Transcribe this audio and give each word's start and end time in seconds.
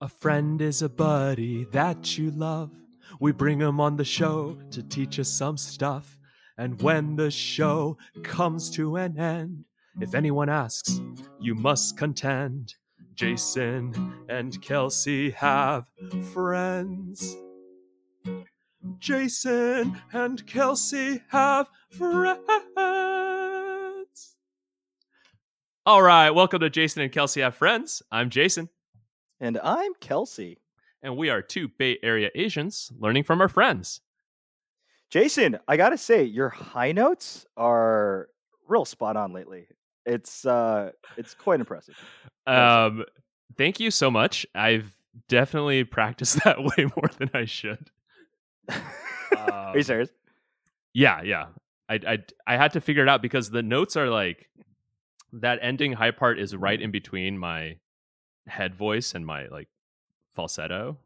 A 0.00 0.08
friend 0.08 0.60
is 0.60 0.82
a 0.82 0.88
buddy 0.88 1.66
that 1.66 2.18
you 2.18 2.32
love. 2.32 2.72
We 3.20 3.30
bring 3.30 3.60
him 3.60 3.80
on 3.80 3.96
the 3.96 4.04
show 4.04 4.58
to 4.72 4.82
teach 4.82 5.20
us 5.20 5.28
some 5.28 5.56
stuff. 5.56 6.18
And 6.58 6.82
when 6.82 7.14
the 7.14 7.30
show 7.30 7.96
comes 8.24 8.70
to 8.70 8.96
an 8.96 9.16
end, 9.18 9.64
if 10.00 10.14
anyone 10.14 10.48
asks, 10.48 11.00
you 11.40 11.54
must 11.54 11.96
contend. 11.96 12.74
Jason 13.14 14.14
and 14.28 14.60
Kelsey 14.60 15.30
have 15.30 15.84
friends. 16.32 17.36
Jason 18.98 20.02
and 20.12 20.44
Kelsey 20.44 21.22
have 21.28 21.68
friends. 21.90 22.24
All 25.86 26.02
right, 26.02 26.30
welcome 26.30 26.60
to 26.60 26.70
Jason 26.70 27.02
and 27.02 27.12
Kelsey 27.12 27.42
Have 27.42 27.54
Friends. 27.54 28.02
I'm 28.10 28.30
Jason, 28.30 28.70
And 29.44 29.58
I'm 29.62 29.92
Kelsey. 30.00 30.56
and 31.02 31.18
we 31.18 31.28
are 31.28 31.42
two 31.42 31.68
Bay 31.68 31.98
Area 32.02 32.30
Asians 32.34 32.90
learning 32.98 33.24
from 33.24 33.42
our 33.42 33.48
friends. 33.50 34.00
Jason, 35.10 35.58
I 35.68 35.76
gotta 35.76 35.98
say, 35.98 36.24
your 36.24 36.48
high 36.48 36.92
notes 36.92 37.44
are 37.54 38.28
real 38.66 38.86
spot 38.86 39.18
on 39.18 39.34
lately. 39.34 39.66
It's 40.06 40.46
uh 40.46 40.92
it's 41.18 41.34
quite 41.34 41.60
impressive. 41.60 41.94
Um, 42.46 43.04
thank 43.58 43.80
you 43.80 43.90
so 43.90 44.10
much. 44.10 44.46
I've 44.54 44.90
definitely 45.28 45.84
practiced 45.84 46.42
that 46.44 46.64
way 46.64 46.86
more 46.96 47.10
than 47.18 47.28
I 47.34 47.44
should. 47.44 47.90
are 48.70 49.72
you 49.74 49.80
Um, 49.80 49.82
serious? 49.82 50.08
Yeah, 50.94 51.20
yeah. 51.20 51.48
I, 51.90 52.00
I 52.06 52.18
I 52.46 52.56
had 52.56 52.72
to 52.72 52.80
figure 52.80 53.02
it 53.02 53.10
out 53.10 53.20
because 53.20 53.50
the 53.50 53.62
notes 53.62 53.94
are 53.94 54.08
like 54.08 54.48
that 55.34 55.58
ending 55.60 55.92
high 55.92 56.12
part 56.12 56.38
is 56.38 56.56
right 56.56 56.80
in 56.80 56.90
between 56.90 57.36
my 57.36 57.76
head 58.46 58.74
voice 58.74 59.14
and 59.14 59.24
my 59.26 59.46
like 59.48 59.68
falsetto. 60.34 60.98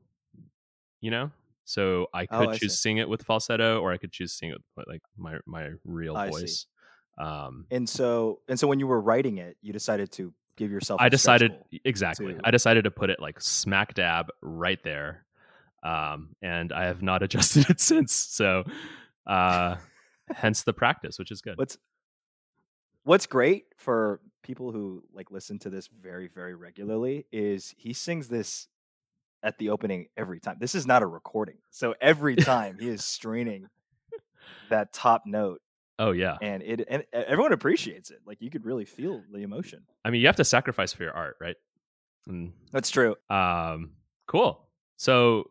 You 1.00 1.12
know, 1.12 1.30
so 1.64 2.08
I 2.12 2.26
Oh, 2.30 2.38
could 2.38 2.48
I 2.50 2.58
choose 2.58 2.72
see. 2.72 2.76
sing 2.88 2.98
it 2.98 3.08
with 3.08 3.22
falsetto, 3.22 3.80
or 3.80 3.92
I 3.92 3.98
could 3.98 4.10
choose 4.10 4.32
sing 4.32 4.50
it 4.50 4.58
with 4.76 4.88
like 4.88 5.02
my 5.16 5.38
my 5.46 5.70
real 5.84 6.16
I 6.16 6.30
see. 6.30 6.30
voice. 6.40 6.66
Um, 7.18 7.66
And 7.70 7.88
so 7.88 8.40
and 8.48 8.58
so 8.58 8.66
when 8.66 8.80
you 8.80 8.86
were 8.88 9.00
writing 9.00 9.38
it, 9.38 9.56
you 9.62 9.72
decided 9.72 10.10
to 10.12 10.34
give 10.56 10.72
yourself 10.72 11.00
I 11.00 11.08
decided 11.08 11.52
exactly. 11.84 12.34
to- 12.34 12.40
I 12.42 12.50
decided 12.50 12.82
to 12.84 12.90
put 12.90 13.10
it 13.10 13.20
like 13.20 13.40
smack 13.40 13.94
dab 13.94 14.30
right 14.42 14.82
there, 14.82 15.24
um, 15.84 16.34
and 16.42 16.72
I 16.72 16.86
have 16.86 17.00
not 17.02 17.22
adjusted 17.26 17.70
it 17.70 17.80
since. 17.80 18.12
So, 18.12 18.64
uh, 19.26 19.76
hence 20.34 20.62
the 20.64 20.72
practice, 20.72 21.16
which 21.18 21.30
is 21.30 21.40
good. 21.42 21.58
What's 21.58 21.78
What's 23.04 23.26
great 23.26 23.66
for 23.76 24.20
people 24.42 24.72
who 24.72 25.02
like 25.12 25.30
listen 25.30 25.58
to 25.60 25.70
this 25.70 25.88
very 25.88 26.28
very 26.28 26.54
regularly 26.54 27.26
is 27.32 27.74
he 27.76 27.92
sings 27.92 28.28
this 28.28 28.68
at 29.42 29.58
the 29.58 29.70
opening 29.70 30.06
every 30.16 30.40
time. 30.40 30.56
This 30.58 30.74
is 30.74 30.86
not 30.86 31.02
a 31.02 31.06
recording. 31.06 31.58
So 31.70 31.94
every 32.00 32.36
time 32.36 32.78
he 32.80 32.88
is 32.88 33.04
straining 33.04 33.68
that 34.70 34.92
top 34.92 35.22
note 35.26 35.60
Oh 36.00 36.12
yeah, 36.12 36.36
and 36.40 36.62
it 36.62 36.86
and 36.88 37.04
everyone 37.12 37.52
appreciates 37.52 38.10
it. 38.10 38.20
Like 38.24 38.40
you 38.40 38.50
could 38.50 38.64
really 38.64 38.84
feel 38.84 39.24
the 39.32 39.42
emotion. 39.42 39.82
I 40.04 40.10
mean 40.10 40.20
you 40.20 40.28
have 40.28 40.36
to 40.36 40.44
sacrifice 40.44 40.92
for 40.92 41.02
your 41.02 41.12
art, 41.12 41.36
right? 41.40 41.56
And, 42.28 42.52
That's 42.72 42.90
true. 42.90 43.16
um, 43.30 43.92
cool. 44.26 44.68
So, 44.96 45.50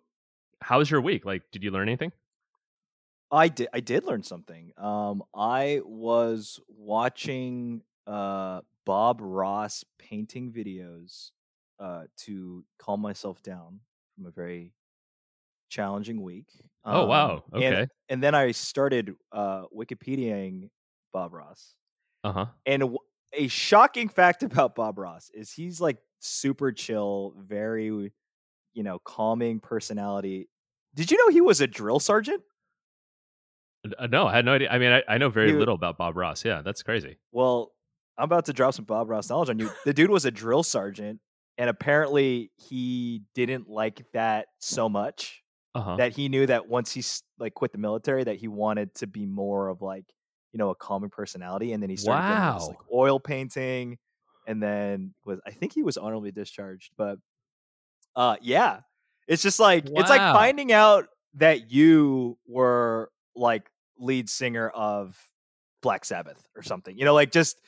how 0.62 0.78
was 0.78 0.92
your 0.92 1.02
week? 1.02 1.26
Like, 1.26 1.42
did 1.52 1.64
you 1.64 1.72
learn 1.72 1.90
anything? 1.90 2.12
I 3.30 3.50
did 3.50 3.68
I 3.74 3.82
did 3.82 4.06
learn 4.06 4.24
something. 4.24 4.72
Um 4.78 5.24
I 5.36 5.82
was 5.84 6.62
watching 6.70 7.82
uh 8.06 8.62
Bob 8.88 9.20
Ross 9.22 9.84
painting 10.00 10.52
videos 10.52 11.32
uh 11.80 12.04
to 12.26 12.64
calm 12.80 13.02
myself 13.02 13.44
down 13.44 13.82
from 14.16 14.26
a 14.26 14.32
very 14.32 14.74
challenging 15.70 16.22
week. 16.24 16.48
oh 16.86 17.04
Um, 17.04 17.10
wow, 17.10 17.44
and- 17.54 17.64
okay, 17.64 17.88
And, 18.10 18.24
then 18.24 18.34
I 18.34 18.52
started 18.52 19.14
uh 19.32 19.66
Wikipediaing 19.76 20.70
Bob 21.14 21.34
Ross. 21.34 21.76
uh 22.24 22.32
huh. 22.32 22.46
And 22.66 22.80
w- 22.82 23.00
a 23.34 23.48
shocking 23.50 24.08
fact 24.10 24.42
about 24.50 24.74
Bob 24.76 24.98
Ross 24.98 25.30
is 25.34 25.52
he's 25.52 25.82
like 25.82 25.98
super 26.20 26.72
chill, 26.72 27.34
very 27.38 28.14
you 28.74 28.84
know, 28.84 29.00
calming 29.00 29.60
personality. 29.60 30.48
Did 30.96 31.12
you 31.12 31.18
know 31.18 31.30
he 31.34 31.42
was 31.42 31.62
a 31.62 31.68
drill 31.68 32.00
sergeant? 32.00 32.42
Uh, 33.98 34.08
no, 34.08 34.28
I 34.28 34.36
had 34.36 34.46
no 34.46 34.54
idea. 34.54 34.70
I 34.70 34.78
mean, 34.80 34.92
I, 34.92 35.04
I 35.08 35.18
know 35.18 35.30
very 35.30 35.52
You- 35.52 35.60
little 35.60 35.76
about 35.76 35.98
Bob 35.98 36.16
Ross. 36.18 36.44
Yeah, 36.46 36.62
that's 36.62 36.84
crazy. 36.84 37.18
Well, 37.32 37.72
I'm 38.18 38.26
about 38.26 38.46
to 38.46 38.54
drop 38.54 38.74
some 38.74 38.86
Bob 38.86 39.10
Ross 39.10 39.30
knowledge 39.30 39.50
on 39.50 39.60
you. 39.60 39.70
The 39.86 39.94
dude 39.94 40.10
was 40.10 40.26
a 40.26 40.32
drill 40.32 40.64
sergeant, 40.64 41.20
and 41.58 41.70
apparently 41.70 42.52
he 42.56 43.22
didn't 43.36 43.70
like 43.70 44.06
that 44.14 44.48
so 44.60 44.90
much 44.90 45.44
Uh 45.76 45.82
huh. 45.82 45.96
that 45.98 46.16
he 46.16 46.30
knew 46.30 46.46
that 46.48 46.68
once 46.68 46.92
he 46.92 47.04
like 47.40 47.54
quit 47.54 47.72
the 47.72 47.78
military, 47.78 48.24
that 48.24 48.38
he 48.38 48.48
wanted 48.48 48.94
to 48.96 49.08
be 49.08 49.26
more 49.26 49.68
of 49.70 49.82
like 49.82 50.06
you 50.54 50.58
know 50.58 50.70
a 50.70 50.76
calming 50.76 51.10
personality, 51.12 51.74
and 51.74 51.82
then 51.84 51.90
he 51.90 51.98
started 51.98 52.32
into 52.32 52.54
this, 52.54 52.68
like 52.70 52.80
oil 52.92 53.20
painting, 53.20 53.98
and 54.48 54.62
then 54.64 55.14
was 55.26 55.40
I 55.46 55.52
think 55.52 55.74
he 55.74 55.84
was 55.84 55.98
honorably 55.98 56.32
discharged, 56.32 56.92
but 56.98 57.20
uh 58.16 58.38
yeah, 58.42 58.82
it's 59.28 59.44
just 59.44 59.60
like 59.60 59.86
it's 59.86 60.10
like 60.10 60.22
finding 60.34 60.72
out 60.72 61.08
that 61.36 61.72
you 61.72 62.38
were 62.48 63.12
like 63.36 63.70
lead 64.00 64.30
singer 64.30 64.70
of 64.70 65.18
Black 65.82 66.06
Sabbath 66.06 66.48
or 66.56 66.64
something. 66.64 66.98
You 66.98 67.06
know, 67.06 67.14
like 67.14 67.32
just 67.32 67.60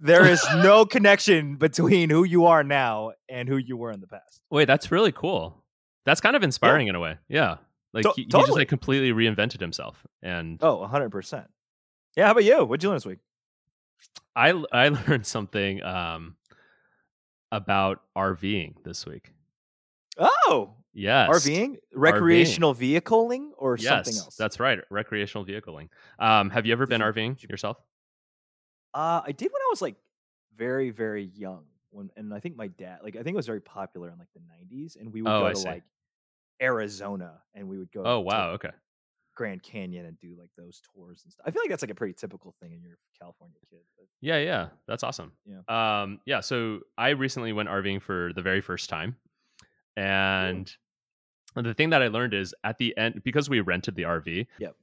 there 0.00 0.24
is 0.26 0.44
no 0.56 0.84
connection 0.84 1.56
between 1.56 2.10
who 2.10 2.24
you 2.24 2.46
are 2.46 2.62
now 2.64 3.12
and 3.28 3.48
who 3.48 3.56
you 3.56 3.76
were 3.76 3.90
in 3.90 4.00
the 4.00 4.06
past. 4.06 4.40
Wait, 4.50 4.66
that's 4.66 4.90
really 4.90 5.12
cool. 5.12 5.62
That's 6.04 6.20
kind 6.20 6.36
of 6.36 6.42
inspiring 6.42 6.88
in 6.88 6.94
a 6.94 7.00
way. 7.00 7.16
Yeah. 7.28 7.56
Like 7.92 8.04
To- 8.04 8.12
he, 8.16 8.22
he 8.22 8.28
just 8.28 8.50
like 8.50 8.68
completely 8.68 9.12
reinvented 9.12 9.60
himself. 9.60 10.06
And 10.22 10.58
Oh, 10.62 10.78
100%. 10.90 11.46
Yeah, 12.16 12.26
how 12.26 12.32
about 12.32 12.44
you? 12.44 12.64
What'd 12.64 12.82
you 12.82 12.88
learn 12.88 12.96
this 12.96 13.06
week? 13.06 13.18
I 14.36 14.50
I 14.72 14.88
learned 15.08 15.26
something 15.26 15.82
um 15.82 16.36
about 17.50 18.00
RVing 18.16 18.74
this 18.84 19.06
week. 19.06 19.32
Oh, 20.18 20.74
Yes. 20.94 21.28
RVing, 21.30 21.76
recreational 21.94 22.74
vehicling, 22.74 23.52
or 23.56 23.76
Yes, 23.76 23.86
something 24.06 24.16
else. 24.16 24.34
That's 24.36 24.58
right. 24.58 24.80
Recreational 24.90 25.44
vehicling. 25.44 25.90
Um, 26.18 26.50
have 26.50 26.66
you 26.66 26.72
ever 26.72 26.86
Did 26.86 26.90
been 26.90 27.00
you- 27.00 27.06
RVing 27.06 27.42
you- 27.42 27.48
yourself? 27.50 27.76
Uh, 28.94 29.22
I 29.24 29.32
did 29.32 29.50
when 29.52 29.60
I 29.62 29.68
was 29.70 29.82
like 29.82 29.96
very, 30.56 30.90
very 30.90 31.24
young. 31.34 31.64
When 31.90 32.10
and 32.16 32.34
I 32.34 32.40
think 32.40 32.56
my 32.56 32.66
dad, 32.68 32.98
like, 33.02 33.16
I 33.16 33.22
think 33.22 33.34
it 33.34 33.36
was 33.36 33.46
very 33.46 33.60
popular 33.60 34.10
in 34.10 34.18
like 34.18 34.28
the 34.34 34.40
'90s, 34.40 34.96
and 35.00 35.12
we 35.12 35.22
would 35.22 35.30
Oh, 35.30 35.40
go 35.40 35.46
I 35.46 35.52
to 35.52 35.56
see. 35.58 35.68
like 35.68 35.82
Arizona, 36.60 37.40
and 37.54 37.68
we 37.68 37.78
would 37.78 37.90
go. 37.92 38.02
Oh 38.04 38.16
to 38.18 38.20
wow, 38.20 38.50
okay. 38.52 38.70
Grand 39.34 39.62
Canyon 39.62 40.04
and 40.06 40.18
do 40.18 40.34
like 40.38 40.50
those 40.56 40.82
tours 40.92 41.22
and 41.24 41.32
stuff. 41.32 41.44
I 41.46 41.50
feel 41.52 41.62
like 41.62 41.70
that's 41.70 41.82
like 41.82 41.92
a 41.92 41.94
pretty 41.94 42.12
typical 42.14 42.54
thing 42.60 42.72
in 42.72 42.82
your 42.82 42.98
California 43.20 43.56
kid. 43.70 43.78
But 43.96 44.06
Yeah, 44.20 44.38
yeah. 44.38 44.68
That's 44.88 45.04
awesome. 45.04 45.30
Yeah. 45.46 45.60
Um, 46.02 46.20
yeah, 46.26 46.40
so 46.40 46.80
I 46.98 47.10
recently 47.10 47.52
went 47.52 47.68
RVing 47.68 48.02
for 48.02 48.32
the 48.34 48.42
very 48.42 48.60
first 48.60 48.90
time. 48.90 49.14
And 49.96 50.70
the 51.54 51.72
thing 51.74 51.90
that 51.90 52.02
I 52.02 52.08
learned 52.08 52.34
is 52.34 52.54
at 52.64 52.78
the 52.78 52.96
end 52.96 53.22
because 53.24 53.48
we 53.48 53.60
rented 53.60 53.94
the 53.94 54.02
RV, 54.04 54.46
Yep. 54.58 54.76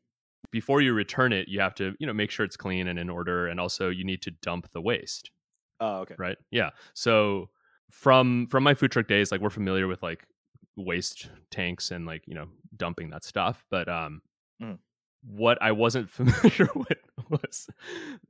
Before 0.52 0.82
you 0.82 0.94
return 0.94 1.34
it, 1.34 1.48
you 1.48 1.60
have 1.60 1.76
to, 1.76 1.94
you 2.00 2.08
know, 2.08 2.14
make 2.14 2.32
sure 2.32 2.46
it's 2.46 2.58
clean 2.58 2.88
and 2.88 2.98
in 3.00 3.10
order 3.10 3.48
and 3.48 3.60
also 3.60 3.90
you 3.90 4.04
need 4.04 4.22
to 4.24 4.32
dump 4.42 4.70
the 4.72 4.82
waste. 4.82 5.32
oh, 5.80 5.98
okay. 6.02 6.16
right 6.18 6.38
yeah 6.52 6.70
so 6.94 7.50
from 7.92 8.48
from 8.48 8.64
my 8.64 8.74
food 8.74 8.92
truck 8.92 9.08
days 9.08 9.32
like 9.32 9.42
we're 9.42 9.50
familiar 9.50 9.88
with 9.88 10.02
like 10.02 10.26
waste 10.78 11.30
tanks 11.52 11.92
and 11.92 12.06
like 12.06 12.24
you 12.28 12.34
know 12.34 12.48
dumping 12.78 13.10
that 13.10 13.24
stuff 13.24 13.66
but 13.70 13.88
um 13.90 14.22
Mm. 14.62 14.78
what 15.22 15.58
i 15.62 15.72
wasn't 15.74 16.10
familiar 16.20 16.70
with 16.76 16.98
was 17.30 17.68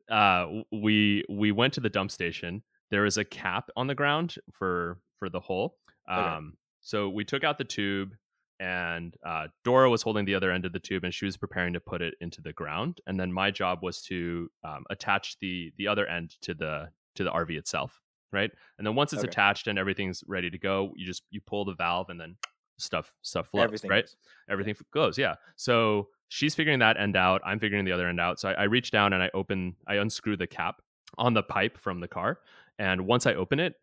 uh 0.10 0.48
we 0.72 1.24
we 1.30 1.52
went 1.52 1.74
to 1.76 1.82
the 1.82 1.90
dump 1.90 2.10
station 2.10 2.64
There 2.90 3.06
is 3.06 3.18
a 3.18 3.24
cap 3.24 3.70
on 3.76 3.86
the 3.88 3.94
ground 3.96 4.36
for 4.52 4.98
for 5.20 5.30
the 5.30 5.40
hole 5.40 5.78
Okay. 6.12 6.20
um 6.20 6.58
so 6.82 7.10
we 7.10 7.24
took 7.24 7.44
out 7.44 7.58
the 7.60 7.64
tube 7.64 8.14
and 8.60 9.16
uh, 9.26 9.48
Dora 9.64 9.90
was 9.90 10.02
holding 10.02 10.26
the 10.26 10.36
other 10.36 10.52
end 10.52 10.66
of 10.66 10.74
the 10.74 10.80
tube, 10.80 11.04
and 11.04 11.14
she 11.14 11.26
was 11.26 11.38
preparing 11.38 11.74
to 11.74 11.80
put 11.80 12.02
it 12.02 12.14
into 12.22 12.42
the 12.42 12.54
ground. 12.54 13.02
And 13.08 13.20
then 13.20 13.32
my 13.32 13.52
job 13.52 13.80
was 13.82 14.02
to 14.04 14.50
um, 14.64 14.86
attach 14.90 15.38
the 15.40 15.72
the 15.78 15.88
other 15.88 16.06
end 16.08 16.36
to 16.42 16.54
the 16.54 16.90
to 17.16 17.24
the 17.24 17.32
RV 17.32 17.52
itself, 17.52 18.02
right? 18.32 18.52
And 18.78 18.86
then 18.88 18.96
once 18.96 19.14
it's 19.14 19.24
Okay. 19.24 19.30
attached 19.30 19.68
and 19.68 19.78
everything's 19.80 20.24
ready 20.28 20.50
to 20.50 20.58
go, 20.58 20.94
you 20.96 21.06
just 21.06 21.24
you 21.30 21.42
pull 21.42 21.66
the 21.66 21.76
valve, 21.76 22.10
and 22.10 22.20
then 22.20 22.36
stuff 22.78 23.14
stuff 23.22 23.48
flows, 23.50 23.64
Everything 23.66 23.90
right? 23.90 24.04
goes. 24.04 24.16
Everything 24.50 24.76
f- 24.78 24.86
goes, 24.92 25.18
yeah. 25.18 25.36
So 25.56 26.10
she's 26.30 26.56
figuring 26.56 26.80
that 26.80 26.98
end 27.00 27.16
out. 27.16 27.42
I'm 27.46 27.60
figuring 27.60 27.86
the 27.86 27.92
other 27.92 28.08
end 28.08 28.20
out. 28.20 28.40
So 28.40 28.50
I, 28.50 28.54
I 28.54 28.64
reach 28.64 28.92
down 28.92 29.14
and 29.14 29.22
I 29.24 29.30
open, 29.34 29.76
I 29.88 29.96
unscrew 29.96 30.36
the 30.38 30.48
cap 30.48 30.82
on 31.18 31.34
the 31.34 31.44
pipe 31.44 31.78
from 31.78 32.00
the 32.02 32.08
car, 32.08 32.40
and 32.80 33.06
once 33.06 33.26
I 33.26 33.34
open 33.36 33.60
it, 33.60 33.76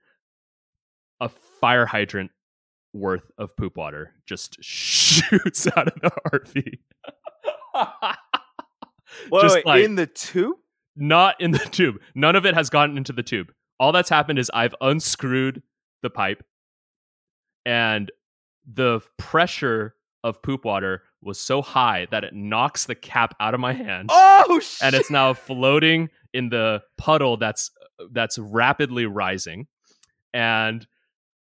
a 1.20 1.28
fire 1.28 1.86
hydrant 1.86 2.30
worth 2.92 3.30
of 3.38 3.56
poop 3.56 3.76
water 3.76 4.12
just 4.26 4.58
shoots 4.62 5.66
out 5.76 5.88
of 5.88 5.94
the 6.00 6.10
RV. 6.32 6.78
Wait, 9.30 9.42
Just 9.42 9.54
wait, 9.56 9.66
like- 9.66 9.84
in 9.84 9.94
the 9.94 10.06
tube? 10.06 10.56
Not 10.96 11.40
in 11.40 11.52
the 11.52 11.58
tube. 11.58 11.96
None 12.14 12.36
of 12.36 12.44
it 12.44 12.54
has 12.54 12.68
gotten 12.70 12.96
into 12.98 13.12
the 13.12 13.22
tube. 13.22 13.52
All 13.80 13.92
that's 13.92 14.10
happened 14.10 14.38
is 14.38 14.50
I've 14.52 14.74
unscrewed 14.80 15.62
the 16.02 16.10
pipe 16.10 16.44
and 17.64 18.10
the 18.70 19.00
pressure 19.18 19.94
of 20.24 20.42
poop 20.42 20.64
water 20.64 21.02
was 21.22 21.38
so 21.40 21.62
high 21.62 22.06
that 22.10 22.24
it 22.24 22.34
knocks 22.34 22.84
the 22.86 22.94
cap 22.94 23.34
out 23.40 23.54
of 23.54 23.60
my 23.60 23.72
hand 23.72 24.08
Oh 24.12 24.60
shit! 24.60 24.82
and 24.82 24.94
it's 24.94 25.10
now 25.10 25.32
floating 25.34 26.10
in 26.34 26.48
the 26.48 26.82
puddle 26.98 27.36
that's 27.36 27.70
that's 28.12 28.38
rapidly 28.38 29.06
rising 29.06 29.66
and 30.34 30.86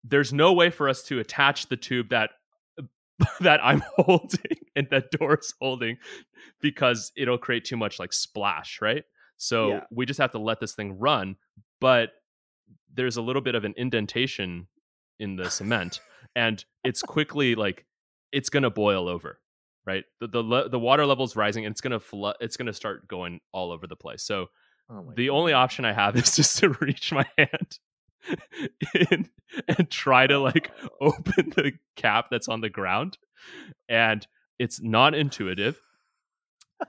there's 0.09 0.33
no 0.33 0.53
way 0.53 0.71
for 0.71 0.89
us 0.89 1.03
to 1.05 1.19
attach 1.19 1.69
the 1.69 1.77
tube 1.77 2.09
that 2.11 2.31
that 3.41 3.61
I'm 3.65 3.83
holding 3.97 4.59
and 4.77 4.87
that 4.91 5.11
Dora's 5.11 5.53
holding 5.61 5.99
because 6.61 7.13
it'll 7.17 7.39
create 7.39 7.65
too 7.65 7.77
much 7.77 7.99
like 7.99 8.13
splash, 8.13 8.81
right? 8.81 9.05
So 9.37 9.69
Yeah. 9.69 9.81
we 9.91 10.07
just 10.07 10.21
have 10.21 10.33
to 10.33 10.39
let 10.39 10.61
this 10.61 10.75
thing 10.75 10.99
run, 10.99 11.37
but 11.81 12.11
there's 12.93 13.17
a 13.17 13.23
little 13.23 13.43
bit 13.43 13.55
of 13.55 13.65
an 13.65 13.75
indentation 13.77 14.67
in 15.19 15.37
the 15.37 15.51
cement 15.51 16.01
and 16.37 16.65
it's 16.85 17.03
quickly 17.03 17.55
like 17.55 17.85
it's 18.33 18.51
going 18.51 18.63
to 18.63 18.71
boil 18.71 19.09
over, 19.09 19.41
right? 19.87 20.05
The 20.21 20.29
the 20.29 20.43
le- 20.43 20.69
the 20.69 20.79
water 20.79 21.05
level's 21.07 21.35
rising 21.37 21.65
and 21.67 21.73
it's 21.73 21.81
going 21.81 21.93
to 21.93 22.01
flood 22.01 22.37
it's 22.41 22.57
going 22.57 22.67
to 22.67 22.73
start 22.73 23.09
going 23.09 23.41
all 23.53 23.73
over 23.73 23.87
the 23.87 23.97
place. 23.97 24.23
So 24.23 24.47
Oh 24.91 25.13
the 25.17 25.27
God. 25.27 25.35
only 25.35 25.53
option 25.53 25.85
I 25.85 25.93
have 25.93 26.17
is 26.23 26.37
just 26.37 26.59
to 26.59 26.71
reach 26.81 27.13
my 27.13 27.27
hand 27.37 27.79
in 28.95 29.29
and 29.69 29.91
try 29.91 30.27
to 30.27 30.39
like 30.39 30.71
oh. 31.01 31.13
open 31.19 31.51
the 31.57 31.73
cap 31.97 32.27
that's 32.31 32.49
on 32.49 32.61
the 32.61 32.71
ground. 32.71 33.19
And 33.89 34.27
it's 34.59 34.81
not 34.81 35.15
intuitive. 35.15 35.81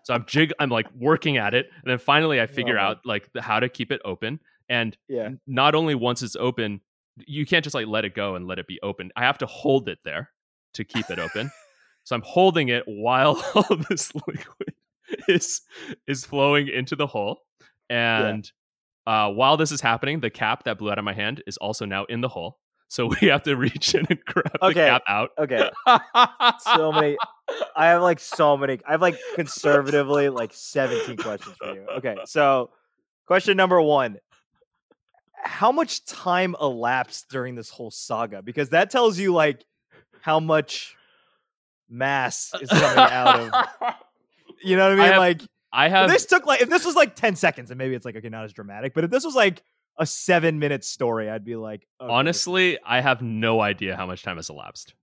So 0.03 0.13
I'm 0.13 0.25
jig 0.25 0.53
I'm 0.59 0.69
like 0.69 0.87
working 0.93 1.37
at 1.37 1.53
it. 1.53 1.69
And 1.83 1.91
then 1.91 1.97
finally 1.97 2.39
I 2.41 2.47
figure 2.47 2.77
Oh 2.77 2.83
out 2.83 2.97
like 3.05 3.31
the, 3.33 3.41
how 3.41 3.59
to 3.59 3.69
keep 3.69 3.91
it 3.91 4.01
open. 4.05 4.39
And 4.67 4.95
yeah. 5.07 5.29
not 5.47 5.73
only 5.73 5.95
once 5.95 6.21
it's 6.21 6.35
open, 6.35 6.81
you 7.25 7.45
can't 7.45 7.63
just 7.63 7.73
like 7.73 7.87
let 7.87 8.05
it 8.05 8.13
go 8.13 8.35
and 8.35 8.47
let 8.47 8.59
it 8.59 8.67
be 8.67 8.79
open. 8.83 9.11
I 9.15 9.21
have 9.21 9.39
to 9.39 9.45
hold 9.45 9.89
it 9.89 9.99
there 10.05 10.29
to 10.75 10.83
keep 10.83 11.09
it 11.09 11.19
open. 11.19 11.51
so 12.03 12.15
I'm 12.15 12.21
holding 12.21 12.69
it 12.69 12.83
while 12.85 13.43
all 13.55 13.75
this 13.89 14.13
liquid 14.15 14.73
is 15.27 15.61
is 16.07 16.25
flowing 16.25 16.67
into 16.67 16.95
the 16.95 17.07
hole. 17.07 17.41
And 17.89 18.49
uh, 19.09 19.27
while 19.31 19.57
this 19.57 19.71
is 19.71 19.81
happening, 19.81 20.19
the 20.19 20.29
cap 20.29 20.65
that 20.65 20.77
blew 20.77 20.91
out 20.91 20.99
of 20.99 21.03
my 21.03 21.13
hand 21.13 21.41
is 21.47 21.57
also 21.57 21.83
now 21.83 22.05
in 22.05 22.21
the 22.21 22.27
hole. 22.27 22.59
So 22.89 23.07
we 23.21 23.27
have 23.27 23.41
to 23.43 23.55
reach 23.55 23.95
in 23.95 24.05
and 24.07 24.19
grab 24.23 24.51
the 24.61 24.73
cap 24.73 25.01
out. 25.07 25.31
Okay. 25.37 25.69
So 26.59 26.91
many. 26.91 27.17
I 27.75 27.87
have 27.87 28.03
like 28.03 28.19
so 28.19 28.55
many. 28.55 28.79
I 28.87 28.91
have 28.91 29.01
like 29.01 29.17
conservatively 29.33 30.29
like 30.29 30.51
17 30.53 31.17
questions 31.17 31.55
for 31.57 31.73
you. 31.73 31.85
Okay. 31.97 32.15
So, 32.25 32.69
question 33.25 33.57
number 33.57 33.81
one 33.81 34.17
How 35.43 35.71
much 35.71 36.05
time 36.05 36.55
elapsed 36.61 37.29
during 37.29 37.55
this 37.55 37.69
whole 37.71 37.89
saga? 37.89 38.43
Because 38.43 38.69
that 38.69 38.91
tells 38.91 39.17
you 39.17 39.33
like 39.33 39.65
how 40.21 40.39
much 40.39 40.95
mass 41.89 42.51
is 42.61 42.69
coming 42.69 42.97
out 42.97 43.39
of. 43.39 43.95
You 44.61 44.75
know 44.75 44.89
what 44.89 44.99
I 44.99 45.03
mean? 45.03 45.05
I 45.05 45.07
have- 45.07 45.17
like, 45.17 45.41
I 45.71 45.85
if 45.87 45.91
have 45.91 46.09
this 46.09 46.25
took 46.25 46.45
like, 46.45 46.61
if 46.61 46.69
this 46.69 46.85
was 46.85 46.95
like 46.95 47.15
10 47.15 47.35
seconds, 47.35 47.71
and 47.71 47.77
maybe 47.77 47.95
it's 47.95 48.05
like, 48.05 48.15
okay, 48.15 48.29
not 48.29 48.45
as 48.45 48.53
dramatic, 48.53 48.93
but 48.93 49.03
if 49.03 49.11
this 49.11 49.23
was 49.23 49.35
like 49.35 49.61
a 49.99 50.05
seven 50.05 50.59
minute 50.59 50.83
story, 50.83 51.29
I'd 51.29 51.45
be 51.45 51.55
like, 51.55 51.85
okay, 52.01 52.11
honestly, 52.11 52.77
I 52.85 53.01
have 53.01 53.21
no 53.21 53.61
idea 53.61 53.95
how 53.95 54.05
much 54.05 54.23
time 54.23 54.37
has 54.37 54.49
elapsed. 54.49 54.95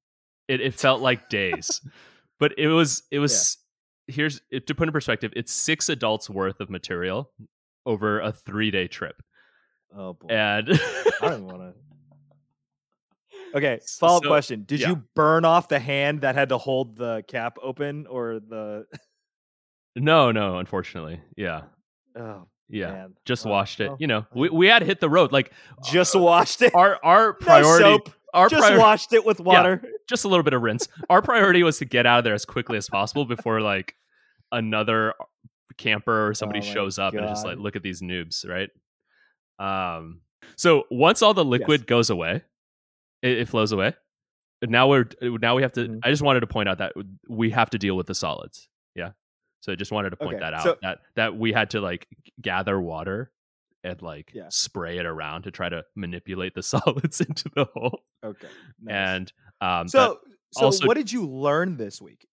It 0.49 0.61
it 0.61 0.75
felt 0.75 1.01
like 1.01 1.29
days, 1.29 1.81
but 2.41 2.59
it 2.59 2.69
was 2.69 3.03
it 3.11 3.19
was. 3.19 3.59
Here's 4.09 4.41
it, 4.53 4.69
to 4.69 4.75
put 4.75 4.89
in 4.89 4.93
perspective. 4.93 5.33
It's 5.35 5.53
six 5.53 5.89
adults 5.89 6.31
worth 6.31 6.61
of 6.61 6.71
material 6.71 7.33
over 7.85 8.21
a 8.21 8.33
three 8.33 8.71
day 8.71 8.87
trip, 8.87 9.21
oh 9.93 10.13
boy. 10.13 10.29
and 10.29 10.69
I 11.21 11.29
don't 11.31 11.45
want 11.45 11.59
to. 11.59 11.75
Okay, 13.55 13.79
follow 13.99 14.19
up 14.19 14.25
so- 14.25 14.29
question. 14.29 14.65
Did 14.67 14.81
yeah. 14.81 14.89
you 14.89 15.03
burn 15.15 15.47
off 15.47 15.69
the 15.69 15.79
hand 15.79 16.21
that 16.23 16.35
had 16.35 16.51
to 16.51 16.59
hold 16.59 16.97
the 16.97 17.23
cap 17.27 17.57
open 17.63 18.07
or 18.07 18.39
the 18.41 18.85
no, 19.97 20.31
no, 20.31 20.59
unfortunately, 20.59 21.21
yeah, 21.37 21.63
Oh 22.17 22.47
yeah, 22.69 22.91
man. 22.93 23.15
just 23.25 23.45
washed 23.47 23.81
it. 23.81 23.89
well, 23.89 23.97
You 24.01 24.07
know, 24.07 24.19
uh, 24.19 24.25
we 24.35 24.49
we 24.51 24.67
had 24.69 24.83
hit 24.83 25.01
the 25.01 25.09
road. 25.09 25.33
Like 25.33 25.53
Just 25.85 26.15
washed 26.15 26.63
it. 26.63 26.75
our 26.75 26.99
our 27.05 27.29
No 27.41 27.47
priority, 27.47 27.85
soap. 27.85 28.11
our 28.35 28.49
Just 28.49 28.61
priority, 28.61 28.81
washed 28.81 29.13
it 29.13 29.25
with 29.25 29.41
water. 29.41 29.83
just 30.09 30.25
a 30.25 30.29
little 30.29 30.43
bit 30.45 30.53
of 30.55 30.63
rinse. 30.63 30.89
Our 31.11 31.23
priority 31.23 31.63
was 31.63 31.79
to 31.79 31.85
get 31.85 32.07
out 32.07 32.19
of 32.19 32.25
there 32.25 32.35
as 32.35 32.45
quickly 32.45 32.77
as 32.77 32.89
possible 32.89 33.25
before 33.25 33.61
like 33.61 33.95
another 34.53 35.15
camper 35.79 36.29
or 36.29 36.35
somebody 36.35 36.61
Oh 36.61 36.63
shows 36.63 36.99
up 36.99 37.15
and 37.15 37.27
just 37.29 37.45
like 37.45 37.59
look 37.59 37.77
at 37.77 37.83
these 37.83 38.01
noobs, 38.03 38.49
right? 38.49 38.71
Um. 39.59 40.21
So 40.57 40.85
once 40.91 41.23
all 41.23 41.35
the 41.35 41.45
liquid 41.45 41.87
goes 41.87 42.09
away, 42.11 42.43
it, 43.23 43.39
it 43.39 43.49
flows 43.49 43.73
away. 43.73 43.95
Now 44.63 44.89
we're 44.89 45.09
now 45.23 45.55
we 45.55 45.63
have 45.63 45.73
to. 45.73 45.87
Mhm. 45.89 46.01
I 46.03 46.11
just 46.11 46.23
wanted 46.23 46.41
to 46.41 46.47
point 46.47 46.69
out 46.69 46.79
that 46.79 46.95
we 47.29 47.51
have 47.51 47.71
to 47.71 47.79
deal 47.79 47.97
with 47.97 48.07
the 48.07 48.15
solids. 48.15 48.69
Yeah. 48.95 49.11
So 49.67 49.73
I 49.73 49.75
just 49.75 49.91
wanted 49.91 50.11
to 50.11 50.17
point 50.17 50.37
Okay, 50.37 50.45
that 50.45 50.55
out 50.55 50.63
so- 50.63 50.77
that 50.83 50.99
that 51.17 51.37
we 51.37 51.53
had 51.53 51.71
to 51.71 51.81
like 51.81 52.07
gather 52.41 52.81
water 52.81 53.33
and 53.83 54.01
like 54.01 54.31
Yeah. 54.33 54.47
spray 54.49 54.99
it 54.99 55.07
around 55.07 55.43
to 55.43 55.51
try 55.51 55.69
to 55.69 55.83
manipulate 55.97 56.55
the 56.55 56.63
solids 56.73 57.21
into 57.21 57.49
the 57.53 57.65
hole. 57.75 57.99
Okay. 58.25 58.47
nice. 58.81 58.95
And 58.95 59.33
um, 59.61 59.89
so 59.89 60.21
so 60.53 60.67
also- 60.67 60.87
what 60.87 60.97
did 60.97 61.11
you 61.11 61.27
learn 61.27 61.77
this 61.77 62.01
week? 62.01 62.29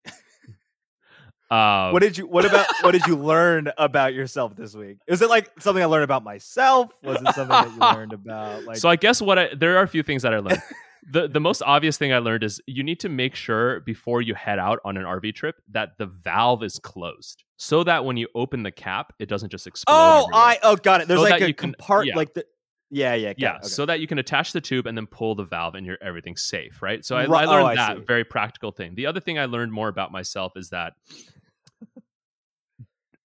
Uh, 1.50 1.90
what 1.92 2.04
did 2.04 2.20
you 2.20 2.28
what 2.28 2.46
about 2.46 2.68
what 2.82 2.92
did 2.92 3.08
you 3.08 3.16
learn 3.16 3.72
about 3.80 4.14
yourself 4.14 4.56
this 4.56 4.76
week? 4.76 4.98
Is 5.08 5.24
it 5.24 5.30
like 5.30 5.50
something 5.60 5.82
I 5.82 5.88
learned 5.88 6.04
about 6.04 6.24
myself? 6.24 6.92
Was 7.02 7.18
it 7.18 7.34
something 7.34 7.48
that 7.50 7.72
you 7.72 7.80
learned 7.98 8.14
about 8.14 8.64
like 8.66 8.78
so 8.78 8.90
I 8.90 8.96
guess 8.96 9.24
what 9.24 9.40
I 9.40 9.50
there 9.56 9.80
are 9.80 9.84
a 9.84 9.88
few 9.88 10.04
things 10.04 10.22
that 10.22 10.36
I 10.36 10.38
learned. 10.38 10.62
The 11.12 11.28
The 11.28 11.40
most 11.40 11.62
obvious 11.62 11.98
thing 11.98 12.14
I 12.14 12.20
learned 12.20 12.44
is 12.44 12.62
you 12.66 12.84
need 12.84 13.00
to 13.02 13.10
make 13.10 13.36
sure 13.36 13.82
before 13.82 14.22
you 14.22 14.34
head 14.36 14.60
out 14.60 14.80
on 14.86 14.98
an 14.98 15.04
RV 15.04 15.36
trip 15.36 15.56
that 15.72 15.98
the 15.98 16.06
valve 16.06 16.64
is 16.64 16.80
closed, 16.80 17.44
so 17.58 17.84
that 17.84 18.06
when 18.06 18.18
you 18.18 18.28
open 18.36 18.64
the 18.64 18.72
cap, 18.72 19.14
it 19.20 19.28
doesn't 19.28 19.50
just 19.50 19.68
explode. 19.68 19.94
Oh, 19.96 20.24
everywhere. 20.26 20.42
I 20.42 20.60
oh 20.64 20.76
got 20.76 21.02
it. 21.02 21.08
There's 21.08 21.20
So 21.20 21.24
like 21.30 21.42
a 21.42 21.48
you 21.48 21.54
can- 21.54 21.74
compart 21.74 22.06
yeah. 22.06 22.16
like 22.16 22.34
the 22.34 22.46
yeah 22.90 23.16
yeah 23.16 23.34
yeah, 23.38 23.56
okay. 23.56 23.68
so 23.68 23.86
that 23.86 24.00
you 24.02 24.08
can 24.08 24.20
attach 24.20 24.54
the 24.54 24.62
tube 24.62 24.86
and 24.86 24.96
then 24.98 25.08
pull 25.08 25.36
the 25.36 25.46
valve, 25.46 25.76
and 25.76 25.86
you're 25.86 25.98
everything's 26.02 26.44
safe, 26.44 26.82
right? 26.82 27.04
So 27.04 27.16
I, 27.16 27.24
I 27.24 27.46
oh, 27.46 27.50
learned 27.50 27.68
I 27.68 27.76
that 27.76 28.06
very 28.08 28.24
practical 28.24 28.72
thing. 28.72 28.96
The 28.96 29.08
other 29.08 29.20
thing 29.20 29.40
I 29.40 29.46
learned 29.46 29.74
more 29.74 29.88
about 29.90 30.12
myself 30.12 30.54
is 30.56 30.70
that 30.70 30.94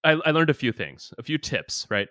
I, 0.03 0.11
I 0.11 0.31
learned 0.31 0.49
a 0.49 0.53
few 0.53 0.71
things, 0.71 1.13
a 1.17 1.23
few 1.23 1.37
tips, 1.37 1.85
right? 1.89 2.07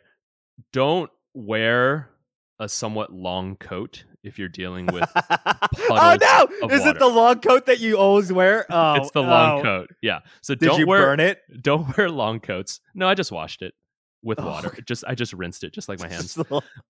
Don't 0.72 1.10
wear 1.34 2.10
a 2.58 2.68
somewhat 2.68 3.12
long 3.12 3.56
coat 3.56 4.04
if 4.22 4.38
you're 4.38 4.48
dealing 4.48 4.86
with 4.92 5.08
oh 5.14 6.16
no! 6.20 6.68
Is 6.68 6.84
it 6.84 6.98
the 6.98 7.06
long 7.08 7.40
coat 7.40 7.66
that 7.66 7.80
you 7.80 7.96
always 7.96 8.32
wear? 8.32 8.66
Oh, 8.70 8.94
it's 8.94 9.10
the 9.12 9.22
long 9.22 9.60
oh. 9.60 9.62
coat. 9.62 9.90
Yeah. 10.02 10.20
So 10.42 10.54
Did 10.54 10.66
don't 10.66 10.78
you 10.80 10.86
wear 10.86 11.02
burn 11.02 11.20
it? 11.20 11.40
don't 11.62 11.96
wear 11.96 12.10
long 12.10 12.40
coats. 12.40 12.80
No, 12.94 13.08
I 13.08 13.14
just 13.14 13.32
washed 13.32 13.62
it 13.62 13.74
with 14.22 14.40
Oh. 14.40 14.46
water. 14.46 14.76
Just 14.86 15.04
I 15.06 15.14
just 15.14 15.32
rinsed 15.32 15.64
it 15.64 15.72
just 15.72 15.88
like 15.88 16.00
my 16.00 16.08
hands. 16.12 16.36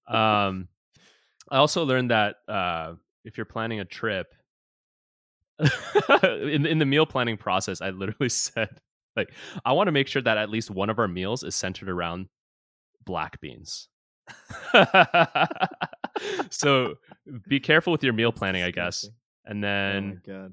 Um 0.06 0.68
I 1.50 1.56
also 1.58 1.84
learned 1.84 2.10
that 2.10 2.36
uh 2.48 2.94
if 3.24 3.36
you're 3.36 3.46
planning 3.46 3.80
a 3.80 3.84
trip 3.84 4.34
in 6.22 6.66
in 6.66 6.78
the 6.78 6.86
meal 6.86 7.04
planning 7.06 7.36
process, 7.36 7.80
I 7.80 7.90
literally 7.90 8.28
said 8.28 8.80
like 9.16 9.30
I 9.64 9.72
want 9.72 9.88
to 9.88 9.92
make 9.92 10.08
sure 10.08 10.22
that 10.22 10.38
at 10.38 10.48
least 10.50 10.70
one 10.70 10.88
of 10.90 10.98
our 10.98 11.08
meals 11.08 11.42
is 11.42 11.54
centered 11.54 11.88
around 11.88 12.28
black 13.04 13.40
beans. 13.40 13.88
So 16.50 16.94
be 17.48 17.60
careful 17.60 17.92
with 17.92 18.02
your 18.02 18.12
meal 18.12 18.32
planning, 18.32 18.62
I 18.62 18.70
guess. 18.70 19.08
And 19.44 19.62
Oh 19.64 19.66
then 19.66 20.08
my 20.26 20.32
god. 20.32 20.52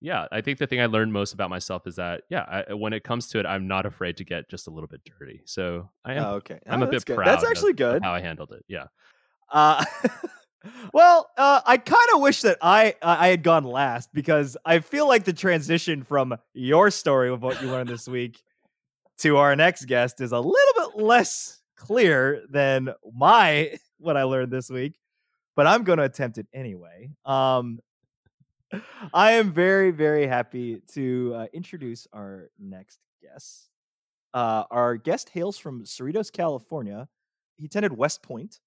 yeah, 0.00 0.26
I 0.30 0.40
think 0.40 0.58
the 0.58 0.66
thing 0.66 0.80
I 0.80 0.86
learned 0.86 1.12
most 1.12 1.32
about 1.34 1.50
myself 1.50 1.86
is 1.86 1.96
that 1.96 2.22
yeah, 2.30 2.64
I, 2.68 2.74
when 2.74 2.92
it 2.92 3.02
comes 3.04 3.28
to 3.28 3.38
it, 3.38 3.46
I'm 3.46 3.66
not 3.66 3.86
afraid 3.86 4.16
to 4.18 4.24
get 4.24 4.48
just 4.48 4.66
a 4.68 4.70
little 4.70 4.88
bit 4.88 5.00
dirty. 5.18 5.42
So 5.44 5.90
I 6.04 6.14
am 6.14 6.24
Oh, 6.24 6.30
okay. 6.34 6.60
I'm 6.68 6.82
Oh, 6.82 6.86
a 6.86 6.90
bit 6.90 7.04
good. 7.04 7.16
proud. 7.16 7.26
That's 7.26 7.44
actually 7.44 7.70
of 7.72 7.76
good. 7.76 8.02
how 8.02 8.12
I 8.12 8.20
handled 8.20 8.52
it. 8.52 8.64
Yeah. 8.68 8.84
Uh, 9.52 9.84
well, 10.92 11.28
uh, 11.36 11.60
I 11.64 11.76
kind 11.78 12.08
of 12.14 12.20
wish 12.20 12.42
that 12.42 12.58
I 12.62 12.94
I 13.02 13.28
had 13.28 13.42
gone 13.42 13.64
last 13.64 14.10
because 14.12 14.56
I 14.64 14.80
feel 14.80 15.06
like 15.08 15.24
the 15.24 15.32
transition 15.32 16.02
from 16.04 16.36
your 16.54 16.90
story 16.90 17.30
of 17.30 17.42
what 17.42 17.60
you 17.62 17.68
learned 17.70 17.88
this 17.88 18.08
week 18.08 18.42
to 19.18 19.36
our 19.38 19.56
next 19.56 19.86
guest 19.86 20.20
is 20.20 20.32
a 20.32 20.38
little 20.40 20.74
bit 20.76 21.02
less 21.02 21.60
clear 21.76 22.42
than 22.50 22.90
my 23.14 23.76
what 23.98 24.16
I 24.16 24.24
learned 24.24 24.50
this 24.52 24.68
week. 24.70 24.98
But 25.56 25.66
I'm 25.66 25.82
going 25.82 25.98
to 25.98 26.04
attempt 26.04 26.38
it 26.38 26.46
anyway. 26.52 27.10
Um, 27.24 27.80
I 29.14 29.32
am 29.32 29.52
very 29.52 29.90
very 29.90 30.26
happy 30.26 30.82
to 30.92 31.32
uh, 31.34 31.46
introduce 31.52 32.06
our 32.12 32.50
next 32.58 33.00
guest. 33.22 33.70
Uh, 34.34 34.64
our 34.70 34.96
guest 34.96 35.30
hails 35.30 35.56
from 35.56 35.84
Cerritos, 35.84 36.30
California. 36.30 37.08
He 37.56 37.64
attended 37.64 37.96
West 37.96 38.22
Point 38.22 38.60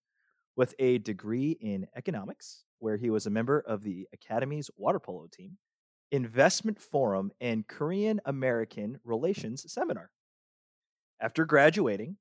with 0.56 0.74
a 0.80 0.98
degree 0.98 1.52
in 1.62 1.88
economics, 1.96 2.64
where 2.80 2.98
he 2.98 3.10
was 3.10 3.26
a 3.26 3.30
member 3.30 3.60
of 3.60 3.84
the 3.84 4.08
Academy's 4.14 4.72
water 4.76 5.00
polo 5.00 5.28
team, 5.32 5.58
investment 6.12 6.82
forum, 6.82 7.32
and 7.40 7.68
Korean 7.68 8.20
American 8.26 9.00
relations 9.04 9.72
seminar. 9.72 10.10
After 11.22 11.46
graduating, 11.46 12.18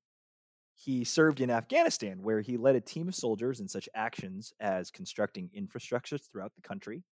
he 0.81 1.03
served 1.03 1.41
in 1.41 1.51
Afghanistan, 1.51 2.21
where 2.21 2.39
he 2.39 2.55
led 2.55 2.75
a 2.75 2.81
team 2.81 3.09
of 3.09 3.15
soldiers 3.15 3.59
in 3.59 3.67
such 3.67 3.89
actions 3.93 4.53
as 4.61 4.91
constructing 4.91 5.49
infrastructures 5.53 6.21
throughout 6.31 6.55
the 6.55 6.61
country, 6.61 7.03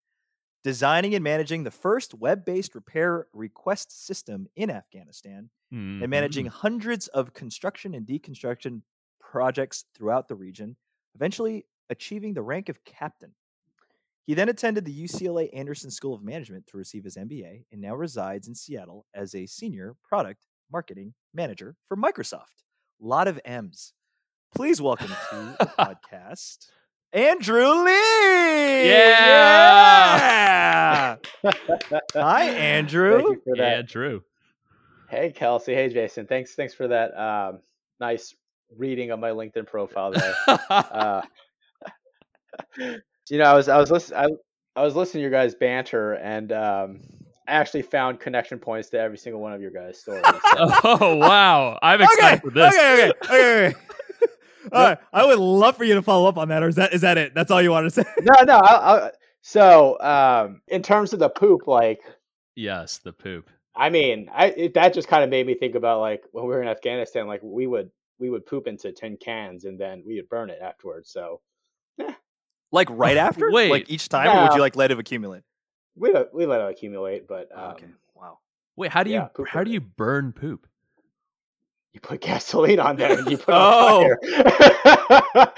designing 0.63 1.13
and 1.13 1.23
managing 1.23 1.63
the 1.65 1.71
first 1.71 2.13
web-based 2.13 2.73
repair 2.75 3.27
request 3.33 4.05
system 4.05 4.47
in 4.55 4.69
Afghanistan, 4.69 5.49
Mm-hmm. 5.73 6.01
and 6.01 6.09
managing 6.09 6.45
hundreds 6.45 7.09
of 7.09 7.33
construction 7.33 7.93
and 7.93 8.07
deconstruction 8.07 8.83
projects 9.19 9.83
throughout 9.93 10.29
the 10.29 10.35
region, 10.35 10.77
eventually 11.13 11.65
achieving 11.89 12.33
the 12.33 12.41
rank 12.41 12.69
of 12.69 12.85
captain. 12.85 13.33
He 14.25 14.33
then 14.33 14.47
attended 14.47 14.85
the 14.85 15.03
UCLA 15.03 15.49
Anderson 15.53 15.91
School 15.91 16.13
of 16.13 16.23
Management 16.23 16.67
to 16.67 16.77
receive 16.77 17.03
his 17.03 17.17
MBA 17.17 17.65
and 17.69 17.81
now 17.81 17.95
resides 17.95 18.47
in 18.47 18.55
Seattle 18.55 19.05
as 19.13 19.35
a 19.35 19.45
senior 19.45 19.97
product 20.07 20.45
marketing 20.71 21.13
manager 21.33 21.75
for 21.89 21.97
Microsoft. 21.97 22.63
Lot 22.99 23.27
of 23.27 23.39
M's. 23.45 23.93
Please 24.55 24.81
welcome 24.81 25.07
to 25.07 25.55
the 25.59 25.65
podcast, 25.79 26.67
Andrew 27.13 27.69
Lee. 27.83 28.89
Yeah! 28.89 30.17
Yeah! 31.43 31.51
Hi, 32.15 32.43
Andrew. 32.45 33.17
Thank 33.17 33.29
you 33.29 33.41
for 33.43 33.55
that. 33.57 33.77
Yeah, 33.77 33.81
true. 33.83 34.23
Hey, 35.09 35.31
Kelsey. 35.31 35.73
Hey, 35.73 35.89
Jason. 35.89 36.25
Thanks. 36.27 36.55
Thanks 36.55 36.73
for 36.73 36.87
that 36.87 37.17
um, 37.17 37.59
nice 37.99 38.35
reading 38.75 39.11
of 39.11 39.19
my 39.19 39.29
LinkedIn 39.29 39.67
profile 39.67 40.11
there. 40.11 40.35
uh, 40.69 41.21
you 42.77 43.37
know, 43.37 43.45
I 43.45 43.53
was 43.53 43.67
I 43.69 43.77
was 43.77 43.91
listening 43.91 44.19
I, 44.19 44.27
I 44.79 44.83
was 44.83 44.95
listening 44.95 45.19
to 45.19 45.23
your 45.23 45.31
guys' 45.31 45.55
banter, 45.55 46.13
and 46.13 46.51
um, 46.51 47.01
I 47.11 47.16
actually 47.47 47.81
found 47.81 48.19
connection 48.19 48.59
points 48.59 48.89
to 48.89 48.99
every 48.99 49.17
single 49.17 49.41
one 49.41 49.53
of 49.53 49.61
your 49.61 49.71
guys' 49.71 49.99
stories. 49.99 50.23
So, 50.57 50.67
oh 50.83 51.15
wow, 51.15 51.77
I'm 51.81 52.01
excited 52.01 52.41
for 52.41 52.51
this. 52.51 52.73
Okay, 52.73 53.11
okay, 53.11 53.11
okay. 53.25 53.67
okay. 53.67 53.75
All 54.73 54.83
right, 54.83 54.97
I 55.13 55.25
would 55.25 55.39
love 55.39 55.77
for 55.77 55.83
you 55.83 55.95
to 55.95 56.01
follow 56.01 56.27
up 56.27 56.37
on 56.37 56.49
that, 56.49 56.63
or 56.63 56.67
is 56.67 56.75
that 56.75 56.93
is 56.93 57.01
that 57.01 57.17
it? 57.17 57.33
That's 57.33 57.51
all 57.51 57.61
you 57.61 57.71
want 57.71 57.85
to 57.85 57.89
say? 57.89 58.03
no, 58.21 58.43
no. 58.43 58.57
I, 58.57 59.07
I, 59.07 59.11
so, 59.41 59.97
um, 60.01 60.61
in 60.67 60.83
terms 60.83 61.13
of 61.13 61.19
the 61.19 61.29
poop, 61.29 61.67
like, 61.67 62.01
Yes, 62.57 62.97
the 62.97 63.13
poop. 63.13 63.49
I 63.75 63.91
mean, 63.91 64.29
I 64.33 64.47
it, 64.47 64.73
that 64.73 64.93
just 64.93 65.07
kind 65.07 65.23
of 65.23 65.29
made 65.29 65.45
me 65.45 65.53
think 65.53 65.75
about 65.75 66.01
like 66.01 66.23
when 66.31 66.43
we 66.45 66.49
were 66.49 66.61
in 66.61 66.67
Afghanistan, 66.67 67.27
like 67.27 67.41
we 67.43 67.67
would 67.67 67.91
we 68.19 68.31
would 68.31 68.47
poop 68.47 68.67
into 68.67 68.91
tin 68.91 69.15
cans 69.15 69.65
and 69.65 69.79
then 69.79 70.03
we 70.05 70.15
would 70.15 70.27
burn 70.27 70.49
it 70.49 70.59
afterwards. 70.61 71.11
So 71.11 71.41
yeah. 71.97 72.15
Like 72.71 72.89
right 72.89 73.15
after? 73.15 73.51
Wait. 73.51 73.69
Like 73.69 73.89
each 73.89 74.09
time, 74.09 74.35
or 74.35 74.43
would 74.43 74.55
you 74.55 74.59
like 74.59 74.75
let 74.75 74.91
it 74.91 74.99
accumulate? 74.99 75.43
We 75.97 76.11
let, 76.13 76.33
we 76.33 76.45
let 76.45 76.61
it 76.61 76.69
accumulate, 76.69 77.27
but 77.27 77.49
um, 77.53 77.59
Oh, 77.63 77.71
okay. 77.71 77.87
Wow. 78.15 78.39
Wait, 78.75 78.91
how 78.91 79.03
do 79.03 79.09
you 79.09 79.17
Yeah, 79.17 79.27
poop 79.33 79.47
how 79.47 79.63
do 79.63 79.71
you 79.71 79.81
burn 79.81 80.31
poop? 80.31 80.67
you 81.93 81.99
put 82.01 82.21
gasoline 82.21 82.79
on 82.79 82.95
there 82.97 83.11
and 83.17 83.27
you 83.29 83.37
put 83.39 83.53
Oh. 83.55 84.15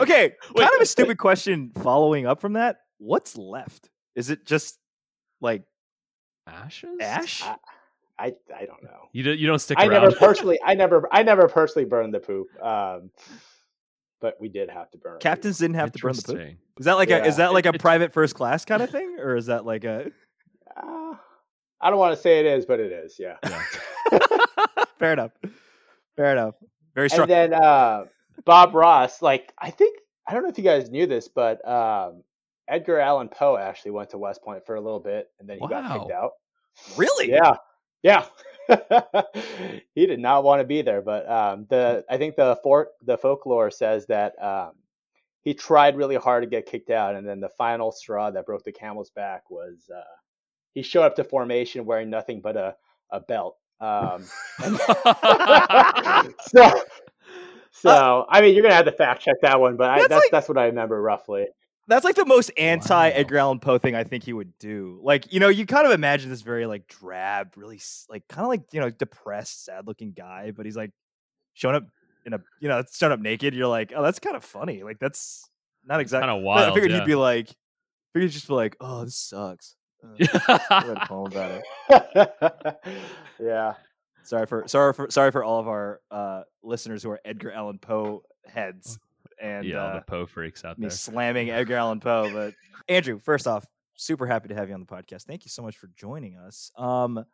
Okay, 0.00 0.32
Wait, 0.54 0.64
kind 0.64 0.74
of 0.76 0.82
a 0.82 0.86
stupid 0.86 1.18
question 1.18 1.70
following 1.82 2.26
up 2.26 2.40
from 2.40 2.54
that. 2.54 2.78
What's 2.98 3.36
left? 3.36 3.88
Is 4.16 4.28
it 4.30 4.44
just 4.44 4.78
like 5.40 5.62
Ashes? 6.46 6.98
ash? 7.00 7.42
I, 7.42 7.56
I 8.18 8.32
I 8.54 8.66
don't 8.66 8.82
know. 8.82 9.08
You 9.12 9.22
don't 9.22 9.38
you 9.38 9.46
don't 9.46 9.60
stick 9.60 9.78
I 9.78 9.86
around. 9.86 10.02
never 10.02 10.12
personally 10.16 10.58
I 10.64 10.74
never 10.74 11.08
I 11.12 11.22
never 11.22 11.48
personally 11.48 11.86
burned 11.88 12.12
the 12.12 12.20
poop. 12.20 12.48
Um, 12.62 13.10
but 14.24 14.40
we 14.40 14.48
did 14.48 14.70
have 14.70 14.90
to 14.90 14.96
burn. 14.96 15.18
Captains 15.20 15.58
didn't 15.58 15.74
have 15.76 15.92
to 15.92 15.98
burn 15.98 16.14
the 16.14 16.22
poop. 16.22 16.38
Is 16.78 16.86
that 16.86 16.94
like 16.94 17.10
a 17.10 17.26
is 17.26 17.36
that 17.36 17.52
like 17.52 17.66
a 17.66 17.68
It- 17.68 17.74
it- 17.74 17.80
private 17.82 18.10
first 18.14 18.34
class 18.34 18.64
kind 18.64 18.80
of 18.82 18.88
thing, 18.88 19.18
or 19.18 19.36
is 19.36 19.46
that 19.46 19.66
like 19.66 19.84
a? 19.84 20.10
Uh, 20.74 21.14
I 21.78 21.90
don't 21.90 21.98
want 21.98 22.16
to 22.16 22.20
say 22.22 22.40
it 22.40 22.46
is, 22.46 22.64
but 22.64 22.80
it 22.80 22.90
is. 22.90 23.18
Yeah. 23.18 23.36
Fair 24.98 25.12
enough. 25.12 25.32
Fair 26.16 26.32
enough. 26.32 26.54
Very 26.94 27.10
strong. 27.10 27.30
And 27.30 27.52
then 27.52 27.62
uh, 27.62 28.04
Bob 28.46 28.74
Ross, 28.74 29.20
like 29.20 29.52
I 29.58 29.70
think 29.70 29.98
I 30.26 30.32
don't 30.32 30.42
know 30.42 30.48
if 30.48 30.56
you 30.56 30.64
guys 30.64 30.88
knew 30.90 31.06
this, 31.06 31.28
but 31.28 31.66
um, 31.68 32.22
Edgar 32.66 32.98
Allan 32.98 33.28
Poe 33.28 33.58
actually 33.58 33.90
went 33.90 34.08
to 34.10 34.18
West 34.18 34.42
Point 34.42 34.64
for 34.64 34.76
a 34.76 34.80
little 34.80 35.00
bit, 35.00 35.28
and 35.38 35.46
then 35.46 35.58
he 35.60 35.68
got 35.68 35.92
kicked 36.00 36.12
out. 36.12 36.30
really? 36.96 37.28
Yeah, 37.30 37.56
yeah. 38.02 38.24
he 39.94 40.06
did 40.06 40.20
not 40.20 40.44
want 40.44 40.60
to 40.60 40.66
be 40.66 40.82
there, 40.82 41.02
but 41.02 41.28
um, 41.28 41.66
the 41.68 42.04
I 42.08 42.16
think 42.18 42.36
the 42.36 42.58
for, 42.62 42.88
the 43.02 43.18
folklore 43.18 43.70
says 43.70 44.06
that 44.06 44.40
um, 44.42 44.72
he 45.42 45.54
tried 45.54 45.96
really 45.96 46.16
hard 46.16 46.42
to 46.44 46.50
get 46.50 46.66
kicked 46.66 46.90
out, 46.90 47.14
and 47.16 47.26
then 47.28 47.40
the 47.40 47.50
final 47.50 47.92
straw 47.92 48.30
that 48.30 48.46
broke 48.46 48.64
the 48.64 48.72
camel's 48.72 49.10
back 49.10 49.50
was 49.50 49.90
uh, 49.94 50.02
he 50.74 50.82
showed 50.82 51.04
up 51.04 51.16
to 51.16 51.24
formation 51.24 51.84
wearing 51.86 52.10
nothing 52.10 52.40
but 52.40 52.56
a 52.56 52.76
a 53.10 53.20
belt. 53.20 53.56
Um, 53.80 54.24
so, 56.40 56.82
so 57.72 58.26
I 58.28 58.40
mean, 58.40 58.54
you're 58.54 58.62
gonna 58.62 58.74
have 58.74 58.86
to 58.86 58.92
fact 58.92 59.22
check 59.22 59.36
that 59.42 59.60
one, 59.60 59.76
but 59.76 59.90
I, 59.90 59.98
That's 59.98 60.08
that's 60.08 60.24
like- 60.24 60.30
that's 60.32 60.48
what 60.48 60.58
I 60.58 60.66
remember 60.66 61.00
roughly. 61.00 61.46
That's 61.86 62.04
like 62.04 62.16
the 62.16 62.24
most 62.24 62.50
anti. 62.56 63.10
Edgar 63.10 63.38
Allan 63.38 63.60
Poe 63.60 63.78
thing 63.78 63.94
I 63.94 64.04
think 64.04 64.24
he 64.24 64.32
would 64.32 64.56
do. 64.58 65.00
Like, 65.02 65.32
you 65.32 65.40
know, 65.40 65.48
you 65.48 65.66
kind 65.66 65.86
of 65.86 65.92
imagine 65.92 66.30
this 66.30 66.40
very 66.40 66.66
like 66.66 66.88
drab, 66.88 67.52
really 67.56 67.80
like 68.08 68.26
kind 68.28 68.42
of 68.42 68.48
like, 68.48 68.62
you 68.72 68.80
know, 68.80 68.90
depressed, 68.90 69.64
sad 69.64 69.86
looking 69.86 70.12
guy, 70.12 70.50
but 70.50 70.64
he's 70.64 70.76
like 70.76 70.92
showing 71.52 71.76
up 71.76 71.84
in 72.24 72.32
a, 72.32 72.40
you 72.60 72.68
know, 72.68 72.82
showing 72.90 73.12
up 73.12 73.20
naked. 73.20 73.54
You're 73.54 73.68
like, 73.68 73.92
oh, 73.94 74.02
that's 74.02 74.18
kind 74.18 74.36
of 74.36 74.44
funny. 74.44 74.82
Like, 74.82 74.98
that's 74.98 75.48
not 75.84 76.00
exactly. 76.00 76.28
Kind 76.28 76.38
of 76.38 76.44
wild. 76.44 76.70
I 76.70 76.74
figured 76.74 76.90
yeah. 76.90 77.00
he'd 77.00 77.06
be 77.06 77.14
like, 77.14 77.50
I 77.50 77.54
figured 78.14 78.30
he'd 78.30 78.34
just 78.34 78.48
be 78.48 78.54
like, 78.54 78.76
oh, 78.80 79.04
this 79.04 79.16
sucks. 79.16 79.76
Uh, 80.02 80.58
I 80.70 80.84
read 80.86 80.98
a 80.98 81.06
poem 81.06 81.32
about 81.32 81.62
it. 81.90 82.76
yeah. 83.40 83.74
Sorry 84.22 84.46
for, 84.46 84.64
sorry 84.66 84.94
for, 84.94 85.10
sorry 85.10 85.30
for 85.32 85.44
all 85.44 85.60
of 85.60 85.68
our 85.68 86.00
uh, 86.10 86.42
listeners 86.62 87.02
who 87.02 87.10
are 87.10 87.20
Edgar 87.26 87.52
Allan 87.52 87.78
Poe 87.78 88.22
heads 88.46 88.98
and 89.44 89.66
yeah, 89.66 89.82
all 89.82 89.90
uh, 89.90 89.94
the 89.96 90.00
Poe 90.00 90.26
freaks 90.26 90.64
out 90.64 90.78
me 90.78 90.84
there. 90.84 90.90
slamming 90.90 91.50
Edgar 91.50 91.76
Allan 91.76 92.00
Poe. 92.00 92.30
But 92.32 92.54
Andrew, 92.88 93.20
first 93.22 93.46
off, 93.46 93.66
super 93.94 94.26
happy 94.26 94.48
to 94.48 94.54
have 94.54 94.68
you 94.68 94.74
on 94.74 94.80
the 94.80 94.86
podcast. 94.86 95.24
Thank 95.24 95.44
you 95.44 95.50
so 95.50 95.62
much 95.62 95.76
for 95.76 95.90
joining 95.94 96.36
us. 96.36 96.70
Um, 96.78 97.24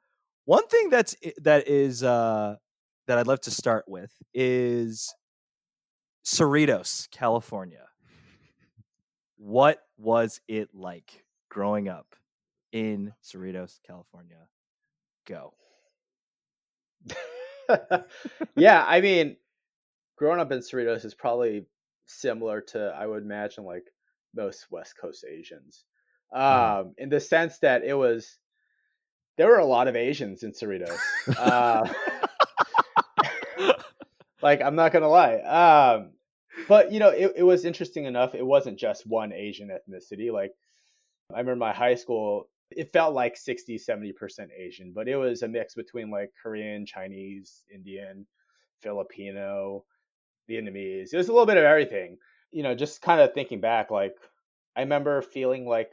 one 0.45 0.67
thing 0.67 0.91
that's 0.91 1.15
that 1.43 1.69
is 1.69 2.03
uh, 2.03 2.57
that 3.07 3.19
I'd 3.19 3.29
love 3.29 3.41
to 3.43 3.53
start 3.53 3.85
with 3.87 4.13
is 4.35 5.15
Cerritos, 6.25 7.09
California. 7.13 7.87
What 9.37 9.79
was 9.97 10.41
it 10.49 10.71
like 10.75 11.25
growing 11.49 11.89
up 11.89 12.17
in 12.73 13.13
Cerritos, 13.23 13.79
California? 13.87 14.49
Go. 15.27 15.55
yeah, 18.57 18.85
I 18.87 19.01
mean, 19.01 19.37
growing 20.17 20.41
up 20.41 20.51
in 20.51 20.59
Cerritos 20.59 21.05
is 21.05 21.15
probably 21.15 21.67
similar 22.11 22.61
to 22.61 22.95
I 22.97 23.07
would 23.07 23.23
imagine 23.23 23.65
like 23.65 23.87
most 24.35 24.67
West 24.71 24.97
Coast 25.01 25.25
Asians, 25.29 25.85
um, 26.33 26.95
in 26.99 27.09
the 27.09 27.21
sense 27.21 27.59
that 27.59 27.85
it 27.85 27.95
was 27.95 28.39
there 29.37 29.49
were 29.49 29.59
a 29.59 29.65
lot 29.65 29.89
of 29.89 29.97
Asians 29.97 30.43
in 30.43 30.53
Cerritos. 30.53 30.99
uh, 31.39 31.89
like 34.43 34.61
I'm 34.63 34.77
not 34.77 34.93
gonna 34.93 35.09
lie, 35.09 35.37
um, 35.37 36.13
but 36.69 36.93
you 36.93 36.99
know 37.01 37.11
it, 37.11 37.33
it 37.37 37.43
was 37.43 37.65
interesting 37.65 38.05
enough. 38.05 38.35
It 38.35 38.47
wasn't 38.47 38.79
just 38.79 39.07
one 39.07 39.33
Asian 39.33 39.69
ethnicity. 39.69 40.33
Like 40.33 40.53
I 41.33 41.39
remember 41.39 41.57
my 41.57 41.73
high 41.73 41.95
school 41.95 42.49
it 42.71 42.93
felt 42.93 43.15
like 43.15 43.37
60 43.37 43.79
70% 43.79 44.13
asian 44.57 44.93
but 44.95 45.09
it 45.09 45.17
was 45.17 45.43
a 45.43 45.49
mix 45.49 45.75
between 45.75 46.11
like 46.11 46.31
korean 46.41 46.87
chinese 46.87 47.63
indian 47.73 48.27
filipino 48.81 49.85
vietnamese. 50.51 51.13
It 51.13 51.17
was 51.17 51.29
a 51.29 51.33
little 51.33 51.47
bit 51.47 51.57
of 51.59 51.65
everything. 51.65 52.19
You 52.53 52.63
know 52.65 52.75
just 52.75 53.03
kind 53.03 53.21
of 53.21 53.33
thinking 53.33 53.61
back 53.61 53.91
like 53.91 54.17
i 54.77 54.81
remember 54.81 55.23
feeling 55.23 55.67
like 55.67 55.93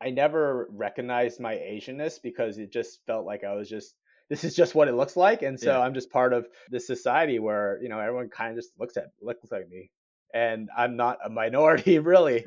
i 0.00 0.10
never 0.10 0.66
recognized 0.70 1.40
my 1.40 1.54
asianness 1.54 2.20
because 2.22 2.58
it 2.58 2.72
just 2.72 3.04
felt 3.06 3.26
like 3.26 3.44
i 3.44 3.54
was 3.54 3.68
just 3.68 3.94
this 4.30 4.44
is 4.44 4.54
just 4.56 4.74
what 4.74 4.88
it 4.88 4.94
looks 4.94 5.16
like. 5.16 5.42
And 5.42 5.60
so 5.60 5.72
Yeah. 5.72 5.80
i'm 5.82 5.94
just 5.94 6.10
part 6.10 6.32
of 6.32 6.46
this 6.70 6.86
society 6.86 7.38
where 7.38 7.78
you 7.82 7.88
know 7.88 7.98
everyone 7.98 8.30
kind 8.30 8.50
of 8.50 8.56
just 8.56 8.72
looks 8.78 8.96
at 8.96 9.12
looks 9.20 9.50
like 9.52 9.68
me. 9.68 9.90
And 10.32 10.70
i'm 10.76 10.96
not 10.96 11.18
a 11.24 11.28
minority 11.30 11.98
really. 12.12 12.46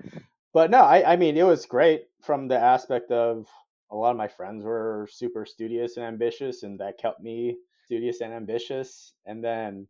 But 0.54 0.72
no, 0.72 0.80
I, 0.80 1.14
I 1.14 1.16
mean, 1.18 1.38
it 1.38 1.44
was 1.44 1.66
great 1.66 2.06
from 2.24 2.48
the 2.48 2.58
aspect 2.58 3.12
of 3.12 3.48
a 3.92 3.96
lot 3.96 4.12
of 4.12 4.18
my 4.18 4.30
friends 4.30 4.64
were 4.64 5.08
super 5.12 5.46
studious 5.46 5.98
and 5.98 6.06
ambitious, 6.06 6.64
and 6.64 6.80
that 6.80 6.98
kept 6.98 7.22
me 7.22 7.58
studious 7.86 8.22
and 8.22 8.34
ambitious. 8.34 9.14
And 9.26 9.44
then, 9.44 9.88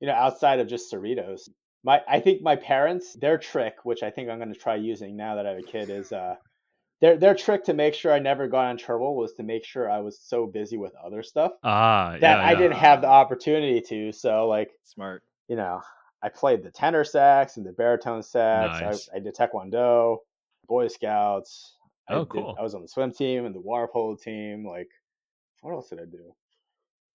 you 0.00 0.06
know, 0.08 0.14
outside 0.14 0.60
of 0.60 0.66
just 0.68 0.92
Cerritos, 0.92 1.48
my 1.84 2.00
I 2.08 2.20
think 2.20 2.42
my 2.42 2.56
parents, 2.56 3.14
their 3.14 3.38
trick, 3.38 3.74
which 3.84 4.02
I 4.02 4.10
think 4.10 4.28
I'm 4.28 4.38
going 4.38 4.52
to 4.52 4.58
try 4.58 4.76
using 4.76 5.16
now 5.16 5.36
that 5.36 5.46
I 5.46 5.50
have 5.50 5.58
a 5.58 5.62
kid, 5.62 5.90
is 5.90 6.12
uh, 6.12 6.34
their 7.00 7.16
their 7.16 7.34
trick 7.34 7.64
to 7.64 7.74
make 7.74 7.94
sure 7.94 8.12
I 8.12 8.18
never 8.18 8.46
got 8.48 8.70
in 8.70 8.76
trouble 8.78 9.16
was 9.16 9.32
to 9.34 9.42
make 9.42 9.64
sure 9.64 9.90
I 9.90 10.00
was 10.00 10.18
so 10.18 10.46
busy 10.46 10.76
with 10.78 10.92
other 11.04 11.22
stuff 11.22 11.52
ah, 11.62 12.12
that 12.12 12.38
yeah, 12.38 12.38
I 12.44 12.52
yeah. 12.52 12.58
didn't 12.58 12.76
have 12.76 13.00
the 13.02 13.08
opportunity 13.08 13.80
to. 13.88 14.12
So 14.12 14.46
like 14.48 14.70
Smart. 14.84 15.22
you 15.48 15.56
know, 15.56 15.80
I 16.22 16.28
played 16.30 16.62
the 16.62 16.70
tenor 16.70 17.04
sax 17.04 17.56
and 17.58 17.66
the 17.66 17.72
baritone 17.72 18.22
sax. 18.22 18.80
Nice. 18.80 19.08
I, 19.12 19.16
I 19.16 19.20
did 19.20 19.34
taekwondo, 19.36 20.18
Boy 20.66 20.88
Scouts. 20.88 21.76
I 22.08 22.14
Oh, 22.14 22.18
did- 22.20 22.30
cool. 22.30 22.56
I 22.58 22.62
was 22.62 22.74
on 22.74 22.82
the 22.82 22.88
swim 22.88 23.12
team 23.12 23.44
and 23.46 23.54
the 23.54 23.60
water 23.60 23.88
polo 23.92 24.16
team. 24.16 24.66
Like, 24.66 24.88
what 25.60 25.72
else 25.72 25.88
did 25.90 26.00
I 26.00 26.04
do? 26.04 26.34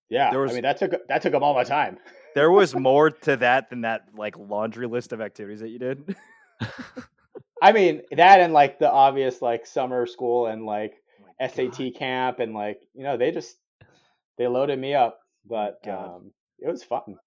Yeah, 0.10 0.36
was- 0.36 0.52
I 0.52 0.54
mean 0.56 0.64
that 0.64 0.78
took 0.78 1.08
that 1.08 1.22
took 1.22 1.34
up 1.34 1.42
all 1.42 1.54
my 1.54 1.64
time. 1.64 1.98
There 2.36 2.52
was 2.52 2.76
more 2.76 3.10
to 3.26 3.38
that 3.38 3.72
than 3.72 3.82
that 3.82 4.04
like 4.16 4.38
laundry 4.38 4.86
list 4.88 5.14
of 5.14 5.20
activities 5.20 5.62
that 5.62 5.70
you 5.70 5.80
did. 5.80 6.16
I 7.62 7.72
mean 7.72 8.04
that 8.12 8.40
and 8.40 8.54
like 8.54 8.78
the 8.80 8.90
obvious 8.90 9.42
like 9.42 9.66
summer 9.66 10.06
school 10.06 10.46
and 10.46 10.64
like 10.66 10.94
Oh 11.42 11.48
SAT 11.48 11.78
God. 11.78 11.96
camp 11.96 12.40
and 12.40 12.54
like 12.54 12.80
you 12.94 13.04
know 13.04 13.18
they 13.18 13.32
just 13.32 13.58
they 14.38 14.48
loaded 14.48 14.78
me 14.80 14.94
up, 14.94 15.20
but 15.46 15.86
um, 15.88 16.32
it 16.60 16.70
was 16.70 16.84
fun. 16.84 17.18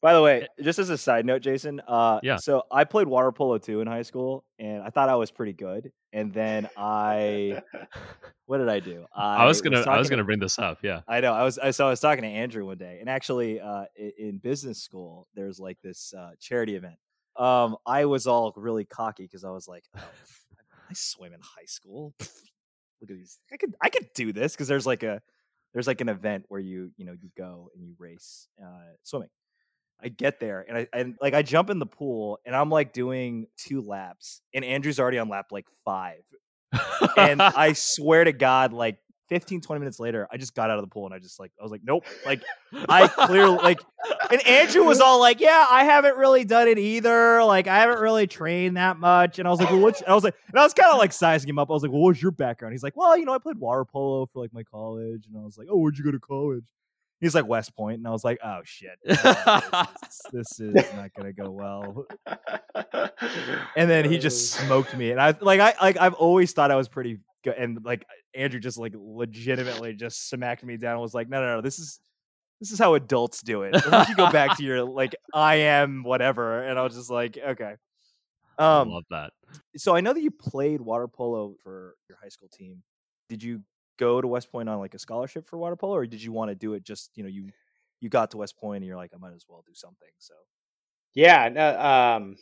By 0.00 0.14
the 0.14 0.22
way, 0.22 0.46
just 0.62 0.78
as 0.78 0.90
a 0.90 0.96
side 0.98 1.26
note, 1.26 1.42
Jason, 1.42 1.80
uh, 1.86 2.20
Yeah. 2.22 2.36
So 2.36 2.62
I 2.70 2.84
played 2.84 3.08
water 3.08 3.32
polo 3.32 3.58
too 3.58 3.80
in 3.80 3.86
high 3.88 4.02
school, 4.02 4.44
and 4.58 4.82
I 4.82 4.90
thought 4.90 5.08
I 5.08 5.16
was 5.16 5.30
pretty 5.30 5.52
good. 5.52 5.90
And 6.12 6.32
then 6.32 6.68
I, 6.76 7.62
what 8.46 8.58
did 8.58 8.68
I 8.68 8.80
do? 8.80 9.04
I 9.14 9.44
was 9.46 9.60
gonna 9.60 9.76
I 9.90 9.98
was 9.98 10.08
gonna 10.08 10.24
bring 10.24 10.38
this 10.38 10.58
up. 10.58 10.78
Yeah. 10.82 11.00
I 11.08 11.20
know. 11.20 11.32
I 11.34 11.42
was. 11.42 11.58
I, 11.58 11.70
so 11.72 11.86
I 11.86 11.90
was 11.90 12.00
talking 12.00 12.22
to 12.22 12.28
Andrew 12.28 12.64
one 12.64 12.78
day, 12.78 12.98
and 13.00 13.08
actually, 13.10 13.60
uh, 13.60 13.84
i- 13.98 14.12
in 14.18 14.38
business 14.38 14.80
school, 14.82 15.26
there's 15.34 15.58
like 15.58 15.78
this 15.82 16.14
uh, 16.16 16.30
charity 16.40 16.76
event. 16.76 16.96
Um, 17.36 17.76
I 17.84 18.06
was 18.06 18.26
all 18.26 18.52
really 18.56 18.84
cocky 18.84 19.24
because 19.24 19.44
I 19.44 19.50
was 19.50 19.68
like, 19.68 19.84
oh, 19.96 20.00
I 20.90 20.92
swim 20.94 21.32
in 21.34 21.40
high 21.40 21.66
school. 21.66 22.14
Look 22.20 23.10
at 23.10 23.16
these. 23.16 23.38
I 23.52 23.56
could. 23.58 23.74
I 23.82 23.90
could 23.90 24.08
do 24.14 24.32
this 24.32 24.52
because 24.54 24.68
there's 24.68 24.86
like 24.86 25.02
a 25.02 25.20
there's 25.74 25.86
like 25.86 26.00
an 26.00 26.08
event 26.08 26.44
where 26.48 26.60
you 26.60 26.90
you 26.96 27.04
know 27.04 27.12
you 27.20 27.28
go 27.36 27.68
and 27.74 27.84
you 27.84 27.94
race 27.98 28.48
uh, 28.64 28.94
swimming. 29.02 29.28
I 30.02 30.08
get 30.08 30.40
there 30.40 30.64
and 30.68 30.78
I 30.78 30.88
and 30.92 31.16
like 31.20 31.34
I 31.34 31.42
jump 31.42 31.70
in 31.70 31.78
the 31.78 31.86
pool 31.86 32.38
and 32.44 32.54
I'm 32.54 32.70
like 32.70 32.92
doing 32.92 33.46
two 33.56 33.80
laps 33.80 34.42
and 34.54 34.64
Andrew's 34.64 35.00
already 35.00 35.18
on 35.18 35.28
lap 35.28 35.46
like 35.50 35.66
five 35.84 36.22
and 37.16 37.42
I 37.42 37.72
swear 37.72 38.24
to 38.24 38.32
God, 38.32 38.72
like 38.72 38.98
15, 39.28 39.60
20 39.60 39.78
minutes 39.80 40.00
later, 40.00 40.26
I 40.32 40.38
just 40.38 40.54
got 40.54 40.70
out 40.70 40.78
of 40.78 40.84
the 40.84 40.88
pool 40.88 41.04
and 41.04 41.14
I 41.14 41.18
just 41.18 41.38
like, 41.38 41.52
I 41.60 41.62
was 41.62 41.70
like, 41.70 41.82
nope. 41.84 42.04
Like, 42.24 42.42
I 42.88 43.08
clearly, 43.08 43.56
like, 43.62 43.80
and 44.30 44.46
Andrew 44.46 44.84
was 44.84 45.00
all 45.00 45.20
like, 45.20 45.40
yeah, 45.40 45.66
I 45.68 45.84
haven't 45.84 46.16
really 46.16 46.44
done 46.44 46.66
it 46.66 46.78
either. 46.78 47.44
Like, 47.44 47.66
I 47.66 47.78
haven't 47.78 48.00
really 48.00 48.26
trained 48.26 48.78
that 48.78 48.98
much. 48.98 49.38
And 49.38 49.46
I 49.46 49.50
was 49.50 49.60
like, 49.60 49.70
well, 49.70 49.80
what's, 49.80 50.02
I 50.06 50.14
was 50.14 50.24
like, 50.24 50.34
and 50.48 50.58
I 50.58 50.62
was 50.62 50.72
kind 50.72 50.90
of 50.90 50.98
like 50.98 51.12
sizing 51.12 51.48
him 51.48 51.58
up. 51.58 51.70
I 51.70 51.74
was 51.74 51.82
like, 51.82 51.92
well, 51.92 52.00
what's 52.00 52.22
your 52.22 52.30
background? 52.30 52.72
He's 52.72 52.82
like, 52.82 52.96
well, 52.96 53.16
you 53.18 53.26
know, 53.26 53.34
I 53.34 53.38
played 53.38 53.58
water 53.58 53.84
polo 53.84 54.26
for 54.26 54.40
like 54.40 54.54
my 54.54 54.62
college. 54.62 55.26
And 55.26 55.36
I 55.36 55.44
was 55.44 55.58
like, 55.58 55.68
oh, 55.70 55.76
where'd 55.76 55.98
you 55.98 56.04
go 56.04 56.10
to 56.10 56.20
college? 56.20 56.64
He's 57.20 57.34
like, 57.34 57.46
West 57.46 57.72
And 57.78 58.06
I 58.06 58.10
was 58.10 58.24
like, 58.24 58.38
oh, 58.44 58.60
shit. 58.64 58.98
Uh, 59.08 59.84
this, 60.32 60.60
is, 60.60 60.72
this 60.72 60.86
is 60.86 60.94
not 60.94 61.12
going 61.14 61.26
to 61.26 61.32
go 61.32 61.50
well. 61.50 62.06
And 63.76 63.90
then 63.90 64.10
he 64.10 64.18
just 64.18 64.52
smoked 64.52 64.96
me, 64.96 65.10
and 65.10 65.20
I 65.20 65.34
like 65.40 65.60
I 65.60 65.74
like 65.80 65.96
I've 65.96 66.14
always 66.14 66.52
thought 66.52 66.70
I 66.70 66.76
was 66.76 66.88
pretty 66.88 67.18
good, 67.44 67.54
and 67.56 67.84
like 67.84 68.04
Andrew 68.34 68.60
just 68.60 68.78
like 68.78 68.92
legitimately 68.96 69.94
just 69.94 70.28
smacked 70.28 70.64
me 70.64 70.76
down 70.76 70.92
and 70.92 71.00
was 71.00 71.14
like, 71.14 71.28
no, 71.28 71.40
no, 71.40 71.56
no, 71.56 71.60
this 71.60 71.78
is 71.78 72.00
this 72.60 72.70
is 72.72 72.78
how 72.78 72.94
adults 72.94 73.42
do 73.42 73.62
it. 73.62 73.74
You 73.74 74.16
go 74.16 74.30
back 74.30 74.56
to 74.58 74.64
your 74.64 74.84
like 74.84 75.14
I 75.34 75.56
am 75.56 76.02
whatever? 76.02 76.62
And 76.62 76.78
I 76.78 76.82
was 76.82 76.94
just 76.94 77.10
like, 77.10 77.38
okay. 77.38 77.74
I 78.58 78.80
Um, 78.80 78.90
love 78.90 79.04
that. 79.10 79.32
so 79.76 79.94
I 79.94 80.00
know 80.00 80.12
that 80.12 80.22
you 80.22 80.30
played 80.32 80.80
water 80.80 81.06
polo 81.06 81.54
for 81.62 81.94
your 82.08 82.18
high 82.20 82.28
school 82.28 82.48
team. 82.48 82.82
Did 83.28 83.42
you 83.42 83.62
go 83.98 84.20
to 84.20 84.26
West 84.26 84.50
Point 84.50 84.68
on 84.68 84.78
like 84.78 84.94
a 84.94 84.98
scholarship 84.98 85.48
for 85.48 85.58
water 85.58 85.76
polo, 85.76 85.96
or 85.96 86.06
did 86.06 86.22
you 86.22 86.32
want 86.32 86.50
to 86.50 86.54
do 86.54 86.74
it 86.74 86.84
just 86.84 87.10
you 87.14 87.22
know 87.22 87.28
you 87.28 87.50
you 88.00 88.08
got 88.08 88.30
to 88.30 88.38
West 88.38 88.56
Point 88.56 88.78
and 88.78 88.86
you're 88.86 88.96
like 88.96 89.12
I 89.14 89.18
might 89.18 89.34
as 89.34 89.46
well 89.48 89.62
do 89.66 89.74
something. 89.74 90.08
So 90.18 90.34
Yeah, 91.14 91.48
no, 91.48 91.78
um, 91.78 92.36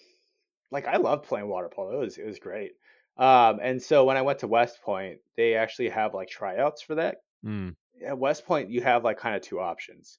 like 0.70 0.86
I 0.86 0.96
love 0.96 1.24
playing 1.24 1.48
water 1.48 1.68
polo. 1.68 2.00
It 2.00 2.04
was 2.04 2.18
it 2.18 2.26
was 2.26 2.38
great. 2.38 2.72
Um, 3.18 3.60
and 3.62 3.82
so 3.82 4.04
when 4.04 4.16
I 4.16 4.22
went 4.22 4.40
to 4.40 4.48
West 4.48 4.82
Point, 4.82 5.18
they 5.36 5.54
actually 5.54 5.88
have 5.88 6.14
like 6.14 6.28
tryouts 6.28 6.82
for 6.82 6.96
that. 6.96 7.18
Mm. 7.44 7.74
At 8.04 8.18
West 8.18 8.46
Point, 8.46 8.70
you 8.70 8.82
have 8.82 9.04
like 9.04 9.18
kind 9.18 9.34
of 9.34 9.40
two 9.40 9.58
options, 9.58 10.18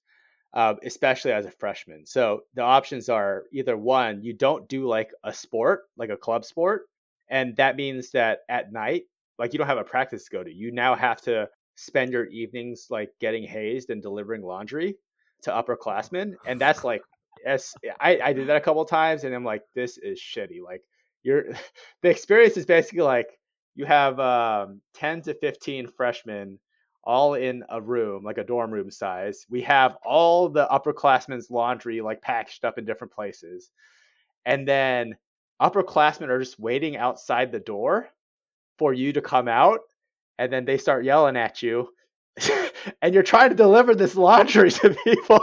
uh, 0.54 0.74
especially 0.84 1.32
as 1.32 1.46
a 1.46 1.52
freshman. 1.52 2.08
So 2.08 2.42
the 2.56 2.64
options 2.64 3.08
are 3.08 3.44
either 3.54 3.78
one, 3.78 4.24
you 4.24 4.34
don't 4.34 4.68
do 4.68 4.88
like 4.88 5.12
a 5.24 5.32
sport, 5.32 5.84
like 5.96 6.10
a 6.10 6.18
club 6.18 6.44
sport, 6.44 6.88
and 7.30 7.56
that 7.58 7.76
means 7.76 8.12
that 8.12 8.40
at 8.50 8.72
night, 8.72 9.04
like 9.40 9.54
you 9.54 9.58
don't 9.58 9.68
have 9.68 9.78
a 9.78 9.84
practice 9.84 10.26
to 10.26 10.32
go 10.32 10.44
to. 10.44 10.52
You 10.52 10.72
now 10.72 10.96
have 10.96 11.22
to 11.22 11.50
spend 11.76 12.12
your 12.12 12.26
evenings 12.26 12.88
like 12.90 13.12
getting 13.20 13.44
hazed 13.44 13.90
and 13.90 14.02
delivering 14.02 14.42
laundry 14.42 14.96
to 15.44 15.52
upperclassmen, 15.52 16.36
and 16.46 16.60
that's 16.60 16.84
like 16.84 17.02
yes, 17.46 17.74
I, 18.00 18.20
I 18.20 18.34
did 18.34 18.48
that 18.48 18.58
a 18.58 18.62
couple 18.62 18.82
of 18.82 18.90
times, 18.90 19.24
and 19.24 19.34
I'm 19.34 19.44
like, 19.44 19.64
this 19.76 19.98
is 19.98 20.20
shitty. 20.20 20.62
Like 20.64 20.84
you're 21.24 21.46
the 22.02 22.10
experience 22.10 22.58
is 22.58 22.66
basically 22.66 23.02
like 23.04 23.28
you 23.76 23.86
have 23.86 24.20
um, 24.20 24.82
10 24.96 25.22
to 25.24 25.36
15 25.36 25.88
freshmen 25.96 26.60
all 27.04 27.36
in 27.36 27.64
a 27.70 27.80
room, 27.80 28.24
like 28.24 28.38
a 28.38 28.44
dorm 28.44 28.72
room 28.72 28.92
size. 28.92 29.46
We 29.50 29.62
have 29.62 29.96
all 30.04 30.50
the 30.50 30.68
upperclassmen's 30.68 31.50
laundry 31.50 32.02
like 32.02 32.22
packaged 32.22 32.66
up 32.66 32.78
in 32.78 32.86
different 32.86 33.14
places. 33.14 33.72
And 34.46 34.68
then 34.68 35.16
upperclassmen 35.62 36.28
are 36.28 36.40
just 36.40 36.60
waiting 36.60 36.98
outside 36.98 37.52
the 37.52 37.60
door 37.60 38.10
for 38.78 38.94
you 38.94 39.14
to 39.14 39.22
come 39.22 39.48
out. 39.48 39.82
And 40.40 40.52
then 40.52 40.66
they 40.66 40.78
start 40.78 41.04
yelling 41.04 41.36
at 41.36 41.64
you. 41.64 41.90
and 43.02 43.14
you're 43.14 43.24
trying 43.24 43.50
to 43.50 43.56
deliver 43.56 43.96
this 43.96 44.16
laundry 44.16 44.72
to 44.80 44.96
people. 45.04 45.40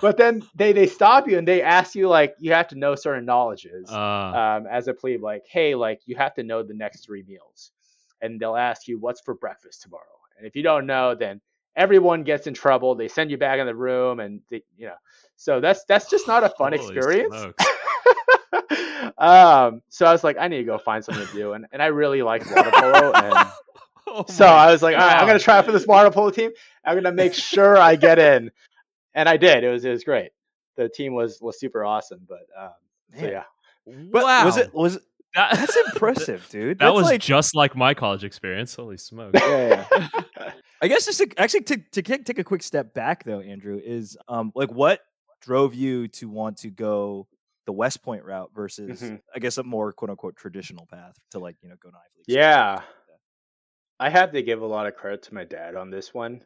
but 0.00 0.16
then 0.16 0.42
they, 0.54 0.72
they 0.72 0.86
stop 0.86 1.28
you 1.28 1.38
and 1.38 1.46
they 1.46 1.62
ask 1.62 1.94
you, 1.94 2.08
like, 2.08 2.34
you 2.38 2.52
have 2.52 2.68
to 2.68 2.78
know 2.78 2.94
certain 2.94 3.24
knowledges 3.24 3.90
Uh, 3.90 3.96
um, 3.96 4.66
as 4.66 4.88
a 4.88 4.94
plebe, 4.94 5.22
like, 5.22 5.44
hey, 5.50 5.74
like 5.74 6.00
you 6.06 6.16
have 6.16 6.34
to 6.34 6.42
know 6.42 6.62
the 6.62 6.74
next 6.74 7.04
three 7.04 7.22
meals, 7.28 7.72
and 8.22 8.40
they'll 8.40 8.56
ask 8.56 8.88
you 8.88 8.98
what's 8.98 9.20
for 9.20 9.34
breakfast 9.34 9.82
tomorrow, 9.82 10.04
and 10.38 10.46
if 10.46 10.56
you 10.56 10.62
don't 10.62 10.86
know, 10.86 11.14
then 11.14 11.40
everyone 11.76 12.22
gets 12.24 12.46
in 12.46 12.54
trouble. 12.54 12.94
They 12.94 13.08
send 13.08 13.30
you 13.30 13.36
back 13.36 13.58
in 13.58 13.66
the 13.66 13.74
room, 13.74 14.20
and 14.20 14.40
they, 14.50 14.62
you 14.76 14.86
know, 14.86 14.94
so 15.36 15.60
that's 15.60 15.84
that's 15.84 16.08
just 16.08 16.26
not 16.26 16.42
a 16.44 16.48
fun 16.48 16.72
holy 16.72 16.96
experience. 16.96 17.34
Smokes. 18.52 19.12
um, 19.18 19.82
so 19.88 20.06
I 20.06 20.12
was 20.12 20.24
like, 20.24 20.36
I 20.38 20.48
need 20.48 20.58
to 20.58 20.64
go 20.64 20.78
find 20.78 21.04
something 21.04 21.26
to 21.26 21.32
do, 21.32 21.52
and 21.52 21.66
and 21.72 21.82
I 21.82 21.86
really 21.86 22.22
liked 22.22 22.46
water 22.54 22.70
polo, 22.72 23.12
and 23.12 23.48
Oh 24.12 24.24
so 24.28 24.44
I 24.44 24.72
was 24.72 24.82
like, 24.82 24.96
all 24.96 25.06
right, 25.06 25.16
I'm 25.18 25.26
gonna 25.26 25.38
try 25.38 25.62
for 25.62 25.72
this 25.72 25.86
water 25.86 26.10
polo 26.10 26.30
team. 26.30 26.50
I'm 26.84 26.96
gonna 26.96 27.12
make 27.12 27.32
sure 27.32 27.76
I 27.76 27.94
get 27.96 28.18
in, 28.18 28.50
and 29.14 29.28
I 29.28 29.36
did. 29.36 29.62
It 29.62 29.68
was 29.68 29.84
it 29.84 29.90
was 29.90 30.02
great. 30.02 30.32
The 30.76 30.88
team 30.88 31.14
was 31.14 31.40
was 31.40 31.60
super 31.60 31.84
awesome, 31.84 32.26
but 32.28 32.46
um, 32.58 32.70
so 33.18 33.26
yeah. 33.26 33.44
but 33.86 34.24
wow. 34.24 34.44
was 34.44 34.56
it 34.56 34.74
was 34.74 34.98
That- 35.34 35.54
that's 35.54 35.76
impressive, 35.76 36.46
dude. 36.50 36.78
That 36.78 36.86
That's 36.86 36.94
was 36.94 37.04
like, 37.04 37.20
just 37.20 37.54
like 37.54 37.76
my 37.76 37.94
college 37.94 38.24
experience. 38.24 38.74
Holy 38.74 38.96
smokes. 38.96 39.40
yeah, 39.40 39.84
yeah. 39.90 40.52
I 40.82 40.88
guess 40.88 41.06
just 41.06 41.18
to, 41.18 41.28
actually 41.36 41.62
to 41.62 41.76
to 41.92 42.02
take, 42.02 42.24
take 42.24 42.38
a 42.38 42.44
quick 42.44 42.62
step 42.64 42.94
back 42.94 43.22
though, 43.24 43.40
Andrew, 43.40 43.80
is 43.82 44.16
um 44.28 44.50
like 44.56 44.72
what 44.72 45.00
drove 45.40 45.74
you 45.74 46.08
to 46.08 46.28
want 46.28 46.58
to 46.58 46.68
go 46.70 47.28
the 47.70 47.74
West 47.74 48.02
Point 48.02 48.24
route 48.24 48.50
versus 48.52 49.00
Mhm. 49.00 49.22
I 49.32 49.38
guess 49.38 49.58
a 49.58 49.62
more 49.62 49.92
quote 49.92 50.10
unquote 50.10 50.34
traditional 50.34 50.86
path 50.86 51.14
to 51.30 51.38
like 51.38 51.56
you 51.62 51.68
know 51.68 51.76
go 51.80 51.90
to 51.90 51.96
Ivy 51.96 52.18
League. 52.18 52.36
Yeah. 52.36 52.82
I 54.00 54.08
have 54.08 54.32
to 54.32 54.42
give 54.42 54.62
a 54.62 54.66
lot 54.66 54.86
of 54.86 54.96
credit 54.96 55.22
to 55.24 55.34
my 55.34 55.44
dad 55.44 55.76
on 55.76 55.90
this 55.90 56.12
one. 56.14 56.40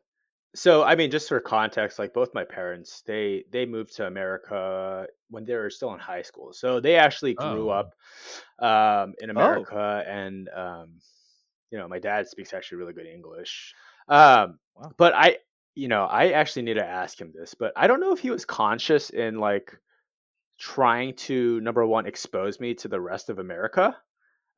So, 0.56 0.82
I 0.82 0.94
mean, 0.96 1.10
just 1.10 1.28
for 1.28 1.40
context, 1.40 1.98
like 1.98 2.12
both 2.12 2.34
my 2.34 2.44
parents, 2.44 3.02
they 3.06 3.44
they 3.50 3.64
moved 3.64 3.96
to 3.96 4.06
America 4.06 5.06
when 5.30 5.44
they 5.44 5.54
were 5.54 5.70
still 5.70 5.92
in 5.94 5.98
high 6.00 6.22
school. 6.22 6.52
So 6.52 6.80
they 6.80 6.96
actually 6.96 7.34
grew 7.34 7.70
Oh. 7.70 7.80
up 7.80 7.94
um, 8.58 9.14
in 9.20 9.30
America, 9.30 10.04
and 10.06 10.48
um, 10.50 11.00
you 11.70 11.78
know, 11.78 11.88
my 11.88 11.98
dad 11.98 12.28
speaks 12.28 12.52
actually 12.52 12.78
really 12.78 12.92
good 12.92 13.06
English. 13.06 13.74
Um, 14.08 14.58
Wow. 14.76 14.90
But 14.96 15.14
I, 15.14 15.38
you 15.76 15.86
know, 15.88 16.04
I 16.06 16.32
actually 16.32 16.62
need 16.62 16.74
to 16.74 16.84
ask 16.86 17.20
him 17.20 17.32
this, 17.32 17.54
but 17.54 17.72
I 17.76 17.86
don't 17.86 18.00
know 18.00 18.12
if 18.12 18.18
he 18.18 18.30
was 18.30 18.44
conscious 18.44 19.10
in 19.10 19.38
like 19.38 19.76
trying 20.58 21.14
to 21.14 21.60
number 21.60 21.84
one 21.86 22.06
expose 22.06 22.60
me 22.60 22.74
to 22.74 22.88
the 22.88 23.00
rest 23.00 23.30
of 23.30 23.38
America. 23.38 23.96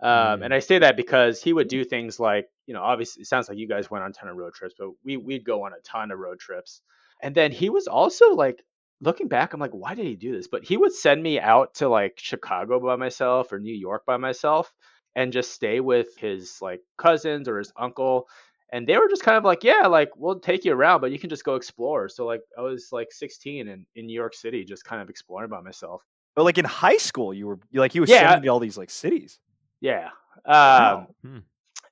Um, 0.00 0.42
and 0.42 0.52
I 0.52 0.58
say 0.58 0.78
that 0.80 0.96
because 0.96 1.42
he 1.42 1.54
would 1.54 1.68
do 1.68 1.82
things 1.82 2.20
like, 2.20 2.48
you 2.66 2.74
know, 2.74 2.82
obviously 2.82 3.22
it 3.22 3.28
sounds 3.28 3.48
like 3.48 3.56
you 3.56 3.66
guys 3.66 3.90
went 3.90 4.04
on 4.04 4.10
a 4.10 4.12
ton 4.12 4.28
of 4.28 4.36
road 4.36 4.52
trips, 4.52 4.74
but 4.78 4.90
we 5.04 5.16
we'd 5.16 5.44
go 5.44 5.64
on 5.64 5.72
a 5.72 5.80
ton 5.82 6.10
of 6.10 6.18
road 6.18 6.38
trips. 6.38 6.82
And 7.22 7.34
then 7.34 7.50
he 7.50 7.70
was 7.70 7.86
also 7.86 8.34
like 8.34 8.62
looking 9.00 9.28
back, 9.28 9.52
I'm 9.52 9.60
like, 9.60 9.72
why 9.72 9.94
did 9.94 10.06
he 10.06 10.16
do 10.16 10.32
this? 10.32 10.48
But 10.48 10.64
he 10.64 10.76
would 10.76 10.92
send 10.92 11.22
me 11.22 11.40
out 11.40 11.74
to 11.76 11.88
like 11.88 12.18
Chicago 12.18 12.78
by 12.78 12.96
myself 12.96 13.52
or 13.52 13.58
New 13.58 13.74
York 13.74 14.04
by 14.04 14.18
myself 14.18 14.72
and 15.14 15.32
just 15.32 15.52
stay 15.52 15.80
with 15.80 16.16
his 16.18 16.60
like 16.60 16.82
cousins 16.98 17.48
or 17.48 17.58
his 17.58 17.72
uncle. 17.76 18.28
And 18.72 18.86
they 18.86 18.96
were 18.98 19.08
just 19.08 19.22
kind 19.22 19.36
of 19.38 19.44
like, 19.44 19.62
yeah, 19.62 19.86
like 19.86 20.10
we'll 20.16 20.40
take 20.40 20.64
you 20.64 20.72
around, 20.72 21.00
but 21.00 21.12
you 21.12 21.18
can 21.18 21.30
just 21.30 21.44
go 21.44 21.54
explore. 21.54 22.08
So 22.08 22.26
like 22.26 22.40
I 22.58 22.62
was 22.62 22.88
like 22.90 23.12
16 23.12 23.68
and 23.68 23.86
in 23.94 24.06
New 24.06 24.14
York 24.14 24.34
City, 24.34 24.64
just 24.64 24.84
kind 24.84 25.00
of 25.00 25.08
exploring 25.08 25.50
by 25.50 25.60
myself. 25.60 26.02
But 26.34 26.44
like 26.44 26.58
in 26.58 26.64
high 26.64 26.96
school, 26.96 27.32
you 27.32 27.46
were 27.46 27.60
like 27.72 27.92
he 27.92 28.00
was 28.00 28.10
Yeah. 28.10 28.28
sending 28.28 28.44
you 28.44 28.50
all 28.50 28.58
these 28.58 28.76
like 28.76 28.90
cities. 28.90 29.38
Yeah. 29.80 30.08
Um, 30.44 30.52
Wow. 30.54 31.06
Hmm. 31.22 31.38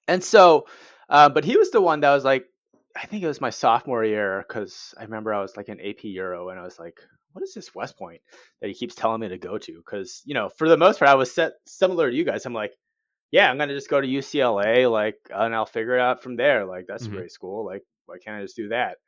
And 0.08 0.22
so, 0.22 0.66
uh, 1.08 1.28
but 1.28 1.44
he 1.44 1.56
was 1.56 1.70
the 1.70 1.80
one 1.80 2.00
that 2.00 2.12
was 2.12 2.24
like, 2.24 2.44
I 2.96 3.06
think 3.06 3.22
it 3.22 3.26
was 3.28 3.40
my 3.40 3.50
sophomore 3.50 4.04
year 4.04 4.44
because 4.46 4.94
I 4.98 5.02
remember 5.04 5.32
I 5.32 5.40
was 5.40 5.56
like 5.56 5.68
an 5.68 5.80
AP 5.80 6.04
Euro 6.04 6.48
and 6.50 6.58
I 6.60 6.62
was 6.62 6.78
like, 6.78 7.00
what 7.32 7.42
is 7.42 7.54
this 7.54 7.74
West 7.74 7.96
Point 7.98 8.20
that 8.60 8.68
he 8.68 8.74
keeps 8.74 8.94
telling 8.94 9.20
me 9.20 9.28
to 9.28 9.38
go 9.38 9.58
to? 9.58 9.72
Because, 9.76 10.22
you 10.24 10.34
know, 10.34 10.48
for 10.48 10.68
the 10.68 10.76
most 10.76 10.98
part, 11.00 11.08
I 11.10 11.14
was 11.14 11.32
set 11.34 11.54
similar 11.66 12.10
to 12.10 12.16
you 12.16 12.24
guys. 12.24 12.46
I'm 12.46 12.52
like, 12.52 12.74
yeah, 13.34 13.50
I'm 13.50 13.56
going 13.58 13.68
to 13.68 13.74
just 13.74 13.90
go 13.90 14.00
to 14.00 14.06
UCLA, 14.06 14.86
like, 14.86 15.18
and 15.30 15.54
I'll 15.54 15.66
figure 15.66 15.96
it 15.96 16.00
out 16.00 16.22
from 16.22 16.36
there. 16.36 16.64
Like, 16.66 16.86
that's 16.88 17.06
Mhm. 17.06 17.08
a 17.08 17.10
great 17.10 17.32
school. 17.32 17.66
Like, 17.66 17.82
why 18.06 18.18
can't 18.18 18.36
I 18.38 18.42
just 18.42 18.56
do 18.56 18.68
that? 18.68 18.98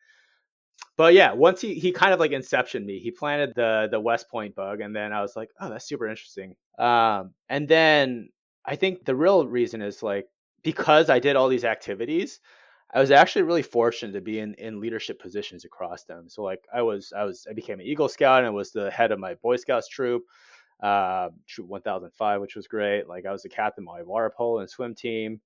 But 0.97 1.15
yeah, 1.15 1.33
once 1.33 1.61
he, 1.61 1.75
he 1.75 1.93
kind 1.93 2.13
of 2.15 2.21
like 2.21 2.33
inception 2.33 2.87
me, 2.87 2.99
he 2.99 3.11
planted 3.11 3.55
the 3.55 3.89
the 3.91 4.01
West 4.01 4.31
Point 4.31 4.55
bug, 4.55 4.81
and 4.81 4.95
then 4.97 5.13
I 5.13 5.21
was 5.21 5.37
like, 5.37 5.51
oh, 5.61 5.69
that's 5.69 5.87
super 5.87 6.07
interesting. 6.09 6.57
Um, 6.79 7.35
and 7.49 7.69
then 7.69 8.31
I 8.65 8.77
think 8.77 9.05
the 9.05 9.15
real 9.15 9.47
reason 9.47 9.83
is 9.83 10.03
like 10.03 10.27
because 10.63 11.11
I 11.11 11.19
did 11.19 11.37
all 11.37 11.49
these 11.49 11.65
activities, 11.65 12.41
I 12.93 13.01
was 13.01 13.11
actually 13.11 13.43
really 13.43 13.63
fortunate 13.63 14.13
to 14.13 14.21
be 14.23 14.39
in, 14.41 14.55
in 14.55 14.81
leadership 14.81 15.21
positions 15.21 15.65
across 15.65 16.05
them. 16.05 16.29
So 16.29 16.43
like 16.43 16.65
I 16.73 16.83
was 16.83 17.13
I 17.17 17.25
was 17.25 17.47
I 17.51 17.55
became 17.55 17.81
an 17.81 17.87
Eagle 17.87 18.09
Scout 18.09 18.39
and 18.39 18.47
I 18.47 18.51
was 18.51 18.73
the 18.73 18.91
head 18.91 19.13
of 19.13 19.19
my 19.21 19.35
Boy 19.35 19.57
Scouts 19.57 19.89
troop, 19.89 20.25
uh, 20.83 21.31
troop 21.47 21.69
1005, 21.69 22.41
which 22.41 22.57
was 22.57 22.67
great. 22.67 23.09
Like 23.09 23.27
I 23.27 23.33
was 23.33 23.43
the 23.43 23.49
captain 23.49 23.83
of 23.85 23.87
my 23.87 24.03
water 24.03 24.33
polo 24.37 24.59
and 24.59 24.71
swim 24.71 24.95
team, 24.95 25.41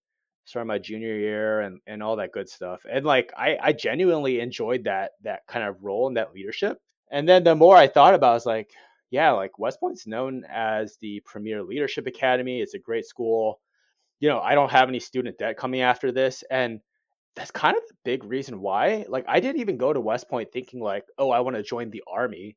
started 0.45 0.67
my 0.67 0.79
junior 0.79 1.17
year 1.17 1.61
and 1.61 1.81
and 1.87 2.03
all 2.03 2.17
that 2.17 2.33
good 2.33 2.49
stuff. 2.49 2.85
And 2.91 3.05
like 3.05 3.33
I 3.37 3.59
I 3.61 3.73
genuinely 3.73 4.41
enjoyed 4.41 4.85
that 4.85 5.13
that 5.23 5.47
kind 5.47 5.65
of 5.65 5.83
role 5.83 6.09
and 6.09 6.17
that 6.17 6.35
leadership. 6.35 6.79
And 7.11 7.29
then 7.29 7.45
the 7.45 7.55
more 7.55 7.77
I 7.77 7.89
thought 7.89 8.15
about, 8.15 8.29
it, 8.29 8.31
I 8.31 8.35
was 8.35 8.47
like, 8.47 8.71
yeah, 9.11 9.33
like 9.33 9.59
West 9.59 9.81
Point's 9.81 10.07
known 10.07 10.45
as 10.49 10.97
the 11.01 11.21
premier 11.25 11.63
leadership 11.63 12.07
academy. 12.07 12.61
It's 12.61 12.75
a 12.75 12.79
great 12.79 13.07
school. 13.07 13.61
You 14.21 14.29
know, 14.29 14.41
I 14.41 14.55
don't 14.55 14.71
have 14.71 14.89
any 14.89 15.01
student 15.01 15.39
debt 15.39 15.57
coming 15.57 15.81
after 15.81 16.13
this, 16.13 16.45
and 16.51 16.81
that's 17.35 17.51
kind 17.51 17.77
of 17.77 17.83
the 17.89 17.95
big 18.05 18.25
reason 18.25 18.61
why. 18.61 19.05
Like, 19.09 19.25
I 19.27 19.41
didn't 19.41 19.61
even 19.61 19.79
go 19.79 19.93
to 19.93 20.01
West 20.01 20.29
Point 20.29 20.53
thinking 20.53 20.81
like, 20.81 21.05
oh, 21.19 21.31
I 21.31 21.41
want 21.41 21.57
to 21.57 21.63
join 21.63 21.91
the 21.91 22.03
army. 22.07 22.57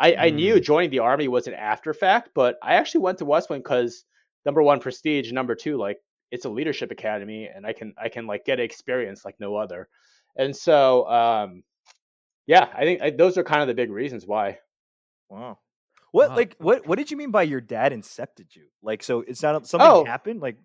I, 0.00 0.12
mm. 0.12 0.18
I 0.18 0.30
knew 0.30 0.54
mm. 0.54 0.62
joining 0.62 0.90
the 0.90 1.00
army 1.00 1.28
was 1.28 1.46
an 1.46 1.54
after 1.54 1.92
fact, 1.92 2.30
but 2.34 2.56
I 2.62 2.74
actually 2.74 3.02
went 3.02 3.18
to 3.18 3.26
West 3.26 3.48
Point 3.48 3.62
because 3.62 4.04
number 4.46 4.62
one, 4.62 4.80
prestige, 4.80 5.30
number 5.30 5.54
two, 5.54 5.76
like 5.76 5.98
it's 6.30 6.46
a 6.46 6.50
leadership 6.50 6.90
academy, 6.90 7.48
and 7.54 7.66
I 7.66 7.74
can 7.74 7.94
I 8.02 8.08
can 8.08 8.26
like 8.26 8.44
get 8.44 8.58
experience 8.58 9.24
like 9.24 9.36
no 9.38 9.56
other. 9.56 9.88
And 10.36 10.56
so, 10.56 11.06
um, 11.08 11.62
yeah, 12.46 12.68
I 12.74 12.84
think 12.84 13.02
I, 13.02 13.10
those 13.10 13.36
are 13.36 13.44
kind 13.44 13.60
of 13.60 13.68
the 13.68 13.74
big 13.74 13.90
reasons 13.90 14.26
why. 14.26 14.58
Wow. 15.28 15.58
What 16.12 16.30
wow. 16.30 16.36
like 16.36 16.56
what 16.58 16.86
what 16.86 16.98
did 16.98 17.10
you 17.10 17.16
mean 17.16 17.30
by 17.30 17.42
your 17.42 17.60
dad 17.60 17.92
incepted 17.92 18.54
you? 18.54 18.64
Like 18.82 19.02
so 19.02 19.20
it's 19.20 19.42
not 19.42 19.66
something 19.66 19.88
oh. 19.88 20.04
happened 20.04 20.40
like 20.40 20.56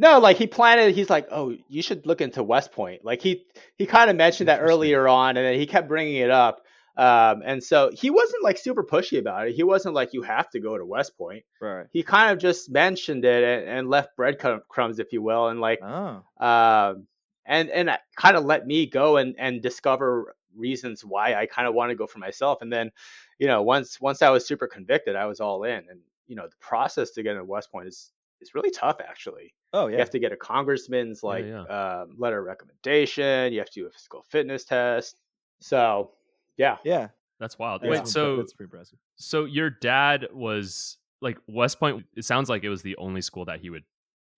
no, 0.00 0.20
like 0.20 0.36
he 0.36 0.46
planted. 0.46 0.94
He's 0.94 1.10
like, 1.10 1.26
"Oh, 1.32 1.56
you 1.66 1.82
should 1.82 2.06
look 2.06 2.20
into 2.20 2.44
West 2.44 2.70
Point." 2.70 3.04
Like 3.04 3.20
he 3.20 3.46
he 3.76 3.84
kind 3.84 4.08
of 4.08 4.14
mentioned 4.14 4.48
that 4.48 4.60
earlier 4.60 5.08
on, 5.08 5.36
and 5.36 5.44
then 5.44 5.58
he 5.58 5.66
kept 5.66 5.88
bringing 5.88 6.16
it 6.16 6.30
up. 6.30 6.62
Um, 6.98 7.42
and 7.44 7.62
so 7.62 7.90
he 7.94 8.10
wasn't 8.10 8.42
like 8.42 8.58
super 8.58 8.82
pushy 8.82 9.20
about 9.20 9.46
it. 9.46 9.54
He 9.54 9.62
wasn't 9.62 9.94
like 9.94 10.12
you 10.12 10.22
have 10.22 10.50
to 10.50 10.58
go 10.58 10.76
to 10.76 10.84
West 10.84 11.16
Point. 11.16 11.44
Right. 11.60 11.86
He 11.92 12.02
kind 12.02 12.32
of 12.32 12.38
just 12.38 12.70
mentioned 12.70 13.24
it 13.24 13.44
and, 13.44 13.78
and 13.78 13.88
left 13.88 14.16
breadcrumbs, 14.16 14.98
if 14.98 15.12
you 15.12 15.22
will, 15.22 15.46
and 15.46 15.60
like, 15.60 15.78
oh. 15.80 16.24
um, 16.44 17.06
and 17.46 17.70
and 17.70 17.96
kind 18.16 18.36
of 18.36 18.44
let 18.44 18.66
me 18.66 18.84
go 18.84 19.16
and 19.16 19.36
and 19.38 19.62
discover 19.62 20.34
reasons 20.56 21.04
why 21.04 21.34
I 21.34 21.46
kind 21.46 21.68
of 21.68 21.74
want 21.74 21.90
to 21.90 21.94
go 21.94 22.08
for 22.08 22.18
myself. 22.18 22.62
And 22.62 22.72
then, 22.72 22.90
you 23.38 23.46
know, 23.46 23.62
once 23.62 24.00
once 24.00 24.20
I 24.20 24.30
was 24.30 24.44
super 24.44 24.66
convicted, 24.66 25.14
I 25.14 25.26
was 25.26 25.38
all 25.38 25.62
in. 25.62 25.84
And 25.88 26.00
you 26.26 26.34
know, 26.34 26.48
the 26.48 26.56
process 26.60 27.12
to 27.12 27.22
get 27.22 27.32
into 27.32 27.44
West 27.44 27.70
Point 27.70 27.86
is 27.86 28.10
is 28.40 28.56
really 28.56 28.72
tough 28.72 28.96
actually. 29.00 29.54
Oh 29.72 29.86
yeah. 29.86 29.92
You 29.92 29.98
have 30.00 30.10
to 30.10 30.18
get 30.18 30.32
a 30.32 30.36
congressman's 30.36 31.22
like 31.22 31.44
yeah, 31.44 31.64
yeah. 31.68 32.00
Um, 32.00 32.16
letter 32.18 32.40
of 32.40 32.44
recommendation. 32.46 33.52
You 33.52 33.60
have 33.60 33.70
to 33.70 33.80
do 33.82 33.86
a 33.86 33.90
physical 33.90 34.24
fitness 34.28 34.64
test. 34.64 35.20
So 35.60 36.12
yeah. 36.58 36.76
Yeah. 36.84 37.08
That's 37.40 37.58
wild. 37.58 37.82
Yeah. 37.82 37.90
Wait, 37.90 38.08
so 38.08 38.36
that's 38.36 38.52
pretty 38.52 38.66
impressive. 38.66 38.98
So 39.16 39.44
your 39.44 39.70
dad 39.70 40.26
was 40.32 40.98
like 41.22 41.38
West 41.46 41.78
Point. 41.78 42.04
It 42.16 42.24
sounds 42.24 42.48
like 42.48 42.64
it 42.64 42.68
was 42.68 42.82
the 42.82 42.96
only 42.96 43.22
school 43.22 43.44
that 43.46 43.60
he 43.60 43.70
would 43.70 43.84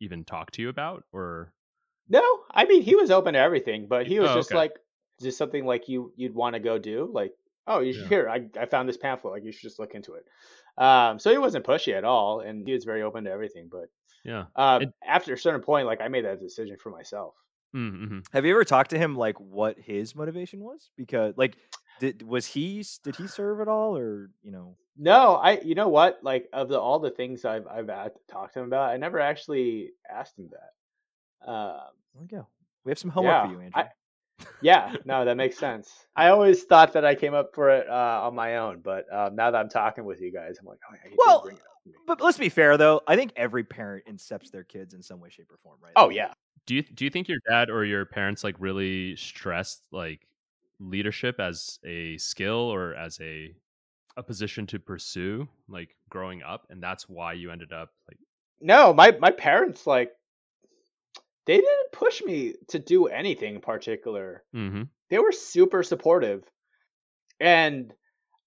even 0.00 0.24
talk 0.24 0.50
to 0.52 0.62
you 0.62 0.68
about, 0.68 1.04
or 1.12 1.52
no? 2.08 2.22
I 2.50 2.64
mean, 2.66 2.82
he 2.82 2.94
was 2.94 3.10
open 3.10 3.34
to 3.34 3.40
everything, 3.40 3.86
but 3.88 4.06
he 4.06 4.20
was 4.20 4.30
oh, 4.30 4.34
just 4.34 4.50
okay. 4.50 4.58
like, 4.58 4.72
"Is 5.18 5.24
this 5.24 5.36
something 5.36 5.64
like 5.64 5.88
you 5.88 6.12
you'd 6.16 6.34
want 6.34 6.54
to 6.54 6.60
go 6.60 6.78
do?" 6.78 7.08
Like, 7.12 7.32
"Oh, 7.66 7.80
you 7.80 7.94
should, 7.94 8.08
here. 8.08 8.28
I 8.28 8.46
I 8.60 8.66
found 8.66 8.88
this 8.88 8.98
pamphlet. 8.98 9.32
Like, 9.32 9.44
you 9.44 9.52
should 9.52 9.62
just 9.62 9.78
look 9.78 9.94
into 9.94 10.14
it." 10.14 10.26
Um, 10.76 11.18
so 11.18 11.30
he 11.30 11.38
wasn't 11.38 11.64
pushy 11.64 11.96
at 11.96 12.04
all, 12.04 12.40
and 12.40 12.66
he 12.66 12.72
was 12.72 12.84
very 12.84 13.02
open 13.02 13.24
to 13.24 13.30
everything. 13.30 13.68
But 13.70 13.88
yeah, 14.24 14.44
uh, 14.56 14.80
it, 14.82 14.92
after 15.06 15.32
a 15.32 15.38
certain 15.38 15.62
point, 15.62 15.86
like 15.86 16.00
I 16.00 16.08
made 16.08 16.24
that 16.26 16.40
decision 16.40 16.76
for 16.76 16.90
myself. 16.90 17.34
Mm-hmm. 17.74 18.20
Have 18.32 18.44
you 18.44 18.52
ever 18.52 18.64
talked 18.64 18.90
to 18.90 18.98
him 18.98 19.14
like 19.14 19.38
what 19.38 19.78
his 19.78 20.16
motivation 20.16 20.60
was? 20.60 20.90
Because 20.96 21.34
like, 21.36 21.56
did 22.00 22.22
was 22.22 22.46
he 22.46 22.84
did 23.04 23.14
he 23.14 23.28
serve 23.28 23.60
at 23.60 23.68
all, 23.68 23.96
or 23.96 24.30
you 24.42 24.50
know? 24.50 24.76
No, 24.96 25.36
I 25.36 25.60
you 25.60 25.76
know 25.76 25.88
what 25.88 26.18
like 26.22 26.48
of 26.52 26.68
the 26.68 26.80
all 26.80 26.98
the 26.98 27.10
things 27.10 27.44
I've 27.44 27.66
I've 27.68 27.88
talked 28.28 28.54
to 28.54 28.60
him 28.60 28.66
about, 28.66 28.90
I 28.90 28.96
never 28.96 29.20
actually 29.20 29.90
asked 30.10 30.38
him 30.38 30.50
that. 30.50 31.48
Um, 31.48 31.80
there 32.14 32.22
we 32.22 32.26
go. 32.26 32.46
We 32.84 32.90
have 32.90 32.98
some 32.98 33.10
homework 33.10 33.32
yeah, 33.32 33.46
for 33.46 33.52
you, 33.52 33.60
Andrew. 33.60 33.82
I, 33.82 33.88
yeah, 34.62 34.94
no, 35.04 35.24
that 35.26 35.36
makes 35.36 35.58
sense. 35.58 36.06
I 36.16 36.28
always 36.28 36.64
thought 36.64 36.94
that 36.94 37.04
I 37.04 37.14
came 37.14 37.34
up 37.34 37.54
for 37.54 37.68
it 37.70 37.88
uh, 37.88 38.20
on 38.22 38.34
my 38.34 38.56
own, 38.56 38.80
but 38.80 39.04
um, 39.12 39.36
now 39.36 39.50
that 39.50 39.58
I'm 39.58 39.68
talking 39.68 40.04
with 40.04 40.20
you 40.22 40.32
guys, 40.32 40.56
I'm 40.58 40.66
like, 40.66 40.78
oh, 40.90 40.94
yeah, 41.04 41.10
well, 41.18 41.50
but 42.06 42.22
let's 42.22 42.38
be 42.38 42.48
fair 42.48 42.76
though. 42.78 43.02
I 43.06 43.16
think 43.16 43.32
every 43.36 43.64
parent 43.64 44.04
incepts 44.10 44.50
their 44.50 44.64
kids 44.64 44.94
in 44.94 45.02
some 45.02 45.20
way, 45.20 45.28
shape, 45.28 45.50
or 45.50 45.58
form, 45.62 45.76
right? 45.82 45.92
Oh 45.96 46.08
yeah. 46.08 46.32
Do 46.66 46.74
you 46.74 46.82
do 46.82 47.04
you 47.04 47.10
think 47.10 47.28
your 47.28 47.40
dad 47.48 47.68
or 47.68 47.84
your 47.84 48.06
parents 48.06 48.42
like 48.42 48.56
really 48.58 49.16
stressed 49.16 49.86
like 49.92 50.26
leadership 50.80 51.38
as 51.38 51.78
a 51.84 52.16
skill 52.16 52.72
or 52.72 52.94
as 52.94 53.20
a 53.20 53.54
a 54.16 54.22
position 54.22 54.66
to 54.66 54.78
pursue 54.78 55.48
like 55.68 55.94
growing 56.08 56.42
up, 56.42 56.66
and 56.70 56.82
that's 56.82 57.08
why 57.08 57.34
you 57.34 57.50
ended 57.50 57.72
up 57.72 57.90
like? 58.08 58.18
No, 58.60 58.92
my 58.92 59.12
my 59.20 59.30
parents 59.30 59.86
like 59.86 60.10
they 61.46 61.56
didn't 61.56 61.92
push 61.92 62.22
me 62.22 62.54
to 62.68 62.78
do 62.78 63.06
anything 63.06 63.56
in 63.56 63.60
particular. 63.60 64.44
Mm-hmm. 64.54 64.82
They 65.08 65.18
were 65.18 65.32
super 65.32 65.82
supportive. 65.82 66.44
And 67.40 67.92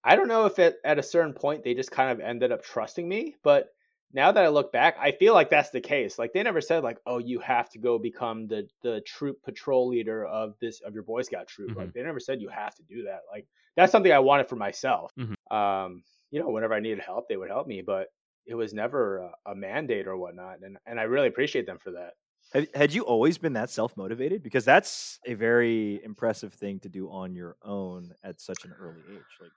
I 0.04 0.16
don't 0.16 0.28
know 0.28 0.46
if 0.46 0.60
it, 0.60 0.78
at 0.86 1.00
a 1.00 1.04
certain 1.04 1.34
point 1.34 1.64
they 1.64 1.74
just 1.74 1.92
kind 1.92 2.12
of 2.12 2.20
ended 2.20 2.52
up 2.52 2.64
trusting 2.64 3.08
me, 3.08 3.36
but 3.44 3.70
now 4.14 4.32
that 4.32 4.44
I 4.44 4.48
look 4.50 4.72
back, 4.72 4.96
I 5.00 5.12
feel 5.12 5.34
like 5.34 5.50
that's 5.50 5.72
the 5.72 5.82
case. 5.82 6.20
Like 6.20 6.34
they 6.34 6.44
never 6.44 6.62
said 6.62 6.84
like, 6.84 6.98
"Oh, 7.06 7.18
you 7.18 7.40
have 7.40 7.70
to 7.72 7.80
go 7.80 7.98
become 7.98 8.48
the 8.48 8.68
the 8.82 9.02
troop 9.02 9.42
patrol 9.44 9.88
leader 9.88 10.26
of 10.26 10.56
this 10.62 10.82
of 10.82 10.94
your 10.94 11.04
Boy 11.04 11.24
Scout 11.24 11.48
troop." 11.48 11.72
Mm-hmm. 11.72 11.80
Like 11.80 11.94
they 11.94 12.04
never 12.04 12.20
said 12.20 12.42
you 12.42 12.50
have 12.50 12.76
to 12.76 12.84
do 12.84 13.04
that. 13.04 13.22
Like 13.32 13.48
that's 13.76 13.92
something 13.92 14.12
I 14.12 14.20
wanted 14.20 14.48
for 14.48 14.56
myself. 14.56 15.12
Mm-hmm. 15.20 15.56
Um, 15.56 16.04
you 16.32 16.40
know, 16.40 16.50
whenever 16.50 16.74
I 16.74 16.80
needed 16.80 17.00
help, 17.00 17.28
they 17.28 17.38
would 17.38 17.50
help 17.50 17.68
me, 17.68 17.82
but 17.82 18.08
it 18.46 18.56
was 18.56 18.74
never 18.74 19.18
a, 19.18 19.52
a 19.52 19.56
mandate 19.56 20.08
or 20.08 20.16
whatnot, 20.18 20.60
and 20.62 20.78
and 20.86 21.00
I 21.00 21.04
really 21.04 21.28
appreciate 21.28 21.66
them 21.66 21.80
for 21.80 21.92
that. 21.92 22.14
Had, 22.54 22.68
had 22.76 22.94
you 22.94 23.02
always 23.04 23.40
been 23.40 23.54
that 23.54 23.72
self 23.72 23.98
motivated? 23.98 24.44
Because 24.44 24.64
that's 24.64 25.20
a 25.26 25.34
very 25.34 26.04
impressive 26.04 26.54
thing 26.54 26.80
to 26.82 26.90
do 26.90 27.10
on 27.10 27.34
your 27.34 27.56
own 27.64 28.14
at 28.24 28.40
such 28.40 28.64
an 28.64 28.74
early 28.80 29.02
age. 29.12 29.22
Like, 29.42 29.52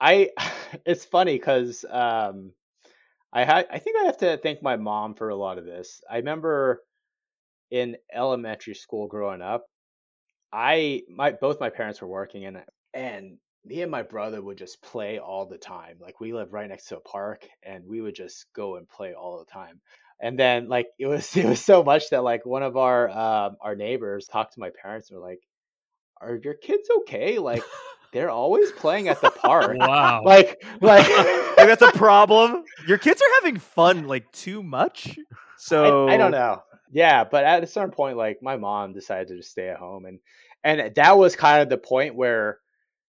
I, 0.00 0.30
it's 0.86 1.04
funny 1.04 1.34
because 1.34 1.84
um, 1.90 2.52
I 3.32 3.44
had 3.44 3.66
I 3.70 3.78
think 3.78 3.96
I 4.00 4.04
have 4.04 4.18
to 4.18 4.38
thank 4.38 4.62
my 4.62 4.76
mom 4.76 5.14
for 5.14 5.28
a 5.28 5.36
lot 5.36 5.58
of 5.58 5.64
this. 5.64 6.02
I 6.10 6.16
remember 6.18 6.82
in 7.70 7.96
elementary 8.14 8.74
school 8.74 9.08
growing 9.08 9.42
up, 9.42 9.66
I 10.52 11.02
my 11.08 11.32
both 11.32 11.60
my 11.60 11.70
parents 11.70 12.00
were 12.02 12.08
working 12.08 12.44
and 12.46 12.62
and 12.94 13.38
me 13.64 13.82
and 13.82 13.90
my 13.90 14.02
brother 14.02 14.42
would 14.42 14.58
just 14.58 14.82
play 14.82 15.18
all 15.18 15.46
the 15.46 15.58
time. 15.58 15.98
Like 16.00 16.20
we 16.20 16.32
live 16.32 16.52
right 16.52 16.68
next 16.68 16.86
to 16.86 16.96
a 16.98 17.00
park 17.00 17.48
and 17.62 17.84
we 17.86 18.00
would 18.00 18.14
just 18.14 18.46
go 18.54 18.76
and 18.76 18.88
play 18.88 19.14
all 19.14 19.38
the 19.38 19.50
time 19.52 19.80
and 20.20 20.38
then 20.38 20.68
like 20.68 20.88
it 20.98 21.06
was 21.06 21.36
it 21.36 21.46
was 21.46 21.60
so 21.62 21.84
much 21.84 22.10
that 22.10 22.24
like 22.24 22.46
one 22.46 22.62
of 22.62 22.76
our 22.76 23.08
um 23.10 23.56
our 23.60 23.76
neighbors 23.76 24.26
talked 24.26 24.54
to 24.54 24.60
my 24.60 24.70
parents 24.82 25.10
and 25.10 25.18
were 25.20 25.26
like 25.26 25.40
are 26.20 26.36
your 26.42 26.54
kids 26.54 26.88
okay 26.98 27.38
like 27.38 27.64
they're 28.12 28.30
always 28.30 28.72
playing 28.72 29.08
at 29.08 29.20
the 29.20 29.30
park. 29.30 29.76
Wow. 29.78 30.22
Like 30.24 30.62
like, 30.80 31.08
like 31.56 31.66
that's 31.68 31.82
a 31.82 31.92
problem. 31.92 32.64
Your 32.86 32.98
kids 32.98 33.20
are 33.20 33.34
having 33.42 33.58
fun 33.58 34.06
like 34.06 34.30
too 34.32 34.62
much? 34.62 35.18
So 35.56 36.08
I, 36.08 36.14
I 36.14 36.16
don't 36.16 36.32
know. 36.32 36.62
Yeah 36.90 37.24
but 37.24 37.44
at 37.44 37.62
a 37.62 37.66
certain 37.66 37.92
point 37.92 38.16
like 38.16 38.42
my 38.42 38.56
mom 38.56 38.92
decided 38.92 39.28
to 39.28 39.36
just 39.36 39.50
stay 39.50 39.68
at 39.68 39.78
home 39.78 40.06
and 40.06 40.18
and 40.64 40.94
that 40.94 41.16
was 41.16 41.36
kind 41.36 41.62
of 41.62 41.68
the 41.68 41.78
point 41.78 42.14
where 42.14 42.58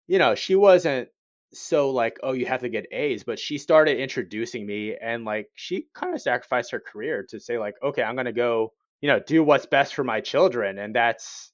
you 0.07 0.19
know 0.19 0.35
she 0.35 0.55
wasn't 0.55 1.09
so 1.53 1.91
like 1.91 2.19
oh 2.23 2.33
you 2.33 2.47
have 2.47 2.61
to 2.61 2.69
get 2.69 2.87
a's 2.93 3.23
but 3.23 3.39
she 3.39 3.59
started 3.59 3.99
introducing 3.99 4.67
me 4.67 4.97
and 5.01 5.25
like 5.25 5.49
she 5.55 5.87
kind 5.95 6.15
of 6.15 6.21
sacrificed 6.21 6.73
her 6.73 6.81
career 6.81 7.25
to 7.29 7.39
say 7.39 7.59
like 7.59 7.75
okay 7.83 8.03
i'm 8.03 8.17
going 8.17 8.25
to 8.27 8.33
go 8.33 8.73
you 9.01 9.09
know 9.09 9.21
do 9.21 9.43
what's 9.43 9.67
best 9.67 9.95
for 9.95 10.05
my 10.05 10.21
children 10.21 10.79
and 10.79 10.95
that's 10.95 11.53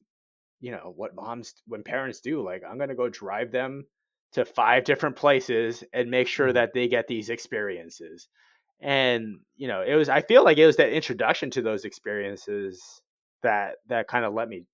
you 0.60 0.70
know 0.70 0.92
what 0.96 1.14
moms 1.14 1.54
when 1.66 1.82
parents 1.82 2.20
do 2.20 2.42
like 2.42 2.62
i'm 2.68 2.76
going 2.76 2.88
to 2.88 2.94
go 2.94 3.08
drive 3.08 3.50
them 3.50 3.84
to 4.32 4.44
five 4.44 4.84
different 4.84 5.16
places 5.16 5.82
and 5.92 6.10
make 6.10 6.28
sure 6.28 6.48
mm-hmm. 6.48 6.54
that 6.54 6.72
they 6.72 6.86
get 6.88 7.06
these 7.06 7.30
experiences 7.30 8.28
and 8.80 9.38
you 9.56 9.68
know 9.68 9.82
it 9.82 9.94
was 9.94 10.08
i 10.08 10.20
feel 10.20 10.44
like 10.44 10.58
it 10.58 10.66
was 10.66 10.76
that 10.76 10.92
introduction 10.92 11.50
to 11.50 11.62
those 11.62 11.84
experiences 11.84 13.02
that 13.42 13.76
that 13.88 14.08
kind 14.08 14.24
of 14.24 14.34
let 14.34 14.48
me 14.48 14.64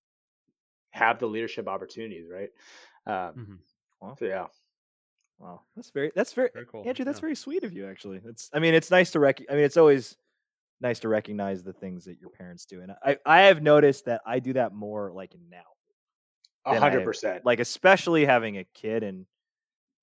have 0.90 1.18
the 1.18 1.26
leadership 1.26 1.68
opportunities 1.68 2.26
right 2.30 2.50
um, 3.06 3.34
mm-hmm. 3.34 3.54
well, 4.00 4.16
so 4.18 4.24
yeah 4.24 4.46
Wow, 5.38 5.60
that's 5.74 5.90
very 5.90 6.10
that's 6.14 6.32
very, 6.32 6.50
very 6.52 6.66
cool. 6.66 6.82
Andrew. 6.86 7.04
That's 7.04 7.18
yeah. 7.18 7.22
very 7.22 7.34
sweet 7.34 7.64
of 7.64 7.72
you. 7.72 7.86
Actually, 7.88 8.20
it's 8.24 8.48
I 8.52 8.58
mean 8.58 8.74
it's 8.74 8.90
nice 8.90 9.10
to 9.10 9.20
rec. 9.20 9.40
I 9.50 9.54
mean 9.54 9.64
it's 9.64 9.76
always 9.76 10.16
nice 10.80 10.98
to 11.00 11.08
recognize 11.08 11.62
the 11.62 11.72
things 11.72 12.04
that 12.06 12.18
your 12.20 12.30
parents 12.30 12.64
do, 12.64 12.80
and 12.80 12.92
I 13.04 13.18
I 13.26 13.42
have 13.42 13.62
noticed 13.62 14.06
that 14.06 14.22
I 14.26 14.38
do 14.38 14.54
that 14.54 14.72
more 14.72 15.12
like 15.12 15.34
now. 15.50 15.75
A 16.66 16.80
hundred 16.80 17.04
percent. 17.04 17.44
Like 17.44 17.60
especially 17.60 18.24
having 18.24 18.58
a 18.58 18.64
kid, 18.64 19.02
and 19.02 19.26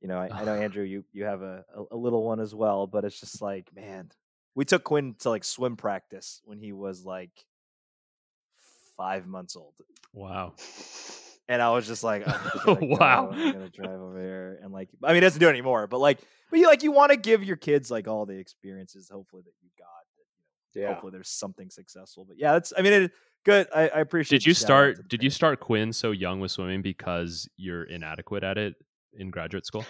you 0.02 0.08
know 0.08 0.18
I, 0.18 0.30
I 0.42 0.46
know 0.46 0.54
Andrew, 0.62 0.84
you 0.84 1.04
you 1.12 1.26
have 1.26 1.42
a, 1.42 1.66
a, 1.92 1.96
little 1.96 2.24
one 2.24 2.40
as 2.40 2.56
well, 2.56 2.88
but 2.88 3.04
it's 3.04 3.20
just 3.20 3.42
like 3.42 3.76
man, 3.76 4.12
we 4.56 4.66
took 4.66 4.84
Quinn 4.84 5.16
to 5.20 5.30
like 5.30 5.44
swim 5.44 5.76
practice 5.76 6.42
when 6.46 6.60
he 6.60 6.72
was 6.72 7.06
like 7.06 7.32
five 8.98 9.28
months 9.28 9.56
old. 9.56 9.74
Wow. 10.14 10.54
And 11.50 11.62
I 11.62 11.72
was 11.72 11.86
just 11.86 12.06
like, 12.06 12.24
oh, 12.26 12.78
Wow. 12.82 13.30
I'm 13.34 13.52
gonna 13.52 13.70
drive 13.70 14.00
over 14.00 14.18
here 14.18 14.60
and 14.64 14.72
like, 14.72 14.88
I 15.04 15.08
mean, 15.08 15.16
he 15.16 15.20
doesn't 15.20 15.42
do 15.42 15.48
it 15.48 15.50
anymore, 15.50 15.88
but 15.88 16.00
like, 16.00 16.20
but 16.50 16.58
you 16.58 16.68
like, 16.68 16.84
you 16.84 16.94
want 16.94 17.12
to 17.12 17.18
give 17.18 17.44
your 17.44 17.58
kids 17.58 17.92
like 17.92 18.08
all 18.08 18.26
the 18.26 18.38
experiences, 18.38 19.10
hopefully 19.12 19.44
that 19.44 19.52
you 19.62 19.70
got. 19.78 20.03
That, 20.74 20.80
you 20.80 20.86
know, 20.86 20.90
Yeah. 20.90 20.94
Hopefully, 20.94 21.12
there's 21.12 21.30
something 21.30 21.70
successful. 21.70 22.26
But 22.28 22.38
yeah, 22.40 22.56
it's. 22.58 22.74
I 22.78 22.82
mean, 22.82 22.94
it 22.94 23.12
good. 23.46 23.68
I, 23.74 23.90
I 23.90 24.00
appreciate. 24.00 24.40
Did 24.40 24.46
you 24.46 24.54
the 24.54 24.60
shout 24.60 24.70
out 24.72 24.86
to 24.88 24.96
start 24.96 25.08
did 25.10 25.24
you 25.24 25.30
start 25.30 25.60
Quinn 25.60 25.94
so 25.94 26.12
young 26.12 26.40
with 26.40 26.52
swimming 26.52 26.82
because 26.82 27.48
you're 27.58 27.84
inadequate 27.84 28.44
at 28.44 28.58
it 28.58 28.76
in 29.18 29.30
graduate 29.30 29.66
school? 29.66 29.86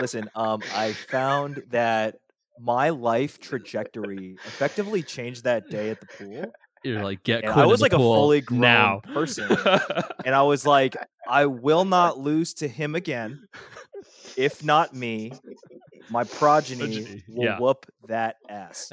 Listen, 0.00 0.28
um, 0.34 0.62
I 0.74 0.92
found 0.92 1.62
that 1.70 2.16
my 2.60 2.90
life 2.90 3.38
trajectory 3.40 4.36
effectively 4.46 5.02
changed 5.02 5.44
that 5.44 5.68
day 5.70 5.90
at 5.90 6.00
the 6.00 6.06
pool, 6.06 6.52
You're 6.84 7.02
like 7.02 7.22
get 7.24 7.42
and 7.44 7.52
Quinn 7.52 7.64
I 7.64 7.66
was 7.66 7.80
in 7.80 7.82
like 7.82 7.90
the 7.90 7.96
a 7.96 8.00
fully 8.00 8.40
grown 8.42 8.60
now. 8.60 9.00
person, 9.12 9.50
and 10.24 10.34
I 10.34 10.42
was 10.42 10.64
like, 10.64 10.96
I 11.28 11.46
will 11.46 11.84
not 11.84 12.18
lose 12.18 12.54
to 12.54 12.68
him 12.68 12.94
again. 12.94 13.48
If 14.36 14.62
not 14.62 14.94
me, 14.94 15.32
my 16.10 16.24
progeny 16.24 16.80
Progeny, 17.02 17.22
will 17.28 17.44
yeah. 17.44 17.58
whoop 17.58 17.86
that 18.08 18.36
ass. 18.48 18.90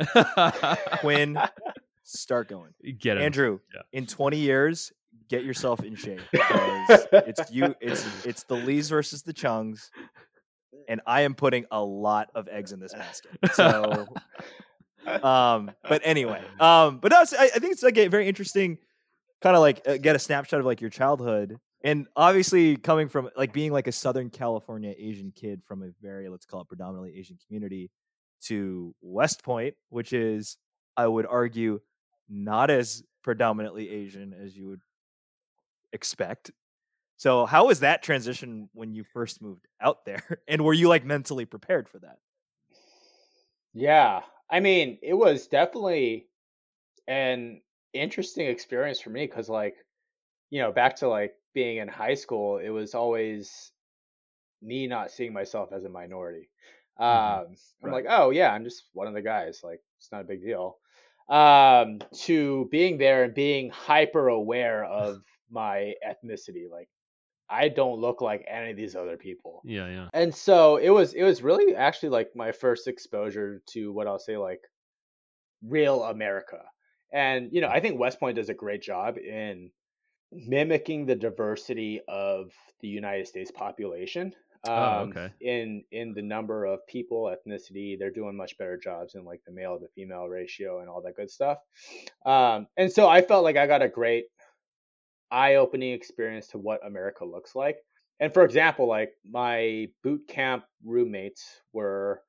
Quinn, 0.99 1.37
start 2.03 2.47
going. 2.49 2.71
get 2.99 3.17
him. 3.17 3.23
Andrew, 3.23 3.59
Yeah. 3.73 3.81
in 3.91 4.05
20 4.05 4.37
years, 4.37 4.91
get 5.29 5.43
yourself 5.43 5.83
in 5.83 5.95
shape 5.95 6.19
it's 6.33 7.51
you. 7.51 7.73
It's 7.81 8.25
it's 8.25 8.43
the 8.43 8.55
Lees 8.55 8.89
versus 8.89 9.23
the 9.23 9.33
Chungs, 9.33 9.89
and 10.87 11.01
I 11.07 11.21
am 11.21 11.33
putting 11.33 11.65
a 11.71 11.81
lot 11.83 12.29
of 12.35 12.47
eggs 12.49 12.71
in 12.71 12.79
this 12.79 12.93
basket. 12.93 13.31
So, 13.53 14.07
um, 15.07 15.71
but 15.87 16.01
anyway, 16.03 16.41
um, 16.59 16.97
but 16.99 17.11
that's 17.11 17.33
I, 17.33 17.45
I 17.45 17.59
think 17.59 17.71
it's 17.73 17.83
like 17.83 17.97
a 17.97 18.07
very 18.07 18.27
interesting 18.27 18.77
kind 19.41 19.55
of 19.55 19.61
like 19.61 19.81
uh, 19.87 19.97
get 19.97 20.15
a 20.15 20.19
snapshot 20.19 20.59
of 20.59 20.65
like 20.65 20.81
your 20.81 20.89
childhood. 20.89 21.57
And 21.83 22.07
obviously, 22.15 22.77
coming 22.77 23.09
from 23.09 23.29
like 23.35 23.51
being 23.51 23.73
like 23.73 23.87
a 23.87 23.91
Southern 23.91 24.29
California 24.29 24.93
Asian 24.97 25.33
kid 25.35 25.61
from 25.65 25.83
a 25.83 25.89
very 26.01 26.29
let's 26.29 26.45
call 26.45 26.61
it 26.61 26.67
predominantly 26.67 27.17
Asian 27.17 27.37
community 27.45 27.91
to 28.45 28.95
West 29.01 29.43
Point, 29.43 29.75
which 29.89 30.13
is 30.13 30.57
I 30.95 31.07
would 31.07 31.25
argue 31.25 31.81
not 32.29 32.69
as 32.69 33.03
predominantly 33.23 33.89
Asian 33.89 34.33
as 34.33 34.55
you 34.55 34.67
would 34.67 34.81
expect. 35.91 36.51
So, 37.17 37.45
how 37.45 37.67
was 37.67 37.81
that 37.81 38.03
transition 38.03 38.69
when 38.73 38.93
you 38.93 39.03
first 39.03 39.41
moved 39.41 39.67
out 39.81 40.05
there? 40.05 40.41
And 40.47 40.63
were 40.63 40.73
you 40.73 40.87
like 40.89 41.05
mentally 41.05 41.45
prepared 41.45 41.87
for 41.87 41.99
that? 41.99 42.17
Yeah, 43.73 44.21
I 44.49 44.59
mean, 44.59 44.99
it 45.01 45.13
was 45.13 45.47
definitely 45.47 46.27
an 47.07 47.61
interesting 47.93 48.47
experience 48.47 48.99
for 48.99 49.09
me 49.09 49.25
because, 49.25 49.49
like, 49.49 49.75
you 50.53 50.61
know, 50.61 50.71
back 50.71 50.97
to 50.97 51.07
like 51.07 51.33
being 51.55 51.77
in 51.77 51.87
high 51.87 52.13
school, 52.13 52.59
it 52.59 52.69
was 52.69 52.93
always 52.93 53.71
me 54.61 54.85
not 54.85 55.09
seeing 55.09 55.33
myself 55.33 55.69
as 55.73 55.83
a 55.83 55.89
minority. 55.89 56.47
Um, 56.99 57.55
I'm 57.83 57.91
like, 57.91 58.05
oh 58.07 58.29
yeah, 58.29 58.51
I'm 58.51 58.63
just 58.63 58.83
one 58.93 59.07
of 59.07 59.15
the 59.15 59.21
guys. 59.23 59.61
Like, 59.63 59.81
it's 59.97 60.11
not 60.11 60.21
a 60.21 60.25
big 60.25 60.43
deal. 60.43 60.77
Um, 61.27 61.97
to 62.25 62.67
being 62.69 62.99
there 62.99 63.23
and 63.23 63.33
being 63.33 63.71
hyper 63.71 64.27
aware 64.27 64.85
of 64.85 65.23
my 65.49 65.95
ethnicity, 66.07 66.69
like, 66.69 66.87
I 67.49 67.69
don't 67.69 67.99
look 67.99 68.21
like 68.21 68.45
any 68.47 68.69
of 68.69 68.77
these 68.77 68.95
other 68.95 69.17
people 69.17 69.63
Yeah, 69.65 69.87
yeah. 69.87 70.09
and 70.13 70.33
so 70.33 70.77
it 70.77 70.89
was 70.89 71.13
it 71.13 71.23
was 71.23 71.41
really 71.41 71.75
actually 71.75 72.09
like 72.09 72.29
my 72.35 72.51
first 72.51 72.87
exposure 72.87 73.63
to 73.71 73.91
what 73.91 74.05
I'll 74.05 74.19
say 74.19 74.37
like 74.37 74.61
real 75.67 76.03
America. 76.03 76.61
And 77.11 77.49
you 77.51 77.61
know, 77.61 77.69
I 77.69 77.79
think 77.79 77.99
West 77.99 78.19
Point 78.19 78.35
does 78.35 78.49
a 78.49 78.53
great 78.53 78.83
job 78.83 79.17
in 79.17 79.71
mimicking 80.35 81.05
the 81.05 81.15
diversity 81.15 82.01
of 82.07 82.51
the 82.81 82.87
United 82.87 83.27
States 83.27 83.51
population. 83.51 84.33
Um, 84.67 84.73
Oh, 84.75 84.99
okay. 85.09 85.33
In 85.41 85.83
in 85.91 86.13
the 86.13 86.21
number 86.21 86.65
of 86.65 86.87
people, 86.87 87.25
ethnicity, 87.25 87.99
they're 87.99 88.11
doing 88.11 88.37
much 88.37 88.57
better 88.57 88.77
jobs 88.77 89.15
in 89.15 89.25
like 89.25 89.41
the 89.45 89.51
male 89.51 89.77
to 89.77 89.87
female 89.93 90.27
ratio 90.27 90.79
and 90.79 90.89
all 90.89 91.01
that 91.01 91.17
good 91.17 91.29
stuff. 91.29 91.57
Um, 92.25 92.67
and 92.77 92.91
so 92.91 93.09
I 93.09 93.21
felt 93.21 93.43
like 93.43 93.57
I 93.57 93.67
got 93.67 93.81
a 93.81 93.89
great 93.89 94.25
eye-opening 95.31 95.93
experience 95.93 96.47
to 96.49 96.59
what 96.59 96.85
America 96.85 97.25
looks 97.25 97.55
like. 97.55 97.77
And 98.19 98.33
for 98.33 98.45
example, 98.45 98.87
like 98.87 99.11
my 99.29 99.87
boot 100.03 100.21
camp 100.27 100.63
roommates 100.85 101.43
were 101.73 102.21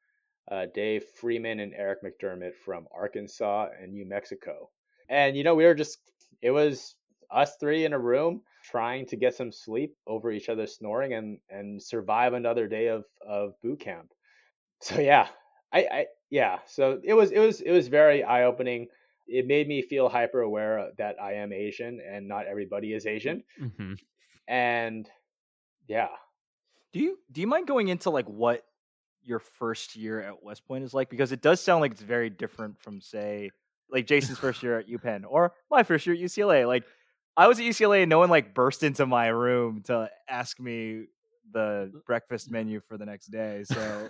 uh, 0.51 0.67
Dave 0.75 1.05
Freeman 1.05 1.61
and 1.61 1.73
Eric 1.75 2.01
McDermott 2.03 2.55
from 2.65 2.87
Arkansas 2.93 3.69
and 3.81 3.93
New 3.93 4.07
Mexico. 4.07 4.71
And, 5.09 5.37
you 5.37 5.45
know, 5.45 5.55
we 5.55 5.65
were 5.65 5.75
just, 5.75 5.99
it 6.43 6.51
was 6.51 6.97
us 7.31 7.57
three 7.61 7.85
in 7.85 7.93
a 7.93 7.99
room 7.99 8.43
trying 8.65 9.07
to 9.07 9.17
get 9.17 9.35
some 9.35 9.53
sleep 9.53 9.95
over 10.07 10.31
each 10.31 10.49
other 10.49 10.67
snoring 10.67 11.15
and, 11.15 11.39
and 11.51 11.83
survive 11.83 12.33
another 12.33 12.67
day 12.67 12.89
of, 12.89 13.05
of 13.27 13.55
boot 13.63 13.81
camp. 13.81 14.13
So 14.81 15.01
yeah, 15.01 15.29
I, 15.73 15.79
I, 15.79 16.07
yeah, 16.31 16.59
so 16.67 17.01
it 17.03 17.15
was, 17.15 17.31
it 17.31 17.39
was, 17.39 17.61
it 17.61 17.71
was 17.71 17.89
very 17.89 18.23
eye 18.23 18.45
opening. 18.45 18.89
It 19.27 19.47
made 19.47 19.67
me 19.67 19.81
feel 19.81 20.09
hyper 20.09 20.41
aware 20.43 20.91
that 20.99 21.17
I 21.21 21.35
am 21.35 21.53
Asian 21.53 22.01
and 22.07 22.29
not 22.29 22.47
everybody 22.47 22.93
is 22.93 23.07
Asian. 23.07 23.45
hmm 23.59 23.95
And 24.47 25.09
yeah, 25.89 26.09
Do 26.93 27.01
you 27.01 27.19
do 27.33 27.41
you 27.41 27.47
mind 27.47 27.67
going 27.67 27.89
into 27.89 28.11
like 28.11 28.27
what 28.27 28.65
your 29.23 29.39
first 29.39 29.97
year 29.97 30.21
at 30.21 30.43
West 30.43 30.67
Point 30.67 30.85
is 30.85 30.93
like? 30.93 31.09
Because 31.09 31.33
it 31.33 31.41
does 31.41 31.61
sound 31.61 31.81
like 31.81 31.93
it's 31.93 32.03
very 32.03 32.31
different 32.31 32.79
from 32.79 33.01
say 33.01 33.51
like 33.91 34.07
Jason's 34.07 34.39
first 34.39 34.63
year 34.63 34.79
at 34.79 34.89
UPenn 34.89 35.25
or 35.27 35.53
my 35.71 35.83
first 35.83 36.07
year 36.07 36.15
at 36.15 36.21
UCLA. 36.21 36.67
Like 36.67 36.85
I 37.37 37.49
was 37.49 37.59
at 37.59 37.65
UCLA 37.65 38.03
and 38.03 38.11
no 38.11 38.19
one 38.19 38.31
like 38.31 38.55
burst 38.55 38.83
into 38.83 39.07
my 39.07 39.29
room 39.29 39.83
to 39.87 40.09
ask 40.29 40.61
me 40.61 41.07
the 41.53 41.93
breakfast 42.07 42.51
menu 42.51 42.81
for 42.89 42.97
the 42.97 43.07
next 43.07 43.27
day. 43.27 43.65
So 43.65 44.09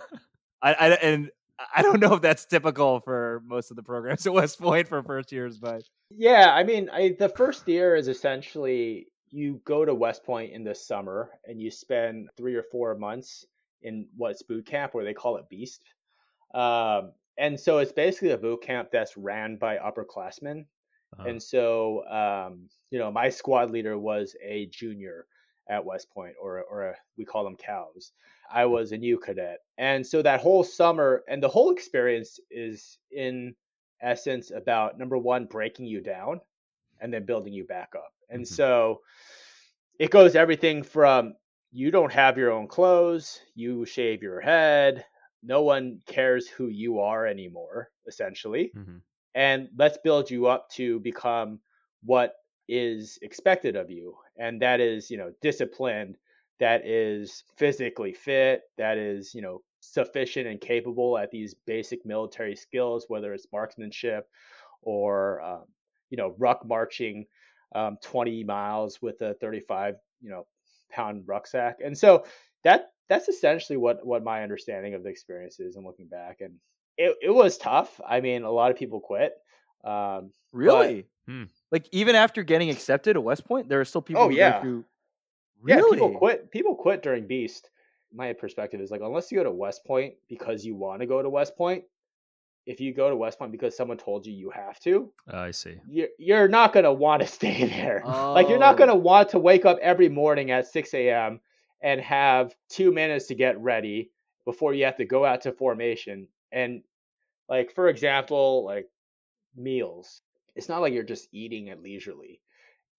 I, 0.61 0.73
I 0.73 0.89
and 0.93 1.31
I 1.75 1.81
don't 1.81 1.99
know 1.99 2.13
if 2.15 2.21
that's 2.21 2.45
typical 2.45 2.99
for 2.99 3.41
most 3.45 3.71
of 3.71 3.77
the 3.77 3.83
programs 3.83 4.27
at 4.27 4.33
West 4.33 4.59
Point 4.59 4.87
for 4.87 5.01
first 5.03 5.31
years, 5.31 5.57
but 5.57 5.83
Yeah, 6.09 6.53
I 6.53 6.63
mean, 6.63 6.89
I 6.89 7.15
the 7.17 7.29
first 7.29 7.67
year 7.67 7.95
is 7.95 8.07
essentially 8.07 9.07
you 9.31 9.61
go 9.65 9.85
to 9.85 9.93
West 9.93 10.23
Point 10.23 10.53
in 10.53 10.63
the 10.63 10.75
summer 10.75 11.31
and 11.45 11.59
you 11.61 11.71
spend 11.71 12.29
three 12.37 12.55
or 12.55 12.63
four 12.71 12.95
months 12.95 13.45
in 13.81 14.07
what's 14.15 14.41
boot 14.41 14.65
camp, 14.65 14.95
or 14.95 15.03
they 15.03 15.13
call 15.13 15.37
it 15.37 15.49
Beast. 15.49 15.81
Um, 16.53 17.11
and 17.37 17.59
so 17.59 17.79
it's 17.79 17.91
basically 17.91 18.31
a 18.31 18.37
boot 18.37 18.61
camp 18.63 18.89
that's 18.91 19.17
ran 19.17 19.57
by 19.57 19.77
upperclassmen. 19.77 20.65
Uh, 21.19 21.35
And 21.35 21.41
so, 21.41 22.05
um, 22.07 22.69
you 22.91 22.99
know, 22.99 23.11
my 23.11 23.29
squad 23.29 23.71
leader 23.71 23.97
was 23.97 24.35
a 24.41 24.67
junior 24.67 25.27
at 25.67 25.83
West 25.85 26.11
Point, 26.11 26.35
or 26.39 26.63
or 26.63 26.89
a, 26.89 26.97
we 27.17 27.25
call 27.25 27.43
them 27.43 27.55
cows. 27.55 28.13
I 28.49 28.65
was 28.65 28.91
a 28.91 28.97
new 28.97 29.17
cadet, 29.17 29.59
and 29.77 30.05
so 30.05 30.21
that 30.21 30.41
whole 30.41 30.63
summer 30.63 31.23
and 31.27 31.41
the 31.41 31.49
whole 31.49 31.71
experience 31.71 32.39
is 32.51 32.99
in 33.11 33.55
essence 34.01 34.51
about 34.51 34.99
number 34.99 35.17
one 35.17 35.45
breaking 35.45 35.87
you 35.87 36.01
down, 36.01 36.41
and 36.99 37.13
then 37.13 37.25
building 37.25 37.53
you 37.53 37.65
back 37.65 37.93
up. 37.95 38.13
And 38.29 38.47
Mhm. 38.49 38.59
so 38.59 39.01
it 39.99 40.09
goes 40.11 40.35
everything 40.35 40.83
from 40.83 41.35
you 41.71 41.91
don't 41.91 42.13
have 42.13 42.37
your 42.37 42.51
own 42.51 42.67
clothes, 42.67 43.41
you 43.55 43.85
shave 43.85 44.21
your 44.23 44.39
head, 44.41 45.05
no 45.43 45.63
one 45.63 46.01
cares 46.05 46.47
who 46.47 46.67
you 46.67 46.99
are 46.99 47.25
anymore, 47.27 47.91
essentially 48.07 48.73
mhm. 48.73 49.01
And 49.35 49.69
let's 49.77 49.97
build 50.03 50.31
you 50.31 50.47
up 50.47 50.69
to 50.71 50.99
become 51.01 51.59
what 52.03 52.35
is 52.67 53.19
expected 53.21 53.75
of 53.75 53.91
you. 53.91 54.15
And 54.37 54.61
that 54.61 54.79
is 54.79 55.11
you 55.11 55.17
know 55.17 55.31
disciplined 55.41 56.17
that 56.59 56.85
is 56.87 57.43
physically 57.57 58.13
fit 58.13 58.61
that 58.77 58.97
is 58.97 59.35
you 59.35 59.41
know 59.41 59.61
sufficient 59.81 60.47
and 60.47 60.59
capable 60.61 61.17
at 61.17 61.29
these 61.29 61.53
basic 61.67 62.05
military 62.05 62.55
skills 62.55 63.05
whether 63.09 63.33
it's 63.33 63.45
marksmanship 63.51 64.27
or 64.81 65.41
um, 65.41 65.65
you 66.09 66.17
know 66.17 66.33
ruck 66.37 66.65
marching 66.65 67.25
um, 67.75 67.97
20 68.01 68.43
miles 68.45 69.01
with 69.01 69.21
a 69.21 69.33
35 69.35 69.95
you 70.21 70.29
know 70.29 70.45
pound 70.89 71.23
rucksack. 71.27 71.77
And 71.83 71.97
so 71.97 72.25
that 72.63 72.91
that's 73.09 73.27
essentially 73.27 73.77
what 73.77 74.05
what 74.05 74.23
my 74.23 74.43
understanding 74.43 74.93
of 74.93 75.03
the 75.03 75.09
experience 75.09 75.59
is 75.59 75.75
and 75.75 75.85
looking 75.85 76.07
back 76.07 76.37
and 76.41 76.53
it, 76.97 77.15
it 77.21 77.29
was 77.29 77.57
tough. 77.57 77.99
I 78.07 78.21
mean, 78.21 78.43
a 78.43 78.51
lot 78.51 78.71
of 78.71 78.77
people 78.77 78.99
quit. 78.99 79.33
Um, 79.83 80.31
really, 80.51 81.05
Hmm. 81.27 81.43
like 81.71 81.87
even 81.91 82.15
after 82.15 82.43
getting 82.43 82.69
accepted 82.69 83.15
at 83.17 83.23
West 83.23 83.45
Point, 83.45 83.67
there 83.69 83.79
are 83.81 83.85
still 83.85 84.01
people. 84.01 84.21
Oh, 84.23 84.29
who 84.29 84.35
go 84.35 84.39
yeah. 84.39 84.63
yeah, 85.65 85.81
people 85.91 86.11
quit. 86.11 86.51
People 86.51 86.75
quit 86.75 87.01
during 87.03 87.25
Beast. 87.27 87.69
My 88.13 88.31
perspective 88.33 88.79
is 88.79 88.91
like, 88.91 89.01
unless 89.01 89.31
you 89.31 89.37
go 89.39 89.43
to 89.43 89.51
West 89.51 89.83
Point 89.85 90.13
because 90.29 90.63
you 90.63 90.75
want 90.75 91.01
to 91.01 91.05
go 91.07 91.21
to 91.21 91.29
West 91.29 91.57
Point, 91.57 91.83
if 92.65 92.79
you 92.79 92.93
go 92.93 93.09
to 93.09 93.15
West 93.15 93.37
Point 93.39 93.51
because 93.51 93.75
someone 93.75 93.97
told 93.97 94.25
you 94.25 94.33
you 94.33 94.49
have 94.51 94.79
to, 94.81 95.11
I 95.31 95.51
see. 95.51 95.75
you're, 95.89 96.07
you're 96.17 96.47
not 96.47 96.71
going 96.73 96.85
to 96.85 96.93
want 96.93 97.21
to 97.23 97.27
stay 97.27 97.65
there. 97.67 98.01
Like, 98.05 98.47
you're 98.47 98.57
not 98.59 98.75
Oh. 98.75 98.77
going 98.77 98.89
to 98.89 98.95
want 98.95 99.29
to 99.29 99.39
wake 99.39 99.65
up 99.65 99.77
every 99.81 100.09
morning 100.09 100.51
at 100.51 100.67
6 100.67 100.93
a.m. 100.93 101.41
and 101.81 101.99
have 102.01 102.55
two 102.69 102.91
minutes 102.91 103.27
to 103.27 103.35
get 103.35 103.59
ready 103.59 104.11
before 104.45 104.73
you 104.73 104.85
have 104.85 104.97
to 104.97 105.05
go 105.05 105.25
out 105.25 105.41
to 105.41 105.51
formation. 105.51 106.27
And 106.55 106.83
Like 107.49 107.73
for 107.73 107.89
example, 107.89 108.65
like 108.65 108.89
meals. 109.55 110.21
It's 110.55 110.69
not 110.69 110.81
like 110.81 110.93
you're 110.93 111.03
just 111.03 111.29
eating 111.33 111.67
it 111.67 111.81
leisurely. 111.83 112.41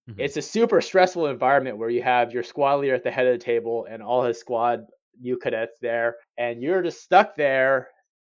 Mhm. 0.06 0.18
It's 0.18 0.36
a 0.36 0.42
super 0.42 0.80
stressful 0.80 1.26
environment 1.26 1.78
where 1.78 1.90
you 1.90 2.02
have 2.02 2.32
your 2.32 2.42
squad 2.42 2.76
leader 2.76 2.94
at 2.94 3.04
the 3.04 3.10
head 3.10 3.26
of 3.26 3.38
the 3.38 3.44
table 3.44 3.86
and 3.88 4.02
all 4.02 4.24
his 4.24 4.38
squad 4.40 4.86
new 5.20 5.38
cadets 5.38 5.78
there, 5.80 6.16
and 6.38 6.62
you're 6.62 6.82
just 6.82 7.02
stuck 7.02 7.36
there 7.36 7.88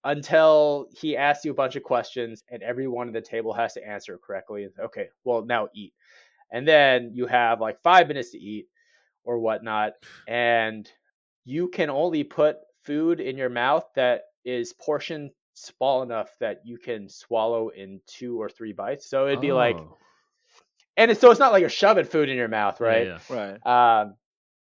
until 0.05 0.89
he 0.97 1.17
asks 1.17 1.45
you 1.45 1.51
a 1.51 1.55
bunch 1.55 1.77
of 1.77 1.83
questions 1.83 2.45
and 2.51 2.63
everyone 2.63 3.09
at 3.09 3.15
the 3.15 3.21
table 3.23 3.53
has 3.55 3.75
to 3.75 3.87
answer 3.87 4.19
correctly. 4.19 4.69
Okay, 4.79 5.09
well 5.25 5.45
now 5.45 5.69
eat, 5.75 5.95
and 6.53 6.67
then 6.69 7.13
you 7.15 7.27
have 7.27 7.61
like 7.61 7.83
five 7.83 8.09
minutes 8.09 8.31
to 8.33 8.39
eat 8.39 8.69
or 9.25 9.39
whatnot, 9.39 9.95
and 10.29 10.91
you 11.45 11.69
can 11.69 11.91
only 11.91 12.25
put 12.25 12.59
food 12.85 13.21
in 13.21 13.37
your 13.37 13.51
mouth 13.51 13.85
that 13.97 14.23
is 14.47 14.73
portioned 14.73 15.31
small 15.53 16.03
enough 16.03 16.31
that 16.41 16.61
you 16.65 16.79
can 16.79 17.09
swallow 17.11 17.69
in 17.69 18.01
two 18.07 18.41
or 18.41 18.49
three 18.49 18.73
bites. 18.73 19.11
So 19.11 19.27
it'd 19.27 19.41
be 19.43 19.53
like, 19.53 19.77
Oh. 19.77 19.97
and 20.97 21.11
it's, 21.11 21.21
so 21.21 21.31
it's 21.31 21.41
not 21.41 21.53
like 21.53 21.61
you're 21.61 21.69
shoving 21.69 22.05
food 22.07 22.29
in 22.31 22.37
your 22.37 22.49
mouth, 22.49 22.81
right? 22.81 23.07
yeah. 23.07 23.19
Right. 23.29 23.67
Um, 24.01 24.15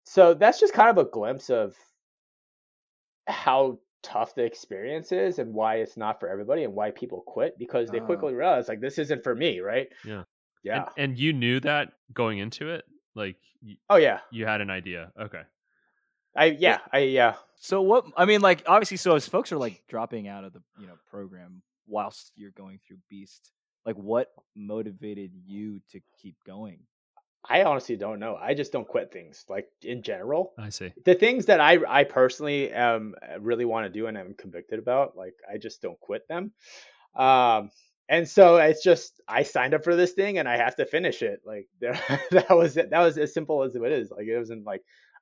so 0.05 0.33
that's 0.33 0.59
just 0.59 0.73
kind 0.73 0.89
of 0.89 0.97
a 0.97 1.09
glimpse 1.09 1.49
of 1.49 1.75
how 3.27 3.79
tough 4.03 4.35
the 4.35 4.43
experience 4.43 5.11
is 5.11 5.39
and 5.39 5.53
why 5.53 5.75
it's 5.75 5.97
not 5.97 6.19
for 6.19 6.29
everybody 6.29 6.63
and 6.63 6.73
why 6.73 6.91
people 6.91 7.21
quit 7.27 7.57
because 7.59 7.89
they 7.89 7.99
Ah. 7.99 8.05
quickly 8.05 8.33
realize 8.33 8.67
like 8.69 8.79
this 8.79 8.97
isn't 8.99 9.23
for 9.23 9.35
me, 9.35 9.59
right? 9.59 9.89
Yeah. 10.05 10.23
Yeah. 10.63 10.85
And, 10.97 11.11
and 11.11 11.19
you 11.19 11.33
knew 11.33 11.59
that 11.61 11.93
going 12.13 12.39
into 12.39 12.69
it? 12.69 12.85
Like 13.15 13.35
y- 13.61 13.77
oh 13.89 13.97
yeah. 13.97 14.19
you 14.31 14.45
had 14.45 14.61
an 14.61 14.69
idea. 14.69 15.11
Okay. 15.19 15.41
I 16.37 16.45
yeah. 16.45 16.79
I 16.93 16.99
yeah. 16.99 17.35
So 17.59 17.81
what? 17.81 18.05
I 18.15 18.25
mean, 18.25 18.41
like 18.41 18.63
obviously, 18.67 18.97
so 18.97 19.15
as 19.15 19.27
folks 19.27 19.51
are 19.51 19.57
like 19.57 19.83
dropping 19.89 20.27
out 20.27 20.43
of 20.43 20.53
the 20.53 20.61
you 20.79 20.87
know 20.87 20.93
program 21.09 21.61
whilst 21.87 22.31
you're 22.35 22.51
going 22.51 22.79
through 22.87 22.97
Beast, 23.09 23.51
like 23.85 23.95
what 23.95 24.31
motivated 24.55 25.31
you 25.45 25.81
to 25.91 25.99
keep 26.21 26.35
going? 26.45 26.79
I 27.49 27.63
honestly 27.63 27.95
don't 27.95 28.19
know. 28.19 28.35
I 28.35 28.53
just 28.53 28.71
don't 28.71 28.87
quit 28.87 29.11
things 29.11 29.45
like 29.49 29.67
in 29.81 30.03
general. 30.03 30.53
I 30.57 30.69
see. 30.69 30.91
the 31.05 31.15
things 31.15 31.45
that 31.45 31.61
I 31.61 31.79
I 31.87 32.03
personally 32.03 32.73
um 32.73 33.15
really 33.39 33.65
want 33.65 33.85
to 33.85 33.91
do 33.91 34.07
and 34.07 34.17
I'm 34.17 34.35
convicted 34.37 34.79
about, 34.79 35.15
like 35.15 35.33
I 35.51 35.57
just 35.57 35.81
don't 35.81 35.99
quit 35.99 36.27
them. 36.27 36.51
Um 37.15 37.71
and 38.09 38.27
so 38.27 38.57
it's 38.57 38.83
just 38.83 39.21
I 39.27 39.43
signed 39.43 39.73
up 39.73 39.83
for 39.83 39.95
this 39.95 40.13
thing 40.13 40.37
and 40.37 40.47
I 40.47 40.57
have 40.57 40.75
to 40.77 40.85
finish 40.85 41.21
it. 41.21 41.41
Like 41.45 41.67
there, 41.79 41.99
that 42.31 42.49
was 42.49 42.77
it. 42.77 42.89
That 42.89 43.01
was 43.01 43.17
as 43.17 43.33
simple 43.33 43.63
as 43.63 43.75
it 43.75 43.83
is. 43.91 44.11
Like 44.11 44.27
it 44.27 44.37
wasn't 44.37 44.65
like, 44.65 44.81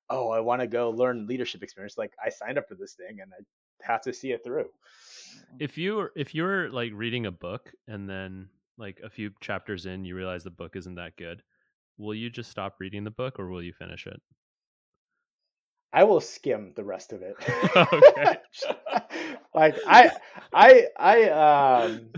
oh, 0.10 0.30
I 0.30 0.40
want 0.40 0.62
to 0.62 0.68
go 0.68 0.90
learn 0.90 1.28
leadership 1.28 1.64
experience. 1.64 1.98
Like 1.98 2.14
I 2.24 2.30
signed 2.30 2.58
up 2.58 2.68
for 2.68 2.76
this 2.76 2.94
thing 2.94 3.20
and 3.22 3.32
I 3.34 3.44
have 3.82 4.02
to 4.02 4.14
see 4.14 4.32
it 4.32 4.44
through. 4.44 4.66
Mm. 4.66 5.58
If 5.60 5.78
you 5.78 5.96
were 5.96 6.12
if 6.16 6.36
you're 6.36 6.70
like 6.70 6.92
reading 6.94 7.26
a 7.26 7.32
book 7.32 7.72
and 7.88 8.10
then 8.10 8.50
like 8.78 9.00
a 9.04 9.10
few 9.10 9.32
chapters 9.42 9.86
in 9.86 10.06
you 10.06 10.16
realize 10.16 10.44
the 10.44 10.52
book 10.52 10.76
isn't 10.76 10.96
that 10.96 11.18
good, 11.18 11.42
will 11.98 12.16
you 12.16 12.30
just 12.30 12.52
stop 12.52 12.76
reading 12.80 13.04
the 13.04 13.12
book 13.12 13.40
or 13.40 13.50
will 13.50 13.64
you 13.64 13.74
finish 13.74 14.08
it? 14.08 14.22
I 15.96 16.04
will 16.04 16.20
skim 16.20 16.74
the 16.76 16.84
rest 16.84 17.14
of 17.14 17.22
it. 17.22 17.36
Okay. 17.76 18.38
like 19.56 19.76
I 19.88 20.12
I 20.54 20.88
I 20.98 21.24
um 21.30 22.10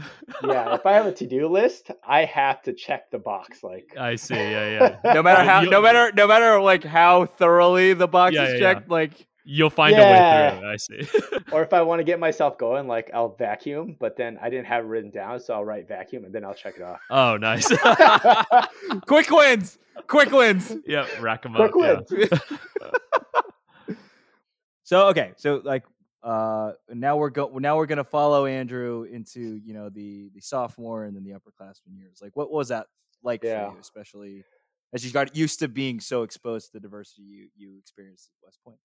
yeah, 0.44 0.74
if 0.76 0.86
I 0.86 0.94
have 0.94 1.06
a 1.06 1.12
to-do 1.12 1.48
list, 1.48 1.92
I 2.06 2.26
have 2.26 2.62
to 2.64 2.74
check 2.74 3.12
the 3.12 3.20
box 3.20 3.64
like 3.64 3.86
I 3.98 4.16
see. 4.16 4.34
Yeah, 4.36 4.98
yeah. 5.04 5.14
No 5.14 5.22
matter 5.24 5.44
how, 5.44 5.62
no 5.62 5.82
matter, 5.82 6.12
no 6.16 6.28
matter 6.28 6.60
like 6.60 6.84
how 6.84 7.26
thoroughly 7.26 7.94
the 7.94 8.08
box 8.08 8.34
Yeah, 8.36 8.44
is 8.46 8.54
yeah, 8.54 8.74
checked, 8.74 8.90
like 8.90 9.26
You'll 9.50 9.70
find 9.70 9.96
Yeah. 9.96 10.02
a 10.02 10.12
way 10.12 10.60
through. 10.60 10.70
I 10.72 10.76
see. 10.78 11.42
or 11.54 11.64
if 11.64 11.72
I 11.72 11.82
want 11.82 12.00
to 12.00 12.04
get 12.04 12.20
myself 12.20 12.58
going, 12.58 12.86
like 12.88 13.10
I'll 13.14 13.30
vacuum, 13.36 13.96
but 14.00 14.18
then 14.18 14.38
I 14.42 14.50
didn't 14.50 14.68
have 14.68 14.84
it 14.84 14.88
written 14.88 15.10
down, 15.12 15.40
so 15.40 15.54
I'll 15.54 15.64
write 15.66 15.88
vacuum 15.88 16.26
and 16.26 16.34
then 16.36 16.44
I'll 16.44 16.54
check 16.54 16.76
it 16.78 16.82
off. 16.84 17.00
oh, 17.10 17.38
nice. 17.38 17.68
quick 19.08 19.30
wins, 19.32 19.78
quick 20.08 20.32
wins. 20.32 20.76
yeah, 20.86 21.06
rack 21.22 21.44
them 21.44 21.54
Quick 21.54 21.72
up. 21.76 22.04
wins. 22.10 22.30
So 24.88 25.10
okay, 25.10 25.34
so 25.36 25.62
like 25.66 25.84
uh 26.24 26.72
now 26.88 27.18
we're 27.18 27.30
go 27.30 27.50
now 27.58 27.76
we're 27.76 27.88
gonna 27.88 28.06
follow 28.06 28.46
Andrew 28.46 29.04
into 29.04 29.58
you 29.58 29.74
know 29.74 29.90
the 29.90 30.30
the 30.34 30.40
sophomore 30.40 31.04
and 31.04 31.14
then 31.14 31.26
the 31.26 31.32
upperclassmen 31.32 31.98
years. 31.98 32.20
Like 32.22 32.38
what 32.38 32.52
was 32.52 32.70
that 32.70 32.88
like 33.22 33.44
Yeah. 33.44 33.46
for 33.46 33.60
you, 33.66 33.80
especially 33.80 34.46
as 34.94 35.04
you 35.06 35.12
got 35.12 35.36
used 35.36 35.60
to 35.60 35.68
being 35.68 36.00
so 36.00 36.24
exposed 36.24 36.68
to 36.68 36.72
the 36.74 36.80
diversity 36.80 37.24
you 37.24 37.50
you 37.54 37.78
experienced 37.78 38.30
at 38.30 38.46
West 38.46 38.60
Point? 38.64 38.80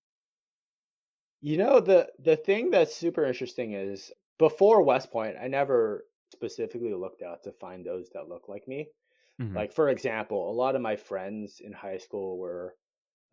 You 1.42 1.58
know 1.58 1.78
the 1.80 2.10
the 2.18 2.36
thing 2.36 2.70
that's 2.70 2.94
super 2.94 3.24
interesting 3.26 3.72
is 3.72 4.10
before 4.38 4.80
West 4.82 5.10
Point, 5.10 5.36
I 5.36 5.46
never 5.48 6.06
specifically 6.32 6.94
looked 6.94 7.20
out 7.20 7.42
to 7.42 7.52
find 7.52 7.84
those 7.84 8.08
that 8.14 8.28
look 8.30 8.48
like 8.48 8.66
me. 8.66 8.88
Mhm. 9.38 9.56
Like 9.56 9.72
for 9.72 9.88
example, 9.90 10.50
a 10.50 10.54
lot 10.54 10.76
of 10.76 10.82
my 10.82 10.96
friends 10.96 11.60
in 11.60 11.72
high 11.72 11.98
school 11.98 12.38
were 12.38 12.76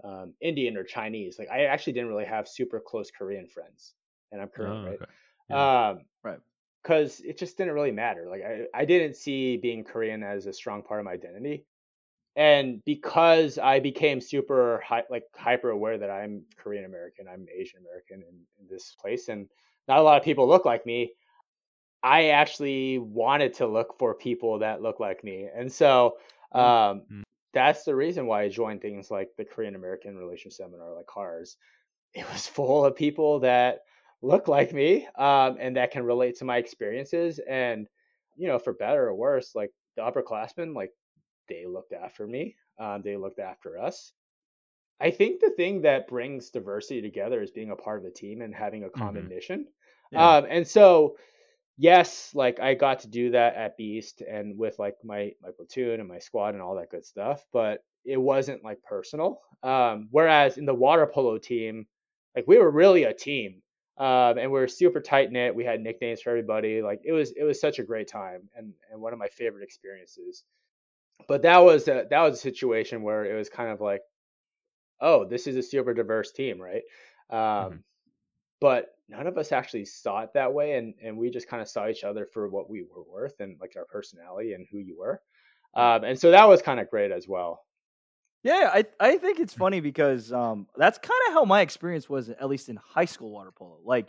um, 0.03 0.33
Indian 0.41 0.77
or 0.77 0.83
Chinese. 0.83 1.37
Like 1.39 1.49
I 1.49 1.65
actually 1.65 1.93
didn't 1.93 2.09
really 2.09 2.25
have 2.25 2.47
super 2.47 2.79
close 2.79 3.11
Korean 3.11 3.47
friends, 3.47 3.95
and 4.31 4.41
I'm 4.41 4.49
Korean, 4.49 4.77
Oh, 4.77 4.85
right? 4.85 4.99
okay. 5.01 5.11
Yeah. 5.49 5.89
Um, 5.89 6.05
Right. 6.23 6.39
Because 6.83 7.19
it 7.21 7.37
just 7.37 7.57
didn't 7.57 7.73
really 7.73 7.91
matter. 7.91 8.27
Like 8.29 8.41
I, 8.43 8.65
I 8.73 8.85
didn't 8.85 9.15
see 9.15 9.57
being 9.57 9.83
Korean 9.83 10.23
as 10.23 10.45
a 10.47 10.53
strong 10.53 10.81
part 10.81 10.99
of 10.99 11.05
my 11.05 11.11
identity, 11.11 11.65
and 12.35 12.83
because 12.85 13.57
I 13.57 13.79
became 13.79 14.21
super 14.21 14.81
hy- 14.85 15.03
like 15.09 15.23
hyper 15.35 15.71
aware 15.71 15.97
that 15.97 16.09
I'm 16.09 16.43
Korean 16.55 16.85
American, 16.85 17.27
I'm 17.27 17.47
Asian 17.53 17.79
American 17.81 18.21
in, 18.23 18.35
in 18.59 18.67
this 18.69 18.95
place, 18.99 19.27
and 19.29 19.47
not 19.87 19.99
a 19.99 20.03
lot 20.03 20.17
of 20.17 20.23
people 20.23 20.47
look 20.47 20.65
like 20.65 20.85
me. 20.85 21.13
I 22.01 22.29
actually 22.29 22.97
wanted 22.97 23.55
to 23.55 23.67
look 23.67 23.97
for 23.99 24.13
people 24.15 24.59
that 24.59 24.81
look 24.81 24.99
like 24.99 25.23
me, 25.23 25.49
and 25.53 25.71
so 25.71 26.17
um, 26.53 27.03
Mm. 27.11 27.23
That's 27.53 27.83
the 27.83 27.95
reason 27.95 28.27
why 28.27 28.43
I 28.43 28.49
joined 28.49 28.81
things 28.81 29.11
like 29.11 29.29
the 29.37 29.45
Korean 29.45 29.75
American 29.75 30.17
Relations 30.17 30.57
Seminar, 30.57 30.93
like 30.93 31.07
CARS. 31.07 31.57
It 32.13 32.29
was 32.31 32.47
full 32.47 32.85
of 32.85 32.95
people 32.95 33.39
that 33.41 33.81
look 34.21 34.47
like 34.47 34.73
me 34.73 35.07
um, 35.17 35.57
and 35.59 35.75
that 35.77 35.91
can 35.91 36.03
relate 36.03 36.37
to 36.37 36.45
my 36.45 36.57
experiences. 36.57 37.39
And, 37.47 37.87
you 38.35 38.47
know, 38.47 38.59
for 38.59 38.73
better 38.73 39.07
or 39.07 39.15
worse, 39.15 39.55
like 39.55 39.71
the 39.95 40.03
upperclassmen, 40.03 40.75
like 40.75 40.91
they 41.49 41.65
looked 41.65 41.93
after 41.93 42.27
me, 42.27 42.55
um, 42.79 43.01
they 43.03 43.17
looked 43.17 43.39
after 43.39 43.79
us. 43.79 44.13
I 45.01 45.11
think 45.11 45.39
the 45.41 45.51
thing 45.51 45.81
that 45.81 46.07
brings 46.07 46.49
diversity 46.51 47.01
together 47.01 47.41
is 47.41 47.51
being 47.51 47.71
a 47.71 47.75
part 47.75 47.99
of 47.99 48.05
a 48.05 48.11
team 48.11 48.41
and 48.41 48.53
having 48.53 48.83
a 48.83 48.89
common 48.89 49.27
Mhm. 49.27 49.29
mission. 49.29 49.67
Yeah. 50.11 50.35
Um, 50.37 50.45
and 50.49 50.67
so, 50.67 51.17
yes, 51.79 52.31
like 52.35 52.59
I 52.59 52.73
got 52.75 52.99
to 52.99 53.07
do 53.07 53.31
that 53.31 53.55
at 53.55 53.77
Beast 53.77 54.21
and 54.21 54.57
with 54.57 54.77
like 54.77 54.97
my 55.03 55.31
my 55.41 55.49
platoon 55.55 55.99
and 55.99 56.09
my 56.09 56.19
squad 56.19 56.53
and 56.53 56.61
all 56.61 56.75
that 56.75 56.91
good 56.91 57.05
stuff, 57.05 57.43
but 57.51 57.83
it 58.05 58.17
wasn't 58.17 58.63
like 58.63 58.83
personal. 58.83 59.41
Um, 59.63 60.09
whereas 60.11 60.57
in 60.57 60.65
the 60.65 60.73
water 60.73 61.07
polo 61.07 61.37
team, 61.37 61.87
like 62.35 62.45
we 62.47 62.57
were 62.57 62.69
really 62.69 63.05
a 63.05 63.13
team, 63.13 63.61
um, 63.97 64.37
and 64.37 64.51
we 64.51 64.59
were 64.59 64.67
super 64.67 64.99
tight 64.99 65.31
knit. 65.31 65.55
We 65.55 65.63
had 65.63 65.81
nicknames 65.81 66.21
for 66.21 66.29
everybody. 66.31 66.81
Like 66.81 67.01
it 67.05 67.13
was 67.13 67.31
it 67.31 67.43
was 67.43 67.59
such 67.59 67.79
a 67.79 67.83
great 67.83 68.09
time 68.09 68.49
and 68.55 68.73
and 68.91 69.01
one 69.01 69.13
of 69.13 69.19
my 69.19 69.29
favorite 69.29 69.63
experiences. 69.63 70.43
But 71.27 71.43
that 71.43 71.59
was 71.59 71.87
a 71.87 72.05
that 72.09 72.21
was 72.21 72.35
a 72.35 72.41
situation 72.41 73.03
where 73.03 73.25
it 73.25 73.37
was 73.37 73.49
kind 73.49 73.71
of 73.71 73.79
like, 73.79 74.01
oh, 74.99 75.25
this 75.25 75.47
is 75.47 75.55
a 75.55 75.63
super 75.63 75.93
diverse 75.93 76.31
team, 76.33 76.61
right? 76.61 76.83
Um, 77.29 77.83
but 78.61 78.95
none 79.07 79.27
of 79.27 79.37
us 79.37 79.51
actually 79.51 79.85
saw 79.85 80.21
it 80.21 80.33
that 80.33 80.53
way 80.53 80.73
and 80.73 80.93
and 81.01 81.17
we 81.17 81.29
just 81.29 81.47
kind 81.47 81.61
of 81.61 81.67
saw 81.67 81.87
each 81.87 82.03
other 82.03 82.27
for 82.33 82.49
what 82.49 82.69
we 82.69 82.83
were 82.83 83.03
worth 83.03 83.39
and 83.39 83.57
like 83.59 83.73
our 83.75 83.85
personality 83.85 84.53
and 84.53 84.67
who 84.71 84.79
you 84.79 84.97
were. 84.97 85.21
Um, 85.75 86.03
and 86.03 86.19
so 86.19 86.31
that 86.31 86.47
was 86.47 86.61
kind 86.61 86.79
of 86.79 86.89
great 86.89 87.11
as 87.11 87.27
well. 87.27 87.63
Yeah, 88.43 88.71
I 88.73 88.85
I 88.99 89.17
think 89.17 89.39
it's 89.39 89.53
funny 89.53 89.79
because 89.81 90.31
um 90.31 90.67
that's 90.75 90.97
kind 90.97 91.19
of 91.27 91.33
how 91.33 91.45
my 91.45 91.61
experience 91.61 92.09
was 92.09 92.29
at 92.29 92.49
least 92.49 92.69
in 92.69 92.77
high 92.77 93.05
school 93.05 93.31
water 93.31 93.51
polo. 93.51 93.79
Like 93.83 94.07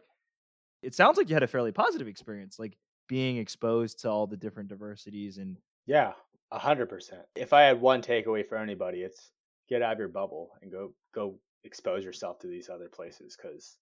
it 0.82 0.94
sounds 0.94 1.18
like 1.18 1.28
you 1.28 1.34
had 1.34 1.42
a 1.42 1.48
fairly 1.48 1.72
positive 1.72 2.08
experience, 2.08 2.58
like 2.58 2.76
being 3.08 3.38
exposed 3.38 4.00
to 4.00 4.08
all 4.08 4.26
the 4.26 4.36
different 4.36 4.68
diversities 4.68 5.38
and 5.38 5.56
yeah 5.86 6.12
a 6.52 6.58
hundred 6.58 6.88
percent. 6.88 7.22
If 7.34 7.52
i 7.52 7.62
had 7.62 7.80
one 7.80 8.02
takeaway 8.02 8.46
for 8.46 8.56
anybody 8.56 9.00
it's 9.02 9.32
get 9.68 9.82
out 9.82 9.94
of 9.94 9.98
your 9.98 10.08
bubble 10.08 10.50
and 10.62 10.70
go 10.70 10.92
go 11.12 11.34
expose 11.64 12.04
yourself 12.04 12.38
to 12.40 12.46
these 12.46 12.68
other 12.68 12.88
places 12.88 13.36
because 13.36 13.76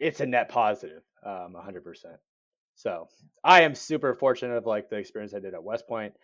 it's 0.00 0.20
a 0.20 0.26
net 0.26 0.48
positive 0.48 1.02
um, 1.24 1.54
a 1.56 1.62
hundred 1.62 1.84
percent. 1.84 2.16
So 2.74 3.08
i 3.44 3.62
am 3.62 3.74
super 3.74 4.14
fortunate 4.14 4.56
of 4.56 4.66
like 4.66 4.90
the 4.90 4.96
experience 4.96 5.34
i 5.34 5.40
did 5.40 5.54
at 5.54 5.62
west 5.62 5.86
point. 5.88 6.14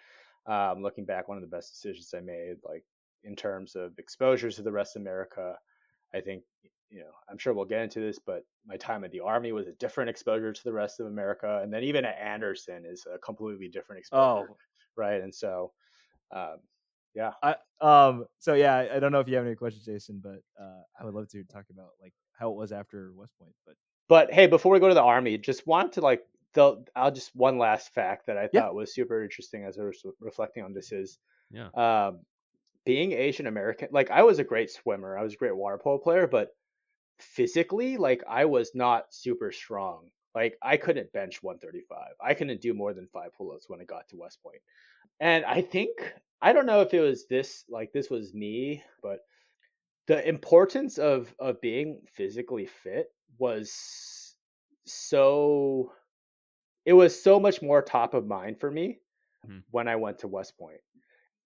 Um, 0.46 0.82
looking 0.82 1.04
back 1.04 1.28
one 1.28 1.36
of 1.38 1.42
the 1.42 1.56
best 1.56 1.72
decisions 1.72 2.14
i 2.16 2.20
made 2.20 2.56
like 2.64 2.84
in 3.24 3.34
terms 3.36 3.74
of 3.76 3.98
exposures 3.98 4.56
to 4.56 4.62
the 4.62 4.72
rest 4.72 4.94
of 4.96 5.02
america 5.02 5.56
i 6.14 6.20
think 6.20 6.44
you 6.88 7.00
know 7.00 7.10
i'm 7.28 7.38
sure 7.38 7.52
we'll 7.52 7.64
get 7.64 7.82
into 7.82 8.00
this 8.00 8.20
but 8.20 8.44
my 8.66 8.76
time 8.76 9.02
at 9.02 9.10
the 9.10 9.20
army 9.20 9.50
was 9.50 9.66
a 9.66 9.72
different 9.72 10.08
exposure 10.08 10.52
to 10.52 10.64
the 10.64 10.72
rest 10.72 11.00
of 11.00 11.06
america 11.06 11.60
and 11.62 11.72
then 11.72 11.82
even 11.82 12.04
at 12.04 12.16
anderson 12.20 12.84
is 12.86 13.06
a 13.12 13.18
completely 13.18 13.68
different 13.68 13.98
exposure 13.98 14.46
oh. 14.50 14.56
right? 14.96 15.22
And 15.22 15.34
so 15.34 15.72
um, 16.34 16.56
yeah. 17.14 17.32
I 17.42 17.56
um 17.80 18.26
so 18.38 18.54
yeah, 18.54 18.74
I, 18.74 18.96
I 18.96 19.00
don't 19.00 19.12
know 19.12 19.20
if 19.20 19.28
you 19.28 19.36
have 19.36 19.46
any 19.46 19.54
questions, 19.54 19.84
Jason, 19.84 20.20
but 20.22 20.40
uh 20.60 20.82
I 21.00 21.04
would 21.04 21.14
love 21.14 21.28
to 21.30 21.44
talk 21.44 21.64
about 21.70 21.90
like 22.02 22.12
how 22.38 22.50
it 22.50 22.56
was 22.56 22.72
after 22.72 23.12
West 23.12 23.36
Point. 23.38 23.54
But 23.66 23.76
but 24.08 24.32
hey 24.32 24.46
before 24.46 24.72
we 24.72 24.80
go 24.80 24.88
to 24.88 24.94
the 24.94 25.02
army 25.02 25.38
just 25.38 25.66
want 25.66 25.92
to 25.94 26.00
like 26.00 26.26
the 26.54 26.84
I'll 26.94 27.10
just 27.10 27.34
one 27.34 27.58
last 27.58 27.92
fact 27.92 28.26
that 28.26 28.38
I 28.38 28.48
Yeah. 28.52 28.62
thought 28.62 28.74
was 28.74 28.94
super 28.94 29.22
interesting 29.22 29.64
as 29.64 29.78
I 29.78 29.84
was 29.84 30.04
reflecting 30.20 30.64
on 30.64 30.72
this 30.72 30.92
is 30.92 31.18
Yeah. 31.50 31.70
um, 31.74 32.22
being 32.84 33.12
Asian 33.12 33.46
American. 33.46 33.88
Like 33.92 34.10
I 34.10 34.22
was 34.24 34.38
a 34.40 34.44
great 34.44 34.70
swimmer, 34.70 35.18
I 35.18 35.22
was 35.22 35.34
a 35.34 35.38
great 35.38 35.56
water 35.56 35.78
polo 35.78 35.98
player, 35.98 36.26
but 36.26 36.50
physically, 37.18 37.96
like 37.96 38.22
I 38.28 38.44
was 38.46 38.72
not 38.74 39.14
super 39.14 39.52
strong. 39.52 40.10
Like 40.34 40.58
I 40.62 40.76
couldn't 40.76 41.12
bench 41.12 41.42
135. 41.42 42.14
I 42.20 42.34
couldn't 42.34 42.60
do 42.60 42.74
more 42.74 42.94
than 42.94 43.08
five 43.08 43.32
pull-ups 43.34 43.68
when 43.68 43.80
I 43.80 43.84
got 43.84 44.08
to 44.08 44.16
West 44.16 44.42
Point. 44.42 44.62
And 45.20 45.44
I 45.44 45.62
think 45.62 46.14
I 46.42 46.52
don't 46.52 46.66
know 46.66 46.82
if 46.82 46.94
it 46.94 47.00
was 47.00 47.26
this 47.26 47.64
like 47.68 47.92
this 47.92 48.10
was 48.10 48.34
me, 48.34 48.84
but 49.02 49.20
the 50.06 50.26
importance 50.28 50.98
of 50.98 51.34
of 51.38 51.60
being 51.60 52.02
physically 52.06 52.66
fit 52.66 53.08
was 53.38 54.36
so 54.86 55.92
it 56.84 56.92
was 56.92 57.20
so 57.20 57.40
much 57.40 57.62
more 57.62 57.82
top 57.82 58.14
of 58.14 58.26
mind 58.26 58.60
for 58.60 58.70
me 58.70 59.00
Mhm. 59.44 59.62
when 59.70 59.88
I 59.88 59.96
went 59.96 60.20
to 60.20 60.28
West 60.28 60.58
Point. 60.58 60.80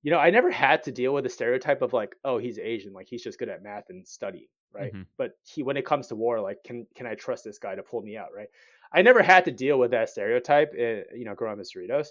You 0.03 0.11
know, 0.13 0.19
I 0.19 0.31
never 0.31 0.51
had 0.51 0.83
to 0.85 0.93
deal 0.93 1.15
with 1.15 1.25
the 1.25 1.31
stereotype 1.31 1.83
of 1.83 1.93
like, 1.93 2.17
oh, 2.25 2.39
he's 2.39 2.59
Asian, 2.59 2.93
like 2.93 3.09
he's 3.09 3.25
just 3.25 3.39
good 3.39 3.49
at 3.51 3.63
math 3.63 3.91
and 3.91 4.07
studying, 4.07 4.49
right? 4.73 4.93
Mhm. 4.93 5.07
But 5.19 5.33
he 5.45 5.63
when 5.63 5.77
it 5.77 5.87
comes 5.87 6.09
to 6.09 6.17
war, 6.17 6.41
like 6.41 6.65
can 6.65 6.87
can 6.95 7.07
I 7.07 7.15
trust 7.17 7.45
this 7.45 7.59
guy 7.59 7.75
to 7.75 7.83
pull 7.83 8.03
me 8.03 8.17
out, 8.17 8.35
right? 8.35 8.49
I 8.93 9.03
never 9.03 9.23
had 9.23 9.45
to 9.47 9.53
deal 9.53 9.79
with 9.79 9.93
that 9.93 10.11
stereotype, 10.11 10.73
uh, 10.75 11.15
you 11.15 11.25
know, 11.25 11.35
growing 11.35 11.55
up 11.55 11.59
in 11.61 11.65
Cerritos. 11.65 12.09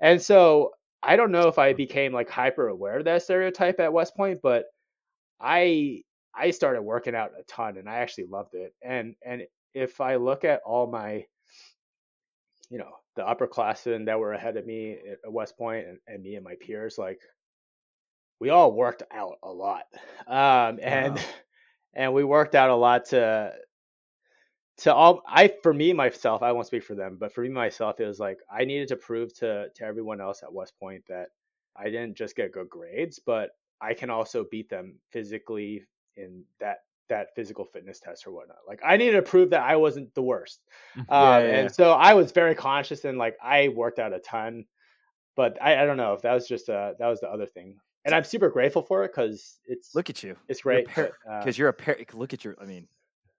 And 0.00 0.20
so 0.20 0.72
I 1.02 1.16
don't 1.16 1.32
know 1.32 1.48
if 1.48 1.58
I 1.58 1.72
became 1.72 2.12
like 2.12 2.28
hyper 2.30 2.68
aware 2.68 2.98
of 2.98 3.04
that 3.06 3.22
stereotype 3.22 3.80
at 3.80 3.92
West 3.92 4.16
Point, 4.16 4.40
but 4.42 4.66
I 5.42 6.02
I 6.34 6.50
started 6.52 6.82
working 6.82 7.14
out 7.16 7.32
a 7.38 7.44
ton 7.44 7.78
and 7.78 7.88
I 7.88 7.96
actually 7.96 8.26
loved 8.26 8.54
it. 8.54 8.74
And 8.82 9.16
and 9.24 9.42
if 9.74 10.00
I 10.00 10.16
look 10.16 10.44
at 10.44 10.62
all 10.66 10.86
my 10.88 11.26
you 12.70 12.78
know, 12.78 12.90
the 13.16 13.22
upperclassmen 13.22 14.06
that 14.06 14.18
were 14.18 14.32
ahead 14.32 14.56
of 14.56 14.66
me 14.66 14.98
at 15.24 15.32
West 15.32 15.56
Point 15.58 15.86
and, 15.86 15.98
and 16.06 16.22
me 16.22 16.36
and 16.36 16.44
my 16.44 16.54
peers, 16.60 16.96
like 16.98 17.20
we 18.40 18.50
all 18.50 18.72
worked 18.72 19.02
out 19.12 19.38
a 19.42 19.50
lot. 19.50 19.84
Um 20.26 20.78
and 20.82 21.16
Wow. 21.16 21.26
and 21.94 22.12
we 22.14 22.24
worked 22.24 22.54
out 22.54 22.70
a 22.70 22.76
lot 22.76 23.06
to 23.06 23.54
to 24.78 24.94
all 24.94 25.22
I 25.28 25.48
for 25.62 25.72
me 25.74 25.92
myself, 25.92 26.42
I 26.42 26.52
won't 26.52 26.66
speak 26.66 26.84
for 26.84 26.94
them, 26.94 27.16
but 27.20 27.32
for 27.32 27.42
me 27.42 27.50
myself, 27.50 28.00
it 28.00 28.06
was 28.06 28.18
like 28.20 28.38
I 28.50 28.64
needed 28.64 28.88
to 28.88 28.96
prove 28.96 29.34
to 29.38 29.68
to 29.74 29.84
everyone 29.84 30.20
else 30.20 30.42
at 30.42 30.52
West 30.52 30.74
Point 30.80 31.04
that 31.08 31.28
I 31.76 31.84
didn't 31.84 32.16
just 32.16 32.36
get 32.36 32.52
good 32.52 32.68
grades, 32.70 33.18
but 33.18 33.50
I 33.82 33.94
can 33.94 34.10
also 34.10 34.44
beat 34.50 34.68
them 34.70 34.94
physically 35.10 35.84
in 36.16 36.44
that 36.60 36.84
that 37.08 37.34
physical 37.34 37.64
fitness 37.64 37.98
test 38.00 38.26
or 38.26 38.30
whatnot. 38.30 38.58
Like 38.66 38.80
I 38.84 38.96
needed 38.96 39.16
to 39.16 39.22
prove 39.22 39.50
that 39.50 39.62
I 39.62 39.76
wasn't 39.76 40.14
the 40.14 40.22
worst. 40.22 40.60
Um, 40.96 41.04
Yeah, 41.10 41.38
yeah, 41.40 41.44
and 41.58 41.74
so 41.74 41.92
I 41.92 42.14
was 42.14 42.32
very 42.32 42.54
conscious 42.54 43.04
and 43.04 43.18
like 43.18 43.36
I 43.42 43.68
worked 43.68 43.98
out 43.98 44.12
a 44.14 44.20
ton, 44.20 44.64
but 45.36 45.60
I, 45.60 45.82
I 45.82 45.84
don't 45.86 45.96
know 45.98 46.14
if 46.14 46.22
that 46.22 46.32
was 46.32 46.46
just 46.46 46.70
uh 46.70 46.92
that 46.98 47.08
was 47.08 47.20
the 47.20 47.28
other 47.28 47.46
thing. 47.46 47.76
And 48.04 48.14
I'm 48.14 48.24
super 48.24 48.48
grateful 48.48 48.82
for 48.82 49.04
it 49.04 49.12
because 49.12 49.58
it's 49.66 49.94
Look 49.94 50.10
at 50.10 50.22
you. 50.22 50.36
it's 50.48 50.64
You're 50.64 50.74
great. 50.74 50.88
par- 50.88 51.12
uh, 51.30 51.38
because 51.40 51.58
you're 51.58 51.68
a 51.68 51.74
par- 51.74 51.98
look 52.14 52.32
at 52.32 52.44
your 52.44 52.56
i 52.60 52.64
mean 52.64 52.86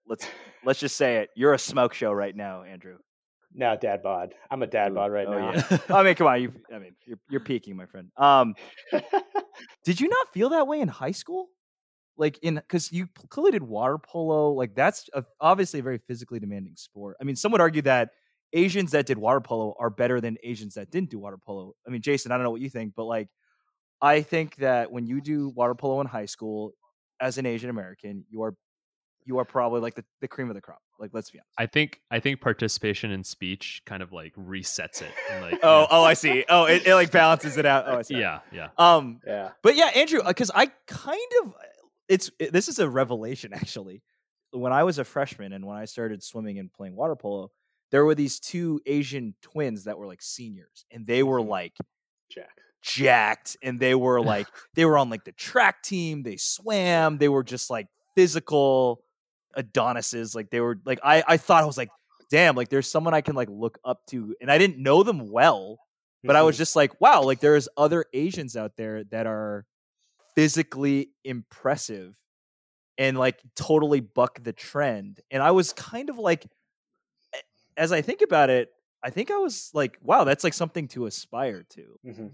let's 0.06 0.26
let's 0.64 0.80
just 0.80 0.96
say 0.96 1.16
it 1.18 1.30
you're 1.34 1.54
a 1.54 1.58
smoke 1.58 1.94
show 1.94 2.12
right 2.12 2.36
now 2.36 2.62
andrew 2.62 2.98
now 3.54 3.76
dad 3.76 4.02
bod. 4.02 4.34
I'm 4.50 4.62
a 4.62 4.66
dad 4.66 4.94
bod 4.94 5.12
right 5.12 5.26
oh, 5.26 5.38
now. 5.38 5.52
yeah. 5.52 5.78
i 5.96 6.02
mean 6.02 6.14
come 6.14 6.26
on 6.26 6.42
you 6.42 6.52
i 6.74 6.78
mean 6.78 6.94
you're, 7.06 7.18
you're 7.30 7.40
peaking 7.40 7.76
my 7.76 7.86
friend 7.86 8.10
um 8.16 8.54
did 9.84 10.00
you 10.00 10.08
not 10.08 10.32
feel 10.32 10.50
that 10.50 10.66
way 10.66 10.80
in 10.80 10.88
high 10.88 11.12
school 11.12 11.48
like 12.16 12.38
in 12.42 12.56
because 12.56 12.92
you 12.92 13.08
clearly 13.28 13.52
did 13.52 13.62
water 13.62 13.98
polo 13.98 14.52
like 14.52 14.74
that's 14.74 15.08
a, 15.14 15.24
obviously 15.40 15.80
a 15.80 15.82
very 15.82 15.98
physically 15.98 16.38
demanding 16.38 16.74
sport 16.76 17.16
i 17.20 17.24
mean 17.24 17.36
some 17.36 17.52
would 17.52 17.60
argue 17.60 17.82
that 17.82 18.10
asians 18.52 18.92
that 18.92 19.06
did 19.06 19.18
water 19.18 19.40
polo 19.40 19.74
are 19.78 19.90
better 19.90 20.20
than 20.20 20.36
asians 20.42 20.74
that 20.74 20.90
didn't 20.90 21.10
do 21.10 21.18
water 21.18 21.38
polo 21.38 21.74
i 21.86 21.90
mean 21.90 22.02
jason 22.02 22.32
i 22.32 22.36
don't 22.36 22.44
know 22.44 22.50
what 22.50 22.60
you 22.60 22.70
think 22.70 22.92
but 22.96 23.04
like 23.04 23.28
i 24.00 24.20
think 24.20 24.56
that 24.56 24.90
when 24.90 25.06
you 25.06 25.20
do 25.20 25.50
water 25.50 25.74
polo 25.74 26.00
in 26.00 26.06
high 26.06 26.26
school 26.26 26.72
as 27.20 27.38
an 27.38 27.46
asian 27.46 27.70
american 27.70 28.24
you 28.28 28.42
are 28.42 28.54
you 29.26 29.38
are 29.38 29.44
probably 29.44 29.80
like 29.80 29.94
the, 29.94 30.04
the 30.20 30.28
cream 30.28 30.48
of 30.48 30.54
the 30.54 30.60
crop 30.60 30.80
like 30.98 31.10
let's 31.12 31.30
be 31.30 31.38
honest 31.38 31.54
I 31.58 31.66
think 31.66 32.00
I 32.10 32.20
think 32.20 32.40
participation 32.40 33.10
in 33.10 33.24
speech 33.24 33.82
kind 33.86 34.02
of 34.02 34.12
like 34.12 34.34
resets 34.36 35.02
it. 35.02 35.12
and, 35.30 35.42
like, 35.42 35.60
oh 35.62 35.80
yeah. 35.82 35.86
oh 35.90 36.04
i 36.04 36.14
see 36.14 36.44
oh 36.48 36.64
it, 36.66 36.86
it 36.86 36.94
like 36.94 37.10
balances 37.10 37.56
it 37.56 37.66
out 37.66 37.84
oh 37.88 37.98
i 37.98 38.02
see 38.02 38.16
yeah, 38.18 38.40
yeah. 38.52 38.68
um 38.78 39.20
yeah. 39.26 39.50
But 39.62 39.76
yeah, 39.76 39.86
Andrew, 39.94 40.20
because 40.26 40.50
I 40.54 40.66
kind 40.86 41.30
of 41.42 41.54
it's 42.08 42.30
it, 42.38 42.52
this 42.52 42.68
is 42.68 42.78
a 42.78 42.88
revelation 42.88 43.52
actually. 43.54 44.02
When 44.52 44.72
I 44.72 44.84
was 44.84 44.98
a 44.98 45.04
freshman 45.04 45.52
and 45.52 45.66
when 45.66 45.76
I 45.76 45.84
started 45.86 46.22
swimming 46.22 46.58
and 46.60 46.72
playing 46.72 46.94
water 46.94 47.16
polo, 47.16 47.50
there 47.90 48.04
were 48.04 48.14
these 48.14 48.38
two 48.38 48.80
Asian 48.86 49.34
twins 49.42 49.84
that 49.84 49.98
were 49.98 50.06
like 50.06 50.22
seniors, 50.22 50.84
and 50.92 51.06
they 51.06 51.22
were 51.24 51.40
Mhm. 51.40 51.48
like 51.48 51.76
Jack. 52.30 52.56
jacked, 52.82 53.56
and 53.62 53.80
they 53.80 53.94
were 53.96 54.20
like 54.34 54.46
they 54.74 54.84
were 54.84 54.96
on 54.98 55.10
like 55.10 55.24
the 55.24 55.32
track 55.32 55.82
team. 55.82 56.22
They 56.22 56.36
swam. 56.36 57.18
They 57.18 57.28
were 57.28 57.42
just 57.42 57.68
like 57.70 57.88
physical 58.14 59.02
Adonises. 59.56 60.34
Like 60.34 60.50
they 60.50 60.60
were 60.60 60.78
like 60.84 61.00
I 61.02 61.22
I 61.26 61.36
thought 61.36 61.62
I 61.62 61.66
was 61.66 61.78
like, 61.78 61.90
damn, 62.30 62.56
like 62.56 62.68
there's 62.68 62.90
someone 62.90 63.14
I 63.14 63.20
can 63.20 63.34
like 63.34 63.48
look 63.50 63.78
up 63.84 64.00
to, 64.10 64.34
and 64.40 64.50
I 64.50 64.58
didn't 64.58 64.78
know 64.78 65.02
them 65.02 65.30
well 65.30 65.78
but 66.26 66.36
I 66.36 66.42
was 66.42 66.56
just 66.56 66.74
like, 66.74 67.00
wow, 67.00 67.22
like 67.22 67.40
there's 67.40 67.68
other 67.76 68.06
Asians 68.14 68.56
out 68.56 68.76
there 68.76 69.04
that 69.04 69.26
are 69.26 69.66
physically 70.34 71.10
impressive 71.22 72.14
and 72.96 73.18
like 73.18 73.38
totally 73.54 74.00
buck 74.00 74.42
the 74.42 74.52
trend. 74.54 75.20
And 75.30 75.42
I 75.42 75.50
was 75.50 75.72
kind 75.74 76.08
of 76.08 76.18
like, 76.18 76.46
as 77.76 77.92
I 77.92 78.00
think 78.00 78.22
about 78.22 78.48
it, 78.50 78.70
I 79.02 79.10
think 79.10 79.30
I 79.30 79.36
was 79.36 79.70
like, 79.74 79.98
wow, 80.00 80.24
that's 80.24 80.44
like 80.44 80.54
something 80.54 80.88
to 80.88 81.04
aspire 81.04 81.64
to. 81.70 81.98
Mhm. 82.06 82.30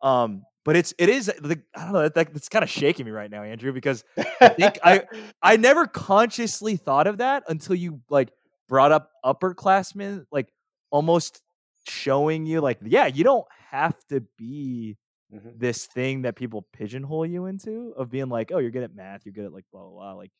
Um, 0.00 0.44
but 0.64 0.76
it's 0.76 0.94
it 0.98 1.08
is 1.08 1.30
like 1.42 1.62
I 1.76 1.84
don't 1.84 1.92
know 1.92 2.02
that, 2.08 2.14
that's 2.14 2.48
kind 2.48 2.62
of 2.62 2.70
shaking 2.70 3.04
me 3.06 3.12
right 3.12 3.30
now, 3.30 3.42
Andrew, 3.42 3.72
because 3.72 4.04
I 4.40 4.48
think 4.48 4.78
I- 4.84 5.04
I 5.42 5.56
never 5.56 5.86
consciously 5.86 6.76
thought 6.76 7.06
of 7.06 7.18
that 7.18 7.44
until 7.48 7.74
you 7.74 8.00
like 8.10 8.30
brought 8.68 8.92
up 8.92 9.10
upperclassmen, 9.24 10.24
like 10.30 10.52
almost 10.90 11.40
showing 11.88 12.46
you 12.46 12.60
like, 12.60 12.78
yeah, 12.84 13.06
you 13.06 13.24
don't 13.24 13.46
have 13.70 13.96
to 14.08 14.22
be 14.38 14.96
Mhm. 15.34 15.58
this 15.58 15.86
thing 15.86 16.22
that 16.22 16.36
people 16.36 16.66
pigeonhole 16.74 17.24
you 17.24 17.46
into 17.46 17.94
of 17.96 18.10
being 18.10 18.28
like, 18.28 18.52
oh, 18.52 18.58
you're 18.58 18.70
good 18.70 18.82
at 18.82 18.94
math, 18.94 19.24
you're 19.24 19.32
good 19.32 19.46
at 19.46 19.52
like 19.54 19.64
blah 19.72 19.80
blah 19.80 19.90
blah. 19.90 20.12
Like 20.12 20.30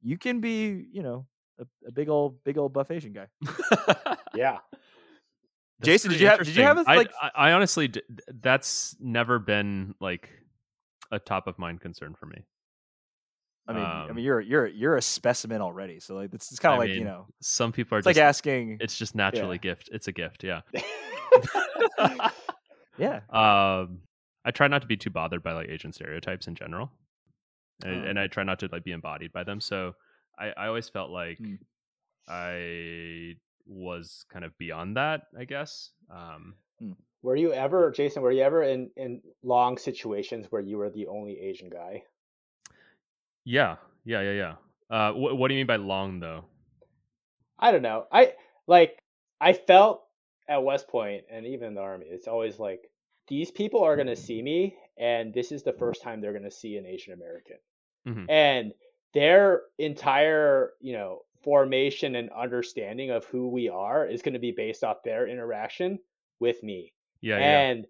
you 0.00 0.16
can 0.16 0.40
be, 0.40 0.86
you 0.92 1.02
know, 1.02 1.26
a, 1.58 1.66
a 1.88 1.90
big 1.90 2.08
old 2.08 2.42
big 2.44 2.56
old 2.56 2.72
buff 2.72 2.90
Asian 2.92 3.12
guy. 3.12 3.26
yeah. 4.36 4.58
That's 5.80 5.86
Jason, 5.86 6.10
did 6.10 6.20
you 6.20 6.26
have- 6.26 6.38
did 6.44 6.56
you 6.56 6.62
have 6.62 6.78
interesting. 6.78 6.94
a, 6.94 6.98
like- 6.98 7.12
I, 7.22 7.26
I, 7.46 7.50
I 7.50 7.52
honestly, 7.52 7.88
d- 7.88 8.02
d- 8.12 8.22
that's 8.40 8.96
never 9.00 9.38
been 9.38 9.94
like 10.00 10.28
a 11.10 11.18
top 11.18 11.46
of 11.46 11.58
mind 11.58 11.80
concern 11.80 12.14
for 12.18 12.26
me. 12.26 12.44
I 13.68 13.72
mean, 13.74 13.82
I 13.84 14.08
Um, 14.08 14.16
mean, 14.16 14.24
you're 14.24 14.40
you're 14.40 14.66
you're 14.66 14.96
a 14.96 15.02
specimen 15.02 15.60
already. 15.60 16.00
So 16.00 16.14
like, 16.16 16.32
it's, 16.32 16.50
it's 16.50 16.58
kind 16.58 16.72
of 16.72 16.78
like 16.78 16.90
you 16.90 17.04
know, 17.04 17.26
Some 17.42 17.70
people 17.70 17.96
are 17.96 17.98
it's 17.98 18.06
just, 18.06 18.16
like 18.16 18.24
asking, 18.24 18.78
it's 18.80 18.96
just 18.96 19.14
naturally 19.14 19.58
gift. 19.58 19.90
It's 19.92 20.08
a 20.08 20.12
gift. 20.12 20.42
Yeah. 20.42 20.62
yeah, 22.98 23.20
Um, 23.30 24.00
I 24.44 24.50
try 24.50 24.68
not 24.68 24.80
to 24.82 24.88
be 24.88 24.96
too 24.96 25.10
bothered 25.10 25.42
by 25.42 25.52
like 25.52 25.68
Asian 25.68 25.92
stereotypes 25.92 26.46
in 26.46 26.54
general, 26.54 26.90
and, 27.84 28.04
Oh. 28.04 28.08
and 28.08 28.18
I 28.18 28.26
try 28.26 28.42
not 28.42 28.58
to 28.60 28.68
like 28.72 28.84
be 28.84 28.92
embodied 28.92 29.32
by 29.32 29.44
them. 29.44 29.60
So 29.60 29.94
I, 30.38 30.48
I 30.56 30.66
always 30.66 30.88
felt 30.88 31.10
like 31.10 31.38
Hmm. 31.38 31.54
I 32.26 33.34
was 33.68 34.24
kind 34.32 34.44
of 34.44 34.56
beyond 34.58 34.96
that. 34.96 35.22
I 35.38 35.44
guess. 35.44 35.90
Um, 36.10 36.54
were 37.22 37.36
you 37.36 37.52
ever, 37.52 37.90
Jason? 37.90 38.22
Were 38.22 38.32
you 38.32 38.42
ever 38.42 38.62
in 38.62 38.90
in 38.96 39.20
long 39.42 39.76
situations 39.78 40.46
where 40.50 40.62
you 40.62 40.78
were 40.78 40.90
the 40.90 41.06
only 41.06 41.38
Asian 41.40 41.68
guy? 41.68 42.02
yeah, 43.44 43.76
yeah, 44.04 44.20
yeah, 44.22 44.32
yeah. 44.32 44.54
Uh, 44.90 45.12
wh- 45.12 45.36
what 45.38 45.48
do 45.48 45.54
you 45.54 45.60
mean 45.60 45.66
by 45.66 45.76
long 45.76 46.20
though? 46.20 46.44
I 47.58 47.72
don't 47.72 47.82
know. 47.82 48.06
I 48.12 48.34
like 48.66 49.02
I 49.40 49.52
felt 49.52 50.04
at 50.48 50.62
West 50.62 50.88
Point 50.88 51.24
and 51.30 51.46
even 51.46 51.68
in 51.68 51.74
the 51.74 51.80
army, 51.80 52.06
it's 52.08 52.28
always 52.28 52.58
like 52.58 52.90
these 53.28 53.50
people 53.50 53.82
are 53.82 53.96
gonna 53.96 54.16
see 54.16 54.40
me, 54.40 54.76
and 54.96 55.34
this 55.34 55.52
is 55.52 55.62
the 55.62 55.72
first 55.72 56.02
time 56.02 56.20
they're 56.20 56.32
gonna 56.32 56.50
see 56.50 56.76
an 56.76 56.86
Asian 56.86 57.12
American, 57.12 57.56
Mhm. 58.06 58.26
and 58.30 58.72
their 59.14 59.62
entire 59.78 60.72
you 60.80 60.92
know 60.92 61.22
formation 61.48 62.14
and 62.16 62.28
understanding 62.30 63.10
of 63.10 63.24
who 63.24 63.48
we 63.48 63.70
are 63.70 64.06
is 64.06 64.20
going 64.20 64.34
to 64.34 64.38
be 64.38 64.52
based 64.52 64.84
off 64.84 65.02
their 65.02 65.26
interaction 65.26 65.98
with 66.40 66.62
me. 66.62 66.92
Yeah, 67.22 67.38
yeah. 67.38 67.60
and 67.60 67.86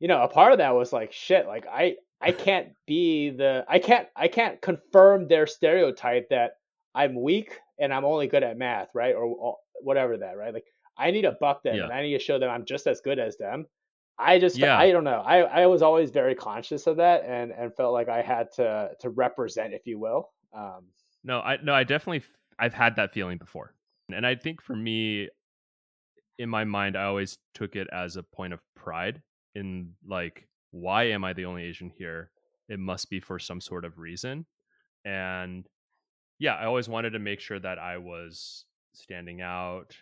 you 0.00 0.08
know 0.08 0.20
a 0.22 0.28
part 0.28 0.50
of 0.50 0.58
that 0.58 0.74
was 0.74 0.92
like 0.92 1.12
shit 1.12 1.46
like 1.46 1.64
i 1.72 1.94
i 2.20 2.32
can't 2.46 2.70
be 2.88 3.30
the 3.30 3.64
i 3.68 3.78
can't 3.78 4.08
i 4.16 4.26
can't 4.26 4.60
confirm 4.60 5.28
their 5.28 5.46
stereotype 5.46 6.28
that 6.30 6.54
i'm 6.92 7.14
weak 7.22 7.60
and 7.78 7.94
i'm 7.94 8.04
only 8.04 8.26
good 8.26 8.42
at 8.42 8.58
math 8.58 8.88
right 8.94 9.14
or, 9.14 9.24
or 9.26 9.56
whatever 9.80 10.16
that 10.18 10.36
right 10.36 10.52
like 10.52 10.64
i 10.98 11.12
need 11.12 11.22
to 11.22 11.36
buck 11.40 11.62
them 11.62 11.76
Yeah. 11.76 11.84
and 11.84 11.92
i 11.92 12.02
need 12.02 12.18
to 12.18 12.18
show 12.18 12.38
them 12.40 12.50
i'm 12.50 12.64
just 12.64 12.88
as 12.88 13.00
good 13.00 13.20
as 13.20 13.36
them 13.36 13.64
i 14.18 14.40
just 14.40 14.58
Yeah. 14.58 14.76
i 14.76 14.90
don't 14.90 15.04
know 15.04 15.22
i 15.24 15.62
i 15.62 15.66
was 15.66 15.82
always 15.82 16.10
very 16.10 16.34
conscious 16.34 16.88
of 16.88 16.96
that 16.96 17.24
and 17.24 17.52
and 17.52 17.72
felt 17.76 17.92
like 17.92 18.08
i 18.08 18.22
had 18.22 18.50
to 18.56 18.90
to 19.00 19.08
represent 19.10 19.72
if 19.72 19.86
you 19.86 20.00
will 20.00 20.30
um 20.52 20.82
No, 21.24 21.38
I 21.40 21.58
no, 21.62 21.72
I 21.72 21.84
definitely 21.84 22.24
I've 22.58 22.74
had 22.74 22.96
that 22.96 23.12
feeling 23.12 23.38
before, 23.38 23.74
and 24.14 24.26
I 24.26 24.34
think 24.34 24.62
for 24.62 24.76
me, 24.76 25.28
in 26.38 26.48
my 26.48 26.64
mind, 26.64 26.96
I 26.96 27.04
always 27.04 27.38
took 27.54 27.76
it 27.76 27.88
as 27.92 28.16
a 28.16 28.22
point 28.22 28.52
of 28.52 28.60
pride 28.74 29.22
in 29.54 29.92
like, 30.06 30.48
why 30.70 31.04
am 31.04 31.24
I 31.24 31.32
the 31.32 31.44
only 31.44 31.64
Asian 31.64 31.90
here? 31.90 32.30
It 32.68 32.78
must 32.78 33.10
be 33.10 33.20
for 33.20 33.38
some 33.38 33.60
sort 33.60 33.84
of 33.84 33.98
reason. 33.98 34.46
And 35.04 35.66
yeah, 36.38 36.54
I 36.54 36.64
always 36.64 36.88
wanted 36.88 37.10
to 37.10 37.18
make 37.18 37.40
sure 37.40 37.58
that 37.58 37.78
I 37.78 37.98
was 37.98 38.64
standing 38.94 39.42
out, 39.42 39.94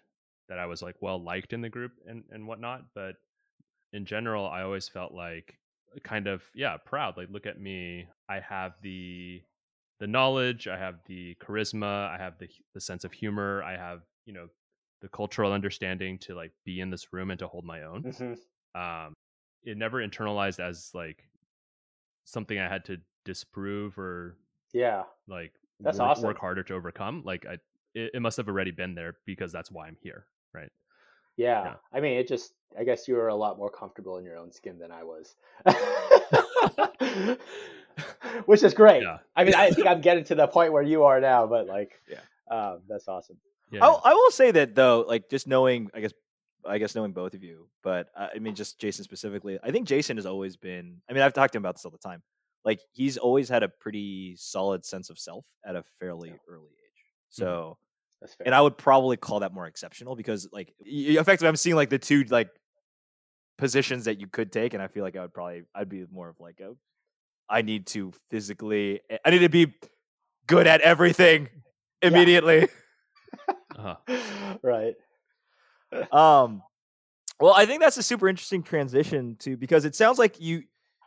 that 0.49 0.59
I 0.59 0.67
was 0.67 0.83
like 0.83 0.97
well 1.01 1.23
liked 1.23 1.53
in 1.53 1.61
the 1.61 1.69
group 1.69 1.93
and, 2.07 2.23
and 2.31 2.47
whatnot. 2.47 2.85
But 2.95 3.17
in 3.93 4.05
general, 4.07 4.47
I 4.47 4.63
always 4.63 4.89
felt 4.89 5.13
like 5.13 5.59
kind 6.05 6.29
of, 6.29 6.43
yeah, 6.55 6.77
proud. 6.77 7.17
Like, 7.17 7.29
look 7.31 7.47
at 7.47 7.61
me. 7.61 8.07
I 8.29 8.41
have 8.41 8.75
the 8.83 9.43
the 10.01 10.07
knowledge, 10.07 10.67
I 10.67 10.79
have 10.79 10.97
the 11.07 11.37
charisma, 11.37 12.09
I 12.09 12.17
have 12.19 12.39
the 12.39 12.49
the 12.75 12.81
sense 12.81 13.05
of 13.05 13.13
humor, 13.13 13.63
I 13.63 13.77
have, 13.77 14.01
you 14.27 14.33
know, 14.33 14.49
the 15.03 15.09
cultural 15.09 15.53
understanding 15.53 16.19
to 16.21 16.35
like 16.35 16.53
be 16.65 16.81
in 16.81 16.91
this 16.91 17.13
room 17.13 17.31
and 17.31 17.39
to 17.39 17.47
hold 17.47 17.65
my 17.65 17.83
own. 17.83 18.03
Mhm. 18.03 18.39
Um, 18.75 19.15
it 19.63 19.77
never 19.77 19.99
internalized 20.07 20.61
as 20.61 20.91
like 20.95 21.25
something 22.25 22.59
I 22.59 22.69
had 22.69 22.85
to 22.87 22.99
disprove 23.25 23.99
or 23.99 24.37
Yeah. 24.73 25.05
like 25.29 25.53
That's 25.81 25.99
work, 25.99 26.09
awesome. 26.09 26.25
work 26.25 26.39
harder 26.39 26.63
to 26.65 26.75
overcome. 26.75 27.23
Like 27.25 27.47
I, 27.47 27.55
it, 27.95 28.13
it 28.15 28.23
must 28.23 28.37
have 28.37 28.49
already 28.49 28.71
been 28.71 28.95
there 28.95 29.17
because 29.27 29.53
that's 29.53 29.71
why 29.71 29.87
I'm 29.87 29.97
here, 30.01 30.27
right? 30.55 30.71
Yeah. 31.37 31.65
Yeah. 31.65 31.75
I 31.93 32.01
mean, 32.01 32.19
it 32.19 32.29
just, 32.29 32.53
I 32.79 32.85
guess 32.85 33.09
you 33.09 33.15
were 33.15 33.29
a 33.29 33.35
lot 33.35 33.59
more 33.59 33.71
comfortable 33.71 34.19
in 34.19 34.25
your 34.25 34.37
own 34.37 34.53
skin 34.53 34.79
than 34.79 34.93
I 34.93 35.03
was. 35.03 35.37
Which 38.47 38.63
is 38.63 38.75
great. 38.75 39.03
Yeah, 39.03 39.19
I 39.37 39.45
mean, 39.45 39.55
I 39.55 39.71
think 39.71 39.87
I'm 39.93 40.01
getting 40.01 40.25
to 40.25 40.35
the 40.35 40.47
point 40.47 40.73
where 40.73 40.83
you 40.83 41.05
are 41.05 41.21
now, 41.21 41.47
but 41.47 41.67
like, 41.67 41.93
Yeah. 42.09 42.21
um, 42.51 42.81
that's 42.89 43.07
awesome. 43.09 43.37
yeah. 43.71 43.85
I, 43.87 44.11
I 44.11 44.15
will 44.15 44.31
say 44.31 44.51
that 44.53 44.75
though, 44.75 45.05
like 45.07 45.29
just 45.31 45.47
knowing, 45.47 45.91
I 45.95 46.01
guess, 46.01 46.13
I 46.67 46.79
guess 46.79 46.95
knowing 46.95 47.13
both 47.13 47.35
of 47.35 47.43
you, 47.43 47.69
but 47.83 48.09
uh, 48.17 48.29
I 48.35 48.39
mean, 48.39 48.55
just 48.55 48.79
Jason 48.79 49.05
specifically. 49.05 49.59
I 49.63 49.71
think 49.71 49.87
Jason 49.89 50.17
has 50.19 50.27
always 50.27 50.57
been. 50.57 51.01
I 51.09 51.13
mean, 51.15 51.23
I've 51.23 51.33
talked 51.33 51.53
to 51.55 51.57
him 51.59 51.63
about 51.65 51.77
this 51.77 51.85
all 51.85 51.91
the 51.91 51.99
time. 51.99 52.23
Like 52.65 52.81
he's 52.93 53.17
always 53.17 53.49
had 53.49 53.63
a 53.63 53.69
pretty 53.69 54.35
solid 54.37 54.85
sense 54.85 55.09
of 55.09 55.19
self 55.19 55.47
at 55.65 55.75
a 55.77 55.83
fairly 55.99 56.29
Yeah. 56.29 56.35
early 56.49 56.67
age. 56.67 57.05
So, 57.31 57.79
That's 58.21 58.35
fair. 58.35 58.45
and 58.47 58.55
I 58.55 58.61
would 58.61 58.77
probably 58.77 59.17
call 59.17 59.41
that 59.41 59.55
more 59.55 59.67
exceptional 59.67 60.15
because, 60.17 60.47
like, 60.53 60.75
y- 60.81 60.87
effectively, 61.19 61.49
I'm 61.49 61.57
seeing 61.57 61.77
like 61.77 61.89
the 61.89 61.99
two 61.99 62.25
like 62.25 62.51
positions 63.57 64.05
that 64.05 64.21
you 64.21 64.27
could 64.27 64.53
take, 64.53 64.75
and 64.75 64.83
I 64.83 64.89
feel 64.89 65.05
like 65.05 65.17
I 65.17 65.23
would 65.23 65.33
probably 65.35 65.63
I'd 65.75 65.89
be 65.89 66.05
more 66.13 66.29
of 66.29 66.39
like 66.41 66.61
a. 66.61 66.75
I 67.51 67.63
need 67.63 67.87
to 67.89 68.13
physically. 68.31 69.01
I 69.25 69.31
need 69.31 69.41
to 69.41 69.49
be 69.49 69.75
good 70.47 70.67
at 70.67 70.81
everything 70.81 71.49
immediately. 72.03 72.69
Uh-huh. 73.79 74.59
right. 74.63 74.95
um 76.13 76.63
well 77.41 77.55
i 77.57 77.65
think 77.65 77.81
that's 77.81 77.97
a 77.97 78.03
super 78.03 78.29
interesting 78.29 78.63
transition 78.63 79.37
to 79.39 79.57
because 79.57 79.85
it 79.85 79.95
sounds 79.95 80.19
like 80.19 80.41
you 80.41 80.65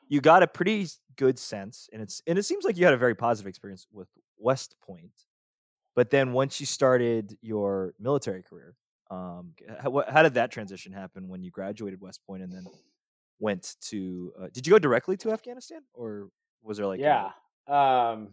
you 0.08 0.22
got 0.22 0.42
a 0.42 0.48
pretty 0.48 0.88
good 1.18 1.38
sense 1.38 1.90
and 1.94 2.02
it's 2.02 2.22
and 2.26 2.40
it 2.40 2.44
seems 2.44 2.64
like 2.64 2.78
you 2.78 2.86
had 2.86 2.94
a 2.94 2.98
very 2.98 3.14
positive 3.16 3.48
experience 3.48 3.86
with 3.92 4.08
west 4.40 4.76
point 4.82 5.12
but 5.96 6.10
then 6.10 6.32
once 6.34 6.60
you 6.60 6.66
started 6.66 7.38
your 7.42 7.94
military 8.00 8.42
career 8.42 8.76
um 9.12 9.52
how, 9.80 10.04
how 10.10 10.24
did 10.24 10.34
that 10.36 10.50
transition 10.50 10.94
happen 10.94 11.28
when 11.28 11.44
you 11.44 11.52
graduated 11.52 12.02
west 12.02 12.22
point 12.26 12.42
and 12.42 12.52
then 12.52 12.66
went 13.44 13.76
to 13.82 14.32
uh, 14.42 14.48
did 14.54 14.66
you 14.66 14.72
go 14.72 14.80
directly 14.80 15.18
to 15.18 15.32
afghanistan 15.32 15.82
or 15.94 16.30
was 16.64 16.78
there 16.78 16.88
like 16.88 17.00
a- 17.00 17.04
yeah. 17.04 17.30
Um, 17.68 18.30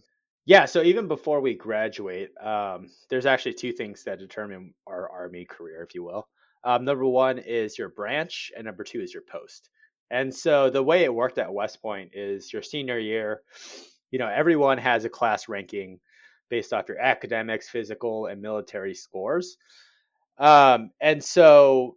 yeah. 0.47 0.65
So 0.65 0.83
even 0.83 1.07
before 1.09 1.41
we 1.41 1.55
graduate, 1.55 2.31
um, 2.41 2.89
there's 3.09 3.27
actually 3.27 3.55
two 3.55 3.73
things 3.73 4.05
that 4.05 4.19
determine 4.19 4.75
our 4.87 5.11
army 5.11 5.45
career, 5.45 5.83
if 5.83 5.95
you 5.95 6.03
will. 6.03 6.29
Um, 6.65 6.85
number 6.85 7.07
one 7.07 7.39
is 7.39 7.79
your 7.79 7.89
branch, 7.89 8.51
and 8.57 8.65
number 8.65 8.85
two 8.85 9.01
is 9.01 9.13
your 9.15 9.23
post. 9.23 9.69
And 10.11 10.35
so 10.35 10.71
the 10.71 10.83
way 10.83 11.05
it 11.05 11.15
worked 11.15 11.39
at 11.39 11.53
West 11.53 11.81
Point 11.81 12.11
is 12.15 12.53
your 12.53 12.63
senior 12.63 12.99
year, 12.99 13.43
you 14.11 14.19
know, 14.19 14.27
everyone 14.27 14.79
has 14.79 15.05
a 15.05 15.09
class 15.09 15.49
ranking 15.49 16.01
based 16.49 16.73
off 16.73 16.89
your 16.89 16.99
academics, 16.99 17.69
physical, 17.69 18.27
and 18.27 18.43
military 18.43 18.95
scores. 18.95 19.57
Um, 20.39 20.91
and 21.01 21.23
so 21.23 21.97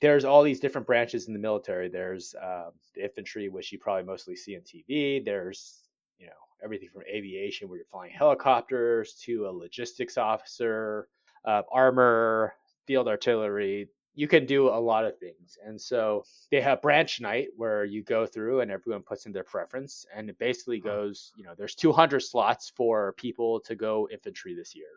there's 0.00 0.24
all 0.24 0.42
these 0.42 0.60
different 0.60 0.86
branches 0.86 1.28
in 1.28 1.34
the 1.34 1.38
military. 1.38 1.88
There's 1.88 2.34
um, 2.42 2.72
the 2.94 3.04
infantry, 3.04 3.48
which 3.48 3.70
you 3.70 3.78
probably 3.78 4.04
mostly 4.04 4.36
see 4.36 4.56
on 4.56 4.62
TV. 4.62 5.24
There's 5.24 5.88
you 6.18 6.26
know 6.26 6.32
everything 6.62 6.88
from 6.88 7.02
aviation, 7.08 7.68
where 7.68 7.78
you're 7.78 7.86
flying 7.86 8.12
helicopters, 8.12 9.14
to 9.24 9.46
a 9.46 9.52
logistics 9.52 10.16
officer, 10.16 11.08
uh, 11.44 11.62
armor, 11.70 12.54
field 12.86 13.08
artillery. 13.08 13.88
You 14.14 14.26
can 14.26 14.44
do 14.44 14.68
a 14.68 14.80
lot 14.80 15.04
of 15.04 15.18
things, 15.18 15.58
and 15.64 15.80
so 15.80 16.24
they 16.50 16.60
have 16.60 16.82
branch 16.82 17.20
night 17.20 17.48
where 17.56 17.84
you 17.84 18.02
go 18.02 18.26
through 18.26 18.60
and 18.60 18.70
everyone 18.70 19.02
puts 19.02 19.26
in 19.26 19.32
their 19.32 19.44
preference, 19.44 20.06
and 20.14 20.28
it 20.30 20.38
basically 20.38 20.80
goes. 20.80 21.32
You 21.36 21.44
know, 21.44 21.54
there's 21.56 21.74
200 21.74 22.20
slots 22.20 22.72
for 22.74 23.12
people 23.12 23.60
to 23.60 23.74
go 23.74 24.08
infantry 24.10 24.54
this 24.54 24.74
year, 24.74 24.88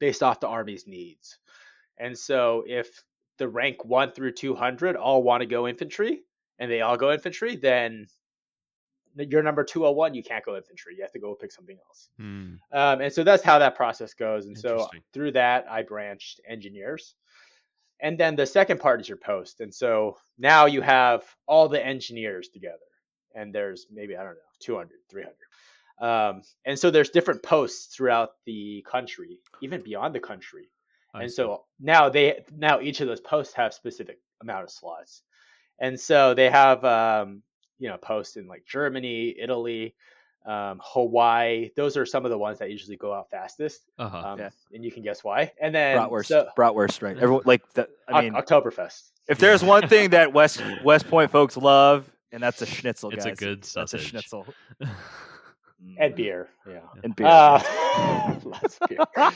based 0.00 0.22
off 0.22 0.40
the 0.40 0.48
army's 0.48 0.86
needs. 0.86 1.38
And 1.96 2.18
so 2.18 2.64
if 2.66 3.04
the 3.40 3.48
rank 3.48 3.84
1 3.84 4.12
through 4.12 4.32
200 4.32 4.96
all 4.96 5.22
want 5.22 5.40
to 5.40 5.46
go 5.46 5.66
infantry 5.66 6.20
and 6.58 6.70
they 6.70 6.82
all 6.82 6.98
go 6.98 7.10
infantry, 7.10 7.56
then 7.56 8.06
you're 9.16 9.42
number 9.42 9.64
201, 9.64 10.14
you 10.14 10.22
can't 10.22 10.44
go 10.44 10.56
infantry. 10.56 10.94
You 10.94 11.02
have 11.02 11.12
to 11.12 11.18
go 11.18 11.34
pick 11.34 11.50
something 11.50 11.78
else. 11.88 12.10
Hmm. 12.18 12.54
Um, 12.70 13.00
and 13.00 13.12
so 13.12 13.24
that's 13.24 13.42
how 13.42 13.58
that 13.58 13.74
process 13.74 14.12
goes. 14.12 14.46
And 14.46 14.56
so 14.56 14.88
through 15.14 15.32
that, 15.32 15.66
I 15.68 15.82
branched 15.82 16.42
engineers. 16.46 17.14
And 17.98 18.18
then 18.18 18.36
the 18.36 18.46
second 18.46 18.78
part 18.78 19.00
is 19.00 19.08
your 19.08 19.18
post. 19.18 19.60
And 19.60 19.74
so 19.74 20.18
now 20.38 20.66
you 20.66 20.82
have 20.82 21.24
all 21.46 21.68
the 21.68 21.84
engineers 21.84 22.50
together. 22.50 22.76
And 23.34 23.54
there's 23.54 23.86
maybe, 23.90 24.16
I 24.16 24.22
don't 24.22 24.34
know, 24.34 24.50
200, 24.60 24.90
300. 25.10 25.34
Um, 26.00 26.42
and 26.66 26.78
so 26.78 26.90
there's 26.90 27.10
different 27.10 27.42
posts 27.42 27.94
throughout 27.94 28.32
the 28.44 28.84
country, 28.90 29.40
even 29.62 29.82
beyond 29.82 30.14
the 30.14 30.20
country 30.20 30.68
I 31.14 31.22
and 31.22 31.30
see. 31.30 31.36
so 31.36 31.64
now 31.80 32.08
they 32.08 32.44
now 32.56 32.80
each 32.80 33.00
of 33.00 33.08
those 33.08 33.20
posts 33.20 33.54
have 33.54 33.74
specific 33.74 34.18
amount 34.42 34.64
of 34.64 34.70
slots 34.70 35.22
and 35.80 35.98
so 35.98 36.34
they 36.34 36.48
have 36.50 36.84
um, 36.84 37.42
you 37.78 37.88
know 37.88 37.96
posts 37.98 38.36
in 38.36 38.46
like 38.46 38.64
germany 38.66 39.34
italy 39.40 39.94
um, 40.46 40.80
hawaii 40.82 41.70
those 41.76 41.96
are 41.96 42.06
some 42.06 42.24
of 42.24 42.30
the 42.30 42.38
ones 42.38 42.58
that 42.58 42.70
usually 42.70 42.96
go 42.96 43.12
out 43.12 43.28
fastest 43.30 43.82
uh-huh. 43.98 44.18
um, 44.32 44.38
Yeah. 44.38 44.50
and 44.72 44.84
you 44.84 44.90
can 44.90 45.02
guess 45.02 45.22
why 45.22 45.52
and 45.60 45.74
then 45.74 45.96
bratwurst 45.98 46.26
so, 46.26 46.48
bratwurst 46.56 47.02
right 47.02 47.16
everyone 47.18 47.42
like 47.46 47.70
the, 47.74 47.88
i 48.08 48.22
mean 48.22 48.32
oktoberfest 48.34 49.10
If 49.28 49.38
there's 49.38 49.62
one 49.62 49.86
thing 49.88 50.10
that 50.10 50.32
West 50.32 50.62
West 50.82 51.06
Point 51.08 51.30
folks 51.30 51.56
love, 51.56 52.10
and 52.32 52.42
that's 52.42 52.62
a 52.62 52.66
schnitzel, 52.66 53.10
It's 53.10 53.24
a 53.24 53.28
guys. 53.30 53.38
good 53.38 53.58
That's 53.62 53.76
a 53.94 53.98
sausage. 53.98 54.08
schnitzel. 54.08 54.46
and 55.98 56.14
beer 56.14 56.48
yeah 56.66 56.80
And 57.04 57.14
beer. 57.16 57.26
Uh, 57.26 57.62
lots 58.44 58.78
of 58.80 58.88
beer. 58.88 59.30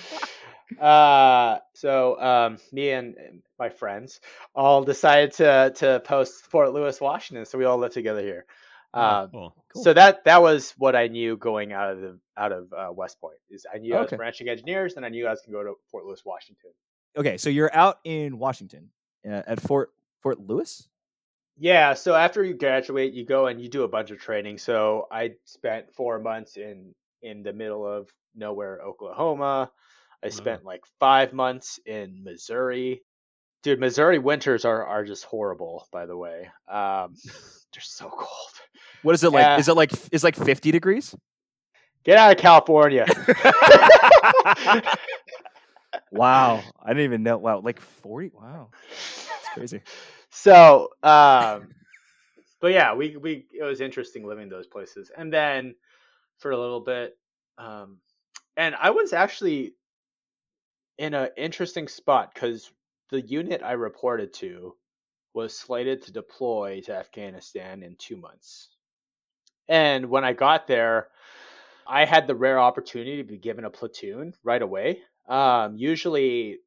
Uh, 0.80 1.58
so 1.74 2.20
um, 2.20 2.58
me 2.72 2.90
and 2.90 3.14
my 3.58 3.68
friends 3.68 4.20
all 4.54 4.82
decided 4.84 5.32
to 5.34 5.72
to 5.76 6.00
post 6.04 6.46
Fort 6.46 6.72
Lewis, 6.72 7.00
Washington. 7.00 7.44
So 7.46 7.58
we 7.58 7.64
all 7.64 7.78
live 7.78 7.92
together 7.92 8.20
here. 8.22 8.46
Oh, 8.92 9.00
Um, 9.00 9.30
cool. 9.30 9.54
So 9.82 9.92
that 9.92 10.24
that 10.24 10.40
was 10.42 10.72
what 10.78 10.94
I 10.94 11.08
knew 11.08 11.36
going 11.36 11.72
out 11.72 11.90
of 11.92 12.00
the 12.00 12.18
out 12.36 12.52
of 12.52 12.72
uh, 12.72 12.92
West 12.92 13.20
Point. 13.20 13.38
Is 13.50 13.66
I 13.72 13.78
knew 13.78 13.94
I 13.96 14.00
was 14.00 14.08
Okay. 14.08 14.16
branching 14.16 14.48
engineers, 14.48 14.94
and 14.96 15.04
I 15.04 15.08
knew 15.08 15.26
I 15.26 15.30
was 15.30 15.40
going 15.40 15.52
to 15.52 15.64
go 15.64 15.74
to 15.74 15.78
Fort 15.90 16.04
Lewis, 16.04 16.22
Washington. 16.24 16.70
okay, 17.16 17.36
so 17.38 17.48
you're 17.50 17.74
out 17.74 17.98
in 18.04 18.38
Washington 18.38 18.90
uh, 19.26 19.42
at 19.46 19.60
Fort 19.60 19.90
Fort 20.22 20.38
Lewis. 20.40 20.88
Yeah. 21.56 21.94
So 21.94 22.14
after 22.14 22.42
you 22.44 22.54
graduate, 22.54 23.12
you 23.14 23.24
go 23.24 23.46
and 23.46 23.60
you 23.60 23.68
do 23.68 23.82
a 23.84 23.88
bunch 23.88 24.10
of 24.10 24.18
training. 24.18 24.58
So 24.58 25.06
I 25.10 25.34
spent 25.44 25.92
four 25.94 26.18
months 26.18 26.56
in 26.56 26.94
in 27.22 27.42
the 27.42 27.52
middle 27.52 27.86
of 27.86 28.10
nowhere, 28.34 28.80
Oklahoma. 28.82 29.70
I 30.24 30.28
spent 30.30 30.64
like 30.64 30.84
five 30.98 31.32
months 31.32 31.78
in 31.86 32.24
Missouri. 32.24 33.02
Dude, 33.62 33.80
Missouri 33.80 34.18
winters 34.18 34.64
are 34.64 34.84
are 34.86 35.04
just 35.04 35.24
horrible. 35.24 35.86
By 35.92 36.06
the 36.06 36.16
way, 36.16 36.50
um, 36.68 37.14
they're 37.72 37.80
so 37.80 38.08
cold. 38.08 38.52
What 39.02 39.14
is 39.14 39.22
it 39.22 39.30
like? 39.30 39.42
Yeah. 39.42 39.58
Is 39.58 39.68
it 39.68 39.74
like 39.74 39.92
is 40.12 40.24
like 40.24 40.36
50 40.36 40.70
degrees? 40.70 41.14
Get 42.04 42.18
out 42.18 42.32
of 42.32 42.38
California. 42.38 43.06
wow, 46.12 46.62
I 46.82 46.88
didn't 46.88 47.04
even 47.04 47.22
know. 47.22 47.38
Wow, 47.38 47.60
like 47.60 47.80
40. 47.80 48.30
Wow, 48.34 48.70
it's 48.90 49.48
crazy. 49.54 49.80
so 50.30 50.90
um 51.02 51.68
but 52.60 52.72
yeah 52.72 52.92
we 52.94 53.16
we 53.16 53.46
it 53.52 53.62
was 53.62 53.80
interesting 53.80 54.26
living 54.26 54.48
those 54.48 54.66
places 54.66 55.10
and 55.16 55.32
then 55.32 55.74
for 56.38 56.50
a 56.50 56.58
little 56.58 56.80
bit 56.80 57.16
um 57.58 57.98
and 58.56 58.74
i 58.80 58.90
was 58.90 59.12
actually 59.12 59.74
in 60.98 61.14
an 61.14 61.30
interesting 61.36 61.88
spot 61.88 62.32
because 62.34 62.72
the 63.10 63.20
unit 63.22 63.62
i 63.62 63.72
reported 63.72 64.32
to 64.34 64.74
was 65.34 65.56
slated 65.56 66.02
to 66.02 66.12
deploy 66.12 66.80
to 66.82 66.94
afghanistan 66.94 67.82
in 67.82 67.96
two 67.98 68.16
months. 68.16 68.70
And 69.68 70.06
when 70.10 70.24
i 70.24 70.32
got 70.32 70.66
there 70.66 71.08
i 71.86 72.04
had 72.04 72.26
the 72.26 72.34
rare 72.36 72.58
opportunity 72.60 73.16
to 73.18 73.24
be 73.24 73.38
given 73.38 73.64
a 73.64 73.70
platoon 73.70 74.34
right 74.44 74.62
away. 74.62 75.00
Um 75.28 75.76
usually 75.78 76.58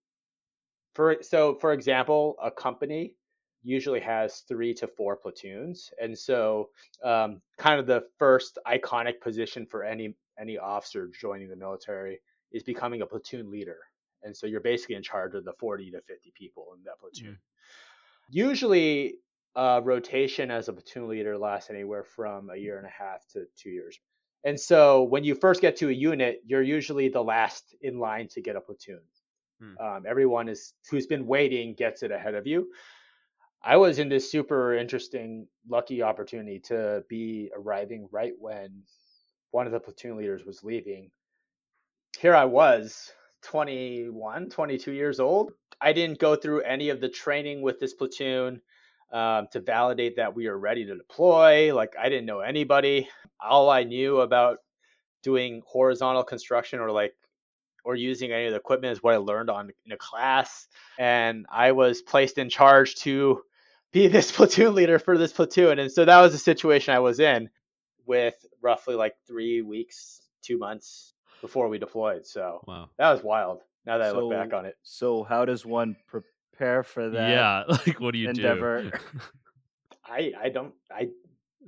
For 0.96 1.18
so 1.22 1.56
for 1.56 1.74
example, 1.74 2.36
a 2.42 2.52
company 2.52 3.16
usually 3.64 4.00
has 4.02 4.42
three 4.42 4.74
to 4.76 4.88
four 4.88 5.16
platoons, 5.18 5.92
and 6.02 6.18
so 6.18 6.70
um, 7.04 7.42
kind 7.58 7.80
of 7.80 7.88
the 7.88 8.04
first 8.20 8.58
iconic 8.68 9.22
position 9.22 9.66
for 9.66 9.84
any 9.84 10.16
any 10.40 10.58
officer 10.58 11.10
joining 11.20 11.50
the 11.50 11.56
military 11.56 12.20
is 12.52 12.64
becoming 12.64 13.02
a 13.02 13.06
platoon 13.06 13.50
leader, 13.52 13.78
and 14.24 14.36
so 14.36 14.48
you're 14.48 14.62
basically 14.62 14.96
in 14.96 15.04
charge 15.04 15.36
of 15.36 15.46
the 15.46 15.54
40 15.60 15.92
to 15.92 16.02
50 16.02 16.34
people 16.36 16.68
in 16.78 16.84
that 16.84 17.00
platoon. 17.00 17.34
Mm. 17.34 17.38
Usually, 18.30 19.16
uh, 19.56 19.82
rotation 19.84 20.52
as 20.52 20.70
a 20.70 20.74
platoon 20.74 21.08
leader 21.08 21.38
lasts 21.38 21.70
anywhere 21.70 22.04
from 22.04 22.50
a 22.52 22.56
year 22.56 22.78
and 22.78 22.86
a 22.86 22.90
half 22.90 23.26
to 23.34 23.46
two 23.58 23.72
years. 23.72 24.00
And 24.44 24.60
so 24.60 25.04
when 25.04 25.24
you 25.24 25.34
first 25.34 25.62
get 25.62 25.78
to 25.78 25.90
a 25.90 25.94
unit, 25.94 26.42
you're 26.46 26.62
usually 26.62 27.10
the 27.10 27.24
last 27.24 27.76
in 27.82 28.00
line 28.00 28.28
to 28.30 28.42
get 28.42 28.56
a 28.56 28.62
platoon. 28.62 29.02
Hmm. 29.60 29.78
Um, 29.80 30.04
everyone 30.08 30.48
is 30.48 30.74
who's 30.90 31.08
been 31.08 31.26
waiting 31.26 31.74
gets 31.74 32.04
it 32.04 32.12
ahead 32.12 32.36
of 32.36 32.46
you. 32.46 32.70
I 33.64 33.78
was 33.78 33.98
in 33.98 34.10
this 34.10 34.32
super 34.32 34.76
interesting, 34.76 35.48
lucky 35.68 36.04
opportunity 36.04 36.60
to 36.66 37.04
be 37.10 37.50
arriving 37.56 38.08
right 38.12 38.34
when 38.40 38.84
one 39.52 39.66
of 39.66 39.74
the 39.74 39.80
platoon 39.80 40.18
leaders 40.18 40.46
was 40.46 40.64
leaving. 40.64 41.10
Here 42.20 42.36
I 42.36 42.46
was, 42.46 43.12
21, 43.44 44.50
22 44.50 44.92
years 44.92 45.20
old. 45.20 45.52
I 45.80 45.94
didn't 45.94 46.20
go 46.20 46.36
through 46.36 46.62
any 46.62 46.90
of 46.90 47.02
the 47.02 47.10
training 47.10 47.62
with 47.62 47.80
this 47.80 47.94
platoon 47.94 48.62
um, 49.12 49.48
to 49.52 49.60
validate 49.60 50.16
that 50.18 50.36
we 50.36 50.48
are 50.48 50.58
ready 50.58 50.86
to 50.86 50.96
deploy. 50.96 51.74
Like 51.74 51.96
I 52.00 52.10
didn't 52.10 52.26
know 52.26 52.40
anybody. 52.40 53.08
All 53.40 53.70
I 53.70 53.84
knew 53.84 54.22
about 54.22 54.60
doing 55.24 55.62
horizontal 55.66 56.24
construction 56.24 56.80
or 56.80 56.92
like 56.92 57.14
or 57.84 57.96
using 57.96 58.32
any 58.32 58.46
of 58.46 58.52
the 58.52 58.58
equipment 58.58 58.92
is 58.92 59.02
what 59.02 59.14
I 59.14 59.18
learned 59.18 59.50
on 59.50 59.72
in 59.86 59.92
a 59.94 59.98
class. 59.98 60.68
And 61.00 61.46
I 61.50 61.72
was 61.72 62.02
placed 62.02 62.38
in 62.38 62.50
charge 62.50 62.96
to 62.96 63.42
be 63.94 64.08
this 64.10 64.32
platoon 64.32 64.76
leader 64.76 65.00
for 65.00 65.18
this 65.18 65.32
platoon. 65.32 65.80
And 65.80 65.92
so 65.92 66.04
that 66.04 66.22
was 66.22 66.34
the 66.34 66.38
situation 66.38 66.94
I 66.94 67.00
was 67.00 67.20
in 67.20 67.50
with 68.06 68.36
roughly 68.62 68.96
like 68.96 69.16
three 69.26 69.62
weeks, 69.62 70.22
two 70.42 70.58
months 70.58 71.14
before 71.42 71.68
we 71.70 71.78
deployed. 71.78 72.26
So 72.26 72.62
wow. 72.68 72.90
that 72.98 73.12
was 73.12 73.24
wild. 73.24 73.62
Now 73.86 73.98
that 73.98 74.12
so, 74.12 74.18
I 74.18 74.22
look 74.22 74.32
back 74.32 74.54
on 74.54 74.66
it. 74.66 74.76
So 74.84 75.24
how 75.24 75.46
does 75.46 75.66
one 75.66 75.96
prepare 76.08 76.84
for 76.84 77.10
that? 77.10 77.30
Yeah, 77.30 77.64
like 77.86 78.00
what 78.00 78.12
do 78.12 78.20
you 78.20 78.30
endeavor? 78.30 78.84
do? 78.84 78.92
I 80.06 80.32
I 80.42 80.50
don't 80.50 80.74
I 80.92 81.10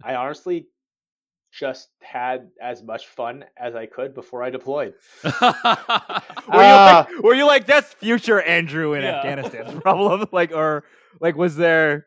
I 0.04 0.16
honestly 0.16 0.68
just 1.52 1.90
had 2.02 2.50
as 2.62 2.84
much 2.84 3.08
fun 3.08 3.44
as 3.58 3.76
I 3.76 3.88
could 3.88 4.14
before 4.14 4.44
I 4.44 4.52
deployed. 4.52 4.94
were, 5.24 5.32
you 5.34 5.48
uh, 6.52 7.06
like, 7.08 7.24
were 7.24 7.34
you 7.34 7.46
like 7.46 7.66
that's 7.66 7.94
future 7.94 8.40
Andrew 8.40 8.94
in 8.94 9.02
yeah. 9.02 9.18
Afghanistan's 9.18 9.82
problem? 9.82 10.28
Like 10.32 10.52
or 10.54 10.84
like 11.20 11.36
was 11.36 11.56
there 11.56 12.06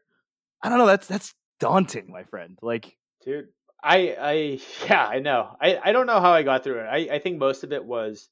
I 0.63 0.69
don't 0.69 0.79
know, 0.79 0.87
that's 0.87 1.07
that's 1.07 1.35
daunting, 1.59 2.11
my 2.11 2.25
friend. 2.25 2.59
Like 2.63 2.97
dude, 3.25 3.49
I 3.83 4.17
I 4.21 4.61
yeah, 4.89 5.07
I 5.07 5.19
know. 5.19 5.57
I 5.61 5.79
I 5.83 5.93
don't 5.93 6.07
know 6.07 6.21
how 6.21 6.33
I 6.33 6.43
got 6.43 6.65
through 6.65 6.81
it. 6.81 6.87
I 6.87 7.17
I 7.17 7.19
think 7.19 7.39
most 7.39 7.65
of 7.65 7.73
it 7.73 7.85
was 7.85 8.29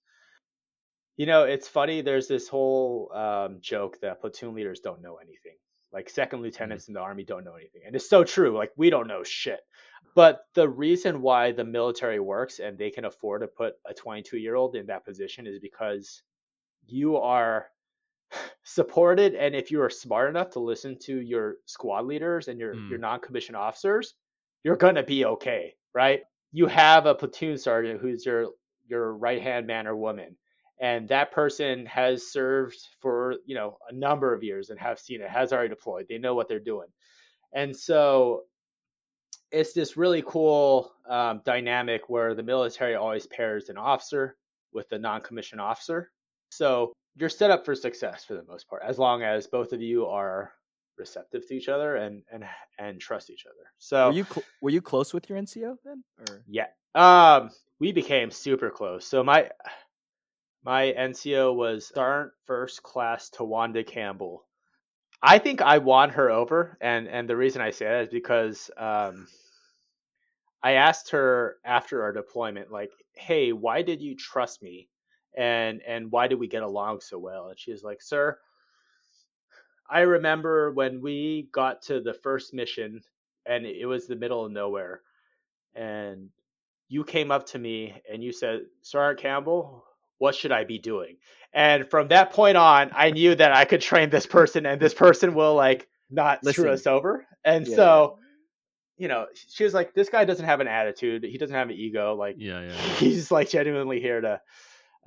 you 1.21 1.27
know, 1.27 1.45
it's 1.45 1.69
funny 1.69 2.01
there's 2.01 2.29
this 2.29 2.49
whole 2.49 3.13
um, 3.15 3.59
joke 3.61 4.01
that 4.01 4.23
platoon 4.23 4.55
leaders 4.55 4.81
don't 4.81 5.03
know 5.03 5.17
anything. 5.17 5.57
Like 5.93 6.09
second 6.09 6.39
mm-hmm. 6.39 6.45
lieutenants 6.45 6.85
mm-hmm. 6.85 6.93
in 6.93 6.95
the 6.95 7.01
army 7.01 7.25
don't 7.25 7.45
know 7.45 7.57
anything. 7.57 7.83
And 7.87 7.95
it's 7.95 8.09
so 8.09 8.25
true. 8.25 8.57
Like 8.57 8.73
we 8.79 8.89
don't 8.89 9.07
know 9.07 9.23
shit. 9.23 9.61
But 10.15 10.41
the 10.55 10.67
reason 10.67 11.21
why 11.21 11.53
the 11.53 11.63
military 11.63 12.21
works 12.21 12.59
and 12.59 12.79
they 12.79 12.91
can 12.91 13.05
afford 13.05 13.43
to 13.43 13.49
put 13.49 13.75
a 13.87 13.93
22 13.93 14.39
year 14.39 14.55
old 14.55 14.77
in 14.77 14.87
that 14.87 15.05
position 15.05 15.47
is 15.47 15.59
because 15.59 16.23
you 16.87 17.19
are 17.19 17.67
supported 18.65 19.35
and 19.35 19.55
if 19.55 19.71
you 19.71 19.83
are 19.83 19.91
smart 19.91 20.31
enough 20.31 20.49
to 20.53 20.61
listen 20.61 20.97
to 21.03 21.21
your 21.21 21.57
squad 21.67 22.07
leaders 22.07 22.49
and 22.49 22.59
your 22.59 22.75
mm. 22.75 22.89
your 22.89 22.99
non-commissioned 22.99 23.57
officers 23.57 24.15
you're 24.65 24.77
going 24.77 24.95
to 24.97 25.03
be 25.03 25.25
okay 25.25 25.75
right? 25.95 26.21
You 26.53 26.67
have 26.67 27.07
a 27.07 27.15
platoon 27.15 27.59
sergeant 27.59 28.01
who's 28.01 28.25
your 28.25 28.49
your 28.87 29.15
right 29.15 29.41
hand 29.41 29.67
man 29.67 29.87
or 29.87 29.97
woman 29.97 30.37
and 30.81 31.09
that 31.09 31.31
person 31.31 31.87
has 31.87 32.33
served 32.33 32.79
for 33.01 33.37
you 33.47 33.55
know 33.55 33.77
a 33.89 33.95
number 33.95 34.33
of 34.35 34.43
years 34.43 34.71
and 34.71 34.81
have 34.81 34.99
seen 34.99 35.21
it 35.21 35.31
has 35.31 35.53
already 35.53 35.69
deployed 35.69 36.07
they 36.09 36.19
know 36.19 36.35
what 36.35 36.49
they're 36.49 36.59
doing. 36.59 36.89
And 37.53 37.77
so 37.77 38.43
it's 39.53 39.73
this 39.73 39.97
really 39.97 40.23
cool 40.27 40.93
um, 41.09 41.43
dynamic 41.45 42.09
where 42.09 42.35
the 42.35 42.43
military 42.43 42.95
always 42.95 43.27
pairs 43.27 43.69
an 43.69 43.77
officer 43.77 44.37
with 44.73 44.91
a 44.93 44.99
non-commissioned 44.99 45.61
officer. 45.61 46.11
So 46.51 46.93
you're 47.17 47.29
set 47.29 47.51
up 47.51 47.65
for 47.65 47.75
success 47.75 48.25
for 48.25 48.35
the 48.35 48.45
most 48.45 48.69
part 48.69 48.83
as 48.85 48.99
long 48.99 49.23
as 49.23 49.49
both 49.49 49.73
of 49.73 49.83
you 49.83 50.07
are 50.07 50.53
receptive 51.01 51.49
to 51.49 51.55
each 51.55 51.69
other 51.69 51.97
and 51.97 52.23
and 52.31 52.45
and 52.79 53.01
trust 53.01 53.31
each 53.31 53.47
other. 53.47 53.73
So 53.79 54.09
were 54.09 54.15
you 54.15 54.25
cl- 54.25 54.45
were 54.63 54.71
you 54.71 54.83
close 54.83 55.13
with 55.13 55.29
your 55.29 55.39
nco 55.41 55.77
then 55.85 56.05
or? 56.21 56.45
Yeah. 56.47 56.69
Um 56.95 57.51
we 57.81 57.91
became 57.91 58.31
super 58.31 58.71
close. 58.71 59.05
So 59.05 59.25
my 59.25 59.51
my 60.65 60.93
NCO 60.97 61.55
was 61.55 61.89
Sergeant 61.89 62.33
First 62.47 62.83
Class 62.83 63.31
Tawanda 63.31 63.87
Campbell. 63.87 64.45
I 65.23 65.39
think 65.39 65.61
I 65.63 65.79
won 65.79 66.11
her 66.11 66.31
over, 66.31 66.79
and 66.81 67.09
and 67.09 67.29
the 67.29 67.37
reason 67.37 67.63
I 67.63 67.71
say 67.71 67.87
that 67.87 68.05
is 68.05 68.09
because 68.09 68.71
um, 68.77 69.27
I 70.63 70.73
asked 70.73 71.11
her 71.11 71.57
after 71.65 72.03
our 72.03 72.13
deployment, 72.13 72.71
like, 72.71 72.91
"Hey, 73.13 73.53
why 73.53 73.83
did 73.83 74.01
you 74.01 74.17
trust 74.17 74.63
me, 74.63 74.89
and 75.37 75.83
and 75.87 76.11
why 76.11 76.27
did 76.29 76.39
we 76.39 76.49
get 76.49 76.63
along 76.63 77.01
so 77.01 77.19
well?" 77.19 77.49
And 77.49 77.59
she 77.59 77.73
was 77.73 77.83
like, 77.83 78.01
"Sir, 78.01 78.39
I 79.91 80.01
remember 80.01 80.71
when 80.73 81.01
we 81.01 81.49
got 81.53 81.83
to 81.83 82.01
the 82.01 82.15
first 82.15 82.55
mission, 82.55 83.03
and 83.47 83.67
it 83.67 83.87
was 83.87 84.07
the 84.07 84.17
middle 84.17 84.45
of 84.45 84.53
nowhere, 84.53 85.01
and 85.75 86.31
you 86.91 87.05
came 87.05 87.31
up 87.31 87.47
to 87.47 87.59
me 87.59 87.95
and 88.13 88.23
you 88.23 88.33
said, 88.33 88.63
Sergeant 88.83 89.21
Campbell, 89.21 89.85
what 90.19 90.35
should 90.35 90.53
I 90.53 90.65
be 90.65 90.79
doing? 90.79 91.17
And 91.55 91.89
from 91.89 92.09
that 92.09 92.33
point 92.33 92.57
on, 92.57 92.91
I 92.95 93.13
knew 93.13 93.35
that 93.37 93.53
I 93.53 93.65
could 93.65 93.81
train 93.81 94.11
this 94.11 94.27
person 94.27 94.67
and 94.67 94.81
this 94.81 94.93
person 94.93 95.35
will 95.35 95.55
like 95.55 95.89
not 96.11 96.43
Listen. 96.43 96.63
screw 96.63 96.73
us 96.73 96.87
over. 96.89 97.27
And 97.45 97.67
yeah. 97.67 97.77
so, 97.77 98.19
you 98.99 99.07
know, 99.07 99.27
she 99.35 99.63
was 99.63 99.73
like, 99.73 99.95
this 99.95 100.09
guy 100.09 100.25
doesn't 100.25 100.45
have 100.45 100.59
an 100.59 100.67
attitude. 100.67 101.23
He 101.25 101.39
doesn't 101.39 101.55
have 101.55 101.71
an 101.71 101.77
ego. 101.77 102.17
Like, 102.17 102.37
yeah, 102.39 102.61
yeah. 102.61 102.73
he's 102.99 103.31
like 103.31 103.49
genuinely 103.49 104.01
here 104.01 104.21
to 104.21 104.41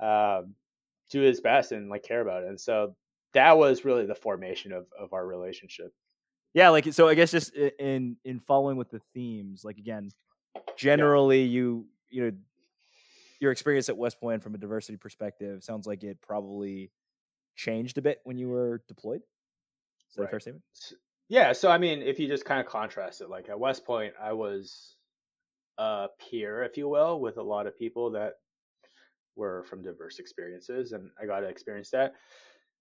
um, 0.00 0.54
do 1.10 1.20
his 1.20 1.42
best 1.42 1.70
and 1.70 1.90
like 1.90 2.02
care 2.02 2.22
about 2.22 2.44
it. 2.44 2.48
And 2.48 2.60
so 2.60 2.96
that 3.34 3.58
was 3.58 3.84
really 3.84 4.06
the 4.06 4.14
formation 4.14 4.72
of, 4.72 4.86
of 4.98 5.12
our 5.12 5.26
relationship. 5.26 5.92
Yeah. 6.54 6.68
Like, 6.70 6.92
so 6.92 7.08
I 7.08 7.14
guess 7.14 7.30
just 7.30 7.54
in, 7.54 8.16
in 8.24 8.40
following 8.40 8.76
with 8.76 8.90
the 8.90 9.00
themes, 9.12 9.64
like 9.64 9.78
again, 9.78 10.10
generally 10.76 11.42
yeah. 11.42 11.50
you, 11.50 11.86
you 12.10 12.24
know, 12.24 12.32
your 13.40 13.52
experience 13.52 13.88
at 13.88 13.96
West 13.96 14.20
Point 14.20 14.42
from 14.42 14.54
a 14.54 14.58
diversity 14.58 14.96
perspective 14.96 15.62
sounds 15.62 15.86
like 15.86 16.02
it 16.04 16.20
probably 16.22 16.90
changed 17.56 17.98
a 17.98 18.02
bit 18.02 18.20
when 18.24 18.38
you 18.38 18.48
were 18.48 18.82
deployed. 18.88 19.20
Is 20.08 20.16
that 20.16 20.22
right. 20.22 20.28
a 20.28 20.30
fair 20.30 20.40
statement? 20.40 20.64
Yeah. 21.28 21.52
So 21.52 21.70
I 21.70 21.78
mean, 21.78 22.02
if 22.02 22.18
you 22.18 22.28
just 22.28 22.44
kind 22.44 22.60
of 22.60 22.66
contrast 22.66 23.20
it, 23.20 23.28
like 23.28 23.48
at 23.48 23.58
West 23.58 23.84
Point, 23.84 24.14
I 24.22 24.32
was 24.32 24.96
a 25.78 26.06
peer, 26.30 26.62
if 26.62 26.76
you 26.76 26.88
will, 26.88 27.20
with 27.20 27.36
a 27.36 27.42
lot 27.42 27.66
of 27.66 27.76
people 27.76 28.10
that 28.12 28.34
were 29.36 29.64
from 29.64 29.82
diverse 29.82 30.20
experiences, 30.20 30.92
and 30.92 31.10
I 31.20 31.26
got 31.26 31.40
to 31.40 31.48
experience 31.48 31.90
that. 31.90 32.14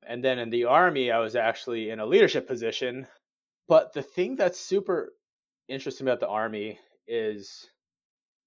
And 0.08 0.24
then 0.24 0.40
in 0.40 0.50
the 0.50 0.66
army, 0.66 1.12
I 1.12 1.20
was 1.20 1.36
actually 1.36 1.90
in 1.90 2.00
a 2.00 2.06
leadership 2.06 2.48
position. 2.48 3.08
But 3.68 3.94
the 3.94 4.02
thing 4.02 4.36
that's 4.36 4.60
super 4.60 5.14
interesting 5.68 6.08
about 6.08 6.20
the 6.20 6.28
army 6.28 6.80
is 7.08 7.68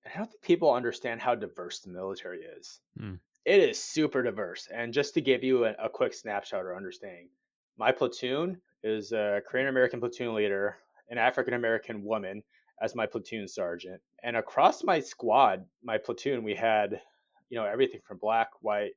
I 0.05 0.19
don't 0.19 0.31
think 0.31 0.43
people 0.43 0.73
understand 0.73 1.21
how 1.21 1.35
diverse 1.35 1.81
the 1.81 1.91
military 1.91 2.41
is. 2.41 2.81
Mm. 3.01 3.19
It 3.45 3.61
is 3.61 3.83
super 3.83 4.23
diverse. 4.23 4.69
And 4.73 4.93
just 4.93 5.15
to 5.15 5.21
give 5.21 5.43
you 5.43 5.65
a, 5.65 5.75
a 5.85 5.89
quick 5.89 6.15
snapshot 6.15 6.65
or 6.65 6.77
understanding, 6.77 7.29
my 7.77 7.93
platoon 7.93 8.61
is 8.83 9.13
a 9.13 9.41
Korean 9.49 9.69
American 9.69 10.01
platoon 10.01 10.35
leader, 10.35 10.77
an 11.11 11.19
African 11.19 11.55
American 11.55 12.05
woman 12.05 12.43
as 12.81 12.95
my 12.95 13.07
platoon 13.07 13.49
sergeant. 13.49 14.01
And 14.23 14.37
across 14.37 14.85
my 14.85 15.01
squad, 15.01 15.65
my 15.83 15.99
platoon, 15.99 16.45
we 16.45 16.55
had, 16.55 17.01
you 17.49 17.59
know, 17.59 17.65
everything 17.65 18.01
from 18.07 18.19
black, 18.19 18.49
white, 18.61 18.93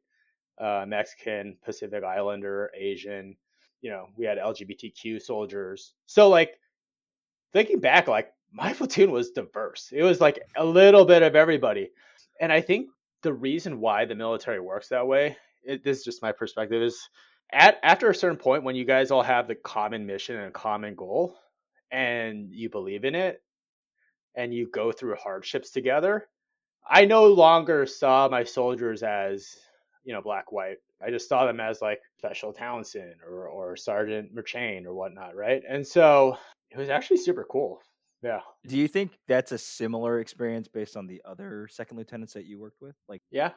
uh, 0.59 0.85
Mexican, 0.87 1.57
Pacific 1.63 2.03
Islander, 2.03 2.71
Asian, 2.75 3.35
you 3.81 3.89
know, 3.89 4.07
we 4.17 4.25
had 4.25 4.37
LGBTQ 4.37 5.21
soldiers. 5.21 5.93
So 6.05 6.29
like 6.29 6.59
thinking 7.53 7.79
back, 7.79 8.07
like 8.07 8.31
my 8.51 8.73
platoon 8.75 9.11
was 9.11 9.31
diverse. 9.31 9.89
It 9.91 10.03
was 10.03 10.21
like 10.21 10.39
a 10.55 10.65
little 10.65 11.05
bit 11.05 11.23
of 11.23 11.35
everybody. 11.35 11.91
And 12.39 12.51
I 12.51 12.61
think 12.61 12.87
the 13.21 13.33
reason 13.33 13.79
why 13.79 14.05
the 14.05 14.15
military 14.15 14.59
works 14.59 14.89
that 14.89 15.07
way, 15.07 15.37
it, 15.63 15.83
this 15.83 15.99
is 15.99 16.03
just 16.03 16.21
my 16.21 16.31
perspective, 16.31 16.81
is 16.81 17.09
at 17.51 17.79
after 17.83 18.09
a 18.09 18.15
certain 18.15 18.37
point 18.37 18.63
when 18.63 18.75
you 18.75 18.85
guys 18.85 19.11
all 19.11 19.23
have 19.23 19.47
the 19.47 19.55
common 19.55 20.05
mission 20.05 20.35
and 20.35 20.47
a 20.47 20.51
common 20.51 20.95
goal 20.95 21.35
and 21.91 22.49
you 22.51 22.69
believe 22.69 23.03
in 23.05 23.15
it 23.15 23.41
and 24.35 24.53
you 24.53 24.69
go 24.69 24.91
through 24.91 25.15
hardships 25.15 25.71
together, 25.71 26.27
I 26.87 27.05
no 27.05 27.25
longer 27.25 27.85
saw 27.85 28.27
my 28.29 28.43
soldiers 28.43 29.03
as 29.03 29.55
you 30.09 30.15
know, 30.15 30.21
black 30.23 30.51
white. 30.51 30.77
I 31.05 31.11
just 31.11 31.29
saw 31.29 31.45
them 31.45 31.59
as 31.59 31.83
like 31.83 31.99
Special 32.17 32.51
Townsend 32.51 33.17
or 33.23 33.47
or 33.47 33.75
Sergeant 33.75 34.33
Merchain 34.33 34.87
or 34.87 34.95
whatnot, 34.95 35.35
right? 35.35 35.61
And 35.69 35.85
so 35.85 36.35
it 36.71 36.79
was 36.79 36.89
actually 36.89 37.17
super 37.17 37.45
cool. 37.51 37.79
Yeah. 38.23 38.39
Do 38.65 38.75
you 38.75 38.87
think 38.87 39.11
that's 39.27 39.51
a 39.51 39.57
similar 39.59 40.19
experience 40.19 40.67
based 40.67 40.97
on 40.97 41.05
the 41.05 41.21
other 41.25 41.67
second 41.69 41.97
lieutenants 41.97 42.33
that 42.33 42.45
you 42.45 42.57
worked 42.59 42.81
with? 42.81 42.95
Like, 43.07 43.21
Yeah, 43.29 43.51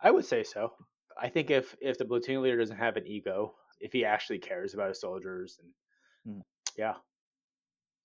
I 0.00 0.12
would 0.12 0.24
say 0.24 0.44
so. 0.44 0.72
I 1.20 1.28
think 1.28 1.50
if 1.50 1.74
if 1.80 1.98
the 1.98 2.04
platoon 2.04 2.40
leader 2.40 2.56
doesn't 2.58 2.76
have 2.76 2.96
an 2.96 3.06
ego, 3.08 3.56
if 3.80 3.92
he 3.92 4.04
actually 4.04 4.38
cares 4.38 4.72
about 4.74 4.90
his 4.90 5.00
soldiers, 5.00 5.58
and 5.60 6.36
Hmm. 6.36 6.40
yeah, 6.78 6.94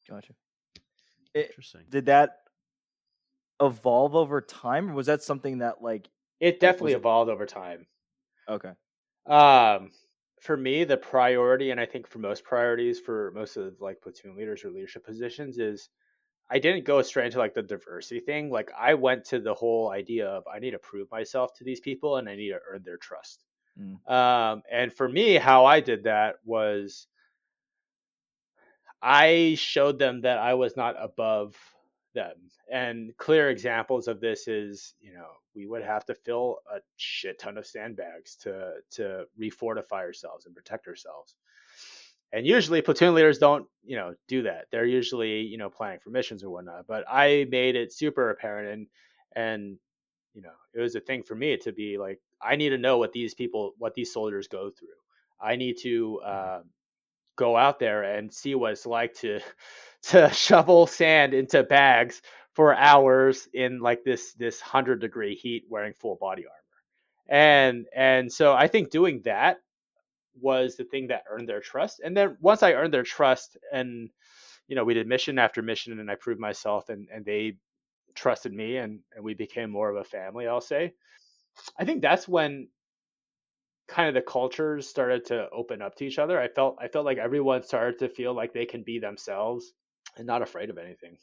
gotcha. 0.09 0.33
It, 1.35 1.49
Interesting. 1.49 1.83
did 1.87 2.07
that 2.07 2.39
evolve 3.61 4.15
over 4.15 4.41
time, 4.41 4.89
or 4.89 4.93
was 4.95 5.05
that 5.07 5.21
something 5.21 5.59
that 5.59 5.81
like 5.83 6.09
it 6.39 6.59
definitely 6.59 6.93
it- 6.93 6.97
evolved 6.97 7.29
over 7.29 7.45
time. 7.45 7.85
Okay? 8.51 8.71
Um, 9.25 9.91
for 10.41 10.57
me, 10.57 10.83
the 10.83 10.97
priority, 10.97 11.71
and 11.71 11.79
I 11.79 11.85
think 11.85 12.07
for 12.07 12.19
most 12.19 12.43
priorities 12.43 12.99
for 12.99 13.31
most 13.35 13.57
of 13.57 13.79
like 13.79 14.01
platoon 14.01 14.35
leaders 14.35 14.63
or 14.63 14.71
leadership 14.71 15.05
positions, 15.05 15.59
is 15.59 15.89
I 16.49 16.59
didn't 16.59 16.83
go 16.83 17.01
straight 17.01 17.27
into 17.27 17.37
like 17.37 17.53
the 17.53 17.61
diversity 17.61 18.19
thing. 18.19 18.49
Like 18.49 18.71
I 18.77 18.95
went 18.95 19.25
to 19.25 19.39
the 19.39 19.53
whole 19.53 19.91
idea 19.91 20.27
of 20.27 20.43
I 20.53 20.59
need 20.59 20.71
to 20.71 20.79
prove 20.79 21.09
myself 21.11 21.53
to 21.55 21.63
these 21.63 21.79
people 21.79 22.17
and 22.17 22.27
I 22.27 22.35
need 22.35 22.49
to 22.49 22.59
earn 22.69 22.83
their 22.83 22.97
trust. 22.97 23.45
Mm. 23.79 24.11
Um, 24.11 24.63
and 24.69 24.91
for 24.91 25.07
me, 25.07 25.35
how 25.35 25.65
I 25.65 25.79
did 25.79 26.03
that 26.03 26.35
was 26.43 27.07
I 29.01 29.55
showed 29.57 29.97
them 29.97 30.21
that 30.21 30.39
I 30.39 30.55
was 30.55 30.75
not 30.75 30.95
above 30.99 31.55
them. 32.13 32.35
And 32.71 33.15
clear 33.17 33.49
examples 33.49 34.07
of 34.07 34.19
this 34.19 34.47
is, 34.47 34.93
you 34.99 35.13
know, 35.13 35.27
we 35.55 35.67
would 35.67 35.83
have 35.83 36.05
to 36.05 36.15
fill 36.15 36.59
a 36.73 36.79
shit 36.97 37.39
ton 37.39 37.57
of 37.57 37.65
sandbags 37.65 38.35
to 38.37 38.73
to 38.91 39.25
refortify 39.39 40.01
ourselves 40.01 40.45
and 40.45 40.55
protect 40.55 40.87
ourselves. 40.87 41.35
And 42.33 42.47
usually 42.47 42.81
platoon 42.81 43.13
leaders 43.13 43.39
don't, 43.39 43.65
you 43.83 43.97
know, 43.97 44.15
do 44.29 44.43
that. 44.43 44.67
They're 44.71 44.85
usually, 44.85 45.41
you 45.41 45.57
know, 45.57 45.69
planning 45.69 45.99
for 45.99 46.11
missions 46.11 46.43
or 46.43 46.49
whatnot. 46.49 46.87
But 46.87 47.03
I 47.09 47.45
made 47.49 47.75
it 47.75 47.93
super 47.93 48.29
apparent 48.29 48.69
and 48.69 48.87
and 49.35 49.77
you 50.33 50.41
know, 50.41 50.53
it 50.73 50.79
was 50.79 50.95
a 50.95 51.01
thing 51.01 51.23
for 51.23 51.35
me 51.35 51.57
to 51.57 51.71
be 51.71 51.97
like, 51.97 52.19
I 52.41 52.55
need 52.55 52.69
to 52.69 52.77
know 52.77 52.97
what 52.97 53.11
these 53.11 53.33
people, 53.33 53.73
what 53.77 53.93
these 53.93 54.13
soldiers 54.13 54.47
go 54.47 54.69
through. 54.69 54.87
I 55.41 55.55
need 55.55 55.77
to 55.81 56.21
uh, 56.21 56.61
go 57.35 57.57
out 57.57 57.79
there 57.79 58.03
and 58.03 58.33
see 58.33 58.55
what 58.55 58.71
it's 58.71 58.85
like 58.85 59.13
to 59.15 59.39
to 60.03 60.29
shovel 60.33 60.87
sand 60.87 61.33
into 61.33 61.63
bags 61.63 62.21
for 62.53 62.75
hours 62.75 63.47
in 63.53 63.79
like 63.79 64.03
this 64.03 64.33
this 64.33 64.59
hundred 64.59 65.01
degree 65.01 65.35
heat 65.35 65.65
wearing 65.69 65.93
full 65.93 66.15
body 66.15 66.43
armor. 66.45 66.55
And 67.29 67.85
and 67.95 68.31
so 68.31 68.53
I 68.53 68.67
think 68.67 68.89
doing 68.89 69.21
that 69.25 69.57
was 70.39 70.75
the 70.75 70.85
thing 70.85 71.07
that 71.07 71.23
earned 71.29 71.47
their 71.47 71.61
trust. 71.61 72.01
And 72.03 72.15
then 72.15 72.37
once 72.41 72.63
I 72.63 72.73
earned 72.73 72.93
their 72.93 73.03
trust 73.03 73.57
and 73.71 74.09
you 74.67 74.75
know, 74.75 74.85
we 74.85 74.93
did 74.93 75.07
mission 75.07 75.37
after 75.37 75.61
mission 75.61 75.99
and 75.99 76.09
I 76.09 76.15
proved 76.15 76.39
myself 76.39 76.89
and, 76.89 77.07
and 77.13 77.25
they 77.25 77.57
trusted 78.15 78.53
me 78.53 78.77
and, 78.77 78.99
and 79.15 79.23
we 79.23 79.33
became 79.33 79.69
more 79.69 79.89
of 79.89 79.97
a 79.97 80.03
family, 80.03 80.47
I'll 80.47 80.61
say. 80.61 80.93
I 81.77 81.83
think 81.83 82.01
that's 82.01 82.27
when 82.27 82.69
kind 83.87 84.07
of 84.07 84.13
the 84.13 84.21
cultures 84.21 84.87
started 84.87 85.25
to 85.25 85.49
open 85.49 85.81
up 85.81 85.95
to 85.95 86.05
each 86.05 86.19
other. 86.19 86.39
I 86.39 86.47
felt 86.47 86.77
I 86.79 86.87
felt 86.87 87.05
like 87.05 87.17
everyone 87.17 87.63
started 87.63 87.99
to 87.99 88.09
feel 88.09 88.33
like 88.33 88.53
they 88.53 88.65
can 88.65 88.83
be 88.83 88.99
themselves 88.99 89.73
and 90.17 90.25
not 90.27 90.41
afraid 90.41 90.69
of 90.69 90.77
anything. 90.77 91.17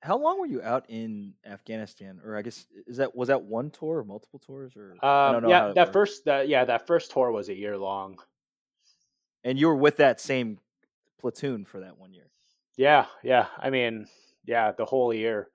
How 0.00 0.18
long 0.18 0.38
were 0.38 0.46
you 0.46 0.60
out 0.60 0.84
in 0.88 1.32
Afghanistan, 1.46 2.20
or 2.24 2.36
I 2.36 2.42
guess 2.42 2.66
is 2.86 2.98
that 2.98 3.16
was 3.16 3.28
that 3.28 3.42
one 3.42 3.70
tour 3.70 3.98
or 4.00 4.04
multiple 4.04 4.38
tours, 4.38 4.76
or 4.76 4.92
Um, 5.02 5.48
yeah, 5.48 5.72
that 5.74 5.86
works. 5.86 5.92
first 5.92 6.24
that 6.26 6.48
yeah 6.48 6.64
that 6.66 6.86
first 6.86 7.10
tour 7.10 7.32
was 7.32 7.48
a 7.48 7.54
year 7.54 7.78
long. 7.78 8.18
and 9.44 9.58
you 9.58 9.66
were 9.68 9.76
with 9.76 9.96
that 9.98 10.20
same 10.20 10.58
platoon 11.20 11.64
for 11.64 11.80
that 11.80 11.98
one 11.98 12.12
year. 12.12 12.30
Yeah, 12.76 13.06
yeah. 13.22 13.46
I 13.58 13.70
mean, 13.70 14.06
yeah, 14.44 14.72
the 14.72 14.84
whole 14.84 15.12
year. 15.14 15.48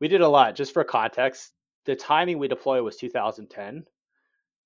We 0.00 0.08
did 0.08 0.20
a 0.22 0.28
lot. 0.28 0.54
Just 0.56 0.72
for 0.72 0.82
context, 0.84 1.52
the 1.84 1.94
timing 1.96 2.38
we 2.38 2.48
deployed 2.48 2.82
was 2.84 2.96
2010. 2.96 3.86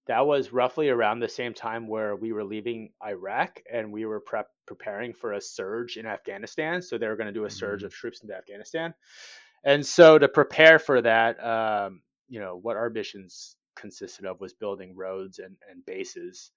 That 0.06 0.26
was 0.26 0.52
roughly 0.52 0.88
around 0.88 1.20
the 1.20 1.28
same 1.28 1.52
time 1.54 1.86
where 1.86 2.16
we 2.16 2.32
were 2.32 2.44
leaving 2.44 2.92
Iraq 3.04 3.62
and 3.70 3.92
we 3.92 4.06
were 4.06 4.20
prep 4.20 4.48
preparing 4.70 5.12
for 5.12 5.32
a 5.32 5.40
surge 5.40 5.96
in 5.96 6.06
Afghanistan. 6.06 6.80
So 6.80 6.96
they 6.96 7.08
were 7.08 7.16
going 7.16 7.26
to 7.34 7.40
do 7.40 7.44
a 7.44 7.50
surge 7.50 7.82
Mhm. 7.82 7.86
of 7.86 7.92
troops 7.92 8.20
into 8.22 8.36
Afghanistan. 8.36 8.94
And 9.64 9.84
so 9.84 10.18
to 10.18 10.28
prepare 10.28 10.78
for 10.78 11.02
that, 11.02 11.42
um, 11.44 12.02
you 12.28 12.40
know, 12.40 12.56
what 12.62 12.76
our 12.76 12.88
missions 12.88 13.56
consisted 13.74 14.26
of 14.26 14.40
was 14.40 14.54
building 14.54 14.94
roads 14.94 15.40
and, 15.40 15.56
and 15.70 15.84
bases 15.86 16.52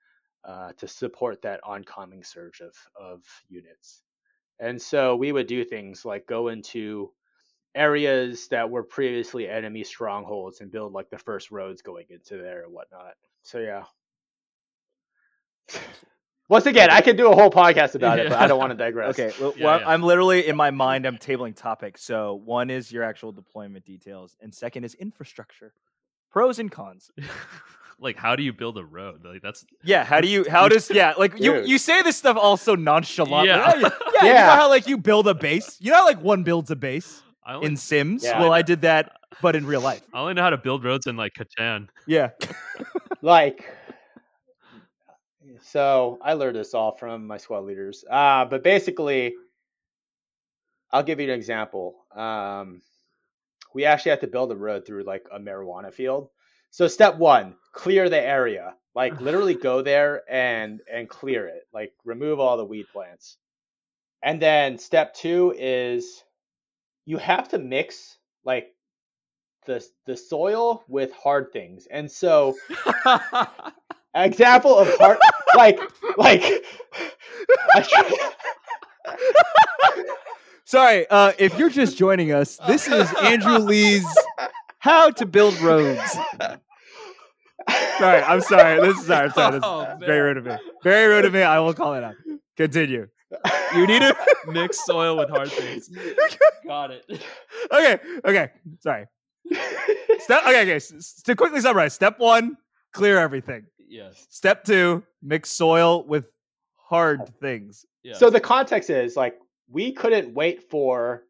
uh, 0.45 0.74
to 0.78 0.88
support 0.88 1.41
that 1.41 1.61
oncoming 1.64 2.24
surge 2.24 2.61
of, 2.61 2.76
of 3.01 3.24
units. 3.49 4.03
And 4.59 4.82
so 4.82 5.16
we 5.16 5.32
would 5.32 5.47
do 5.47 5.66
things 5.66 6.05
like 6.05 6.28
go 6.28 6.49
into 6.49 7.11
areas 7.76 8.47
that 8.49 8.70
were 8.70 8.84
previously 8.84 9.49
enemy 9.49 9.84
strongholds 9.84 10.61
and 10.61 10.72
build 10.72 10.93
like 10.93 11.09
the 11.09 11.20
first 11.20 11.51
roads 11.51 11.82
going 11.82 12.07
into 12.09 12.38
there 12.38 12.64
and 12.64 12.74
whatnot. 12.74 13.16
So 13.43 13.59
yeah. 13.59 13.86
Once 16.50 16.66
again, 16.66 16.89
I 16.89 17.02
could 17.02 17.18
do 17.18 17.32
a 17.32 17.36
whole 17.36 17.50
podcast 17.50 17.96
about 17.96 18.20
it, 18.20 18.30
but 18.30 18.38
I 18.38 18.48
don't 18.48 18.60
want 18.60 18.72
to 18.72 18.78
digress. 18.86 19.18
Okay, 19.18 19.34
well, 19.39 19.54
Yeah, 19.56 19.66
well, 19.66 19.80
yeah. 19.80 19.88
I'm 19.89 20.04
literally 20.04 20.48
in 20.48 20.56
my 20.56 20.72
mind. 20.72 21.06
I'm 21.06 21.18
tabling 21.18 21.56
topics. 21.56 22.04
So 22.04 22.41
one 22.46 22.70
is 22.70 22.91
your 22.91 23.04
actual 23.04 23.32
deployment 23.32 23.86
details, 23.86 24.36
and 24.41 24.54
second 24.54 24.84
is 24.84 24.94
infrastructure, 24.96 25.74
pros 26.30 26.60
and 26.60 26.72
cons. 26.72 27.12
like, 28.00 28.18
how 28.18 28.36
do 28.36 28.44
you 28.44 28.52
build 28.52 28.78
a 28.78 28.84
road? 28.84 29.24
Like, 29.24 29.41
that's 29.41 29.66
Yeah, 29.84 30.04
how 30.04 30.20
do 30.20 30.28
you? 30.28 30.46
How 30.50 30.68
does? 30.68 30.89
Yeah, 30.94 31.14
like 31.18 31.39
you 31.39 31.54
Dude. 31.54 31.70
you 31.70 31.78
say 31.78 32.02
this 32.02 32.18
stuff 32.18 32.38
also 32.38 32.76
nonchalant. 32.76 33.48
Yeah. 33.48 33.58
yeah, 33.58 33.80
yeah, 33.82 33.89
yeah. 34.22 34.28
You 34.28 34.34
know 34.34 34.62
how 34.62 34.70
like 34.70 34.88
you 34.88 34.98
build 34.98 35.28
a 35.28 35.34
base. 35.34 35.78
You 35.80 35.91
know 35.91 35.98
how 35.98 36.06
like 36.06 36.22
one 36.22 36.44
builds 36.44 36.70
a 36.72 36.76
base 36.76 37.24
only, 37.48 37.68
in 37.68 37.78
Sims. 37.78 38.24
Yeah. 38.24 38.39
Well, 38.41 38.52
I 38.52 38.62
did 38.62 38.82
that, 38.82 39.14
but 39.41 39.56
in 39.56 39.66
real 39.66 39.82
life. 39.82 40.02
I 40.14 40.20
only 40.20 40.34
know 40.34 40.44
how 40.44 40.50
to 40.50 40.58
build 40.58 40.84
roads 40.84 41.08
in 41.08 41.16
like 41.16 41.34
Catan. 41.34 41.88
Yeah. 42.06 42.32
Like, 43.22 43.66
so 45.74 46.19
I 46.21 46.34
learned 46.34 46.55
this 46.55 46.76
all 46.76 46.95
from 46.95 47.26
my 47.26 47.38
squad 47.38 47.61
leaders. 47.61 48.05
Uh, 48.07 48.45
but 48.45 48.63
basically, 48.63 49.34
I'll 50.91 51.01
give 51.01 51.19
you 51.19 51.26
an 51.26 51.34
example. 51.34 51.95
Um, 52.15 52.84
we 53.74 53.86
actually 53.86 54.11
had 54.11 54.21
to 54.21 54.28
build 54.28 54.51
a 54.51 54.55
road 54.55 54.86
through 54.86 55.01
like 55.01 55.26
a 55.32 55.39
marijuana 55.39 55.91
field. 55.91 56.30
So 56.69 56.88
step 56.88 57.17
one, 57.17 57.55
clear 57.71 58.07
the 58.07 58.21
area. 58.21 58.76
Like 58.93 59.19
literally 59.19 59.55
go 59.55 59.82
there 59.82 60.21
and 60.30 60.80
and 60.91 61.09
clear 61.09 61.47
it. 61.47 61.63
Like 61.74 61.91
remove 62.05 62.39
all 62.39 62.57
the 62.57 62.65
weed 62.65 62.86
plants. 62.93 63.38
And 64.21 64.39
then 64.39 64.78
step 64.78 65.15
two 65.15 65.55
is 65.57 66.24
you 67.05 67.17
have 67.17 67.49
to 67.49 67.57
mix 67.57 68.15
like 68.45 68.67
the 69.65 69.84
the 70.05 70.17
soil 70.17 70.84
with 70.88 71.11
hard 71.13 71.51
things. 71.51 71.88
And 71.89 72.11
so 72.11 72.55
example 74.16 74.78
of 74.78 74.88
hard 74.97 75.18
like 75.55 75.80
like 76.18 76.43
Sorry, 80.66 81.05
uh, 81.09 81.34
if 81.38 81.57
you're 81.59 81.70
just 81.70 81.97
joining 81.97 82.32
us, 82.32 82.57
this 82.68 82.88
is 82.88 83.11
Andrew 83.22 83.57
Lee's 83.59 84.05
How 84.80 85.09
to 85.11 85.26
Build 85.26 85.59
Roads. 85.61 86.11
Sorry, 87.99 88.22
I'm 88.24 88.41
sorry. 88.41 88.82
This 88.82 88.97
is 88.97 89.05
sorry. 89.05 89.26
I'm 89.26 89.32
sorry. 89.34 89.51
This 89.51 89.61
Oh, 89.64 89.95
very 89.99 90.22
rude 90.22 90.38
of 90.38 90.45
me. 90.45 90.55
Very 90.84 91.14
rude 91.14 91.26
of 91.26 91.34
me. 91.34 91.43
I 91.43 91.59
will 91.59 91.74
call 91.74 91.93
it 91.93 92.03
out. 92.03 92.16
Continue. 92.57 93.07
You 93.76 93.88
need 93.88 93.99
to. 93.99 94.16
Mix 94.47 94.84
soil 94.86 95.18
with 95.18 95.30
hard 95.30 95.51
things. 95.51 95.89
Got 96.66 96.91
it. 96.91 97.05
okay. 97.72 97.99
Okay. 98.26 98.49
Sorry. 98.80 99.05
Step. 100.20 100.43
Okay. 100.43 100.61
Okay. 100.61 100.76
s- 100.76 100.93
s- 100.93 101.22
To 101.26 101.36
quickly 101.36 101.59
summarize, 101.61 101.93
step 101.93 102.20
one: 102.20 102.57
clear 102.93 103.18
everything. 103.20 103.66
Yes. 103.94 104.26
Step 104.30 104.64
two: 104.64 105.04
mix 105.22 105.52
soil 105.52 106.04
with 106.06 106.30
hard 106.76 107.32
things. 107.39 107.86
Yeah. 108.04 108.16
So 108.16 108.30
the 108.30 108.39
context 108.39 108.89
is 108.89 109.16
like 109.16 109.39
we 109.70 109.91
couldn't 109.91 110.34
wait 110.34 110.70
for 110.70 111.24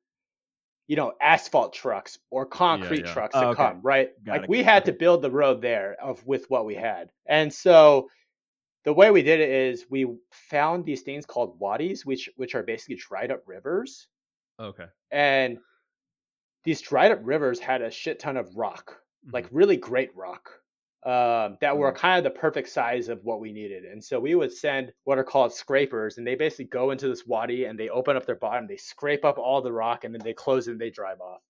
you 0.88 0.96
know 0.96 1.14
asphalt 1.22 1.74
trucks 1.74 2.18
or 2.32 2.46
concrete 2.46 3.06
yeah. 3.06 3.14
trucks 3.14 3.36
Oh, 3.36 3.42
to 3.42 3.48
okay. 3.48 3.64
come, 3.64 3.82
right? 3.82 4.12
Got 4.26 4.32
like 4.32 4.44
it, 4.44 4.50
we 4.50 4.58
got 4.58 4.62
it. 4.62 4.74
had 4.74 4.86
to 4.86 4.92
build 4.94 5.22
the 5.22 5.32
road 5.32 5.62
there 5.62 5.98
of 6.02 6.26
with 6.26 6.50
what 6.50 6.66
we 6.66 6.76
had. 6.76 7.10
And 7.26 7.54
so 7.54 8.10
the 8.86 8.94
way 8.94 9.12
we 9.12 9.24
did 9.24 9.40
it 9.40 9.50
is 9.50 9.86
we 9.90 10.08
found 10.32 10.86
these 10.86 11.02
things 11.02 11.26
called 11.26 11.58
wadis, 11.60 12.06
which 12.06 12.30
which 12.38 12.56
are 12.56 12.64
basically 12.64 12.96
dried 12.96 13.32
up 13.32 13.44
rivers. 13.46 14.08
okay. 14.60 14.86
And 15.12 15.58
these 16.64 16.82
dried 16.82 17.12
up 17.12 17.20
rivers 17.24 17.60
had 17.60 17.82
a 17.82 17.92
shit 17.92 18.20
ton 18.20 18.38
of 18.38 18.56
rock, 18.56 18.98
like 19.32 19.48
mm-hmm. 19.48 19.58
really 19.58 19.78
great 19.78 20.16
rock. 20.16 20.50
Um, 21.06 21.58
that 21.60 21.78
were 21.78 21.92
kind 21.92 22.18
of 22.18 22.24
the 22.24 22.40
perfect 22.40 22.70
size 22.70 23.10
of 23.10 23.20
what 23.26 23.42
we 23.42 23.52
needed. 23.52 23.84
And 23.84 24.02
so 24.02 24.22
we 24.22 24.36
would 24.36 24.54
send 24.54 24.94
what 25.04 25.18
are 25.18 25.24
called 25.24 25.54
scrapers, 25.54 26.18
and 26.18 26.26
they 26.26 26.36
basically 26.36 26.66
go 26.66 26.92
into 26.92 27.10
this 27.10 27.28
wadi 27.28 27.66
and 27.66 27.78
they 27.78 27.90
open 27.90 28.16
up 28.16 28.26
their 28.26 28.38
bottom, 28.38 28.68
they 28.68 28.78
scrape 28.78 29.26
up 29.26 29.38
all 29.38 29.62
the 29.62 29.72
rock, 29.72 30.06
and 30.06 30.16
then 30.16 30.22
they 30.24 30.34
close 30.34 30.70
it 30.70 30.72
and 30.72 30.80
they 30.80 30.90
drive 30.90 31.18
off. 31.20 31.42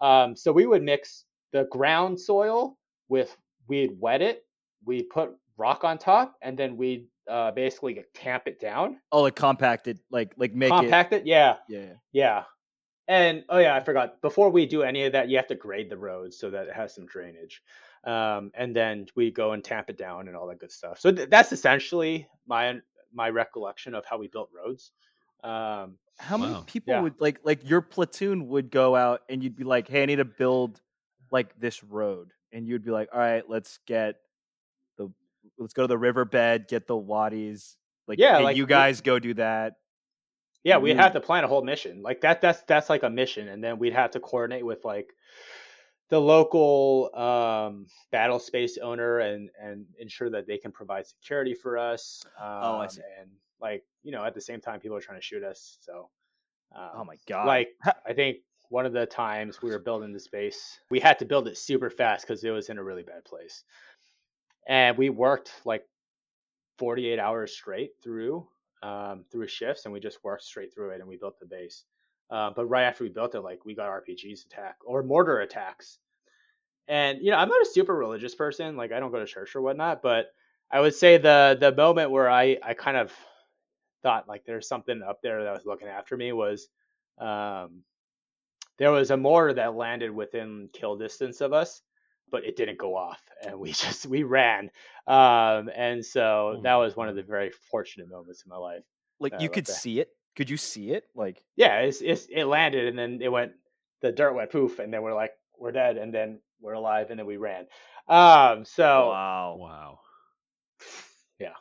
Um, 0.00 0.34
so 0.34 0.50
we 0.50 0.66
would 0.66 0.82
mix 0.82 1.24
the 1.52 1.68
ground 1.70 2.18
soil 2.18 2.76
with, 3.08 3.36
we'd 3.68 3.92
wet 4.00 4.22
it 4.22 4.46
we 4.86 5.02
put 5.02 5.36
rock 5.58 5.84
on 5.84 5.98
top, 5.98 6.36
and 6.40 6.56
then 6.56 6.76
we 6.76 7.08
uh, 7.28 7.50
basically 7.50 8.02
tamp 8.14 8.44
it 8.46 8.60
down, 8.60 8.98
Oh, 9.12 9.22
like 9.22 9.34
compacted, 9.34 9.98
like 10.10 10.32
like 10.38 10.54
make 10.54 10.70
compact 10.70 11.12
it. 11.12 11.26
Yeah, 11.26 11.52
it. 11.52 11.58
Yeah, 11.68 11.78
yeah. 11.80 11.92
yeah. 12.12 12.42
And 13.08 13.44
oh 13.50 13.58
yeah, 13.58 13.74
I 13.74 13.80
forgot. 13.80 14.20
Before 14.22 14.48
we 14.48 14.64
do 14.64 14.82
any 14.82 15.04
of 15.04 15.12
that, 15.12 15.28
you 15.28 15.36
have 15.36 15.48
to 15.48 15.54
grade 15.54 15.90
the 15.90 15.98
road 15.98 16.32
so 16.32 16.50
that 16.50 16.68
it 16.68 16.74
has 16.74 16.94
some 16.94 17.06
drainage. 17.06 17.62
Um, 18.06 18.52
and 18.54 18.74
then 18.74 19.06
we 19.16 19.30
go 19.32 19.52
and 19.52 19.62
tamp 19.64 19.90
it 19.90 19.98
down 19.98 20.28
and 20.28 20.36
all 20.36 20.46
that 20.46 20.60
good 20.60 20.70
stuff. 20.72 21.00
So 21.00 21.10
th- 21.12 21.28
that's 21.28 21.52
essentially 21.52 22.28
my 22.46 22.80
my 23.12 23.30
recollection 23.30 23.94
of 23.94 24.04
how 24.06 24.16
we 24.18 24.28
built 24.28 24.48
roads. 24.54 24.92
Um, 25.42 25.98
How 26.18 26.36
many 26.38 26.54
people 26.66 26.94
Yeah. 26.94 27.00
would 27.00 27.20
like 27.20 27.40
like 27.44 27.68
your 27.68 27.80
platoon 27.82 28.48
would 28.48 28.70
go 28.70 28.94
out 28.96 29.22
and 29.28 29.42
you'd 29.42 29.56
be 29.56 29.64
like, 29.64 29.88
"Hey, 29.88 30.02
I 30.02 30.06
need 30.06 30.16
to 30.16 30.24
build 30.24 30.80
like 31.32 31.58
this 31.58 31.82
road," 31.82 32.30
and 32.52 32.66
you'd 32.66 32.84
be 32.84 32.90
like, 32.92 33.08
"All 33.12 33.18
right, 33.18 33.48
let's 33.48 33.78
get 33.86 34.20
the 34.96 35.10
let's 35.58 35.72
go 35.74 35.82
to 35.82 35.88
the 35.88 35.98
riverbed, 35.98 36.68
get 36.68 36.86
the 36.86 36.96
wadis." 36.96 37.76
Like, 38.06 38.18
Yeah, 38.20 38.38
hey, 38.38 38.44
like, 38.44 38.56
you 38.56 38.64
we- 38.64 38.68
guys 38.68 39.00
go 39.00 39.18
do 39.18 39.34
that. 39.34 39.78
yeah, 40.62 40.78
we'd 40.78 40.96
have 40.96 41.12
to 41.14 41.20
plan 41.20 41.42
a 41.44 41.48
whole 41.48 41.62
mission. 41.62 42.02
Like 42.02 42.20
that 42.20 42.40
that's 42.40 42.62
that's 42.62 42.88
like 42.88 43.02
a 43.02 43.10
mission, 43.10 43.48
and 43.48 43.62
then 43.64 43.78
we'd 43.78 43.92
have 43.94 44.12
to 44.12 44.20
coordinate 44.20 44.64
with 44.64 44.84
like 44.84 45.12
the 46.08 46.20
local 46.20 47.10
um, 47.14 47.86
battle 48.12 48.38
space 48.38 48.78
owner 48.78 49.18
and 49.18 49.50
and 49.60 49.86
ensure 49.98 50.30
that 50.30 50.46
they 50.46 50.58
can 50.58 50.72
provide 50.72 51.06
security 51.06 51.54
for 51.54 51.78
us. 51.78 52.24
Um, 52.38 52.46
Oh, 52.62 52.78
I 52.78 52.86
see. 52.86 53.02
And 53.20 53.30
like 53.60 53.84
you 54.02 54.12
know, 54.12 54.24
at 54.24 54.34
the 54.34 54.40
same 54.40 54.60
time, 54.60 54.80
people 54.80 54.96
are 54.96 55.00
trying 55.00 55.18
to 55.18 55.24
shoot 55.24 55.42
us. 55.42 55.78
So, 55.80 56.10
um, 56.74 56.90
Oh 56.94 57.04
my 57.04 57.16
god! 57.28 57.46
like 57.46 57.68
I 58.06 58.12
think 58.12 58.38
one 58.68 58.86
of 58.86 58.92
the 58.92 59.06
times 59.06 59.62
we 59.62 59.70
were 59.70 59.78
building 59.78 60.12
the 60.12 60.20
space, 60.20 60.80
we 60.90 61.00
had 61.00 61.18
to 61.20 61.24
build 61.24 61.48
it 61.48 61.56
super 61.56 61.90
fast 61.90 62.26
because 62.26 62.42
it 62.44 62.50
was 62.50 62.68
in 62.68 62.78
a 62.78 62.84
really 62.84 63.02
bad 63.02 63.24
place, 63.24 63.64
and 64.68 64.96
we 64.96 65.10
worked 65.10 65.52
like 65.64 65.84
48 66.78 67.18
hours 67.18 67.52
straight 67.52 67.92
through 68.02 68.46
um, 68.82 69.24
through 69.32 69.48
shifts, 69.48 69.84
and 69.84 69.92
we 69.92 70.00
just 70.00 70.22
worked 70.22 70.44
straight 70.44 70.72
through 70.74 70.90
it, 70.90 71.00
and 71.00 71.08
we 71.08 71.16
built 71.16 71.38
the 71.40 71.46
base. 71.46 71.84
Uh, 72.30 72.50
but 72.54 72.66
right 72.66 72.84
after 72.84 73.04
we 73.04 73.10
built 73.10 73.34
it, 73.34 73.40
like 73.40 73.64
we 73.64 73.74
got 73.74 73.88
RPGs 73.88 74.46
attack 74.46 74.76
or 74.84 75.02
mortar 75.02 75.40
attacks, 75.40 75.98
and 76.88 77.18
you 77.22 77.30
know 77.30 77.36
I'm 77.36 77.48
not 77.48 77.62
a 77.62 77.70
super 77.70 77.94
religious 77.94 78.34
person, 78.34 78.76
like 78.76 78.92
I 78.92 79.00
don't 79.00 79.12
go 79.12 79.20
to 79.20 79.26
church 79.26 79.54
or 79.54 79.62
whatnot, 79.62 80.02
but 80.02 80.32
I 80.70 80.80
would 80.80 80.94
say 80.94 81.18
the 81.18 81.56
the 81.58 81.72
moment 81.72 82.10
where 82.10 82.28
I 82.28 82.58
I 82.62 82.74
kind 82.74 82.96
of 82.96 83.12
thought 84.02 84.28
like 84.28 84.44
there's 84.44 84.68
something 84.68 85.02
up 85.02 85.20
there 85.22 85.44
that 85.44 85.52
was 85.52 85.66
looking 85.66 85.88
after 85.88 86.16
me 86.16 86.32
was 86.32 86.68
um, 87.18 87.82
there 88.78 88.90
was 88.90 89.10
a 89.10 89.16
mortar 89.16 89.54
that 89.54 89.74
landed 89.74 90.10
within 90.10 90.68
kill 90.72 90.96
distance 90.96 91.40
of 91.40 91.52
us, 91.52 91.82
but 92.30 92.44
it 92.44 92.56
didn't 92.56 92.78
go 92.78 92.96
off, 92.96 93.22
and 93.44 93.58
we 93.58 93.70
just 93.72 94.06
we 94.06 94.24
ran, 94.24 94.70
um, 95.06 95.70
and 95.74 96.04
so 96.04 96.56
Oh 96.58 96.60
that 96.62 96.74
was 96.74 96.96
one 96.96 97.08
of 97.08 97.14
the 97.14 97.22
very 97.22 97.50
fortunate 97.70 98.08
moments 98.08 98.42
in 98.44 98.50
my 98.50 98.56
life. 98.56 98.82
like 99.20 99.34
uh, 99.34 99.38
you 99.38 99.48
could 99.48 99.66
that. 99.66 99.76
see 99.76 100.00
it. 100.00 100.10
Could 100.36 100.50
you 100.50 100.56
see 100.56 100.90
it? 100.90 101.04
Like, 101.14 101.42
Yeah, 101.56 101.78
it's, 101.80 102.00
it's 102.00 102.26
it 102.30 102.44
landed, 102.44 102.86
and 102.86 102.98
then 102.98 103.20
it 103.22 103.30
went 103.30 103.52
the 104.02 104.12
dirt 104.12 104.34
went 104.34 104.50
poof, 104.50 104.78
and 104.78 104.92
then 104.92 105.02
we're 105.02 105.14
like 105.14 105.32
we're 105.58 105.72
dead, 105.72 105.96
and 105.96 106.12
then 106.12 106.40
we're 106.60 106.74
alive, 106.74 107.10
and 107.10 107.18
then 107.18 107.26
we 107.26 107.36
ran. 107.36 107.66
Um, 108.08 108.64
so 108.64 109.08
wow. 109.08 109.56
Wow. 109.58 109.98
yeah, 111.38 111.54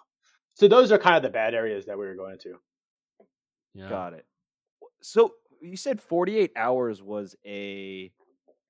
so 0.53 0.67
those 0.67 0.91
are 0.91 0.97
kind 0.97 1.15
of 1.15 1.23
the 1.23 1.30
bad 1.30 1.53
areas 1.53 1.86
that 1.86 1.97
we 1.97 2.05
were 2.05 2.15
going 2.15 2.34
into. 2.34 2.57
Yeah. 3.73 3.89
Got 3.89 4.13
it. 4.13 4.26
So 5.01 5.34
you 5.61 5.78
said 5.78 6.01
48 6.01 6.51
hours 6.55 7.01
was 7.01 7.36
a 7.45 8.11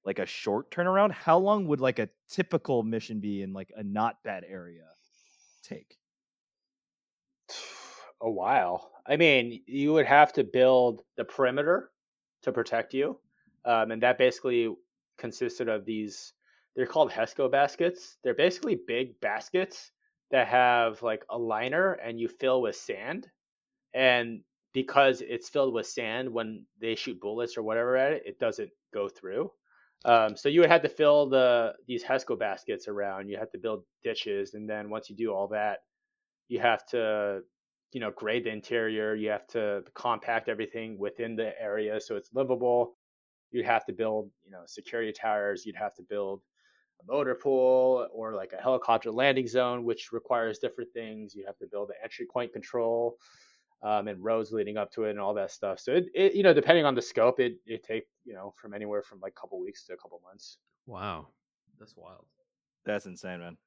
like 0.03 0.19
a 0.19 0.25
short 0.25 0.69
turnaround. 0.69 1.11
How 1.11 1.37
long 1.37 1.67
would 1.67 1.81
like 1.81 1.99
a 1.99 2.09
typical 2.29 2.83
mission 2.83 3.19
be 3.19 3.41
in 3.41 3.53
like 3.53 3.71
a 3.75 3.83
not 3.83 4.17
bad 4.23 4.43
area 4.47 4.85
take? 5.63 5.97
a 8.21 8.29
while. 8.29 8.91
I 9.07 9.17
mean, 9.17 9.61
you 9.67 9.93
would 9.93 10.05
have 10.05 10.33
to 10.33 10.43
build 10.43 11.03
the 11.15 11.25
perimeter 11.25 11.91
to 12.43 12.51
protect 12.51 12.93
you, 12.93 13.19
um, 13.63 13.91
and 13.91 14.01
that 14.01 14.17
basically 14.17 14.73
consisted 15.17 15.69
of 15.69 15.85
these. 15.85 16.33
They're 16.75 16.85
called 16.85 17.11
Hesco 17.11 17.49
baskets. 17.49 18.17
They're 18.23 18.33
basically 18.33 18.79
big 18.87 19.19
baskets 19.21 19.91
that 20.31 20.47
have 20.47 21.01
like 21.01 21.23
a 21.29 21.37
liner, 21.37 21.93
and 21.93 22.19
you 22.19 22.27
fill 22.27 22.61
with 22.61 22.75
sand. 22.75 23.29
And 23.93 24.41
because 24.73 25.21
it's 25.21 25.47
filled 25.47 25.73
with 25.73 25.87
sand, 25.87 26.29
when 26.29 26.65
they 26.81 26.95
shoot 26.95 27.21
bullets 27.21 27.57
or 27.57 27.63
whatever 27.63 27.95
at 27.95 28.11
it, 28.11 28.23
it 28.25 28.39
doesn't 28.39 28.71
go 28.93 29.07
through. 29.07 29.51
Um, 30.03 30.35
so 30.35 30.49
you 30.49 30.59
would 30.59 30.69
have 30.69 30.83
to 30.83 30.89
fill 30.89 31.29
the 31.29 31.73
these 31.87 32.03
Hesco 32.03 32.37
baskets 32.37 32.87
around. 32.87 33.29
You 33.29 33.37
have 33.37 33.51
to 33.51 33.57
build 33.57 33.83
ditches, 34.03 34.53
and 34.53 34.69
then 34.69 34.89
once 34.89 35.09
you 35.09 35.15
do 35.15 35.33
all 35.33 35.47
that, 35.49 35.79
you 36.47 36.59
have 36.59 36.85
to 36.87 37.41
you 37.95 38.01
know 38.01 38.11
grade 38.11 38.43
the 38.43 38.49
interior 38.49 39.15
you 39.15 39.29
have 39.29 39.47
to 39.47 39.81
compact 39.93 40.49
everything 40.49 40.97
within 40.99 41.33
the 41.37 41.49
area 41.61 42.01
so 42.01 42.17
it's 42.17 42.33
livable 42.33 42.97
you'd 43.51 43.65
have 43.65 43.85
to 43.85 43.93
build 43.93 44.29
you 44.43 44.51
know 44.51 44.63
security 44.65 45.13
towers 45.13 45.65
you'd 45.65 45.77
have 45.77 45.95
to 45.95 46.03
build 46.03 46.41
a 47.01 47.05
motor 47.09 47.35
pool 47.35 48.05
or 48.11 48.35
like 48.35 48.51
a 48.51 48.61
helicopter 48.61 49.09
landing 49.09 49.47
zone 49.47 49.85
which 49.85 50.11
requires 50.11 50.59
different 50.59 50.91
things 50.91 51.33
you 51.33 51.45
have 51.45 51.57
to 51.57 51.67
build 51.67 51.89
an 51.89 51.95
entry 52.03 52.25
point 52.25 52.51
control 52.51 53.17
um, 53.81 54.09
and 54.09 54.21
roads 54.21 54.51
leading 54.51 54.75
up 54.75 54.91
to 54.91 55.05
it 55.05 55.11
and 55.11 55.19
all 55.19 55.33
that 55.33 55.51
stuff 55.51 55.79
so 55.79 55.93
it, 55.93 56.07
it 56.13 56.35
you 56.35 56.43
know 56.43 56.53
depending 56.53 56.83
on 56.83 56.95
the 56.95 57.01
scope 57.01 57.39
it 57.39 57.59
it 57.65 57.81
take 57.81 58.07
you 58.25 58.33
know 58.33 58.53
from 58.59 58.73
anywhere 58.73 59.03
from 59.03 59.21
like 59.21 59.33
a 59.37 59.39
couple 59.39 59.57
weeks 59.57 59.85
to 59.85 59.93
a 59.93 59.97
couple 59.97 60.19
months 60.21 60.57
Wow. 60.85 61.27
That's 61.79 61.95
wild. 61.95 62.25
That's 62.85 63.05
insane, 63.05 63.39
man. 63.39 63.57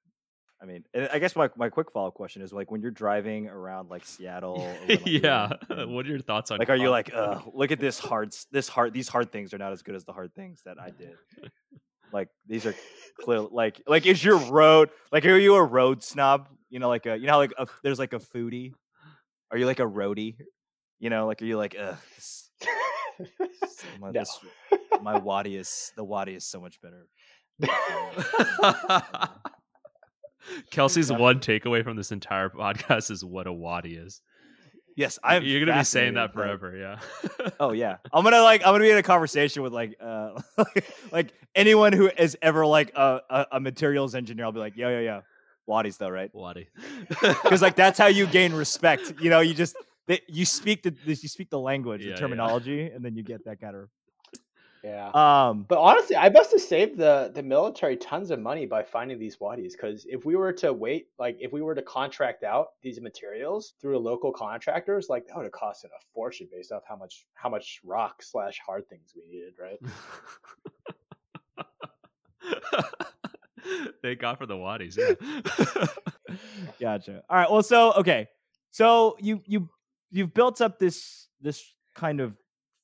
I 0.61 0.67
mean, 0.67 0.85
I 1.13 1.21
guess 1.21 1.37
my, 1.37 1.49
my 1.57 1.69
quick 1.69 1.93
follow 1.93 2.09
up 2.09 2.15
question 2.15 2.43
is 2.43 2.53
like 2.53 2.71
when 2.71 2.83
you're 2.83 2.91
driving 2.91 3.47
around 3.49 3.91
like 3.91 4.05
Seattle, 4.05 4.59
when, 4.59 4.89
like, 4.89 5.03
yeah. 5.07 5.53
what 5.69 6.05
are 6.05 6.09
your 6.09 6.19
thoughts 6.19 6.51
on 6.51 6.59
like, 6.59 6.69
are 6.69 6.77
you 6.77 6.91
like, 6.91 7.15
uh, 7.15 7.41
look 7.55 7.71
at 7.71 7.79
this 7.79 7.99
hard, 8.01 8.35
this 8.51 8.69
hard, 8.69 8.93
these 8.93 9.07
hard 9.09 9.31
things 9.31 9.55
are 9.55 9.59
not 9.59 9.73
as 9.73 9.83
good 9.83 9.95
as 9.95 10.05
the 10.05 10.13
hard 10.13 10.35
things 10.35 10.61
that 10.65 10.77
I 10.81 10.91
did. 10.91 11.15
like 12.13 12.29
these 12.49 12.67
are 12.67 12.75
clear, 13.21 13.41
like, 13.41 13.81
like 13.87 14.05
is 14.05 14.25
your 14.25 14.39
road, 14.39 14.91
like, 15.13 15.25
are 15.27 15.39
you 15.39 15.55
a 15.55 15.63
road 15.63 16.03
snob? 16.03 16.49
You 16.71 16.81
know, 16.81 16.89
like 16.89 17.07
a, 17.07 17.17
you 17.17 17.27
know, 17.29 17.39
like 17.39 17.53
a, 17.57 17.67
there's 17.85 17.99
like 18.01 18.13
a 18.13 18.19
foodie. 18.19 18.73
Are 19.53 19.59
you 19.59 19.67
like 19.67 19.79
a 19.79 19.87
roadie? 19.87 20.37
You 20.99 21.09
know, 21.11 21.27
like, 21.29 21.41
are 21.41 21.45
you 21.47 21.57
like, 21.57 21.77
uh, 21.79 21.95
this, 22.17 22.51
this- 22.61 23.85
my, 24.01 24.11
No. 24.11 24.21
this- 24.21 24.39
my 25.03 25.19
wadi 25.19 25.55
is 25.57 25.93
the 25.97 26.03
wadi 26.03 26.35
is 26.35 26.45
so 26.45 26.61
much 26.61 26.81
better. 26.83 27.07
Kelsey's 30.70 31.11
Yeah. 31.11 31.18
one 31.18 31.40
takeaway 31.40 31.82
from 31.84 31.96
this 31.96 32.12
entire 32.12 32.49
podcast 32.49 33.11
is 33.11 33.24
what 33.24 33.46
a 33.46 33.53
wadi 33.53 33.94
is. 33.96 34.20
Yes, 34.96 35.16
I'm. 35.22 35.44
You're 35.44 35.64
gonna 35.64 35.78
be 35.78 35.84
saying 35.84 36.14
that 36.14 36.34
fascinated, 36.34 36.61
forever, 36.61 36.76
yeah. 37.40 37.53
Oh 37.61 37.70
yeah, 37.70 37.99
I'm 38.12 38.24
gonna 38.24 38.42
like 38.42 38.62
I'm 38.62 38.72
gonna 38.74 38.82
be 38.82 38.90
in 38.90 38.99
a 38.99 39.03
conversation 39.05 39.62
with 39.62 39.72
like 39.72 39.94
uh 40.01 40.30
like 41.12 41.32
anyone 41.55 41.92
who 41.92 42.11
is 42.18 42.36
ever 42.42 42.66
like 42.66 42.90
a, 42.96 43.20
a, 43.30 43.46
a 43.53 43.61
materials 43.61 44.16
engineer. 44.16 44.44
I'll 44.46 44.53
be 44.53 44.59
like, 44.59 44.76
yeah, 44.76 44.88
yeah, 44.88 45.01
yeah, 45.01 45.20
Wadis 45.66 45.99
though, 45.99 46.09
right? 46.09 46.30
Wadi. 46.34 46.68
Because 47.09 47.62
like 47.66 47.76
that's 47.76 47.96
how 47.96 48.07
you 48.07 48.26
gain 48.26 48.53
respect. 48.53 49.12
You 49.20 49.30
know, 49.30 49.38
you 49.38 49.55
just 49.55 49.76
they, 50.09 50.20
you 50.26 50.44
speak 50.44 50.82
the 50.82 50.92
you 51.05 51.14
speak 51.14 51.51
the 51.51 51.61
language, 51.61 52.01
Yeah, 52.03 52.09
yeah. 52.09 52.14
the 52.16 52.20
terminology, 52.20 52.82
and 52.90 53.05
then 53.05 53.14
you 53.14 53.22
get 53.22 53.44
that 53.44 53.61
kind 53.61 53.76
of. 53.76 53.88
Yeah 54.85 55.11
Um, 55.14 55.64
But 55.68 55.79
honestly, 55.79 56.16
I 56.16 56.29
must 56.29 56.53
have 56.53 56.61
saved 56.61 56.99
the 56.99 57.31
the 57.35 57.43
military 57.43 57.97
tons 57.97 58.31
of 58.31 58.41
money 58.41 58.66
by 58.66 58.83
finding 58.83 59.18
these 59.18 59.39
wadis. 59.41 59.74
Because 59.74 60.07
if 60.09 60.24
we 60.24 60.37
were 60.37 60.53
to 60.55 60.72
wait, 60.72 61.09
like 61.18 61.37
if 61.41 61.53
we 61.53 61.62
were 61.62 61.74
to 61.74 61.83
contract 61.83 62.45
out 62.45 62.68
these 62.83 63.01
materials 63.01 63.74
through 63.81 63.99
local 63.99 64.33
contractors, 64.33 65.09
like 65.09 65.26
that 65.26 65.37
would 65.37 65.45
have 65.45 65.53
costed 65.53 65.87
a 65.87 66.01
fortune 66.14 66.49
based 66.53 66.72
off 66.72 66.83
how 66.89 66.97
much 66.97 67.26
how 67.35 67.49
much 67.49 67.81
rock 67.85 68.22
slash 68.22 68.59
hard 68.64 68.89
things 68.89 69.12
we 69.16 69.22
needed, 69.29 69.55
right? 69.61 69.79
Thank 74.03 74.20
God 74.20 74.39
for 74.39 74.47
the 74.47 74.57
wadis. 74.57 74.97
Yeah. 74.97 75.14
gotcha. 76.81 77.22
All 77.29 77.37
right. 77.37 77.51
Well, 77.51 77.62
so 77.62 77.93
okay, 77.95 78.29
so 78.70 79.16
you 79.20 79.43
you 79.47 79.68
you've 80.11 80.33
built 80.33 80.61
up 80.61 80.79
this 80.79 81.29
this 81.41 81.62
kind 81.95 82.20
of 82.20 82.35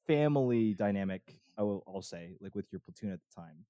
family 0.07 0.75
dynamic. 0.75 1.23
I 1.59 1.63
will 1.63 1.85
I'll 1.87 2.03
say 2.03 2.35
like 2.41 2.55
with 2.55 2.67
your 2.73 2.81
platoon 2.81 3.13
at 3.13 3.21
the 3.21 3.41
time, 3.43 3.65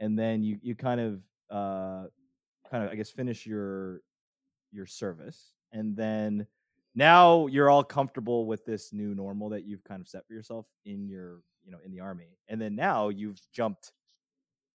and 0.00 0.18
then 0.18 0.42
you 0.42 0.58
you 0.62 0.74
kind 0.74 1.00
of 1.00 1.20
uh 1.50 2.06
kind 2.70 2.84
of 2.84 2.90
I 2.90 2.94
guess 2.94 3.10
finish 3.10 3.46
your 3.46 4.00
your 4.72 4.86
service, 4.86 5.52
and 5.72 5.96
then 5.96 6.46
now 6.94 7.46
you're 7.46 7.70
all 7.70 7.84
comfortable 7.84 8.46
with 8.46 8.64
this 8.64 8.92
new 8.92 9.14
normal 9.14 9.48
that 9.50 9.64
you've 9.64 9.84
kind 9.84 10.00
of 10.00 10.08
set 10.08 10.26
for 10.26 10.34
yourself 10.34 10.66
in 10.84 11.08
your 11.08 11.42
you 11.64 11.72
know 11.72 11.78
in 11.84 11.90
the 11.90 12.00
army, 12.00 12.38
and 12.48 12.60
then 12.60 12.74
now 12.74 13.08
you've 13.08 13.40
jumped 13.52 13.92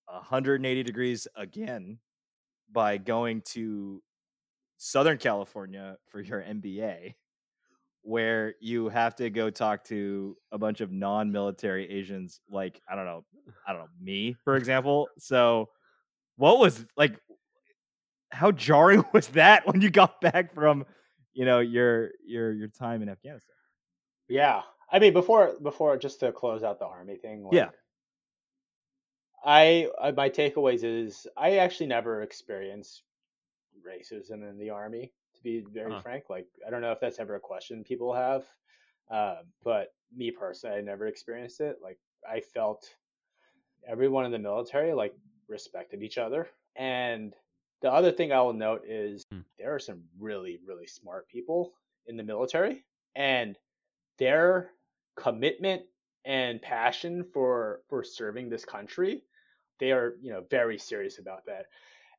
180 0.07 0.83
degrees 0.83 1.27
again 1.35 1.99
by 2.71 2.97
going 2.97 3.41
to 3.41 4.01
Southern 4.77 5.17
California 5.17 5.97
for 6.07 6.21
your 6.21 6.41
MBA, 6.41 7.15
where 8.01 8.55
you 8.59 8.89
have 8.89 9.15
to 9.17 9.29
go 9.29 9.49
talk 9.49 9.83
to 9.85 10.35
a 10.51 10.57
bunch 10.57 10.81
of 10.81 10.91
non-military 10.91 11.89
Asians, 11.89 12.41
like 12.49 12.81
I 12.89 12.95
don't 12.95 13.05
know, 13.05 13.25
I 13.67 13.73
don't 13.73 13.81
know 13.81 13.87
me, 14.01 14.35
for 14.43 14.55
example. 14.55 15.07
So, 15.17 15.69
what 16.37 16.59
was 16.59 16.85
like? 16.97 17.19
how 18.31 18.51
jarring 18.51 19.03
was 19.13 19.27
that 19.29 19.65
when 19.65 19.81
you 19.81 19.89
got 19.89 20.21
back 20.21 20.53
from, 20.53 20.85
you 21.33 21.45
know, 21.45 21.59
your 21.59 22.11
your 22.25 22.51
your 22.53 22.67
time 22.67 23.01
in 23.01 23.09
Afghanistan? 23.09 23.55
Yeah, 24.27 24.61
I 24.91 24.99
mean 24.99 25.13
before 25.13 25.53
before 25.61 25.97
just 25.97 26.19
to 26.21 26.31
close 26.31 26.63
out 26.63 26.79
the 26.79 26.85
army 26.85 27.15
thing. 27.15 27.43
Like, 27.43 27.53
Yeah. 27.53 27.69
I 29.43 29.87
my 30.15 30.29
takeaways 30.29 30.83
is 30.83 31.25
I 31.37 31.57
actually 31.57 31.87
never 31.87 32.21
experienced 32.21 33.03
racism 33.87 34.47
in 34.47 34.57
the 34.59 34.69
army. 34.69 35.13
To 35.39 35.43
be 35.43 35.61
very 35.73 35.91
Huh. 35.91 36.01
frank, 36.01 36.29
like 36.29 36.47
I 36.67 36.69
don't 36.69 36.81
know 36.81 36.91
if 36.91 36.99
that's 36.99 37.19
ever 37.19 37.35
a 37.35 37.39
question 37.39 37.83
people 37.83 38.13
have, 38.13 38.45
uh, 39.09 39.37
but 39.63 39.93
me 40.15 40.31
personally, 40.31 40.77
I 40.77 40.81
never 40.81 41.07
experienced 41.07 41.61
it. 41.61 41.77
Like 41.81 41.99
I 42.29 42.41
felt 42.41 42.95
everyone 43.87 44.25
in 44.25 44.31
the 44.31 44.39
military 44.39 44.93
like 44.93 45.15
respected 45.47 46.03
each 46.03 46.17
other, 46.17 46.49
and 46.75 47.33
the 47.81 47.91
other 47.91 48.11
thing 48.11 48.31
I 48.31 48.41
will 48.41 48.53
note 48.53 48.83
is 48.87 49.23
Hmm. 49.31 49.41
there 49.57 49.73
are 49.73 49.79
some 49.79 50.03
really 50.19 50.59
really 50.65 50.87
smart 50.87 51.27
people 51.29 51.73
in 52.07 52.17
the 52.17 52.23
military, 52.23 52.85
and 53.15 53.57
their 54.17 54.71
commitment 55.15 55.83
and 56.25 56.61
passion 56.61 57.23
for 57.23 57.81
for 57.89 58.03
serving 58.03 58.49
this 58.49 58.65
country 58.65 59.23
they 59.79 59.91
are 59.91 60.15
you 60.21 60.31
know 60.31 60.43
very 60.49 60.77
serious 60.77 61.19
about 61.19 61.45
that 61.45 61.65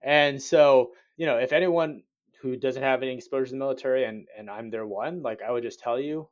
and 0.03 0.43
so 0.43 0.93
you 1.17 1.27
know 1.27 1.39
if 1.39 1.53
anyone 1.53 2.03
who 2.41 2.57
doesn't 2.57 2.83
have 2.83 3.03
any 3.03 3.15
exposure 3.15 3.47
to 3.47 3.53
the 3.53 3.59
military 3.59 4.05
and 4.05 4.27
and 4.37 4.51
i'm 4.51 4.71
their 4.71 4.87
one 4.87 5.23
like 5.23 5.43
i 5.43 5.51
would 5.51 5.63
just 5.63 5.81
tell 5.81 5.99
you 6.01 6.29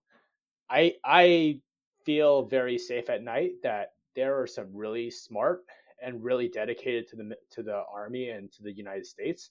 i 0.71 0.95
i 1.05 1.61
feel 2.05 2.45
very 2.45 2.79
safe 2.79 3.11
at 3.11 3.23
night 3.23 3.53
that 3.63 3.95
there 4.15 4.41
are 4.41 4.47
some 4.47 4.75
really 4.75 5.11
smart 5.11 5.65
and 6.03 6.23
really 6.23 6.49
dedicated 6.49 7.07
to 7.09 7.17
the 7.17 7.37
to 7.51 7.63
the 7.63 7.83
army 7.93 8.31
and 8.31 8.53
to 8.53 8.63
the 8.63 8.73
united 8.73 9.07
states 9.07 9.51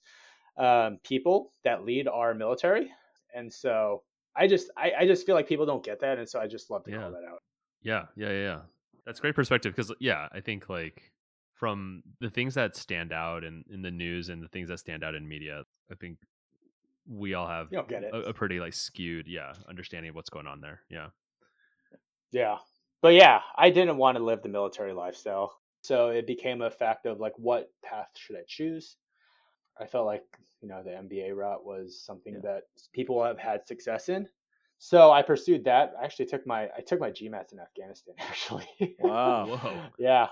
um, 0.56 0.98
people 1.04 1.52
that 1.62 1.84
lead 1.84 2.08
our 2.08 2.34
military 2.34 2.90
and 3.34 3.52
so 3.52 4.02
i 4.34 4.46
just 4.46 4.70
I, 4.76 4.92
I 5.00 5.06
just 5.06 5.24
feel 5.24 5.34
like 5.36 5.48
people 5.48 5.66
don't 5.66 5.84
get 5.84 6.00
that 6.00 6.18
and 6.18 6.28
so 6.28 6.40
i 6.40 6.46
just 6.46 6.70
love 6.70 6.84
to 6.84 6.90
Yeah. 6.90 7.00
call 7.00 7.12
that 7.12 7.24
out 7.24 7.42
Yeah, 7.82 8.06
yeah, 8.16 8.30
yeah, 8.30 8.42
yeah. 8.42 8.60
That's 9.06 9.20
great 9.20 9.34
perspective 9.34 9.74
because 9.74 9.92
yeah, 10.00 10.28
I 10.32 10.40
think 10.40 10.68
like 10.68 11.12
from 11.54 12.02
the 12.20 12.30
things 12.30 12.54
that 12.54 12.76
stand 12.76 13.12
out 13.12 13.44
in, 13.44 13.64
in 13.70 13.82
the 13.82 13.90
news 13.90 14.28
and 14.28 14.42
the 14.42 14.48
things 14.48 14.68
that 14.68 14.78
stand 14.78 15.02
out 15.02 15.14
in 15.14 15.26
media, 15.26 15.64
I 15.90 15.94
think 15.94 16.18
we 17.08 17.34
all 17.34 17.48
have 17.48 17.68
You 17.70 17.82
get 17.88 18.04
it. 18.04 18.10
A, 18.14 18.18
a 18.28 18.32
pretty 18.34 18.60
like 18.60 18.74
skewed, 18.74 19.26
yeah, 19.26 19.52
understanding 19.68 20.10
of 20.10 20.14
what's 20.14 20.30
going 20.30 20.46
on 20.46 20.60
there. 20.60 20.80
Yeah. 20.90 21.08
Yeah. 22.32 22.56
But 23.00 23.14
yeah, 23.14 23.40
I 23.56 23.70
didn't 23.70 23.96
want 23.96 24.18
to 24.18 24.24
live 24.24 24.42
the 24.42 24.48
military 24.48 24.92
lifestyle. 24.92 25.56
So 25.82 26.08
it 26.08 26.26
became 26.26 26.60
a 26.62 26.70
fact 26.70 27.06
of 27.06 27.20
like, 27.20 27.32
what 27.36 27.70
path 27.84 28.08
should 28.16 28.36
I 28.36 28.42
choose? 28.46 28.96
I 29.80 29.86
felt 29.86 30.06
like, 30.06 30.24
you 30.60 30.68
know, 30.68 30.82
the 30.82 30.90
MBA 30.90 31.34
route 31.34 31.64
was 31.64 32.02
something 32.04 32.34
Yeah. 32.34 32.40
that 32.42 32.62
people 32.92 33.22
have 33.24 33.38
had 33.38 33.66
success 33.66 34.08
in. 34.08 34.26
So 34.78 35.10
I 35.12 35.22
pursued 35.22 35.64
that. 35.64 35.92
I 36.00 36.04
actually 36.04 36.26
took 36.26 36.46
my 36.46 36.68
I 36.76 36.80
took 36.86 37.00
my 37.00 37.10
GMATs 37.10 37.52
in 37.52 37.58
Afghanistan 37.60 38.14
actually. 38.20 38.68
Wow. 39.00 39.46
Whoa. 39.46 39.82
yeah. 39.98 40.26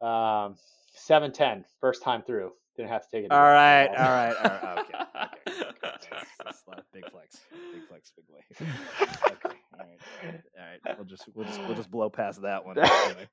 Um 0.00 0.56
710 0.94 1.64
first 1.80 2.02
time 2.02 2.22
through. 2.22 2.52
Didn't 2.76 2.88
have 2.90 3.02
to 3.02 3.08
take 3.10 3.24
it. 3.26 3.32
All 3.32 3.38
right, 3.40 3.86
all 3.88 3.94
right, 3.94 4.34
all 4.34 4.50
right. 4.50 4.78
Okay, 4.78 4.98
okay. 5.48 5.68
okay. 5.68 6.24
That's, 6.44 6.62
that's 6.66 6.86
big 6.92 7.04
flex, 7.10 7.40
big 7.72 7.86
flex, 7.88 8.12
big 8.16 8.24
way. 8.28 8.68
Okay, 9.00 9.56
all 9.78 9.86
right, 9.86 10.40
all 10.58 10.64
right. 10.86 10.98
We'll 10.98 11.06
just 11.06 11.28
we'll 11.34 11.46
just 11.46 11.60
we'll 11.60 11.74
just 11.74 11.90
blow 11.90 12.08
past 12.10 12.42
that 12.42 12.64
one. 12.64 12.76
Anyway. 12.84 13.28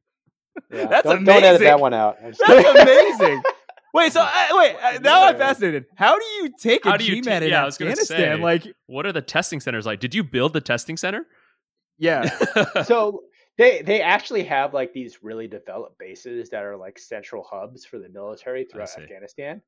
Yeah. 0.74 0.88
That's 0.88 1.04
don't, 1.08 1.24
don't 1.24 1.44
edit 1.44 1.62
that 1.62 1.80
one 1.80 1.94
out. 1.94 2.18
That's 2.22 2.40
amazing. 2.42 3.42
Wait, 3.94 4.12
so 4.12 4.22
uh, 4.22 4.48
wait. 4.52 4.76
Uh, 4.76 5.00
now 5.00 5.26
I'm 5.26 5.38
fascinated. 5.38 5.86
How 5.96 6.18
do 6.18 6.26
you 6.26 6.50
take 6.60 6.86
a 6.86 6.90
How 6.92 6.98
do 6.98 7.06
you 7.06 7.22
ta- 7.22 7.32
GMAT 7.32 7.42
in 7.44 7.50
yeah, 7.50 7.62
I 7.62 7.66
was 7.66 7.78
gonna 7.78 7.92
Afghanistan? 7.92 8.38
say. 8.38 8.44
Like, 8.44 8.68
What 8.88 9.06
are 9.06 9.12
the 9.14 9.22
testing 9.22 9.60
centers 9.62 9.86
like? 9.86 10.00
Did 10.00 10.14
you 10.14 10.24
build 10.24 10.54
the 10.54 10.62
testing 10.62 10.98
center? 10.98 11.26
yeah, 11.98 12.28
so 12.84 13.24
they 13.60 13.82
they 13.82 14.02
actually 14.02 14.44
have 14.46 14.74
like 14.74 14.94
these 14.94 15.22
really 15.22 15.48
developed 15.48 16.00
bases 16.00 16.50
that 16.50 16.64
are 16.64 16.78
like 16.78 16.98
central 16.98 17.44
hubs 17.44 17.84
for 17.86 18.00
the 18.00 18.08
military 18.10 18.64
throughout. 18.64 18.98
Afghanistan 18.98 19.62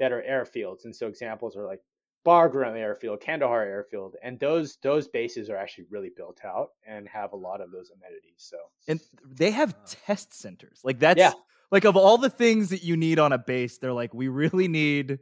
that 0.00 0.12
are 0.12 0.22
airfields. 0.28 0.84
And 0.84 0.94
so 0.94 1.06
examples 1.06 1.56
are 1.56 1.64
like 1.64 1.80
Bagram 2.26 2.76
Airfield, 2.76 3.20
Kandahar 3.20 3.62
Airfield, 3.62 4.16
and 4.20 4.38
those 4.40 4.78
those 4.82 5.06
bases 5.06 5.48
are 5.48 5.56
actually 5.56 5.86
really 5.90 6.10
built 6.16 6.40
out 6.44 6.70
and 6.86 7.06
have 7.08 7.32
a 7.32 7.36
lot 7.36 7.60
of 7.60 7.70
those 7.70 7.90
amenities. 7.96 8.34
So 8.38 8.56
and 8.88 9.00
they 9.24 9.52
have 9.52 9.74
um 9.74 9.80
test 10.06 10.34
centers. 10.34 10.80
Like 10.82 10.98
that's 10.98 11.20
Yeah. 11.20 11.32
like 11.70 11.84
of 11.84 11.96
all 11.96 12.18
the 12.18 12.30
things 12.30 12.70
that 12.70 12.82
you 12.82 12.96
need 12.96 13.20
on 13.20 13.32
a 13.32 13.38
base, 13.38 13.78
they're 13.78 13.92
like, 13.92 14.12
we 14.12 14.26
really 14.26 14.66
need. 14.66 15.20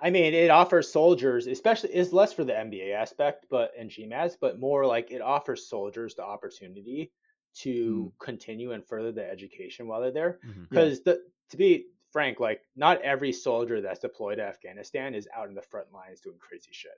I 0.00 0.10
mean, 0.10 0.34
it 0.34 0.50
offers 0.50 0.90
soldiers, 0.90 1.46
especially 1.46 1.94
is 1.94 2.12
less 2.12 2.32
for 2.32 2.44
the 2.44 2.52
MBA 2.52 2.92
aspect, 2.94 3.46
but 3.50 3.72
and 3.78 3.90
GMATs, 3.90 4.36
but 4.40 4.58
more 4.58 4.84
like 4.86 5.10
it 5.10 5.20
offers 5.22 5.66
soldiers 5.68 6.14
the 6.14 6.24
opportunity 6.24 7.12
to 7.54 8.12
continue 8.18 8.72
and 8.72 8.84
further 8.86 9.12
their 9.12 9.30
education 9.30 9.86
while 9.86 10.00
they're 10.00 10.10
there. 10.10 10.38
Because 10.70 11.02
the 11.02 11.22
to 11.50 11.56
be 11.56 11.86
frank, 12.10 12.40
like 12.40 12.62
not 12.76 13.00
every 13.02 13.32
soldier 13.32 13.80
that's 13.80 14.00
deployed 14.00 14.38
to 14.38 14.44
Afghanistan 14.44 15.14
is 15.14 15.28
out 15.36 15.48
in 15.48 15.54
the 15.54 15.62
front 15.62 15.92
lines 15.92 16.20
doing 16.20 16.38
crazy 16.38 16.70
shit. 16.72 16.92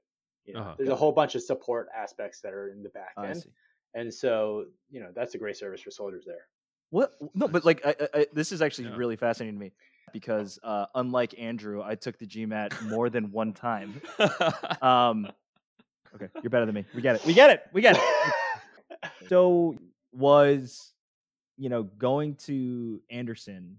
You 0.45 0.55
know, 0.55 0.61
Uh-huh. 0.61 0.75
there's 0.77 0.89
a 0.91 0.97
whole 0.97 1.13
bunch 1.13 1.35
of 1.35 1.43
support 1.43 1.89
aspects 1.97 2.41
that 2.43 2.53
are 2.53 2.69
in 2.69 2.83
the 2.83 2.91
back 2.91 3.15
end, 3.19 3.45
and 3.95 4.13
so 4.13 4.67
you 4.91 5.01
know 5.01 5.11
that's 5.15 5.35
a 5.35 5.39
great 5.39 5.57
service 5.57 5.81
for 5.81 5.91
soldiers 5.91 6.25
there. 6.27 6.47
What? 6.91 7.13
No, 7.35 7.49
but 7.49 7.65
like, 7.65 7.85
I, 7.85 7.97
I, 7.99 8.09
I- 8.21 8.27
this 8.33 8.53
is 8.53 8.61
actually 8.63 8.89
Yeah. 8.89 8.97
really 8.97 9.17
fascinating 9.17 9.59
to 9.59 9.65
me 9.65 9.73
because, 10.13 10.59
uh, 10.63 10.87
unlike 10.95 11.35
Andrew, 11.39 11.83
I 11.83 11.95
took 11.95 12.19
the 12.19 12.27
GMAT 12.27 12.83
more 12.83 13.11
than 13.11 13.31
one 13.33 13.53
time. 13.53 14.01
Um, 14.83 15.29
okay, 16.15 16.29
you're 16.43 16.51
better 16.51 16.67
than 16.67 16.75
me. 16.75 16.85
We 16.95 17.01
get 17.03 17.17
it. 17.17 17.25
We 17.25 17.33
get 17.33 17.51
it. 17.51 17.63
We 17.73 17.81
get 17.83 17.97
it. 17.97 18.03
So 19.29 19.77
was, 20.13 20.93
you 21.57 21.69
know, 21.69 21.85
going 21.85 22.35
to 22.37 23.01
Anderson 23.11 23.79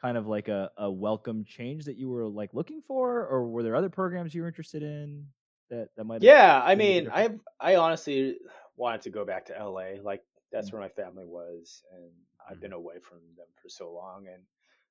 kind 0.00 0.16
of 0.16 0.26
like 0.26 0.48
a, 0.48 0.70
a 0.76 0.90
welcome 0.90 1.44
change 1.44 1.84
that 1.86 1.96
you 1.96 2.08
were 2.08 2.26
like 2.26 2.54
looking 2.54 2.80
for, 2.80 3.26
or 3.26 3.48
were 3.48 3.62
there 3.62 3.74
other 3.74 3.88
programs 3.88 4.34
you 4.34 4.42
were 4.42 4.48
interested 4.48 4.82
in 4.82 5.26
that 5.70 5.88
that 5.96 6.04
might? 6.04 6.22
Yeah, 6.22 6.62
I 6.64 6.74
mean, 6.74 7.08
I 7.12 7.30
I 7.58 7.76
honestly 7.76 8.38
wanted 8.76 9.02
to 9.02 9.10
go 9.10 9.24
back 9.24 9.44
to 9.46 9.52
LA. 9.54 10.00
Like 10.02 10.22
that's 10.52 10.70
Mm. 10.70 10.74
where 10.74 10.82
my 10.82 10.88
family 10.88 11.26
was, 11.26 11.82
and 11.92 12.10
I've 12.48 12.58
Mhm. 12.58 12.60
been 12.60 12.72
away 12.72 12.98
from 13.00 13.18
them 13.36 13.48
for 13.60 13.68
so 13.68 13.92
long, 13.92 14.28
and 14.28 14.42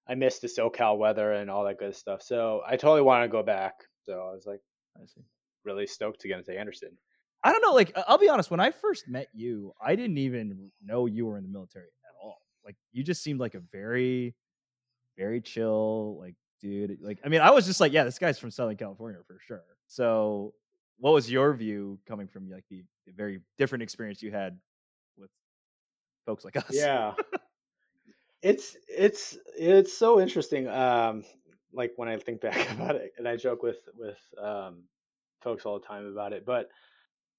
I 0.10 0.16
missed 0.16 0.42
the 0.42 0.48
SoCal 0.48 0.98
weather 0.98 1.34
and 1.34 1.50
all 1.50 1.64
that 1.66 1.78
good 1.78 1.96
stuff. 1.96 2.22
So 2.24 2.62
I 2.68 2.72
totally 2.78 3.04
wanted 3.04 3.28
to 3.28 3.32
go 3.32 3.44
back. 3.44 3.76
So 4.06 4.14
I 4.14 4.34
was 4.34 4.46
like 4.48 4.60
I 4.98 5.06
see. 5.06 5.22
really 5.64 5.86
stoked 5.86 6.22
to 6.22 6.28
get 6.28 6.40
into 6.40 6.58
Anderson. 6.58 6.98
I 7.44 7.52
don't 7.52 7.62
know. 7.62 7.74
Like, 7.74 7.94
I'll 8.08 8.18
be 8.18 8.28
honest. 8.28 8.52
When 8.52 8.60
I 8.60 8.72
first 8.72 9.08
met 9.08 9.28
you, 9.34 9.72
I 9.82 9.96
didn't 9.96 10.18
even 10.18 10.72
know 10.84 11.06
you 11.06 11.26
were 11.26 11.38
in 11.38 11.44
the 11.44 11.50
military 11.50 11.86
at 11.86 12.14
all. 12.22 12.40
Like, 12.66 12.76
you 12.92 13.04
just 13.04 13.24
seemed 13.24 13.40
like 13.40 13.54
a 13.54 13.62
very, 13.72 14.36
very 15.18 15.40
chill, 15.40 16.20
like, 16.20 16.36
dude. 16.60 16.98
Like, 17.02 17.20
I 17.24 17.30
mean, 17.30 17.42
I 17.42 17.52
was 17.52 17.66
just 17.66 17.80
like, 17.80 17.94
yeah, 17.94 18.04
this 18.04 18.20
guy's 18.20 18.40
from 18.40 18.52
Southern 18.52 18.76
California 18.76 19.22
for 19.26 19.38
sure. 19.48 19.64
So, 19.88 20.54
what 20.98 21.14
was 21.14 21.32
your 21.32 21.54
view 21.54 21.98
coming 22.06 22.28
from 22.28 22.50
like 22.50 22.66
the, 22.70 22.84
the 23.08 23.14
very 23.14 23.40
different 23.58 23.84
experience 23.84 24.22
you 24.22 24.32
had 24.32 24.60
with 25.18 25.30
folks 26.26 26.44
like 26.44 26.58
us? 26.58 26.66
Yeah. 26.72 27.14
it's 28.42 28.76
it's 28.88 29.38
it's 29.58 29.98
so 29.98 30.20
interesting. 30.20 30.68
Um 30.68 31.24
like 31.74 31.94
when 31.98 32.10
I 32.10 32.18
think 32.18 32.42
back 32.42 32.72
about 32.74 32.96
it 32.96 33.14
and 33.18 33.28
I 33.28 33.36
joke 33.36 33.64
with 33.64 33.80
with 33.98 34.18
um 34.42 34.84
folks 35.42 35.66
all 35.66 35.80
the 35.80 35.86
time 35.86 36.06
about 36.06 36.34
it. 36.34 36.46
But 36.46 36.70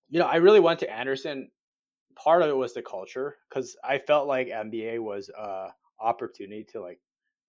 you 0.09 0.19
know, 0.19 0.27
I 0.27 0.37
really 0.37 0.61
went 0.61 0.81
to 0.81 0.91
Anderson. 0.93 1.51
Part 2.17 2.43
of 2.43 2.49
it 2.49 2.57
was 2.57 2.75
the 2.75 2.83
culture 2.83 3.37
because 3.49 3.77
I 3.85 3.99
felt 3.99 4.27
like 4.27 4.49
MBA 4.49 4.99
was 4.99 5.31
a 5.31 5.69
opportunity 6.01 6.65
to 6.73 6.81
like 6.81 7.01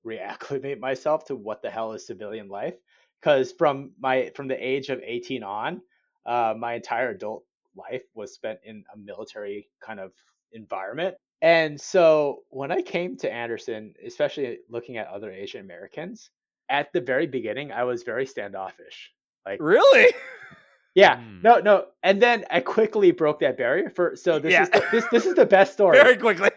reacclimate 0.05 0.79
myself 0.79 1.25
to 1.25 1.35
what 1.35 1.61
the 1.61 1.69
hell 1.69 1.93
is 1.93 2.05
civilian 2.05 2.47
life. 2.49 2.75
Because 3.19 3.51
from 3.51 3.91
my 3.99 4.31
from 4.35 4.47
the 4.47 4.65
age 4.65 4.89
of 4.89 5.01
18 5.03 5.43
on, 5.43 5.81
uh, 6.25 6.53
my 6.57 6.73
entire 6.75 7.09
adult 7.09 7.43
life 7.75 8.03
was 8.15 8.33
spent 8.33 8.59
in 8.63 8.83
a 8.93 8.97
military 8.97 9.69
kind 9.81 9.99
of 9.99 10.11
environment. 10.53 11.15
And 11.41 11.79
so 11.81 12.43
when 12.49 12.71
I 12.71 12.81
came 12.81 13.17
to 13.17 13.31
Anderson, 13.31 13.95
especially 14.05 14.59
looking 14.69 14.97
at 14.97 15.07
other 15.07 15.31
Asian 15.31 15.61
Americans, 15.61 16.29
at 16.69 16.93
the 16.93 17.01
very 17.01 17.25
beginning, 17.27 17.71
I 17.71 17.83
was 17.83 18.03
very 18.03 18.25
standoffish. 18.25 19.11
Like, 19.45 19.59
Really? 19.59 20.13
yeah, 20.95 21.17
Hmm. 21.17 21.41
no, 21.41 21.59
no. 21.59 21.85
And 22.03 22.21
then 22.21 22.45
I 22.51 22.59
quickly 22.59 23.11
broke 23.11 23.39
that 23.39 23.57
barrier 23.57 23.89
for. 23.89 24.15
So 24.15 24.39
this 24.39 24.51
Yeah. 24.51 24.63
is 24.63 24.69
the, 24.69 24.83
this 24.91 25.05
this 25.11 25.25
is 25.25 25.33
the 25.35 25.45
best 25.45 25.73
story. 25.77 25.97
Very 25.97 26.17
quickly. 26.17 26.49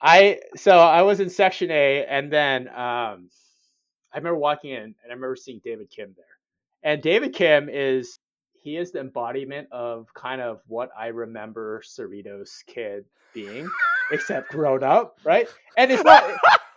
I 0.00 0.40
so 0.54 0.78
I 0.78 1.02
was 1.02 1.20
in 1.20 1.30
section 1.30 1.70
A, 1.70 2.04
and 2.06 2.30
then 2.32 2.68
um, 2.68 3.30
I 4.12 4.18
remember 4.18 4.38
walking 4.38 4.70
in, 4.70 4.82
and 4.82 4.94
I 5.10 5.14
remember 5.14 5.34
seeing 5.34 5.60
David 5.64 5.90
Kim 5.90 6.14
there. 6.16 6.24
And 6.82 7.02
David 7.02 7.32
Kim 7.32 7.68
is 7.68 8.18
he 8.62 8.76
is 8.76 8.92
the 8.92 9.00
embodiment 9.00 9.68
of 9.72 10.12
kind 10.14 10.40
of 10.40 10.60
what 10.68 10.90
I 10.96 11.08
remember 11.08 11.82
Cerritos 11.84 12.64
kid 12.66 13.04
being. 13.32 13.68
Except 14.12 14.50
grown 14.50 14.82
up, 14.82 15.18
right? 15.24 15.48
And 15.76 15.90
it's 15.90 16.02
not. 16.04 16.24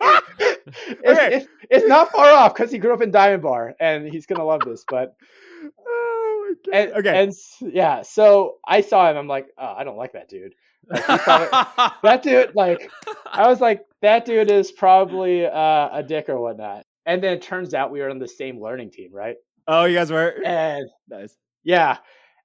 it's, 0.00 0.98
it's, 1.04 1.46
it's 1.70 1.86
not 1.86 2.10
far 2.12 2.30
off 2.30 2.54
because 2.54 2.70
he 2.70 2.78
grew 2.78 2.92
up 2.92 3.02
in 3.02 3.10
Diamond 3.10 3.42
Bar, 3.42 3.74
and 3.80 4.06
he's 4.06 4.26
gonna 4.26 4.44
love 4.44 4.60
this. 4.64 4.84
But 4.88 5.14
oh 5.86 6.54
my 6.70 6.78
and, 6.78 6.92
okay. 6.92 7.22
and 7.22 7.32
yeah, 7.60 8.02
so 8.02 8.56
I 8.66 8.80
saw 8.80 9.10
him. 9.10 9.16
I'm 9.16 9.28
like, 9.28 9.46
oh, 9.58 9.74
I 9.76 9.84
don't 9.84 9.96
like 9.96 10.12
that 10.12 10.28
dude. 10.28 10.54
Like, 10.88 11.06
that 12.02 12.20
dude, 12.22 12.54
like, 12.54 12.90
I 13.26 13.46
was 13.48 13.60
like, 13.60 13.84
that 14.02 14.24
dude 14.24 14.50
is 14.50 14.72
probably 14.72 15.44
uh, 15.46 15.88
a 15.92 16.02
dick 16.06 16.28
or 16.28 16.40
whatnot. 16.40 16.84
And 17.06 17.22
then 17.22 17.34
it 17.34 17.42
turns 17.42 17.74
out 17.74 17.90
we 17.90 18.00
were 18.00 18.10
on 18.10 18.18
the 18.18 18.28
same 18.28 18.60
learning 18.60 18.90
team, 18.90 19.12
right? 19.12 19.36
oh, 19.66 19.84
you 19.84 19.94
guys 19.96 20.10
were 20.10 20.34
And 20.44 20.88
nice. 21.08 21.36
yeah, 21.62 21.98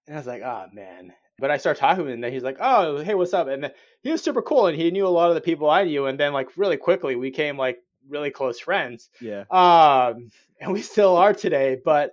and 0.08 0.16
I 0.16 0.20
was 0.20 0.28
like, 0.28 0.42
oh 0.42 0.66
man. 0.74 1.14
But 1.40 1.52
I 1.52 1.58
started 1.58 1.80
talking 1.80 2.06
to 2.06 2.10
him, 2.10 2.14
and 2.14 2.24
then 2.24 2.32
he's 2.32 2.44
like, 2.44 2.58
oh, 2.60 3.04
hey, 3.04 3.16
what's 3.16 3.34
up? 3.34 3.48
And 3.48 3.64
then 3.64 3.72
he 4.02 4.12
was 4.12 4.22
super 4.22 4.42
cool, 4.42 4.68
and 4.68 4.78
he 4.78 4.92
knew 4.92 5.08
a 5.08 5.10
lot 5.10 5.30
of 5.30 5.36
the 5.36 5.42
people 5.42 5.70
I 5.70 5.84
knew, 5.84 6.06
and 6.06 6.20
then 6.20 6.34
like 6.34 6.58
really 6.58 6.78
quickly 6.78 7.16
we 7.16 7.32
came 7.32 7.58
like 7.58 7.80
really 8.08 8.32
close 8.32 8.60
friends. 8.60 9.10
Yeah. 9.20 9.46
Um, 9.50 10.32
and 10.60 10.72
we 10.72 10.82
still 10.82 11.18
are 11.18 11.34
today, 11.34 11.80
but 11.84 12.12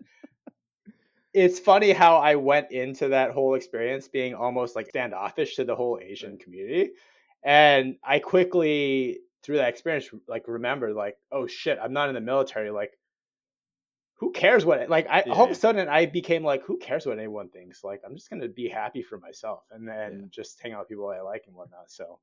it's 1.33 1.59
funny 1.59 1.93
how 1.93 2.17
I 2.17 2.35
went 2.37 2.73
into 2.73 3.09
that 3.09 3.31
whole 3.31 3.55
experience 3.55 4.09
being 4.09 4.35
almost 4.35 4.75
like 4.75 4.89
standoffish 4.89 5.57
to 5.57 5.65
the 5.65 5.77
whole 5.77 5.99
Asian 6.03 6.39
community. 6.39 6.91
And 7.43 7.97
I 8.03 8.19
quickly, 8.19 9.21
through 9.43 9.59
that 9.59 9.69
experience, 9.69 10.09
like 10.27 10.49
remembered 10.49 10.95
like, 10.95 11.17
oh 11.31 11.47
shit, 11.47 11.79
I'm 11.81 11.93
not 11.93 12.09
in 12.09 12.15
the 12.15 12.21
military. 12.21 12.71
Like, 12.71 12.99
who 14.21 14.31
cares 14.33 14.67
what, 14.67 14.89
like, 14.91 15.07
I 15.09 15.23
all 15.23 15.47
of 15.47 15.51
a 15.51 15.55
sudden 15.55 15.89
I 15.89 16.05
became 16.05 16.45
like, 16.45 16.63
who 16.63 16.77
cares 16.77 17.07
what 17.07 17.19
anyone 17.19 17.49
thinks? 17.49 17.83
Like, 17.83 18.03
I'm 18.07 18.15
just 18.15 18.29
going 18.29 18.43
to 18.43 18.49
be 18.49 18.69
happy 18.69 19.03
for 19.03 19.19
myself 19.19 19.65
and 19.73 19.89
then 19.89 20.29
just 20.31 20.61
hang 20.61 20.73
out 20.73 20.81
with 20.81 20.89
people 20.89 21.09
I 21.09 21.21
like 21.23 21.45
and 21.47 21.57
whatnot. 21.57 21.91
So, 21.91 22.19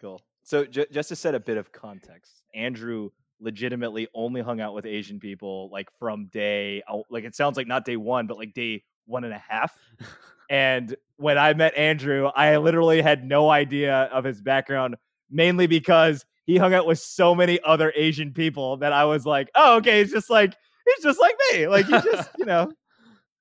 Cool. 0.00 0.22
So 0.42 0.64
ju- 0.64 0.86
just 0.90 1.10
to 1.10 1.16
set 1.16 1.34
a 1.34 1.40
bit 1.40 1.56
of 1.56 1.72
context, 1.72 2.42
Andrew 2.54 3.10
legitimately 3.40 4.08
only 4.14 4.42
hung 4.42 4.60
out 4.60 4.74
with 4.74 4.86
Asian 4.86 5.18
people 5.18 5.70
like 5.72 5.88
from 5.98 6.26
day 6.26 6.82
like 7.08 7.24
it 7.24 7.34
sounds 7.34 7.56
like 7.56 7.66
not 7.66 7.84
day 7.84 7.96
one, 7.96 8.26
but 8.26 8.36
like 8.36 8.54
day 8.54 8.82
one 9.06 9.24
and 9.24 9.34
a 9.34 9.42
half. 9.46 9.76
and 10.50 10.94
when 11.16 11.36
I 11.36 11.52
met 11.54 11.76
Andrew, 11.76 12.26
I 12.26 12.56
literally 12.58 13.02
had 13.02 13.24
no 13.24 13.50
idea 13.50 14.08
of 14.12 14.24
his 14.24 14.40
background, 14.40 14.96
mainly 15.30 15.66
because 15.66 16.24
he 16.44 16.56
hung 16.56 16.74
out 16.74 16.86
with 16.86 16.98
so 16.98 17.34
many 17.34 17.60
other 17.64 17.92
Asian 17.94 18.32
people 18.32 18.78
that 18.78 18.92
I 18.92 19.04
was 19.04 19.26
like, 19.26 19.50
oh, 19.54 19.76
okay, 19.76 20.00
it's 20.00 20.12
just 20.12 20.30
like 20.30 20.54
he's 20.94 21.04
just 21.04 21.20
like 21.20 21.34
me. 21.52 21.68
Like 21.68 21.86
he 21.86 21.92
just, 21.92 22.30
you 22.38 22.44
know, 22.44 22.72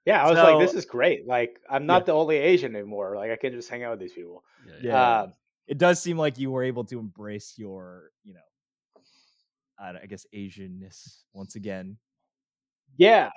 yeah, 0.05 0.23
I 0.23 0.29
was 0.29 0.37
like, 0.37 0.59
this 0.59 0.73
is 0.73 0.85
great. 0.85 1.27
Like, 1.27 1.59
I'm 1.69 1.85
not 1.85 2.05
the 2.05 2.13
only 2.13 2.37
Asian 2.37 2.75
anymore. 2.75 3.15
Like, 3.15 3.31
I 3.31 3.35
can 3.35 3.53
just 3.53 3.69
hang 3.69 3.83
out 3.83 3.91
with 3.91 3.99
these 3.99 4.13
people. 4.13 4.43
Yeah, 4.65 4.73
Yeah. 4.81 5.19
Um, 5.19 5.33
it 5.67 5.77
does 5.77 6.01
seem 6.01 6.17
like 6.17 6.39
you 6.39 6.49
were 6.49 6.63
able 6.63 6.83
to 6.85 6.97
embrace 6.97 7.53
your, 7.57 8.09
you 8.23 8.33
know, 8.33 8.39
I, 9.79 10.03
I 10.03 10.05
guess 10.07 10.25
Asianness 10.33 11.19
once 11.33 11.55
again. 11.55 11.97
Yeah. 12.97 13.29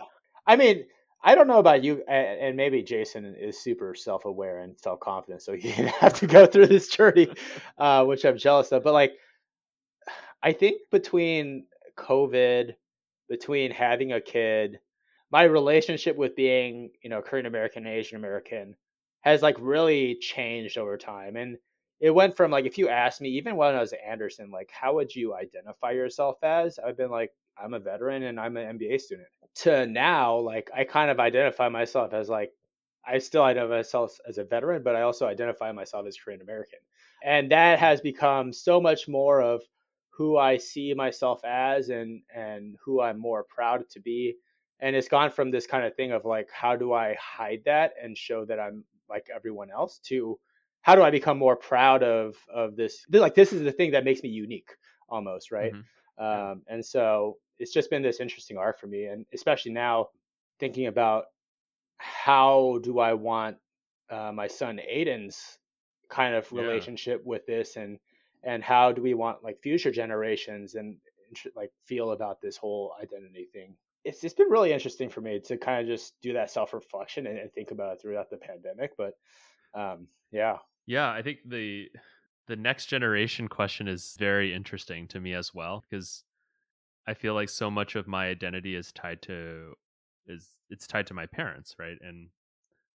I 0.47 0.57
mean, 0.57 0.87
I 1.23 1.35
don't 1.35 1.47
know 1.47 1.59
about 1.59 1.85
you, 1.85 2.03
and, 2.09 2.41
and 2.41 2.57
maybe 2.57 2.83
Jason 2.83 3.37
is 3.39 3.63
super 3.63 3.95
self 3.95 4.25
aware 4.25 4.61
and 4.61 4.75
self 4.81 4.99
confident, 5.01 5.43
so 5.43 5.53
he 5.57 5.73
didn't 5.73 5.89
have 5.89 6.15
to 6.15 6.27
go 6.27 6.47
through 6.47 6.69
this 6.69 6.89
journey, 6.89 7.29
uh, 7.79 8.05
which 8.05 8.25
I'm 8.25 8.39
jealous 8.39 8.73
of. 8.73 8.83
But 8.83 8.95
like, 8.95 9.13
I 10.43 10.53
think 10.53 10.81
between 10.91 11.67
COVID, 11.97 12.73
between 13.33 13.71
having 13.71 14.13
a 14.13 14.21
kid, 14.21 14.79
my 15.31 15.45
relationship 15.45 16.19
with 16.19 16.37
being, 16.37 16.91
you 17.03 17.09
know, 17.09 17.23
Korean 17.23 17.47
American 17.47 17.87
Asian 17.87 18.19
American 18.19 18.77
has 19.23 19.41
like 19.41 19.57
really 19.59 20.17
changed 20.21 20.77
over 20.77 20.99
time. 20.99 21.37
And 21.37 21.57
it 21.99 22.11
went 22.11 22.37
from 22.37 22.51
like, 22.51 22.67
if 22.67 22.77
you 22.77 22.91
asked 22.91 23.23
me, 23.23 23.31
even 23.31 23.57
when 23.57 23.75
I 23.75 23.81
was 23.81 23.95
at 23.95 24.01
Anderson, 24.07 24.51
like, 24.51 24.71
how 24.71 24.97
would 24.97 25.15
you 25.15 25.35
identify 25.35 25.93
yourself 25.93 26.37
as? 26.43 26.79
I've 26.79 26.99
been 26.99 27.11
like, 27.11 27.31
I'm 27.57 27.73
a 27.73 27.81
veteran 27.81 28.25
and 28.25 28.39
I'm 28.39 28.59
an 28.59 28.79
MBA 28.79 29.01
student. 29.01 29.29
To 29.63 29.87
now, 29.87 30.37
like, 30.37 30.71
I 30.77 30.85
kind 30.85 31.11
of 31.11 31.19
identify 31.19 31.71
myself 31.71 32.13
as 32.13 32.29
like, 32.29 32.53
I 33.07 33.17
still 33.17 33.45
identify 33.45 33.77
myself 33.77 34.19
as 34.29 34.37
a 34.37 34.45
veteran, 34.45 34.83
but 34.83 34.95
I 34.95 35.03
also 35.03 35.27
identify 35.27 35.73
myself 35.73 36.07
as 36.07 36.19
Korean 36.23 36.43
American. 36.43 36.81
And 37.25 37.51
that 37.51 37.79
has 37.79 38.03
become 38.03 38.53
so 38.53 38.79
much 38.79 39.09
more 39.09 39.41
of 39.41 39.63
who 40.13 40.37
I 40.37 40.59
see 40.59 40.95
myself 40.95 41.43
as 41.45 41.89
and 41.91 42.23
and 42.35 42.77
who 42.85 43.01
I'm 43.01 43.19
more 43.19 43.45
proud 43.45 43.89
to 43.91 44.01
be. 44.01 44.37
And 44.81 44.97
it's 44.97 45.09
gone 45.09 45.31
from 45.31 45.51
this 45.51 45.67
kind 45.67 45.85
of 45.87 45.95
thing 45.95 46.13
of 46.13 46.25
like, 46.25 46.49
how 46.53 46.77
do 46.77 46.93
I 46.93 47.15
hide 47.21 47.63
that 47.67 47.95
and 48.03 48.17
show 48.19 48.45
that 48.47 48.59
I'm 48.61 48.85
like 49.09 49.29
everyone 49.35 49.71
else 49.71 49.99
to 50.09 50.39
how 50.83 50.97
do 50.97 51.03
I 51.03 51.11
become 51.11 51.39
more 51.39 51.57
proud 51.57 52.03
of 52.03 52.37
of 52.53 52.77
this? 52.77 53.05
Like 53.11 53.35
this 53.35 53.53
is 53.53 53.63
the 53.63 53.73
thing 53.73 53.93
that 53.93 54.05
makes 54.05 54.23
me 54.23 54.31
unique, 54.31 54.71
almost, 55.09 55.53
right? 55.53 55.73
Mhm. 55.73 55.85
Um, 56.19 56.63
and 56.69 56.85
so 56.85 57.39
it's 57.59 57.73
just 57.73 57.91
been 57.91 58.03
this 58.03 58.21
interesting 58.21 58.57
arc 58.59 58.81
for 58.81 58.87
me, 58.89 59.07
and 59.07 59.25
especially 59.33 59.73
now 59.73 60.09
thinking 60.59 60.87
about 60.87 61.27
how 61.99 62.79
do 62.83 62.99
I 62.99 63.15
want 63.15 63.57
uh, 64.11 64.33
my 64.33 64.47
son 64.47 64.79
Aiden's 64.79 65.59
kind 66.09 66.35
of 66.35 66.51
Yeah. 66.51 66.53
relationship 66.53 67.23
with 67.25 67.47
this, 67.47 67.77
and 67.77 67.99
and 68.45 68.63
how 68.63 68.93
do 68.93 69.03
we 69.03 69.15
want 69.15 69.43
like 69.43 69.61
future 69.63 69.91
generations 69.91 70.75
and 70.75 70.97
like 71.57 71.71
feel 71.87 72.13
about 72.13 72.41
this 72.41 72.57
whole 72.57 72.93
identity 73.03 73.49
thing. 73.53 73.75
It's 74.05 74.25
it's 74.25 74.35
been 74.35 74.51
really 74.51 74.73
interesting 74.73 75.09
for 75.09 75.21
me 75.21 75.41
to 75.47 75.57
kind 75.57 75.81
of 75.81 75.87
just 75.87 76.21
do 76.21 76.33
that 76.33 76.51
self 76.51 76.73
reflection 76.73 77.27
and, 77.27 77.39
and 77.39 77.53
think 77.53 77.71
about 77.71 77.95
it 77.95 78.03
throughout 78.03 78.31
the 78.31 78.37
pandemic, 78.37 78.93
but 78.97 79.15
um, 79.75 80.09
yeah. 80.31 80.59
Yeah, 80.87 81.11
I 81.11 81.23
think 81.23 81.39
the 81.47 81.89
the 82.49 82.57
next 82.57 82.87
generation 82.87 83.49
question 83.49 83.87
is 83.87 84.17
very 84.19 84.53
interesting 84.53 85.07
to 85.09 85.21
me 85.21 85.35
as 85.35 85.55
well 85.55 85.85
because 85.89 86.25
I 87.07 87.15
feel 87.15 87.35
like 87.35 87.49
so 87.49 87.71
much 87.71 87.95
of 87.95 88.09
my 88.09 88.27
identity 88.27 88.75
is 88.75 88.93
tied 88.93 89.23
to 89.23 89.75
is 90.27 90.49
it's 90.69 90.87
tied 90.87 91.07
to 91.09 91.15
my 91.15 91.27
parents, 91.27 91.77
right? 91.79 91.99
And 92.01 92.29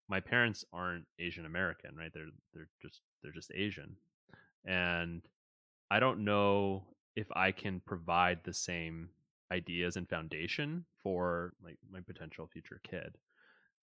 my 0.09 0.19
parents 0.19 0.65
aren't 0.73 1.05
Asian 1.19 1.45
American, 1.45 1.95
right? 1.95 2.11
They're 2.13 2.31
they're 2.53 2.69
just 2.81 3.01
they're 3.23 3.31
just 3.31 3.51
Asian. 3.55 3.95
And 4.65 5.21
I 5.89 5.99
don't 5.99 6.23
know 6.25 6.85
if 7.15 7.27
I 7.35 7.51
can 7.51 7.79
provide 7.81 8.43
the 8.43 8.53
same 8.53 9.09
ideas 9.51 9.95
and 9.95 10.09
foundation 10.09 10.85
for 11.01 11.53
like 11.63 11.77
my 11.89 12.01
potential 12.01 12.47
future 12.47 12.81
kid. 12.83 13.17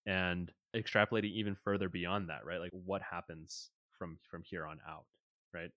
And 0.07 0.53
extrapolating 0.75 1.33
even 1.33 1.55
further 1.55 1.89
beyond 1.89 2.29
that, 2.31 2.45
right? 2.45 2.61
Like 2.61 2.73
what 2.73 3.03
happens 3.03 3.71
from 3.93 4.19
from 4.31 4.43
here 4.43 4.67
on 4.67 4.81
out, 4.89 5.07
right? 5.55 5.71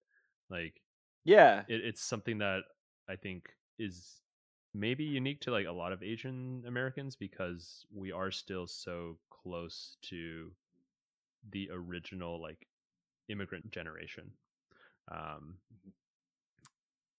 Like 0.49 0.81
Yeah. 1.25 1.65
it, 1.67 1.81
it's 1.85 2.01
something 2.01 2.39
that 2.39 2.61
I 3.09 3.15
think 3.15 3.49
is 3.79 4.21
maybe 4.73 5.03
unique 5.03 5.41
to 5.41 5.51
like 5.51 5.67
a 5.67 5.71
lot 5.71 5.93
of 5.93 6.03
Asian 6.03 6.63
Americans 6.67 7.15
because 7.15 7.85
we 7.93 8.11
are 8.11 8.31
still 8.31 8.67
so 8.67 9.19
close 9.29 9.97
to 10.03 10.51
the 11.51 11.69
original 11.71 12.41
like 12.41 12.67
immigrant 13.29 13.71
generation. 13.71 14.31
Um, 15.11 15.59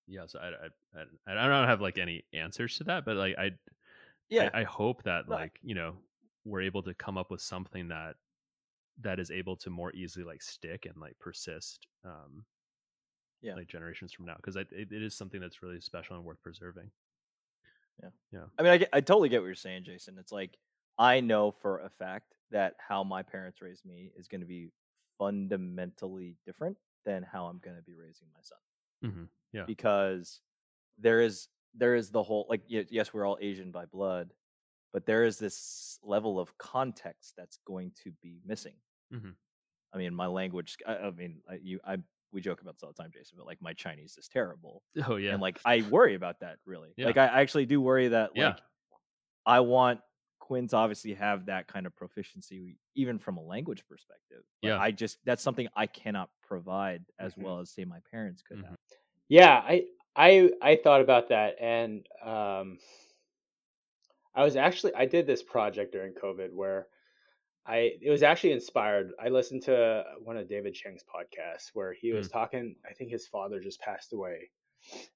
yeah, 0.06 0.26
so 0.26 0.38
I, 0.38 0.48
I 0.98 1.02
I 1.26 1.44
I 1.44 1.48
don't 1.48 1.68
have 1.68 1.80
like 1.80 1.98
any 1.98 2.24
answers 2.32 2.78
to 2.78 2.84
that, 2.84 3.04
but 3.04 3.16
like 3.16 3.36
I 3.38 3.52
Yeah. 4.28 4.50
I, 4.54 4.60
I 4.60 4.64
hope 4.64 5.02
that 5.04 5.28
Right. 5.28 5.42
like 5.42 5.58
you 5.62 5.74
know 5.74 5.96
we're 6.44 6.62
able 6.62 6.82
to 6.84 6.94
come 6.94 7.18
up 7.18 7.30
with 7.30 7.40
something 7.40 7.88
that 7.88 8.16
that 9.00 9.18
is 9.20 9.30
able 9.30 9.56
to 9.56 9.70
more 9.70 9.92
easily 9.92 10.24
like 10.24 10.42
stick 10.42 10.86
and 10.86 10.96
like 11.00 11.18
persist 11.18 11.86
um 12.04 12.44
Yeah. 13.42 13.54
like 13.54 13.68
generations 13.68 14.12
from 14.12 14.26
now 14.26 14.36
because 14.36 14.56
it, 14.56 14.68
it 14.72 14.92
is 14.92 15.14
something 15.14 15.40
that's 15.40 15.62
really 15.62 15.80
special 15.80 16.16
and 16.16 16.24
worth 16.24 16.42
preserving 16.42 16.90
yeah 18.02 18.10
yeah 18.32 18.44
I 18.58 18.62
mean, 18.62 18.72
I, 18.72 18.76
get, 18.78 18.88
I 18.92 19.00
totally 19.00 19.28
get 19.28 19.40
what 19.40 19.46
you're 19.46 19.54
saying, 19.54 19.84
Jason. 19.84 20.16
It's 20.18 20.32
like 20.32 20.56
I 20.98 21.20
know 21.20 21.54
for 21.60 21.80
a 21.80 21.90
fact 21.90 22.34
that 22.50 22.74
how 22.78 23.04
my 23.04 23.22
parents 23.22 23.60
raised 23.60 23.84
me 23.84 24.12
is 24.16 24.28
going 24.28 24.40
to 24.40 24.46
be 24.46 24.70
fundamentally 25.18 26.36
different 26.46 26.78
than 27.04 27.22
how 27.22 27.46
I'm 27.46 27.58
going 27.58 27.76
to 27.76 27.82
be 27.82 27.94
raising 27.94 28.28
my 28.34 28.40
son. 28.42 28.58
Mm-hmm. 29.04 29.24
Yeah. 29.52 29.64
Because 29.66 30.40
there 30.98 31.20
is 31.20 31.48
there 31.74 31.94
is 31.94 32.10
the 32.10 32.22
whole 32.22 32.46
like 32.48 32.62
yes, 32.66 33.12
we're 33.12 33.26
all 33.26 33.38
Asian 33.40 33.70
by 33.70 33.84
blood, 33.86 34.32
but 34.92 35.06
there 35.06 35.24
is 35.24 35.38
this 35.38 35.98
level 36.02 36.38
of 36.38 36.56
context 36.58 37.34
that's 37.36 37.58
going 37.66 37.92
to 38.04 38.12
be 38.22 38.40
missing. 38.44 38.74
Mhm. 39.12 39.34
I 39.92 39.98
mean, 39.98 40.14
my 40.14 40.26
language. 40.26 40.76
I, 40.86 40.96
I 40.96 41.10
mean, 41.10 41.40
I, 41.48 41.58
you, 41.62 41.80
I 41.86 41.96
we 42.32 42.40
joke 42.40 42.60
about 42.60 42.74
this 42.74 42.82
all 42.82 42.92
the 42.94 43.02
time, 43.02 43.10
Jason, 43.14 43.36
but 43.38 43.46
like 43.46 43.62
my 43.62 43.72
Chinese 43.72 44.16
is 44.18 44.28
terrible 44.28 44.82
oh 45.06 45.16
yeah 45.16 45.32
and 45.32 45.40
like 45.40 45.58
I 45.64 45.82
worry 45.88 46.14
about 46.14 46.40
that 46.40 46.58
really. 46.66 46.92
Yeah. 46.96 47.06
Like 47.06 47.16
I 47.16 47.26
I 47.26 47.40
actually 47.40 47.66
do 47.66 47.80
worry 47.80 48.08
that 48.08 48.30
Yeah. 48.34 48.48
like 48.48 48.58
I 49.46 49.60
want 49.60 50.00
Quinn 50.46 50.68
to 50.68 50.76
obviously 50.76 51.12
have 51.14 51.46
that 51.46 51.66
kind 51.66 51.86
of 51.86 51.96
proficiency 51.96 52.78
even 52.94 53.18
from 53.18 53.36
a 53.36 53.42
language 53.42 53.84
perspective. 53.88 54.44
But 54.62 54.68
Yeah. 54.68 54.80
I 54.80 54.92
just 54.92 55.18
that's 55.24 55.42
something 55.42 55.66
I 55.74 55.86
cannot 55.88 56.30
provide 56.40 57.04
as 57.18 57.36
Mhm. 57.36 57.42
well 57.42 57.58
as 57.58 57.70
say 57.70 57.84
my 57.84 57.98
parents 58.08 58.42
could 58.42 58.58
Mhm. 58.58 58.64
have. 58.70 58.76
Yeah, 59.28 59.54
I 59.64 59.86
I 60.14 60.52
I 60.62 60.76
thought 60.76 61.00
about 61.00 61.28
that 61.30 61.56
and 61.60 62.06
um 62.22 62.78
I 64.34 64.44
was 64.44 64.56
actually 64.56 64.94
I 64.94 65.06
did 65.06 65.26
this 65.26 65.42
project 65.42 65.92
during 65.92 66.14
COVID 66.14 66.52
where 66.52 66.88
I 67.66 67.98
it 68.02 68.10
was 68.10 68.22
actually 68.22 68.52
inspired. 68.52 69.12
I 69.20 69.28
listened 69.30 69.62
to 69.64 70.04
one 70.22 70.36
of 70.38 70.48
David 70.48 70.74
Chang's 70.74 71.04
podcasts 71.04 71.70
where 71.74 71.92
he 71.92 72.12
was 72.12 72.28
talking. 72.28 72.76
I 72.88 72.94
think 72.94 73.10
his 73.10 73.26
father 73.28 73.60
just 73.60 73.80
passed 73.80 74.12
away, 74.12 74.50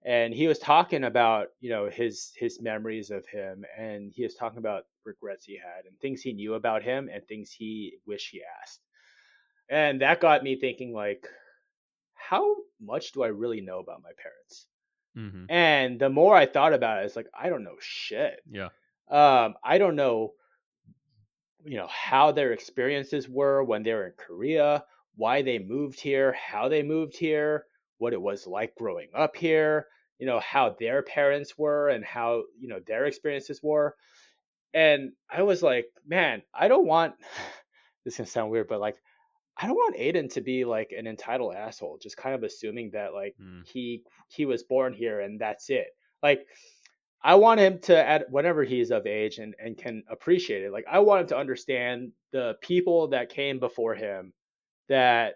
and 0.04 0.34
he 0.34 0.46
was 0.46 0.58
talking 0.58 1.04
about 1.04 1.48
you 1.60 1.70
know 1.70 1.88
his 1.88 2.32
his 2.36 2.60
memories 2.60 3.10
of 3.10 3.26
him, 3.26 3.64
and 3.78 4.12
he 4.12 4.22
was 4.22 4.34
talking 4.34 4.58
about 4.58 4.84
regrets 5.04 5.44
he 5.44 5.56
had 5.56 5.86
and 5.86 5.98
things 6.00 6.22
he 6.22 6.32
knew 6.32 6.54
about 6.54 6.82
him 6.82 7.08
and 7.12 7.26
things 7.26 7.50
he 7.50 7.94
wish 8.06 8.30
he 8.30 8.42
asked, 8.62 8.80
and 9.68 10.00
that 10.00 10.20
got 10.20 10.42
me 10.42 10.56
thinking 10.56 10.92
like, 10.92 11.26
how 12.14 12.56
much 12.80 13.12
do 13.12 13.22
I 13.22 13.28
really 13.28 13.60
know 13.60 13.78
about 13.78 14.02
my 14.02 14.12
parents? 14.22 14.66
hmm 15.14 15.44
And 15.48 15.98
the 15.98 16.10
more 16.10 16.36
I 16.36 16.46
thought 16.46 16.72
about 16.72 17.02
it, 17.02 17.06
it's 17.06 17.16
like 17.16 17.28
I 17.38 17.48
don't 17.48 17.64
know 17.64 17.76
shit. 17.80 18.40
Yeah. 18.50 18.68
Um, 19.10 19.54
I 19.64 19.78
don't 19.78 19.96
know, 19.96 20.34
you 21.64 21.76
know, 21.76 21.88
how 21.88 22.30
their 22.32 22.52
experiences 22.52 23.28
were 23.28 23.64
when 23.64 23.82
they 23.82 23.92
were 23.92 24.06
in 24.06 24.12
Korea, 24.16 24.84
why 25.16 25.42
they 25.42 25.58
moved 25.58 26.00
here, 26.00 26.32
how 26.32 26.68
they 26.68 26.82
moved 26.82 27.16
here, 27.16 27.66
what 28.00 28.12
it 28.14 28.20
was 28.20 28.46
like 28.46 28.74
growing 28.74 29.08
up 29.14 29.36
here, 29.36 29.86
you 30.18 30.26
know, 30.26 30.40
how 30.40 30.76
their 30.80 31.02
parents 31.02 31.56
were 31.56 31.88
and 31.90 32.04
how, 32.04 32.42
you 32.58 32.68
know, 32.68 32.80
their 32.86 33.04
experiences 33.06 33.62
were. 33.62 33.94
And 34.74 35.12
I 35.30 35.42
was 35.42 35.62
like, 35.62 35.86
man, 36.06 36.42
I 36.54 36.68
don't 36.68 36.86
want 36.86 37.14
this 38.04 38.14
is 38.14 38.18
gonna 38.18 38.26
sound 38.26 38.50
weird, 38.50 38.68
but 38.68 38.80
like 38.80 38.96
I 39.56 39.66
don't 39.66 39.76
want 39.76 39.96
Aiden 39.96 40.32
to 40.32 40.40
be 40.40 40.64
like 40.64 40.92
an 40.96 41.06
entitled 41.06 41.54
asshole, 41.54 41.98
just 42.02 42.16
kind 42.16 42.34
of 42.34 42.42
assuming 42.42 42.90
that 42.92 43.12
like 43.14 43.36
Mm. 43.40 43.66
he 43.66 44.02
he 44.28 44.46
was 44.46 44.62
born 44.62 44.94
here 44.94 45.20
and 45.20 45.40
that's 45.40 45.70
it. 45.70 45.88
Like 46.22 46.46
I 47.22 47.34
want 47.34 47.60
him 47.60 47.80
to 47.80 47.96
at 47.96 48.30
whenever 48.30 48.64
he's 48.64 48.90
of 48.90 49.06
age 49.06 49.38
and, 49.38 49.54
and 49.62 49.76
can 49.76 50.04
appreciate 50.10 50.62
it. 50.64 50.72
Like 50.72 50.86
I 50.90 51.00
want 51.00 51.22
him 51.22 51.26
to 51.28 51.36
understand 51.36 52.12
the 52.32 52.56
people 52.62 53.08
that 53.08 53.28
came 53.28 53.58
before 53.58 53.94
him 53.94 54.32
that 54.88 55.34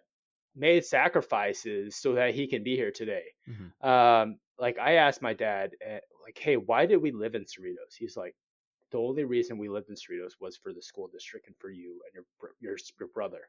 made 0.55 0.85
sacrifices 0.85 1.97
so 1.97 2.15
that 2.15 2.35
he 2.35 2.47
can 2.47 2.63
be 2.63 2.77
here 2.77 2.93
today. 2.93 3.25
Mhm. 3.47 3.73
Um, 3.81 4.39
like 4.59 4.79
I 4.79 4.95
asked 4.95 5.23
my 5.23 5.35
dad, 5.35 5.73
eh, 5.81 6.01
like, 6.23 6.39
hey, 6.39 6.57
why 6.57 6.87
did 6.87 6.99
we 6.99 7.13
live 7.13 7.35
in 7.35 7.45
Cerritos? 7.45 7.95
He's 7.99 8.17
like, 8.17 8.35
the 8.91 8.99
only 8.99 9.25
reason 9.25 9.59
we 9.59 9.69
lived 9.69 9.91
in 9.91 9.97
Cerritos 9.97 10.35
was 10.41 10.57
for 10.57 10.73
the 10.73 10.83
school 10.83 11.09
district 11.09 11.49
and 11.49 11.57
for 11.59 11.71
you 11.71 12.03
and 12.07 12.15
your 12.15 12.53
your 12.61 12.79
your 13.01 13.09
brother. 13.09 13.49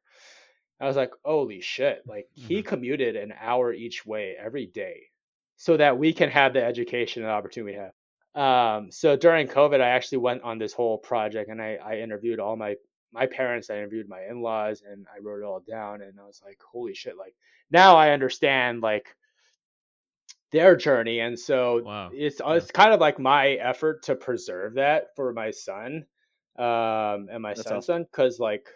I 0.80 0.86
was 0.88 0.96
like, 0.98 1.12
holy 1.24 1.62
shit! 1.62 2.04
Like 2.06 2.28
he 2.34 2.62
Mhm. 2.62 2.64
commuted 2.64 3.16
an 3.16 3.34
hour 3.38 3.72
each 3.74 4.06
way 4.06 4.36
every 4.38 4.66
day 4.68 5.04
so 5.58 5.78
that 5.78 5.98
we 5.98 6.14
can 6.14 6.30
have 6.30 6.54
the 6.54 6.64
education 6.64 7.24
and 7.24 7.32
opportunity 7.32 7.78
we 7.78 7.82
have. 7.82 7.94
Um, 8.36 8.92
so 8.92 9.16
during 9.16 9.48
COVID, 9.48 9.80
I 9.82 9.90
actually 9.90 10.18
went 10.20 10.44
on 10.44 10.58
this 10.58 10.74
whole 10.74 10.98
project 10.98 11.50
and 11.50 11.62
I, 11.62 11.76
I 11.76 12.00
interviewed 12.00 12.40
all 12.42 12.58
my 12.58 12.76
my 13.16 13.28
parents, 13.28 13.72
I 13.72 13.78
interviewed 13.78 14.10
my 14.10 14.24
in-laws, 14.30 14.84
and 14.90 15.08
I 15.16 15.22
wrote 15.22 15.42
it 15.42 15.46
all 15.46 15.62
down. 15.68 16.04
And 16.04 16.20
I 16.20 16.26
was 16.26 16.42
like, 16.46 16.60
holy 16.72 16.96
shit! 16.96 17.18
Like 17.18 17.36
now 17.72 17.98
I 17.98 18.12
understand 18.12 18.82
like 18.84 19.08
their 20.52 20.76
journey, 20.78 21.20
and 21.20 21.40
so 21.40 21.84
Wow. 21.86 22.12
it's 22.12 22.42
Yeah. 22.48 22.56
it's 22.58 22.72
kind 22.72 22.94
of 22.94 23.02
like 23.02 23.20
my 23.20 23.52
effort 23.54 24.04
to 24.04 24.16
preserve 24.16 24.76
that 24.76 25.16
for 25.16 25.34
my 25.34 25.52
son 25.52 26.06
um 26.58 27.28
and 27.32 27.42
my 27.42 27.54
That's 27.56 27.68
son's 27.68 27.86
awesome. 27.86 27.86
son 27.88 28.04
because 28.04 28.40
like 28.40 28.68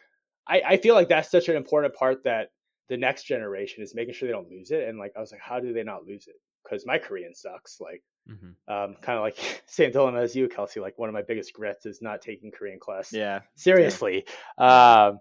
I, 0.47 0.61
I 0.67 0.77
feel 0.77 0.95
like 0.95 1.09
that's 1.09 1.31
such 1.31 1.49
an 1.49 1.55
important 1.57 1.95
part 1.95 2.23
that 2.25 2.51
the 2.89 2.97
next 2.97 3.23
generation 3.25 3.83
is 3.83 3.95
making 3.95 4.15
sure 4.15 4.27
they 4.27 4.33
don't 4.33 4.49
lose 4.49 4.71
it 4.71 4.89
and 4.89 4.99
like 4.99 5.13
i 5.15 5.21
was 5.21 5.31
like 5.31 5.41
how 5.41 5.59
do 5.61 5.73
they 5.73 5.83
not 5.83 6.05
lose 6.05 6.27
it 6.27 6.35
because 6.63 6.85
my 6.85 6.97
korean 6.97 7.35
sucks 7.35 7.79
like 7.79 8.03
hmm 8.29 8.73
um 8.73 8.95
kind 9.01 9.17
of 9.17 9.23
like 9.23 9.63
same 9.65 9.91
dilemma 9.91 10.19
as 10.21 10.35
you 10.35 10.47
kelsey 10.47 10.79
like 10.79 10.97
one 10.97 11.09
of 11.09 11.13
my 11.13 11.21
biggest 11.23 11.51
regrets 11.55 11.85
is 11.85 12.01
not 12.01 12.21
taking 12.21 12.51
korean 12.51 12.79
class 12.79 13.11
Yeah. 13.11 13.39
seriously 13.55 14.25
um 14.57 15.19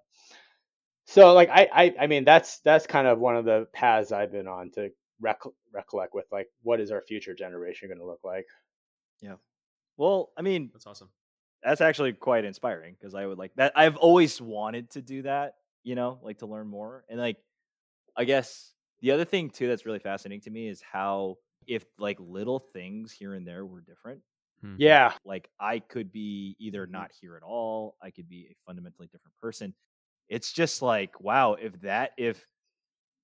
so 1.06 1.32
like 1.32 1.48
I, 1.48 1.68
I 1.72 1.94
i 2.00 2.06
mean 2.06 2.24
that's 2.24 2.60
that's 2.60 2.86
kind 2.86 3.06
of 3.06 3.18
one 3.18 3.36
of 3.36 3.44
the 3.44 3.66
paths 3.72 4.12
i've 4.12 4.32
been 4.32 4.46
on 4.46 4.70
to 4.72 4.90
rec- 5.20 5.40
recollect 5.72 6.14
with 6.14 6.26
like 6.30 6.48
what 6.62 6.80
is 6.80 6.90
our 6.90 7.02
future 7.02 7.34
generation 7.34 7.88
going 7.88 7.98
to 7.98 8.06
look 8.06 8.20
like 8.24 8.46
Yeah. 9.20 9.36
Well, 9.96 10.30
I 10.36 10.42
mean, 10.42 10.70
That's 10.72 10.86
awesome. 10.86 11.08
that's 11.62 11.80
actually 11.80 12.12
quite 12.12 12.44
inspiring 12.44 12.94
because 12.98 13.14
I 13.16 13.26
would 13.26 13.38
like 13.38 13.52
that. 13.56 13.72
I've 13.74 13.96
always 13.96 14.40
wanted 14.40 14.90
to 14.90 15.02
do 15.02 15.22
that, 15.22 15.54
you 15.82 15.96
know, 15.96 16.20
like 16.22 16.38
to 16.38 16.46
learn 16.46 16.68
more. 16.68 17.04
And 17.08 17.18
like, 17.18 17.38
I 18.16 18.24
guess 18.24 18.74
the 19.00 19.10
other 19.10 19.24
thing 19.24 19.50
too 19.50 19.66
that's 19.66 19.86
really 19.86 19.98
fascinating 19.98 20.42
to 20.42 20.50
me 20.50 20.68
is 20.68 20.80
how 20.80 21.36
if 21.68 21.86
like 21.98 22.18
little 22.20 22.60
things 22.60 23.12
here 23.12 23.34
and 23.34 23.46
there 23.46 23.66
were 23.66 23.82
different, 23.82 24.22
Mhm. 24.62 24.78
yeah 24.78 25.14
like 25.24 25.50
I 25.60 25.80
could 25.80 26.12
be 26.12 26.56
either 26.60 26.86
Mhm. 26.86 26.88
not 26.88 27.12
here 27.12 27.36
at 27.36 27.42
all, 27.44 27.96
I 28.02 28.10
could 28.12 28.28
be 28.28 28.48
a 28.50 28.56
fundamentally 28.66 29.08
different 29.08 29.36
person. 29.42 29.74
It's 30.28 30.52
just 30.52 30.82
like, 30.82 31.20
wow, 31.20 31.54
if 31.54 31.80
that 31.82 32.12
if 32.18 32.46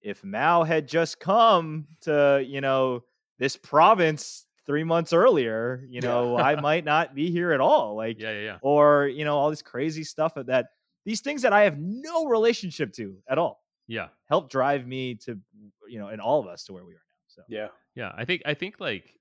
if 0.03 0.23
Mao 0.25 0.65
had 0.65 0.87
just 0.89 1.19
come 1.21 1.89
to, 2.03 2.45
you 2.47 2.61
know, 2.61 3.05
this 3.39 3.57
province 3.57 4.47
three 4.67 4.85
months 4.85 5.13
earlier, 5.13 5.85
you 5.89 6.01
know, 6.03 6.37
I 6.37 6.57
might 6.57 6.85
not 6.85 7.15
be 7.15 7.31
here 7.31 7.53
at 7.53 7.61
all. 7.61 7.97
Like 7.97 8.19
Yeah, 8.19 8.31
yeah, 8.33 8.41
yeah. 8.41 8.59
or 8.61 9.09
you 9.09 9.25
know 9.25 9.37
all 9.37 9.51
this 9.51 9.63
crazy 9.63 10.05
stuff 10.05 10.35
that 10.37 10.67
these 11.05 11.21
things 11.21 11.43
that 11.43 11.53
I 11.53 11.63
have 11.65 11.79
no 11.79 12.27
relationship 12.27 12.93
to 12.95 13.23
at 13.29 13.39
all 13.39 13.65
Yeah. 13.87 14.09
help 14.27 14.51
drive 14.51 14.87
me 14.87 15.17
to 15.17 15.41
you 15.89 15.99
know 15.99 16.09
and 16.09 16.21
all 16.21 16.41
of 16.41 16.47
us 16.49 16.65
to 16.65 16.73
where 16.73 16.85
we 16.85 16.95
are 16.95 16.97
now. 16.97 17.23
So 17.29 17.43
yeah 17.49 17.69
Yeah, 17.95 18.13
I 18.17 18.25
think 18.25 18.43
I 18.45 18.55
think 18.55 18.81
like 18.81 19.19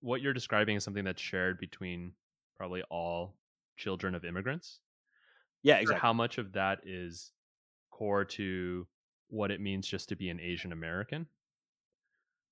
what 0.00 0.22
you're 0.22 0.32
describing 0.32 0.76
is 0.76 0.84
something 0.84 1.04
that's 1.04 1.22
shared 1.22 1.58
between 1.58 2.14
probably 2.56 2.82
all 2.90 3.38
children 3.76 4.14
of 4.14 4.24
immigrants. 4.24 4.80
yeah, 5.62 5.76
exactly. 5.76 6.00
How 6.00 6.12
much 6.12 6.38
of 6.38 6.52
that 6.52 6.80
is 6.86 7.32
core 7.90 8.24
to 8.24 8.88
what 9.28 9.50
it 9.50 9.60
means 9.60 9.86
just 9.88 10.08
to 10.10 10.16
be 10.16 10.30
an 10.30 10.40
Asian 10.40 10.72
American? 10.72 11.28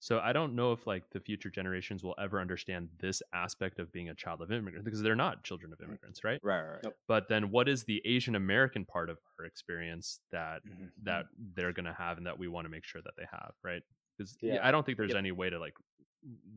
So 0.00 0.20
I 0.20 0.32
don't 0.32 0.54
know 0.54 0.72
if 0.72 0.86
like 0.86 1.10
the 1.10 1.20
future 1.20 1.50
generations 1.50 2.04
will 2.04 2.14
ever 2.20 2.40
understand 2.40 2.90
this 3.00 3.20
aspect 3.32 3.80
of 3.80 3.90
being 3.90 4.08
a 4.08 4.14
child 4.14 4.40
of 4.42 4.52
immigrants 4.52 4.84
because 4.84 5.02
they're 5.02 5.16
not 5.16 5.42
children 5.42 5.72
of 5.72 5.80
immigrants, 5.80 6.22
right? 6.22 6.40
Right, 6.42 6.60
right, 6.60 6.68
right. 6.74 6.84
Nope. 6.84 6.96
But 7.08 7.28
then 7.28 7.50
what 7.50 7.68
is 7.68 7.84
the 7.84 8.02
Asian 8.04 8.36
American 8.36 8.84
part 8.84 9.10
of 9.10 9.18
our 9.38 9.46
experience 9.46 10.20
that 10.30 10.62
Mhm. 10.64 10.92
that 11.04 11.26
they're 11.38 11.72
going 11.72 11.86
to 11.86 11.94
have 11.94 12.18
and 12.18 12.26
that 12.26 12.38
we 12.38 12.48
want 12.48 12.66
to 12.66 12.70
make 12.70 12.84
sure 12.84 13.02
that 13.02 13.14
they 13.16 13.26
have, 13.30 13.54
right? 13.64 13.82
Because 14.18 14.36
Yeah. 14.42 14.58
I 14.62 14.70
don't 14.72 14.84
think 14.84 14.98
there's 14.98 15.10
Yep. 15.12 15.18
any 15.18 15.32
way 15.32 15.48
to 15.48 15.58
like 15.60 15.74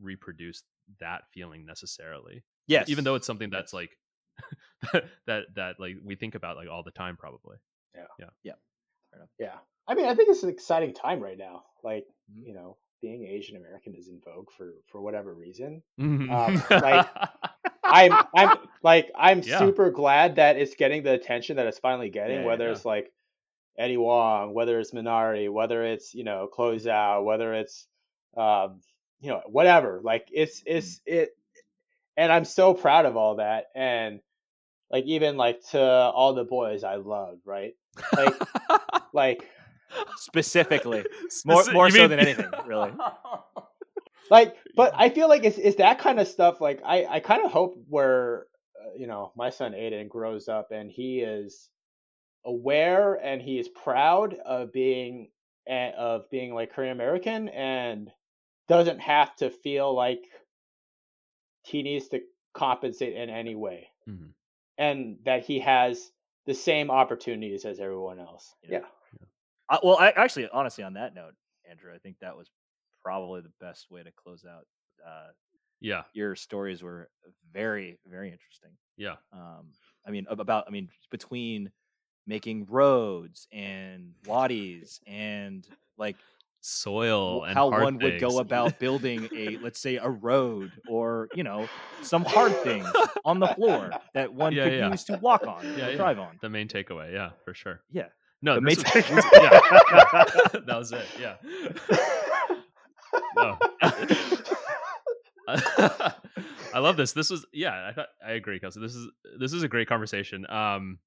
reproduce 0.00 0.64
that 1.00 1.22
feeling 1.32 1.64
necessarily. 1.64 2.42
Yes, 2.66 2.88
Even 2.90 3.04
though 3.04 3.14
it's 3.14 3.26
something 3.26 3.50
that's 3.50 3.72
like 3.72 3.96
that 5.26 5.44
that 5.54 5.78
like 5.78 5.96
we 6.04 6.16
think 6.16 6.34
about 6.34 6.56
like 6.56 6.68
all 6.68 6.82
the 6.82 6.90
time 6.90 7.16
probably. 7.16 7.56
Yeah. 7.94 8.06
Yeah. 8.18 8.26
Yeah. 8.42 8.52
Yeah. 9.38 9.58
I 9.86 9.94
mean, 9.94 10.06
I 10.06 10.14
think 10.14 10.30
it's 10.30 10.42
an 10.42 10.48
exciting 10.48 10.94
time 10.94 11.20
right 11.20 11.36
now. 11.38 11.64
Like, 11.82 12.06
Mhm. 12.32 12.46
you 12.46 12.54
know, 12.54 12.78
being 13.00 13.26
Asian 13.26 13.56
American 13.56 13.94
is 13.94 14.08
in 14.08 14.20
vogue 14.20 14.50
for 14.56 14.74
for 14.86 15.00
whatever 15.00 15.34
reason. 15.34 15.82
Mhm. 16.00 16.28
like, 16.82 17.06
I'm 17.84 18.12
I'm 18.34 18.58
like 18.82 19.10
I'm 19.14 19.40
Yeah. 19.42 19.58
super 19.58 19.90
glad 19.90 20.36
that 20.36 20.56
it's 20.56 20.74
getting 20.76 21.02
the 21.02 21.12
attention 21.12 21.56
that 21.56 21.66
it's 21.66 21.78
finally 21.78 22.10
getting, 22.10 22.40
Yeah, 22.40 22.46
whether 22.46 22.64
yeah. 22.66 22.72
it's 22.72 22.84
like 22.84 23.12
Eddie 23.78 23.96
Wong, 23.96 24.54
whether 24.54 24.78
it's 24.78 24.92
Minari, 24.92 25.50
whether 25.50 25.84
it's, 25.84 26.14
you 26.14 26.24
know, 26.24 26.48
Closeout, 26.52 27.24
whether 27.24 27.54
it's 27.54 27.86
um, 28.36 28.80
you 29.20 29.30
know, 29.30 29.42
whatever. 29.46 30.00
Like 30.02 30.28
it's 30.32 30.62
it's 30.66 31.00
it 31.06 31.36
and 32.16 32.32
I'm 32.32 32.44
so 32.44 32.74
proud 32.74 33.06
of 33.06 33.16
all 33.16 33.36
that. 33.36 33.66
And 33.74 34.20
like 34.90 35.04
even 35.06 35.36
like 35.36 35.60
to 35.70 35.80
all 35.80 36.34
the 36.34 36.44
boys 36.44 36.84
I 36.84 36.96
love, 36.96 37.38
right? 37.44 37.74
Like 38.16 38.34
like 39.12 39.48
specifically 40.16 41.04
more 41.44 41.64
more 41.72 41.90
so 41.90 42.00
mean- 42.00 42.10
than 42.10 42.18
anything, 42.20 42.50
really. 42.66 42.92
like 44.30 44.56
but 44.76 44.92
i 44.96 45.08
feel 45.10 45.28
like 45.28 45.44
it's, 45.44 45.58
it's 45.58 45.76
that 45.76 45.98
kind 45.98 46.18
of 46.18 46.26
stuff 46.26 46.60
like 46.60 46.80
i 46.84 47.04
i 47.04 47.20
kind 47.20 47.44
of 47.44 47.50
hope 47.52 47.74
where 47.88 48.46
uh, 48.80 48.88
you 48.96 49.06
know 49.06 49.32
my 49.36 49.50
son 49.50 49.72
aiden 49.72 50.08
grows 50.08 50.48
up 50.48 50.68
and 50.70 50.90
he 50.90 51.20
is 51.20 51.68
aware 52.44 53.14
and 53.14 53.40
he 53.40 53.58
is 53.58 53.68
proud 53.68 54.34
of 54.34 54.72
being 54.72 55.30
of 55.68 56.28
being 56.30 56.52
like 56.54 56.72
korean 56.72 56.92
american 56.92 57.48
and 57.50 58.10
doesn't 58.68 58.98
have 58.98 59.34
to 59.36 59.48
feel 59.50 59.94
like 59.94 60.24
he 61.64 61.82
needs 61.82 62.08
to 62.08 62.20
compensate 62.54 63.14
in 63.14 63.30
any 63.30 63.54
way 63.54 63.88
Mhm. 64.08 64.34
and 64.78 65.18
that 65.24 65.44
he 65.44 65.60
has 65.60 66.12
the 66.46 66.54
same 66.54 66.90
opportunities 66.90 67.64
as 67.64 67.78
everyone 67.80 68.18
else 68.18 68.54
Yeah. 68.62 68.80
yeah 68.80 68.86
Uh, 69.68 69.78
well, 69.82 69.96
I, 69.98 70.10
actually, 70.10 70.48
honestly, 70.50 70.84
on 70.84 70.94
that 70.94 71.14
note, 71.14 71.34
Andrew, 71.64 71.94
I 71.94 71.98
think 71.98 72.18
that 72.18 72.36
was 72.36 72.50
probably 73.02 73.40
the 73.40 73.52
best 73.58 73.90
way 73.90 74.02
to 74.02 74.12
close 74.12 74.44
out. 74.44 74.66
Uh, 75.06 75.28
yeah, 75.80 76.02
your 76.12 76.36
stories 76.36 76.82
were 76.82 77.08
very, 77.52 77.98
very 78.04 78.30
interesting. 78.30 78.76
yeah. 78.96 79.16
Um, 79.32 79.72
I 80.04 80.10
mean, 80.10 80.26
about, 80.28 80.64
I 80.66 80.70
mean, 80.70 80.90
between 81.10 81.70
making 82.26 82.66
roads 82.70 83.48
and 83.52 84.12
wadis 84.26 85.00
and 85.06 85.66
like 85.98 86.16
soil 86.60 87.42
and 87.42 87.54
how 87.54 87.68
one 87.70 87.98
would 87.98 88.20
go 88.20 88.38
about 88.38 88.78
building 88.78 89.28
a 89.36 89.56
let's 89.58 89.80
say 89.80 89.96
a 89.96 90.08
road 90.08 90.70
or 90.88 91.28
you 91.34 91.42
know 91.42 91.68
some 92.02 92.24
hard 92.24 92.54
things 92.58 92.86
on 93.24 93.40
the 93.40 93.48
floor 93.48 93.90
that 94.14 94.32
one 94.32 94.52
Yeah, 94.52 94.64
could 94.64 94.72
yeah. 94.74 94.90
use 94.92 95.02
to 95.04 95.16
walk 95.18 95.44
on 95.46 95.64
Yeah, 95.76 95.88
yeah. 95.90 95.96
drive 95.96 96.18
on 96.20 96.38
the 96.40 96.48
main 96.48 96.68
takeaway. 96.68 97.12
Yeah, 97.12 97.30
for 97.44 97.52
sure. 97.52 97.80
yeah 97.90 98.06
No, 98.42 98.54
The 98.54 98.60
main 98.60 98.76
was- 98.76 98.84
takeaway. 98.84 99.22
yeah, 99.32 100.60
that 100.66 100.78
was 100.78 100.92
it. 100.92 101.06
Yeah. 101.20 101.34
No. 103.36 103.58
I 106.74 106.78
love 106.78 106.96
this. 106.96 107.12
This 107.12 107.30
was 107.30 107.44
yeah. 107.52 107.86
I 107.88 107.92
thought 107.92 108.08
I 108.26 108.32
agree, 108.32 108.58
Kelsey. 108.60 108.80
This 108.80 108.94
is 108.94 109.08
this 109.38 109.52
is 109.52 109.62
a 109.62 109.68
great 109.68 109.88
conversation. 109.88 110.46
Um, 110.48 110.98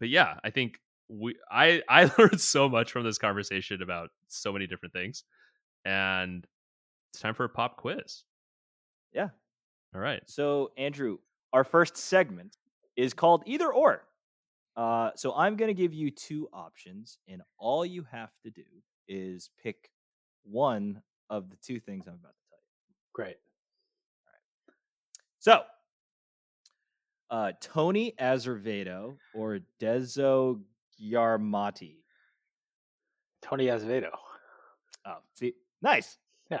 but 0.00 0.08
yeah, 0.08 0.34
I 0.44 0.50
think 0.50 0.78
we 1.08 1.36
I 1.50 1.82
I 1.88 2.10
learned 2.18 2.40
so 2.40 2.68
much 2.68 2.92
from 2.92 3.04
this 3.04 3.18
conversation 3.18 3.82
about 3.82 4.10
so 4.28 4.52
many 4.52 4.66
different 4.66 4.92
things, 4.92 5.24
and 5.84 6.46
it's 7.12 7.20
time 7.22 7.34
for 7.34 7.44
a 7.44 7.48
pop 7.48 7.76
quiz. 7.76 8.24
yeah 9.12 9.28
All 9.94 10.00
right. 10.00 10.22
so 10.26 10.70
andrew 10.76 11.18
our 11.52 11.64
first 11.64 11.96
segment 11.96 12.56
is 12.96 13.14
called 13.14 13.42
either 13.46 13.72
or 13.72 14.02
uh, 14.76 15.10
so 15.16 15.32
i'm 15.34 15.56
going 15.56 15.68
to 15.68 15.74
give 15.82 15.94
you 15.94 16.10
two 16.10 16.48
options 16.52 17.18
and 17.28 17.40
all 17.58 17.86
you 17.86 18.04
have 18.10 18.30
to 18.42 18.50
do 18.50 18.64
is 19.08 19.48
pick 19.62 19.90
one 20.44 21.00
of 21.30 21.48
the 21.48 21.56
two 21.62 21.80
things 21.80 22.06
i'm 22.06 22.14
about 22.14 22.34
to 22.34 22.48
tell 22.50 22.58
you 22.58 22.94
Great. 23.14 23.36
So, 25.38 25.62
uh, 27.30 27.52
Tony 27.60 28.14
Azevedo 28.18 29.16
or 29.34 29.60
Dezső 29.80 30.60
Gyarmati? 31.00 31.96
Tony 33.42 33.68
Azevedo. 33.70 34.10
Oh, 35.06 35.18
see, 35.34 35.54
nice. 35.82 36.18
Yeah. 36.50 36.58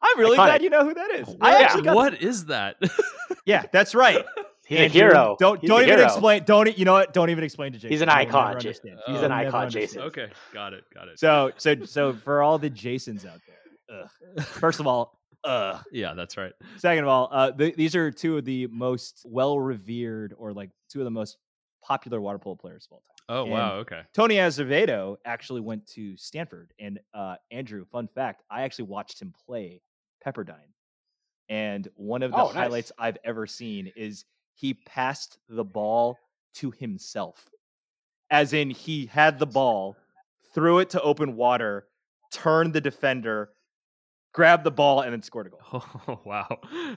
I'm 0.00 0.18
really 0.20 0.36
Iconic. 0.36 0.46
glad 0.46 0.62
you 0.62 0.70
know 0.70 0.84
who 0.84 0.94
that 0.94 1.10
is. 1.12 1.36
I 1.40 1.62
actually 1.62 1.82
got. 1.82 1.96
What 1.96 2.22
is 2.22 2.46
that? 2.46 2.76
yeah, 3.46 3.64
that's 3.72 3.94
right. 3.96 4.24
He's 4.64 4.78
Andrew, 4.80 5.00
a 5.00 5.04
hero. 5.04 5.36
Don't 5.40 5.60
He's 5.60 5.68
don't 5.68 5.82
even 5.82 5.94
hero. 5.96 6.04
explain. 6.04 6.44
Don't 6.44 6.68
e- 6.68 6.74
you 6.76 6.84
know 6.84 6.92
what? 6.92 7.12
Don't 7.12 7.30
even 7.30 7.42
explain 7.42 7.72
to 7.72 7.78
Jason. 7.78 7.90
He's 7.90 8.02
an 8.02 8.08
He 8.08 8.14
will 8.16 8.24
never 8.26 8.38
icon, 8.38 8.60
Jason. 8.60 8.98
he's 9.06 9.18
He 9.18 9.24
an 9.24 9.32
icon. 9.32 9.70
Jason. 9.70 10.02
okay, 10.02 10.28
got 10.54 10.72
it, 10.74 10.84
got 10.94 11.08
it. 11.08 11.18
So 11.18 11.50
so 11.56 11.84
so 11.84 12.12
for 12.12 12.42
all 12.42 12.58
the 12.58 12.70
Jasons 12.70 13.24
out 13.24 13.40
there, 13.88 14.02
ugh. 14.36 14.44
first 14.44 14.78
of 14.78 14.86
all, 14.86 15.17
uh, 15.44 15.80
yeah, 15.92 16.14
that's 16.14 16.36
right. 16.36 16.52
Second 16.76 17.04
of 17.04 17.08
all, 17.08 17.28
uh, 17.30 17.52
th- 17.52 17.76
these 17.76 17.94
are 17.94 18.10
two 18.10 18.38
of 18.38 18.44
the 18.44 18.66
most 18.68 19.22
well 19.24 19.58
revered 19.58 20.34
or 20.36 20.52
like 20.52 20.70
two 20.88 21.00
of 21.00 21.04
the 21.04 21.10
most 21.10 21.38
popular 21.82 22.20
water 22.20 22.38
polo 22.38 22.56
players 22.56 22.86
of 22.90 22.94
all 22.96 23.02
time. 23.02 23.16
Oh 23.28 23.44
And 23.44 23.52
wow, 23.52 23.74
okay. 23.76 24.02
Tony 24.14 24.38
Azevedo 24.38 25.16
actually 25.24 25.60
went 25.60 25.86
to 25.88 26.16
Stanford, 26.16 26.72
and 26.78 26.98
uh, 27.14 27.36
Andrew, 27.50 27.84
fun 27.84 28.08
fact, 28.08 28.42
I 28.50 28.62
actually 28.62 28.86
watched 28.86 29.20
him 29.22 29.32
play 29.46 29.80
Pepperdine, 30.24 30.72
and 31.48 31.88
one 31.94 32.22
of 32.22 32.32
the 32.32 32.36
Oh, 32.36 32.48
nice. 32.48 32.54
highlights 32.54 32.92
I've 32.98 33.18
ever 33.24 33.46
seen 33.46 33.92
is 33.96 34.24
he 34.54 34.74
passed 34.74 35.38
the 35.48 35.64
ball 35.64 36.18
to 36.54 36.70
himself, 36.72 37.48
as 38.30 38.52
in 38.52 38.70
he 38.70 39.06
had 39.06 39.38
the 39.38 39.46
ball, 39.46 39.96
threw 40.54 40.78
it 40.80 40.90
to 40.90 41.02
open 41.02 41.36
water, 41.36 41.88
turned 42.32 42.72
the 42.72 42.80
defender, 42.80 43.50
grabbed 44.38 44.62
the 44.62 44.70
ball, 44.70 45.00
and 45.00 45.12
then 45.12 45.20
scored 45.20 45.48
a 45.48 45.50
goal. 45.50 45.82
Oh 46.08 46.20
wow. 46.24 46.46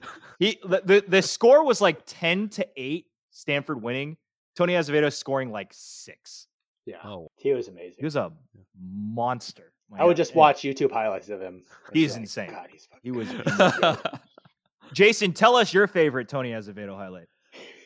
He 0.38 0.58
the, 0.62 0.80
the 0.84 1.04
the 1.06 1.20
score 1.22 1.64
was 1.64 1.80
like 1.80 2.02
ten 2.06 2.48
to 2.50 2.66
eight, 2.76 3.06
Stanford 3.32 3.82
winning. 3.82 4.16
Tony 4.56 4.76
Azevedo 4.76 5.08
scoring 5.08 5.50
like 5.50 5.70
six. 5.72 6.46
Yeah. 6.86 6.96
Oh, 7.04 7.28
He 7.36 7.52
was 7.52 7.66
amazing. 7.68 7.96
He 7.98 8.04
was 8.04 8.16
a 8.16 8.30
monster. 8.80 9.72
my 9.90 9.98
I 9.98 10.04
would 10.04 10.16
just 10.16 10.34
watch 10.36 10.62
YouTube 10.62 10.92
highlights 10.92 11.28
of 11.30 11.40
him. 11.40 11.62
He's 11.92 12.12
like, 12.12 12.20
insane. 12.22 12.50
God, 12.50 12.68
he's 12.70 12.86
fucking 12.86 13.00
He 13.02 13.10
was. 13.10 13.28
Jason, 14.92 15.32
tell 15.32 15.56
us 15.56 15.72
your 15.74 15.86
favorite 15.86 16.28
Tony 16.28 16.52
Azevedo 16.52 16.96
highlight. 16.96 17.28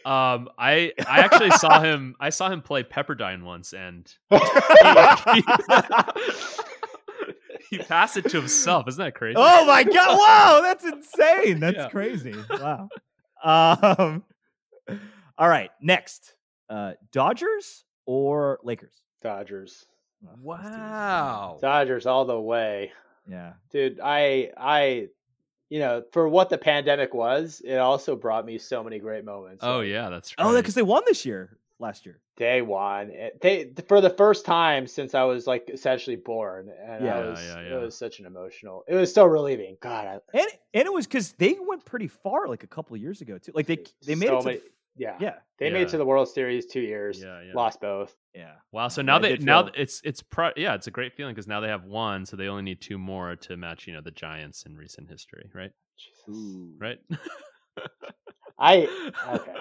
Um, 0.04 0.48
I 0.58 0.92
I 1.08 1.20
actually 1.20 1.50
saw 1.52 1.80
him. 1.88 2.14
I 2.20 2.30
saw 2.30 2.48
him 2.50 2.62
play 2.62 2.82
Pepperdine 2.84 3.42
once, 3.42 3.72
and 3.74 4.06
he 4.30 5.42
passed 7.88 8.16
it 8.16 8.28
to 8.30 8.38
himself. 8.38 8.86
Isn't 8.88 9.02
that 9.04 9.14
crazy? 9.14 9.34
Oh 9.38 9.64
my 9.66 9.84
god! 9.84 10.18
Whoa, 10.18 10.62
that's 10.62 10.84
insane. 10.84 11.60
That's 11.60 11.76
Yeah. 11.76 11.88
crazy. 11.88 12.34
Wow. 12.50 12.88
Um. 13.42 14.24
All 15.38 15.48
right. 15.48 15.70
Next, 15.80 16.34
uh, 16.70 16.92
Dodgers 17.12 17.84
or 18.06 18.58
Lakers? 18.62 18.94
Dodgers. 19.22 19.84
Oh, 20.24 20.30
let's 20.44 20.62
do 20.64 20.70
this. 20.70 20.78
Wow. 20.80 21.58
Dodgers 21.60 22.06
all 22.06 22.24
the 22.24 22.40
way. 22.40 22.92
Yeah. 23.28 23.52
Dude, 23.70 24.00
I 24.02 24.50
I 24.56 25.08
you 25.68 25.80
know, 25.80 26.04
for 26.12 26.28
what 26.28 26.48
the 26.48 26.56
pandemic 26.58 27.12
was, 27.12 27.60
it 27.64 27.76
also 27.76 28.14
brought 28.16 28.46
me 28.46 28.56
so 28.56 28.82
many 28.84 28.98
great 28.98 29.24
moments. 29.24 29.60
Oh 29.62 29.80
yeah, 29.80 30.08
that's 30.08 30.32
right. 30.38 30.46
Oh, 30.46 30.54
because 30.54 30.74
they 30.74 30.82
won 30.82 31.02
this 31.06 31.26
year. 31.26 31.58
Last 31.78 32.06
year. 32.06 32.20
Day 32.38 32.62
one. 32.62 33.10
It- 33.10 33.40
They 33.40 33.70
for 33.86 34.00
the 34.00 34.10
first 34.10 34.44
time 34.46 34.86
since 34.86 35.14
I 35.14 35.24
was 35.24 35.46
like 35.46 35.68
essentially 35.72 36.16
born. 36.16 36.70
And 36.86 37.04
Yeah, 37.04 37.18
I 37.18 37.26
was 37.26 37.40
yeah, 37.44 37.58
it 37.76 37.80
was 37.80 37.96
such 37.96 38.18
an 38.20 38.26
emotional 38.26 38.82
it 38.88 38.94
was 38.94 39.12
so 39.12 39.26
relieving. 39.26 39.76
God, 39.82 40.06
I, 40.06 40.38
And 40.38 40.48
and 40.74 40.86
it 40.86 40.92
was 40.92 41.06
because 41.06 41.32
they 41.32 41.56
went 41.60 41.84
pretty 41.84 42.08
far 42.08 42.48
like 42.48 42.62
a 42.64 42.66
couple 42.66 42.94
of 42.96 43.02
years 43.02 43.20
ago 43.20 43.36
too. 43.38 43.52
Like 43.54 43.66
they 43.66 43.78
they 44.06 44.14
made 44.14 44.28
so 44.28 44.38
it 44.38 44.40
to 44.40 44.46
many- 44.46 44.58
the 44.58 44.64
yeah. 44.98 45.16
yeah 45.20 45.34
They 45.58 45.68
made 45.70 45.82
it 45.82 45.88
to 45.90 45.98
the 45.98 46.06
World 46.06 46.28
Series 46.30 46.64
two 46.64 46.80
years. 46.80 47.20
Yeah, 47.22 47.42
yeah. 47.42 47.52
Lost 47.54 47.82
both. 47.82 48.16
yeah. 48.34 48.52
Wow. 48.72 48.88
So 48.88 49.02
now 49.02 49.18
it 49.18 49.20
they 49.22 49.36
now 49.44 49.64
feel- 49.64 49.72
it's 49.76 50.00
it's 50.02 50.22
pro, 50.22 50.52
yeah, 50.56 50.74
it's 50.74 50.86
a 50.86 50.90
great 50.90 51.12
feeling 51.14 51.34
because 51.34 51.46
now 51.46 51.60
they 51.60 51.68
have 51.68 51.84
one, 51.84 52.24
so 52.24 52.36
they 52.38 52.48
only 52.48 52.62
need 52.62 52.80
two 52.80 52.96
more 52.96 53.36
to 53.36 53.56
match 53.58 53.86
you 53.86 53.92
know 53.92 54.00
the 54.00 54.10
Giants 54.12 54.64
in 54.64 54.74
recent 54.76 55.10
history, 55.10 55.50
right? 55.54 55.72
Jesus. 55.98 56.42
Right. 56.78 56.98
I 58.58 58.88
okay. 59.34 59.52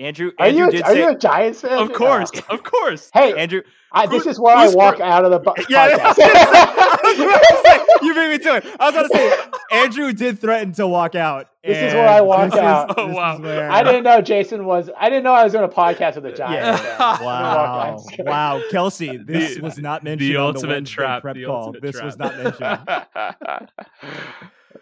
Andrew 0.00 0.30
Are 0.38 0.46
Andrew 0.46 0.64
you 0.66 0.70
did 0.70 0.80
a, 0.80 0.84
are 0.84 0.92
say 0.92 0.98
you 0.98 1.08
a 1.10 1.14
Giants 1.18 1.60
fan? 1.60 1.78
of 1.78 1.92
course, 1.92 2.30
Uh, 2.34 2.40
of 2.54 2.62
course. 2.62 3.10
hey, 3.12 3.34
Andrew 3.38 3.60
I, 3.92 4.06
this 4.06 4.24
who- 4.24 4.30
is 4.30 4.40
where 4.40 4.56
I 4.56 4.68
walk 4.68 4.96
for- 4.96 5.02
out 5.02 5.24
of 5.24 5.30
the 5.32 5.38
bu- 5.40 5.52
Yeah, 5.68 5.90
podcast. 5.90 6.14
I 6.18 6.98
was 7.04 7.18
gonna 7.18 7.62
say- 7.64 8.06
you 8.06 8.14
made 8.14 8.30
me 8.30 8.38
do 8.38 8.54
it. 8.54 8.64
I 8.80 8.86
was 8.90 8.94
gonna 8.94 9.08
say 9.08 9.36
Andrew 9.72 10.12
did 10.12 10.38
threaten 10.38 10.72
to 10.74 10.86
walk 10.86 11.14
out. 11.16 11.48
This 11.64 11.76
is 11.76 11.92
where 11.94 12.08
I 12.08 12.20
walk 12.22 12.46
this 12.50 12.54
is- 12.54 12.60
out. 12.60 12.94
Oh, 12.98 13.02
this 13.06 13.10
is 13.10 13.16
wow. 13.16 13.38
where- 13.40 13.70
I 13.70 13.82
didn't 13.82 14.04
know 14.04 14.20
Jason 14.22 14.64
was. 14.64 14.88
I 14.98 15.08
didn't 15.10 15.24
know 15.24 15.32
I 15.34 15.42
was 15.44 15.52
doing 15.52 15.64
a 15.64 15.68
podcast 15.68 16.14
with 16.14 16.24
a 16.26 16.32
Giants 16.32 16.82
Yeah. 16.82 17.16
fan. 17.16 17.26
I 17.26 17.96
didn't 18.10 18.26
Wow, 18.26 18.56
wow, 18.56 18.62
Kelsey, 18.70 19.16
this 19.18 19.56
The- 19.56 19.60
was 19.62 19.76
not 19.78 20.02
mentioned. 20.04 20.30
the 20.30 20.36
on 20.36 20.46
ultimate 20.46 20.68
the 20.68 20.74
Wednesday 20.76 20.94
trap, 20.94 21.22
prep 21.22 21.34
the 21.34 21.44
call. 21.44 21.56
ultimate 21.66 21.82
This 21.82 22.00
was 22.00 22.16
not 22.18 22.36
mentioned. 22.36 22.80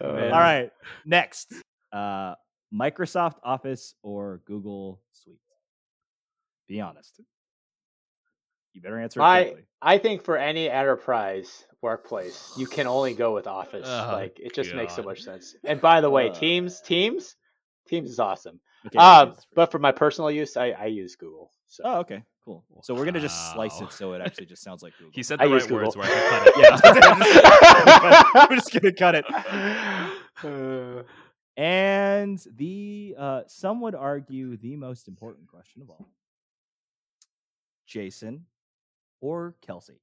Oh, 0.01 0.15
All 0.15 0.29
right, 0.29 0.69
next, 1.05 1.51
uh, 1.91 2.35
Microsoft 2.73 3.35
Office 3.43 3.95
or 4.03 4.41
Google 4.45 5.01
Suite. 5.11 5.39
Be 6.67 6.81
honest. 6.81 7.19
You 8.73 8.81
better 8.81 8.99
answer 8.99 9.19
it 9.19 9.23
I- 9.23 9.53
I 9.81 9.97
think 9.97 10.23
for 10.23 10.35
any 10.37 10.69
enterprise 10.69 11.65
workplace, 11.81 12.53
you 12.57 12.67
can 12.67 12.85
only 12.85 13.13
go 13.13 13.33
with 13.33 13.47
Office. 13.61 13.87
Oh, 13.87 14.09
like 14.11 14.39
it 14.39 14.53
just 14.53 14.73
makes 14.75 14.93
so 14.95 15.01
much 15.03 15.21
sense. 15.23 15.55
And 15.63 15.79
by 15.81 16.01
the 16.01 16.09
way, 16.09 16.29
Uh. 16.29 16.33
Teams, 16.33 16.81
Teams, 16.81 17.35
Teams 17.87 18.09
is 18.11 18.19
awesome. 18.19 18.59
Okay, 18.85 18.97
Um, 18.99 19.35
but 19.55 19.71
for 19.71 19.79
my 19.79 19.91
personal 19.91 20.29
use, 20.31 20.55
I, 20.57 20.71
I 20.71 20.85
use 20.85 21.15
Google. 21.15 21.51
So 21.67 21.83
oh, 21.85 21.99
okay, 21.99 22.23
cool. 22.45 22.63
So 22.83 22.93
we're 22.93 23.05
gonna 23.05 23.19
just 23.19 23.51
slice 23.53 23.79
it 23.81 23.91
so 23.91 24.13
it 24.13 24.21
actually 24.21 24.45
just 24.53 24.63
sounds 24.63 24.83
like 24.83 24.93
Google. 24.97 25.11
He 25.13 25.23
said 25.23 25.41
I 25.41 25.47
the 25.47 25.53
use 25.53 25.63
right 25.63 25.71
words 25.71 25.95
Google. 25.95 26.09
where 26.09 26.11
I 26.11 26.51
could 26.51 26.81
cut 26.81 26.97
it. 26.97 28.23
Yeah, 28.35 28.45
we're 28.49 28.55
just 28.55 28.73
gonna 28.73 28.93
cut 28.93 29.15
it. 29.15 29.25
Uh, 30.43 31.03
And 31.59 32.39
the 32.55 33.15
uh, 33.17 33.41
some 33.47 33.81
would 33.81 33.93
argue 33.95 34.55
the 34.55 34.77
most 34.77 35.09
important 35.09 35.47
question 35.47 35.81
of 35.81 35.89
all: 35.89 36.07
Jason 37.85 38.45
or 39.19 39.55
Kelsey? 39.61 39.99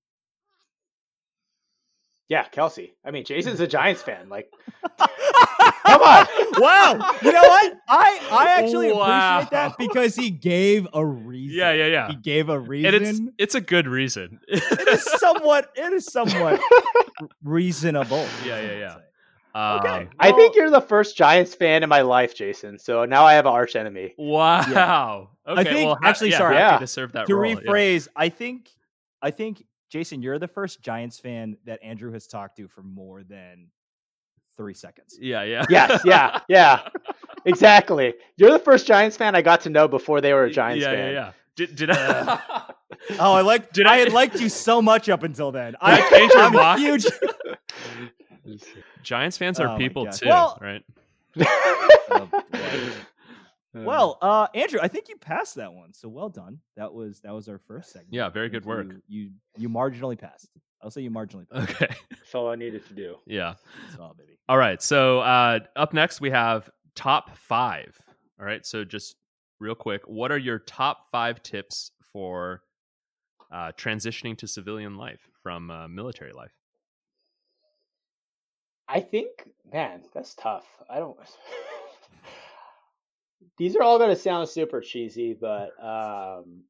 yeah, 2.28 2.42
Kelsey. 2.44 2.92
I 3.04 3.10
mean, 3.10 3.24
Jason's 3.26 3.60
a 3.60 3.66
Giants 3.66 4.02
fan. 4.02 4.28
Like, 4.28 4.52
come 4.98 6.02
on. 6.02 6.26
wow, 6.58 7.16
you 7.22 7.32
know 7.32 7.40
what? 7.42 7.74
I 7.88 8.20
I 8.30 8.46
actually 8.58 8.92
Wow. 8.92 9.38
appreciate 9.38 9.50
that 9.52 9.78
because 9.78 10.14
he 10.14 10.28
gave 10.30 10.86
a 10.92 11.06
reason. 11.06 11.56
Yeah, 11.56 11.72
yeah, 11.72 11.86
yeah. 11.86 12.08
He 12.08 12.16
gave 12.16 12.50
a 12.50 12.58
reason. 12.60 12.94
And 12.94 13.06
it's 13.06 13.20
it's 13.38 13.54
a 13.54 13.62
good 13.62 13.88
reason. 13.88 14.40
it 14.46 14.88
is 14.88 15.02
somewhat 15.04 15.70
it 15.74 15.90
is 15.94 16.04
somewhat 16.04 16.60
reasonable. 17.42 18.26
Yeah, 18.44 18.60
yeah, 18.60 18.60
I 18.60 18.60
would 18.60 18.78
yeah. 18.80 18.96
Say. 19.56 19.88
Um, 19.88 20.02
Okay. 20.02 20.08
I 20.18 20.32
think 20.32 20.54
you're 20.54 20.70
the 20.70 20.80
first 20.80 21.16
Giants 21.16 21.54
fan 21.54 21.82
in 21.82 21.88
my 21.88 22.02
life, 22.02 22.34
Jason. 22.34 22.78
So 22.78 23.04
now 23.04 23.24
I 23.24 23.34
have 23.34 23.46
an 23.46 23.52
arch 23.52 23.76
enemy. 23.76 24.14
Wow. 24.18 25.30
Okay. 25.46 25.64
think- 25.64 25.86
well, 25.86 25.94
ha- 26.02 26.08
actually, 26.08 26.30
yeah, 26.30 26.38
sorry. 26.38 26.56
happy 26.56 26.74
Yeah. 26.74 26.78
to 26.80 26.86
serve 26.86 27.12
that 27.12 27.26
to 27.26 27.34
role. 27.36 27.46
yeah. 27.50 27.54
rephrase, 27.56 28.08
I 28.16 28.28
think 28.28 28.68
I 29.22 29.30
think 29.30 29.62
Jason, 29.90 30.20
you're 30.22 30.38
the 30.38 30.48
first 30.48 30.82
Giants 30.82 31.18
fan 31.18 31.56
that 31.64 31.80
Andrew 31.82 32.12
has 32.12 32.26
talked 32.26 32.56
to 32.58 32.68
for 32.68 32.82
more 32.82 33.22
than 33.22 33.68
three 34.56 34.74
seconds. 34.74 35.16
Yeah, 35.20 35.42
yeah. 35.44 35.64
Yes, 35.70 36.02
yeah, 36.04 36.40
yeah. 36.48 36.88
Exactly. 37.44 38.14
You're 38.36 38.50
the 38.50 38.58
first 38.58 38.86
Giants 38.86 39.16
fan 39.16 39.34
I 39.34 39.42
got 39.42 39.60
to 39.62 39.70
know 39.70 39.86
before 39.88 40.20
they 40.20 40.32
were 40.32 40.44
a 40.44 40.50
Giants 40.50 40.82
yeah, 40.82 40.90
fan. 40.90 41.12
Yeah, 41.12 41.12
yeah. 41.12 41.32
Did, 41.56 41.76
did 41.76 41.90
I? 41.90 42.40
Oh, 43.20 43.34
I 43.34 43.42
like. 43.42 43.72
Did 43.72 43.86
I, 43.86 43.94
I- 43.94 43.98
had 43.98 44.12
liked 44.12 44.40
you 44.40 44.48
so 44.48 44.80
much 44.82 45.08
up 45.08 45.22
until 45.22 45.52
then. 45.52 45.76
I 45.80 46.00
change 46.10 46.32
your 46.32 46.42
I'm 46.42 46.52
mock? 46.52 46.78
huge. 46.78 47.06
Giants 49.02 49.36
fans 49.36 49.60
are 49.60 49.68
Oh 49.68 49.76
people 49.76 50.06
too, 50.06 50.28
Well- 50.28 50.58
right? 50.60 50.82
Oh. 52.08 52.28
Well, 53.84 54.16
uh, 54.22 54.46
Andrew, 54.54 54.78
I 54.82 54.88
think 54.88 55.08
you 55.08 55.16
passed 55.16 55.56
that 55.56 55.72
one, 55.72 55.92
so 55.92 56.08
well 56.08 56.30
done. 56.30 56.60
That 56.76 56.94
was 56.94 57.20
that 57.20 57.34
was 57.34 57.48
our 57.48 57.58
first 57.58 57.92
segment. 57.92 58.14
Yeah, 58.14 58.30
very 58.30 58.48
good 58.48 58.64
work. 58.64 58.86
You, 58.86 59.02
you 59.06 59.30
you 59.58 59.68
marginally 59.68 60.18
passed. 60.18 60.48
I'll 60.82 60.90
say 60.90 61.02
you 61.02 61.10
marginally 61.10 61.48
passed. 61.48 61.70
Okay. 61.82 61.94
That's 62.10 62.34
all 62.34 62.48
I 62.48 62.54
needed 62.54 62.86
to 62.86 62.94
do. 62.94 63.16
Yeah. 63.26 63.54
That's 63.86 64.00
all, 64.00 64.14
baby. 64.14 64.38
All 64.48 64.56
right. 64.56 64.80
So 64.80 65.20
uh, 65.20 65.58
up 65.74 65.92
next 65.92 66.20
we 66.20 66.30
have 66.30 66.70
top 66.94 67.36
five. 67.36 68.00
All 68.40 68.46
right. 68.46 68.64
So 68.64 68.84
just 68.84 69.16
real 69.60 69.74
quick, 69.74 70.02
what 70.06 70.32
are 70.32 70.38
your 70.38 70.58
top 70.60 71.10
five 71.10 71.42
tips 71.42 71.90
for 72.12 72.62
uh, 73.52 73.72
transitioning 73.76 74.38
to 74.38 74.46
civilian 74.46 74.96
life 74.96 75.28
from 75.42 75.70
uh, 75.70 75.88
military 75.88 76.32
life? 76.32 76.55
I 78.88 79.00
think, 79.00 79.28
man, 79.72 80.02
that's 80.14 80.34
tough. 80.34 80.66
I 80.88 80.98
don't. 80.98 81.16
These 83.58 83.76
are 83.76 83.82
all 83.82 83.98
going 83.98 84.10
to 84.10 84.16
sound 84.20 84.48
super 84.48 84.80
cheesy, 84.80 85.36
but 85.38 85.70
um, 85.82 86.62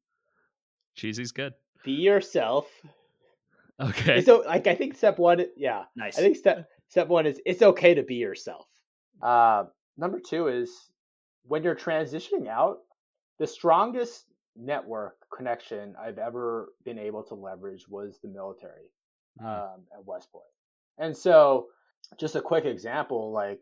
Cheesy's 0.95 1.31
good. 1.31 1.53
be 1.83 1.93
yourself. 1.93 2.67
Okay. 3.79 4.21
So, 4.21 4.43
like, 4.45 4.67
I 4.67 4.75
think 4.75 4.95
step 4.95 5.19
one, 5.19 5.45
yeah, 5.55 5.83
Nice. 5.95 6.17
I 6.17 6.21
think 6.21 6.37
step 6.37 6.67
step 6.87 7.07
one 7.07 7.25
is 7.25 7.39
it's 7.45 7.61
okay 7.61 7.93
to 7.93 8.03
be 8.03 8.15
yourself. 8.15 8.67
Uh, 9.21 9.65
number 9.97 10.19
two 10.19 10.47
is 10.47 10.71
when 11.43 11.63
you're 11.63 11.75
transitioning 11.75 12.47
out, 12.47 12.79
the 13.37 13.47
strongest 13.47 14.25
network 14.55 15.17
connection 15.35 15.95
I've 15.99 16.17
ever 16.17 16.69
been 16.85 16.97
able 16.97 17.23
to 17.23 17.35
leverage 17.35 17.87
was 17.87 18.19
the 18.21 18.29
military 18.29 18.91
Mm. 19.41 19.45
um, 19.45 19.81
at 19.93 20.03
West 20.03 20.29
And 20.97 21.15
so, 21.15 21.67
just 22.19 22.35
a 22.35 22.41
quick 22.41 22.65
example, 22.65 23.31
like 23.31 23.61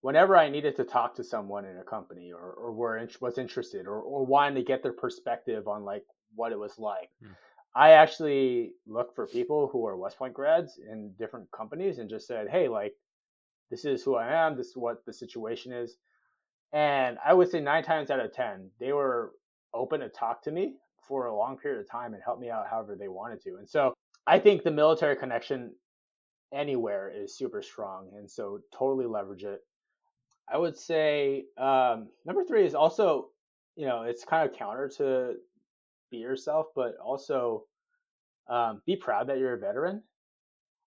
whenever 0.00 0.36
I 0.36 0.48
needed 0.48 0.76
to 0.76 0.84
talk 0.84 1.14
to 1.16 1.24
someone 1.24 1.64
in 1.64 1.78
a 1.78 1.84
company 1.84 2.32
or, 2.32 2.52
or 2.52 2.72
were 2.72 2.98
in, 2.98 3.08
was 3.20 3.38
interested 3.38 3.86
or, 3.86 4.00
or 4.00 4.24
wanted 4.24 4.56
to 4.56 4.64
get 4.64 4.82
their 4.82 4.92
perspective 4.92 5.68
on 5.68 5.84
like 5.84 6.04
what 6.34 6.52
it 6.52 6.58
was 6.58 6.78
like, 6.78 7.10
Hmm. 7.22 7.32
I 7.74 7.92
actually 7.92 8.72
looked 8.86 9.14
for 9.14 9.26
people 9.26 9.68
who 9.72 9.86
are 9.86 9.96
West 9.96 10.18
Point 10.18 10.34
grads 10.34 10.78
in 10.78 11.12
different 11.18 11.50
companies 11.52 11.98
and 11.98 12.10
just 12.10 12.26
said, 12.26 12.48
hey, 12.50 12.68
like, 12.68 12.94
this 13.70 13.86
is 13.86 14.02
who 14.02 14.16
I 14.16 14.28
am, 14.46 14.56
this 14.56 14.68
is 14.68 14.76
what 14.76 15.04
the 15.06 15.12
situation 15.12 15.72
is. 15.72 15.96
And 16.72 17.18
I 17.24 17.32
would 17.32 17.50
say 17.50 17.60
nine 17.60 17.82
times 17.82 18.10
out 18.10 18.20
of 18.20 18.32
10, 18.34 18.70
they 18.78 18.92
were 18.92 19.32
open 19.72 20.00
to 20.00 20.10
talk 20.10 20.42
to 20.42 20.50
me 20.50 20.74
for 21.08 21.26
a 21.26 21.34
long 21.34 21.56
period 21.56 21.80
of 21.80 21.90
time 21.90 22.12
and 22.12 22.22
help 22.22 22.38
me 22.38 22.50
out 22.50 22.66
however 22.70 22.94
they 22.94 23.08
wanted 23.08 23.40
to. 23.42 23.56
And 23.58 23.68
so 23.68 23.94
I 24.26 24.38
think 24.38 24.62
the 24.62 24.70
military 24.70 25.16
connection 25.16 25.72
anywhere 26.52 27.12
is 27.14 27.36
super 27.36 27.62
strong. 27.62 28.08
And 28.16 28.30
so 28.30 28.60
totally 28.76 29.06
leverage 29.06 29.44
it. 29.44 29.64
I 30.52 30.58
would 30.58 30.76
say 30.76 31.46
um, 31.56 32.08
number 32.26 32.44
three 32.44 32.66
is 32.66 32.74
also, 32.74 33.28
you 33.76 33.86
know, 33.86 34.02
it's 34.02 34.24
kind 34.24 34.48
of 34.48 34.56
counter 34.56 34.88
to 34.98 35.34
be 36.10 36.18
yourself, 36.18 36.66
but 36.74 36.96
also 36.96 37.64
um, 38.48 38.82
be 38.84 38.96
proud 38.96 39.28
that 39.28 39.38
you're 39.38 39.54
a 39.54 39.58
veteran. 39.58 40.02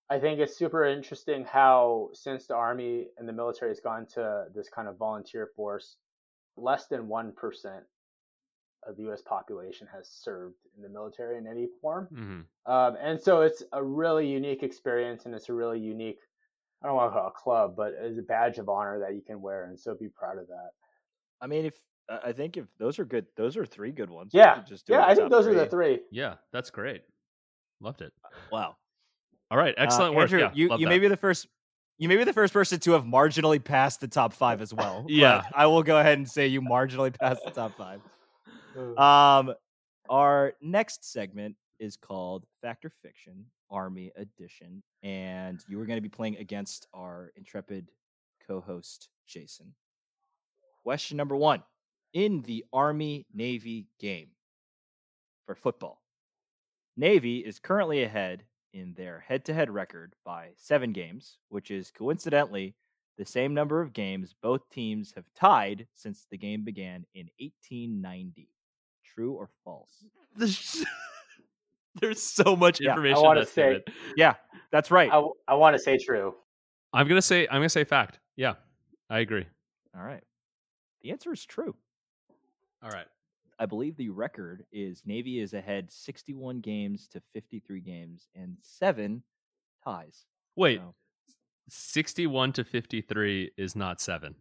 I 0.09 0.19
think 0.19 0.39
it's 0.39 0.55
super 0.55 0.85
interesting 0.85 1.45
how 1.45 2.09
since 2.13 2.45
the 2.45 2.53
army 2.53 3.07
and 3.17 3.27
the 3.27 3.33
military 3.33 3.71
has 3.71 3.79
gone 3.79 4.05
to 4.13 4.45
this 4.53 4.69
kind 4.69 4.87
of 4.87 4.97
volunteer 4.97 5.49
force, 5.55 5.97
less 6.57 6.85
than 6.85 7.07
one 7.07 7.31
percent 7.31 7.83
of 8.87 8.95
the 8.97 9.03
U.S. 9.03 9.21
population 9.21 9.87
has 9.93 10.09
served 10.09 10.55
in 10.75 10.81
the 10.83 10.89
military 10.89 11.37
in 11.37 11.47
any 11.47 11.67
form. 11.81 12.07
hmm 12.07 12.41
Um, 12.71 12.97
and 12.99 13.19
so 13.19 13.41
it's 13.41 13.63
a 13.73 13.83
really 13.83 14.27
unique 14.27 14.63
experience, 14.63 15.25
and 15.25 15.35
it's 15.35 15.49
a 15.49 15.53
really 15.53 15.79
unique. 15.79 16.19
I 16.83 16.87
don't 16.87 16.95
want 16.95 17.11
to 17.11 17.13
call 17.17 17.27
it 17.27 17.29
a 17.29 17.39
club, 17.39 17.75
but 17.75 17.93
it's 17.93 18.19
a 18.19 18.21
badge 18.23 18.57
of 18.57 18.69
honor 18.69 18.99
that 18.99 19.15
you 19.15 19.21
can 19.21 19.41
wear, 19.41 19.65
and 19.65 19.79
so 19.79 19.95
be 19.95 20.09
proud 20.09 20.37
of 20.37 20.47
that. 20.47 20.71
I 21.41 21.47
mean, 21.47 21.65
if 21.65 21.79
I 22.09 22.29
I 22.29 22.33
think 22.33 22.57
if 22.57 22.65
those 22.77 22.99
are 22.99 23.05
good, 23.05 23.25
those 23.35 23.57
are 23.57 23.65
three 23.65 23.91
good 23.91 24.09
ones. 24.09 24.31
Yeah, 24.33 24.61
just 24.67 24.87
do 24.87 24.93
Yeah, 24.93 25.01
a 25.01 25.05
I 25.05 25.15
think 25.15 25.29
top 25.29 25.31
those 25.31 25.47
are 25.47 25.53
the 25.53 25.65
three. 25.67 26.01
Yeah, 26.11 26.35
that's 26.51 26.69
great. 26.69 27.03
Loved 27.81 28.01
it. 28.01 28.13
Wow, 28.51 28.75
All 29.51 29.57
right. 29.57 29.73
Excellent 29.77 30.13
uh, 30.13 30.17
work. 30.17 30.31
Andrew, 30.31 30.39
yeah, 30.39 30.51
you 30.53 30.63
you 30.65 30.69
that. 30.85 30.89
may 30.89 30.99
be 30.99 31.07
the 31.07 31.17
first. 31.17 31.47
You 31.97 32.09
may 32.09 32.17
be 32.17 32.25
the 32.25 32.33
first 32.33 32.51
person 32.51 32.79
to 32.81 32.91
have 32.91 33.03
marginally 33.03 33.63
passed 33.63 34.01
the 34.01 34.07
top 34.07 34.33
five 34.33 34.61
as 34.61 34.73
well. 34.73 35.03
but 35.03 35.11
Yeah. 35.11 35.43
I 35.53 35.65
will 35.67 35.83
go 35.83 35.97
ahead 35.97 36.17
and 36.17 36.29
say 36.29 36.47
you 36.47 36.61
marginally 36.61 37.17
passed 37.17 37.45
the 37.45 37.51
top 37.51 37.77
five. 37.77 38.01
Uh, 38.75 39.01
Um, 39.01 39.53
our 40.09 40.53
next 40.61 41.11
segment 41.11 41.55
is 41.79 41.97
called 41.97 42.45
Fact 42.61 42.85
or 42.85 42.89
Fiction 43.01 43.45
Army 43.69 44.11
Edition, 44.15 44.83
and 45.03 45.63
you 45.67 45.79
are 45.79 45.85
going 45.85 45.97
to 45.97 46.01
be 46.01 46.09
playing 46.09 46.37
against 46.37 46.87
our 46.93 47.31
intrepid 47.35 47.89
co-host 48.47 49.09
Jason. 49.27 49.73
Question 50.83 51.17
number 51.17 51.35
one: 51.35 51.63
In 52.13 52.41
the 52.43 52.65
Army 52.71 53.25
Navy 53.33 53.87
game 53.99 54.29
for 55.45 55.55
football, 55.55 56.01
Navy 56.97 57.39
is 57.39 57.59
currently 57.59 58.03
ahead 58.03 58.43
in 58.73 58.93
their 58.93 59.19
head-to-head 59.21 59.69
record 59.69 60.13
by 60.25 60.49
seven 60.57 60.91
games, 60.91 61.39
which 61.49 61.71
is 61.71 61.91
coincidentally 61.91 62.75
the 63.17 63.25
same 63.25 63.53
number 63.53 63.81
of 63.81 63.93
games 63.93 64.35
both 64.41 64.69
teams 64.69 65.13
have 65.15 65.25
tied 65.33 65.87
since 65.93 66.25
the 66.29 66.37
game 66.37 66.63
began 66.63 67.05
in 67.13 67.29
1890. 67.39 68.49
True 69.15 69.33
or 69.33 69.49
false? 69.63 70.03
There's, 70.35 70.85
there's 72.01 72.21
so 72.21 72.55
much 72.55 72.79
Yeah, 72.81 72.95
I 72.95 73.19
wanna 73.19 73.45
say- 73.45 73.51
statement. 73.51 73.89
Yeah, 74.17 74.35
that's 74.71 74.91
right. 74.91 75.09
I, 75.11 75.23
I 75.47 75.53
want 75.55 75.75
to 75.75 75.81
say 75.81 75.97
true. 75.97 76.35
I'm 76.93 77.07
gonna 77.07 77.21
say 77.21 77.47
I'm 77.47 77.55
gonna 77.59 77.69
say 77.69 77.83
fact. 77.83 78.19
Yeah, 78.35 78.55
I 79.09 79.19
agree. 79.19 79.45
All 79.97 80.03
right. 80.03 80.23
The 81.01 81.11
answer 81.11 81.31
is 81.31 81.45
true. 81.45 81.75
All 82.83 82.89
right. 82.89 83.05
I 83.57 83.65
believe 83.65 83.95
the 83.95 84.09
record 84.09 84.65
is 84.73 85.01
Navy 85.05 85.39
is 85.39 85.53
ahead 85.53 85.89
61 85.89 86.59
games 86.59 87.07
to 87.13 87.21
53 87.33 87.79
games 87.79 88.27
and 88.35 88.57
seven 88.61 89.23
ties. 89.85 90.25
Wait, 90.57 90.79
So, 90.79 90.93
61 91.69 92.51
to 92.53 92.63
53 92.65 93.51
is 93.57 93.75
not 93.75 94.01
seven. 94.01 94.35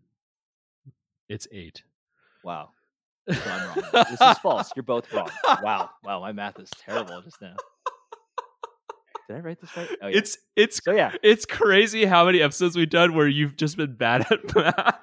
It's 1.29 1.47
eight. 1.53 1.85
wow. 2.43 2.71
So 3.31 3.51
I'm 3.51 3.67
wrong. 3.69 4.05
this 4.11 4.21
is 4.21 4.39
false. 4.39 4.71
You're 4.77 4.83
both 4.83 5.13
wrong. 5.13 5.31
Wow. 5.63 5.91
Wow. 6.05 6.21
My 6.21 6.33
math 6.33 6.59
is 6.59 6.71
terrible 6.79 7.23
just 7.23 7.41
now. 7.41 7.57
Did 9.29 9.37
I 9.37 9.41
write 9.41 9.61
this 9.61 9.75
right? 9.77 9.89
Oh, 10.03 10.09
yeah. 10.09 10.19
It's 10.19 10.37
it's 10.55 10.81
so 10.85 10.93
yeah. 10.93 11.13
it's 11.23 11.47
crazy 11.47 12.05
how 12.05 12.27
many 12.27 12.43
episodes 12.43 12.77
we've 12.77 12.91
done 12.91 13.15
where 13.15 13.27
you've 13.27 13.57
just 13.57 13.77
been 13.77 13.95
bad 13.95 14.31
at 14.31 14.55
math. 14.55 14.99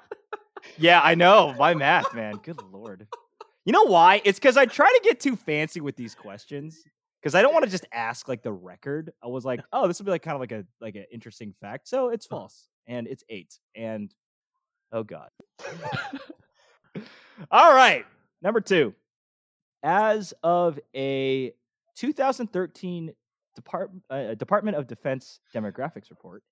Yeah, 0.77 1.02
I 1.03 1.15
know. 1.15 1.56
My 1.57 1.73
math, 1.73 2.14
man. 2.14 2.35
Good 2.43 2.61
lord. 2.72 3.07
You 3.65 3.73
know 3.73 3.85
why? 3.85 4.22
It's 4.23 4.39
because 4.39 4.57
I 4.57 4.65
try 4.65 4.88
to 4.88 5.02
get 5.03 5.19
too 5.19 5.35
fancy 5.35 5.81
with 5.81 5.95
these 5.95 6.15
questions. 6.15 6.84
Because 7.22 7.35
I 7.35 7.43
don't 7.43 7.53
want 7.53 7.65
to 7.65 7.72
just 7.72 7.85
ask 7.93 8.27
like 8.27 8.41
the 8.41 8.52
record. 8.52 9.11
I 9.23 9.27
was 9.27 9.45
like, 9.45 9.60
oh, 9.72 9.88
this 9.88 9.99
would 9.99 10.06
be 10.06 10.11
like 10.11 10.23
kind 10.23 10.35
of 10.35 10.41
like 10.41 10.52
a 10.52 10.65
like 10.80 10.95
an 10.95 11.06
interesting 11.11 11.53
fact. 11.61 11.88
So 11.88 12.10
it's 12.10 12.26
false. 12.26 12.68
And 12.88 13.07
it's 13.07 13.23
eight. 13.30 13.60
And 13.76 14.14
oh 14.91 15.03
god. 15.03 15.30
All 17.51 17.73
right. 17.73 18.05
Number 18.41 18.61
two. 18.61 18.93
As 19.84 20.34
of 20.43 20.80
a 20.95 21.53
2013 21.95 23.13
Depart- 23.55 23.91
uh, 24.09 24.35
Department 24.35 24.77
of 24.77 24.88
Defense 24.88 25.39
demographics 25.53 26.09
report, 26.09 26.43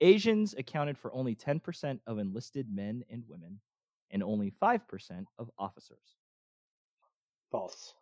Asians 0.00 0.54
accounted 0.58 0.98
for 0.98 1.14
only 1.14 1.34
10% 1.34 2.00
of 2.06 2.18
enlisted 2.18 2.66
men 2.68 3.04
and 3.10 3.22
women 3.28 3.60
and 4.10 4.22
only 4.22 4.52
5% 4.62 5.24
of 5.38 5.50
officers. 5.58 6.16
False. 7.50 7.94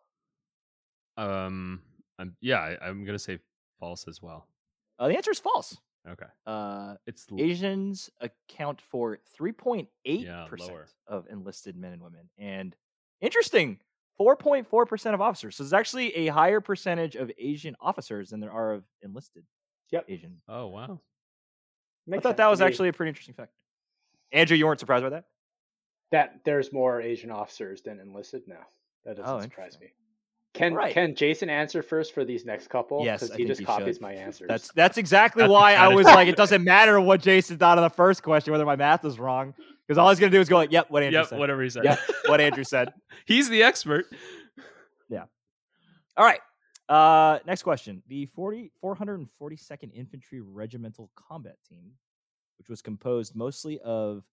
Um, 1.17 1.83
I'm 2.19 2.35
yeah, 2.41 2.59
I, 2.59 2.89
I'm 2.89 3.05
gonna 3.05 3.19
say 3.19 3.39
false 3.79 4.09
as 4.09 4.23
well. 4.23 4.47
Uh, 4.99 5.09
the 5.09 5.17
answer 5.17 5.31
is 5.31 5.39
false. 5.39 5.77
Okay, 6.09 6.27
Uh, 6.47 6.97
it's 7.07 7.27
l- 7.31 7.41
Asians 7.41 8.11
account 8.21 8.81
for 8.81 9.19
3.8% 9.39 9.89
Yeah, 10.05 10.49
lower. 10.59 10.87
of 11.07 11.27
enlisted 11.29 11.77
men 11.77 11.93
and 11.93 12.03
women. 12.03 12.29
And 12.39 12.75
interesting, 13.21 13.79
4.4% 14.19 15.15
of 15.15 15.21
officers. 15.21 15.55
So 15.57 15.63
there's 15.63 15.73
actually 15.73 16.13
a 16.17 16.27
higher 16.27 16.61
percentage 16.61 17.15
of 17.15 17.31
Asian 17.39 17.77
officers 17.81 18.31
than 18.31 18.41
there 18.41 18.51
are 18.53 18.73
of 18.73 18.85
enlisted 19.03 19.45
Yep. 19.91 20.07
Asian. 20.09 20.43
oh 20.49 20.67
wow. 20.69 21.01
I 22.13 22.19
thought 22.19 22.37
that 22.39 22.49
was 22.49 22.61
actually 22.61 22.89
a 22.89 22.93
pretty 22.93 23.11
interesting 23.11 23.35
fact. 23.35 23.53
Andrew, 24.33 24.57
you 24.57 24.67
weren't 24.67 24.81
surprised 24.81 25.05
by 25.05 25.11
that? 25.11 25.25
that 26.11 26.45
there's 26.45 26.73
more 26.75 27.01
Asian 27.01 27.31
officers 27.31 27.81
than 27.81 27.99
enlisted. 28.01 28.47
No, 28.47 28.59
that 29.05 29.17
doesn't 29.17 29.35
Oh, 29.35 29.41
surprise 29.41 29.79
me. 29.81 29.93
Can 30.55 30.75
Right. 30.75 30.93
can 30.93 31.15
Jason 31.15 31.49
answer 31.49 31.83
first 31.83 32.13
for 32.13 32.25
these 32.25 32.45
next 32.45 32.69
couple? 32.69 33.03
Yes, 33.05 33.21
because 33.21 33.31
I 33.31 33.35
he 33.37 33.39
think 33.45 33.49
just 33.49 33.61
he 33.61 33.65
copies 33.65 33.97
should. 33.97 34.03
my 34.03 34.13
answers. 34.13 34.49
That's 34.49 34.71
that's 34.73 34.99
exactly 34.99 35.43
That's 35.45 35.51
why 35.51 35.75
I 35.75 35.89
was 35.89 36.05
like, 36.05 36.29
it 36.29 36.37
doesn't 36.37 36.63
matter 36.63 37.01
what 37.01 37.23
Jason 37.23 37.57
thought 37.57 37.79
on 37.79 37.85
the 37.85 37.89
first 37.91 38.23
question, 38.23 38.53
whether 38.53 38.67
my 38.67 38.77
math 38.77 39.03
is 39.07 39.19
wrong, 39.19 39.55
because 39.87 39.97
all 39.97 40.11
he's 40.11 40.19
gonna 40.21 40.31
do 40.31 40.41
is 40.41 40.51
go 40.51 40.57
like, 40.57 40.71
"Yep, 40.71 40.91
what 40.91 41.03
Andrew 41.03 41.21
Yep, 41.21 41.29
said." 41.29 41.39
whatever 41.39 41.63
he 41.63 41.71
said. 41.71 41.85
Yep, 41.85 41.99
what 42.27 42.41
Andrew 42.41 42.65
said. 42.65 42.93
He's 43.25 43.49
the 43.49 43.63
expert. 43.63 44.07
Yeah. 45.09 45.25
All 46.17 46.25
right. 46.25 46.41
Uh, 46.89 47.39
next 47.47 47.63
question. 47.63 48.03
The 48.09 48.25
40, 48.27 48.71
442nd 48.83 49.93
Infantry 49.95 50.41
Regimental 50.41 51.11
Combat 51.17 51.57
Team, 51.69 51.93
which 52.59 52.69
was 52.71 52.81
composed 52.81 53.35
mostly 53.37 53.79
of 53.81 54.25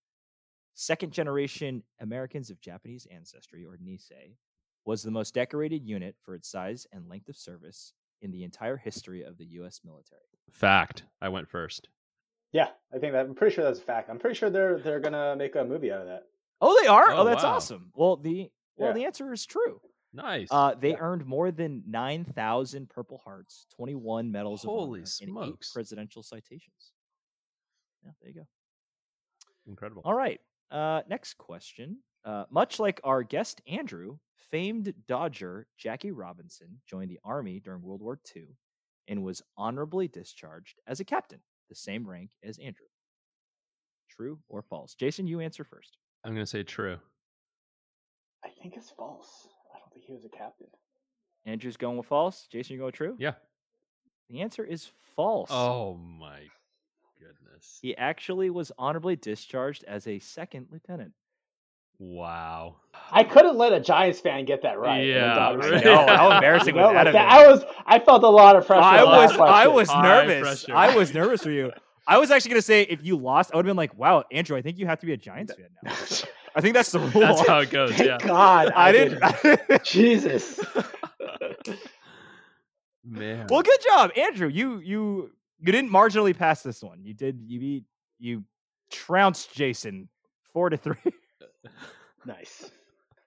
second 0.75 1.11
generation 1.11 1.83
Americans 1.99 2.49
of 2.49 2.61
Japanese 2.61 3.07
ancestry, 3.11 3.65
or 3.65 3.77
Nisei, 3.77 4.35
was 4.85 5.03
the 5.03 5.11
most 5.11 5.33
decorated 5.33 5.85
unit 5.85 6.15
for 6.23 6.35
its 6.35 6.49
size 6.49 6.87
and 6.91 7.07
length 7.07 7.29
of 7.29 7.35
service 7.37 7.93
in 8.21 8.31
the 8.31 8.43
entire 8.43 8.77
history 8.77 9.21
of 9.23 9.37
the 9.37 9.45
U.S. 9.45 9.81
military. 9.85 10.21
Fact. 10.51 11.03
I 11.21 11.29
went 11.29 11.49
first. 11.49 11.89
Yeah, 12.51 12.69
I 12.93 12.97
think 12.97 13.13
that 13.13 13.25
I'm 13.25 13.35
pretty 13.35 13.53
sure 13.55 13.63
that's 13.63 13.79
a 13.79 13.83
fact. 13.83 14.09
I'm 14.09 14.17
pretty 14.19 14.35
sure 14.35 14.49
they're 14.49 14.79
they're 14.79 14.99
gonna 14.99 15.35
make 15.35 15.55
a 15.55 15.63
movie 15.63 15.91
out 15.91 16.01
of 16.01 16.07
that. 16.07 16.23
Oh, 16.61 16.77
they 16.81 16.87
are. 16.87 17.11
Oh, 17.11 17.17
Oh, 17.19 17.23
that's 17.25 17.43
wow. 17.43 17.55
awesome. 17.55 17.91
Well, 17.95 18.17
the 18.17 18.49
well, 18.75 18.89
Yeah. 18.89 18.93
the 18.93 19.05
answer 19.05 19.31
is 19.31 19.45
true. 19.45 19.79
Nice. 20.11 20.47
Uh, 20.49 20.73
they 20.73 20.89
Yeah. 20.91 20.97
earned 20.99 21.25
more 21.27 21.51
than 21.51 21.83
nine 21.85 22.25
thousand 22.25 22.89
Purple 22.89 23.19
Hearts, 23.19 23.67
twenty-one 23.69 24.31
medals 24.31 24.63
of 24.63 24.69
Holy 24.71 25.01
honor, 25.01 25.43
and 25.43 25.49
eight 25.53 25.65
presidential 25.71 26.23
citations. 26.23 26.91
Yeah, 28.03 28.11
there 28.19 28.29
you 28.31 28.35
go. 28.41 28.47
Incredible. 29.67 30.01
All 30.03 30.15
right. 30.15 30.41
Uh, 30.71 31.03
next 31.07 31.37
question. 31.37 31.99
Uh, 32.25 32.45
much 32.49 32.79
like 32.79 32.99
our 33.03 33.23
guest 33.23 33.61
Andrew, 33.67 34.17
famed 34.51 34.93
Dodger 35.07 35.67
Jackie 35.77 36.11
Robinson 36.11 36.81
joined 36.87 37.11
the 37.11 37.19
Army 37.23 37.59
during 37.59 37.81
World 37.81 38.01
War 38.01 38.19
II 38.35 38.43
and 39.07 39.23
was 39.23 39.41
honorably 39.57 40.07
discharged 40.07 40.79
as 40.87 40.99
a 40.99 41.05
captain, 41.05 41.39
the 41.69 41.75
same 41.75 42.07
rank 42.07 42.31
as 42.43 42.57
Andrew. 42.57 42.85
True 44.09 44.39
or 44.49 44.61
false? 44.61 44.95
Jason, 44.95 45.27
you 45.27 45.39
answer 45.39 45.63
first. 45.63 45.97
I'm 46.23 46.33
going 46.33 46.45
to 46.45 46.49
say 46.49 46.63
true. 46.63 46.97
I 48.43 48.49
think 48.61 48.75
it's 48.75 48.89
false. 48.89 49.47
I 49.73 49.79
don't 49.79 49.91
think 49.93 50.05
he 50.05 50.13
was 50.13 50.25
a 50.25 50.29
captain. 50.29 50.67
Andrew's 51.45 51.77
going 51.77 51.97
with 51.97 52.07
false. 52.07 52.47
Jason, 52.51 52.73
you 52.73 52.79
go 52.79 52.85
with 52.85 52.95
true? 52.95 53.15
Yeah. 53.19 53.33
The 54.29 54.41
answer 54.41 54.63
is 54.63 54.89
false. 55.15 55.49
Oh 55.51 55.95
my 55.95 56.39
goodness. 57.19 57.79
He 57.81 57.95
actually 57.97 58.49
was 58.49 58.71
honorably 58.77 59.15
discharged 59.15 59.83
as 59.85 60.07
a 60.07 60.19
second 60.19 60.67
lieutenant. 60.71 61.13
Wow. 61.99 62.77
I 63.11 63.23
couldn't 63.23 63.57
let 63.57 63.73
a 63.73 63.79
Giants 63.79 64.19
fan 64.21 64.45
get 64.45 64.61
that 64.61 64.79
right. 64.79 65.05
Yeah, 65.05 65.53
right. 65.55 65.83
No, 65.83 66.05
oh, 66.07 66.15
how 66.15 66.31
embarrassing 66.35 66.75
You 66.75 66.81
know, 66.81 66.87
was 66.87 66.93
that 66.93 67.05
like 67.05 67.07
of 67.07 67.13
that- 67.13 67.31
I 67.31 67.47
was. 67.47 67.63
I 67.85 67.99
felt 67.99 68.23
a 68.23 68.27
lot 68.29 68.55
of 68.55 68.65
pressure. 68.65 68.81
I 68.81 69.03
was 69.03 69.31
I 69.37 69.67
was 69.67 69.89
nervous. 69.89 70.65
I 70.69 70.95
was 70.95 71.13
nervous 71.13 71.43
for 71.43 71.51
you. 71.51 71.71
I 72.07 72.17
was 72.17 72.31
actually 72.31 72.49
gonna 72.51 72.61
say 72.63 72.83
if 72.83 73.03
you 73.03 73.17
lost, 73.17 73.51
I 73.53 73.57
would 73.57 73.65
have 73.65 73.69
been 73.69 73.77
like, 73.77 73.95
"Wow, 73.97 74.23
Andrew, 74.31 74.57
I 74.57 74.61
think 74.63 74.79
you 74.79 74.87
have 74.87 74.99
to 75.01 75.05
be 75.05 75.13
a 75.13 75.17
Giants 75.17 75.53
fan 75.53 75.67
now." 75.83 75.91
I 76.55 76.61
think 76.61 76.73
that's 76.73 76.91
the 76.91 76.99
rule. 76.99 77.09
That's 77.11 77.45
how 77.47 77.59
it 77.59 77.69
goes. 77.69 77.91
Thank 77.93 78.07
Yeah. 78.09 78.17
God, 78.27 78.71
I 78.75 78.91
didn't. 78.91 79.83
Jesus. 79.83 80.59
Man. 83.05 83.47
well, 83.49 83.61
good 83.61 83.79
job, 83.87 84.11
Andrew. 84.17 84.47
You 84.47 84.79
you 84.79 85.31
you 85.59 85.71
didn't 85.71 85.91
marginally 85.91 86.35
pass 86.35 86.63
this 86.63 86.81
one. 86.83 87.03
You 87.03 87.13
did. 87.13 87.41
You 87.45 87.59
beat. 87.59 87.83
You 88.19 88.43
trounced 88.91 89.53
Jason 89.53 90.09
four 90.53 90.69
to 90.69 90.77
three. 90.77 90.95
nice. 92.25 92.69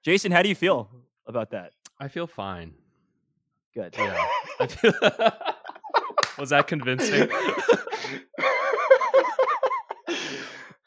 Jason, 0.04 0.32
how 0.32 0.42
do 0.42 0.48
you 0.48 0.54
feel 0.54 0.88
about 1.26 1.50
that? 1.50 1.72
I 2.00 2.08
feel 2.08 2.26
fine. 2.26 2.74
Good. 3.74 3.94
Yeah. 3.96 4.26
Feel- 4.66 4.92
Was 6.38 6.50
that 6.50 6.66
convincing? 6.66 7.28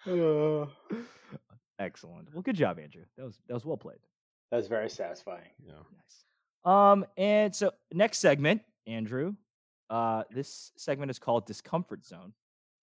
Uh, 0.07 0.65
Excellent. 1.79 2.33
Well, 2.33 2.41
good 2.41 2.55
job, 2.55 2.79
Andrew. 2.79 3.03
That 3.17 3.25
was 3.25 3.39
that 3.47 3.53
was 3.53 3.65
well 3.65 3.75
played. 3.77 3.97
That 4.51 4.57
was 4.57 4.67
very 4.67 4.89
satisfying. 4.89 5.49
yeah. 5.65 5.73
Nice. 5.73 6.23
Um, 6.63 7.05
and 7.17 7.53
so 7.53 7.71
next 7.93 8.19
segment, 8.19 8.61
Andrew. 8.87 9.35
Uh, 9.89 10.23
this 10.31 10.71
segment 10.77 11.11
is 11.11 11.19
called 11.19 11.45
Discomfort 11.45 12.05
Zone. 12.05 12.33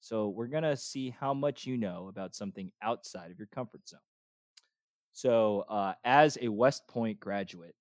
So 0.01 0.29
we're 0.29 0.47
gonna 0.49 0.77
see 0.77 1.11
how 1.11 1.33
much 1.33 1.65
you 1.67 1.77
know 1.79 2.09
about 2.09 2.35
something 2.35 2.71
outside 2.83 3.31
of 3.31 3.39
your 3.39 3.49
comfort 3.49 3.89
zone. 3.89 4.01
So, 5.13 5.65
uh, 5.69 5.95
as 6.05 6.39
a 6.41 6.49
West 6.49 6.87
Point 6.89 7.21
graduate, 7.21 7.75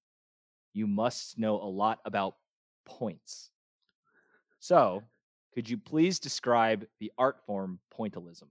you 0.74 0.88
must 0.88 1.38
know 1.40 1.56
a 1.56 1.66
lot 1.66 2.00
about 2.06 2.36
points. 2.86 3.52
So, 4.60 5.04
could 5.54 5.70
you 5.70 5.78
please 5.78 6.20
describe 6.20 6.86
the 7.00 7.12
art 7.18 7.38
form 7.46 7.80
pointillism 7.98 8.48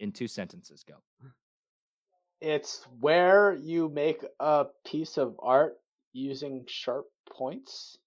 in 0.00 0.12
two 0.12 0.28
sentences? 0.28 0.82
Go. 0.82 0.94
It's 2.40 2.86
where 3.00 3.54
you 3.54 3.88
make 3.88 4.24
a 4.40 4.66
piece 4.86 5.18
of 5.18 5.34
art 5.40 5.76
using 6.12 6.64
sharp 6.68 7.06
points. 7.30 7.98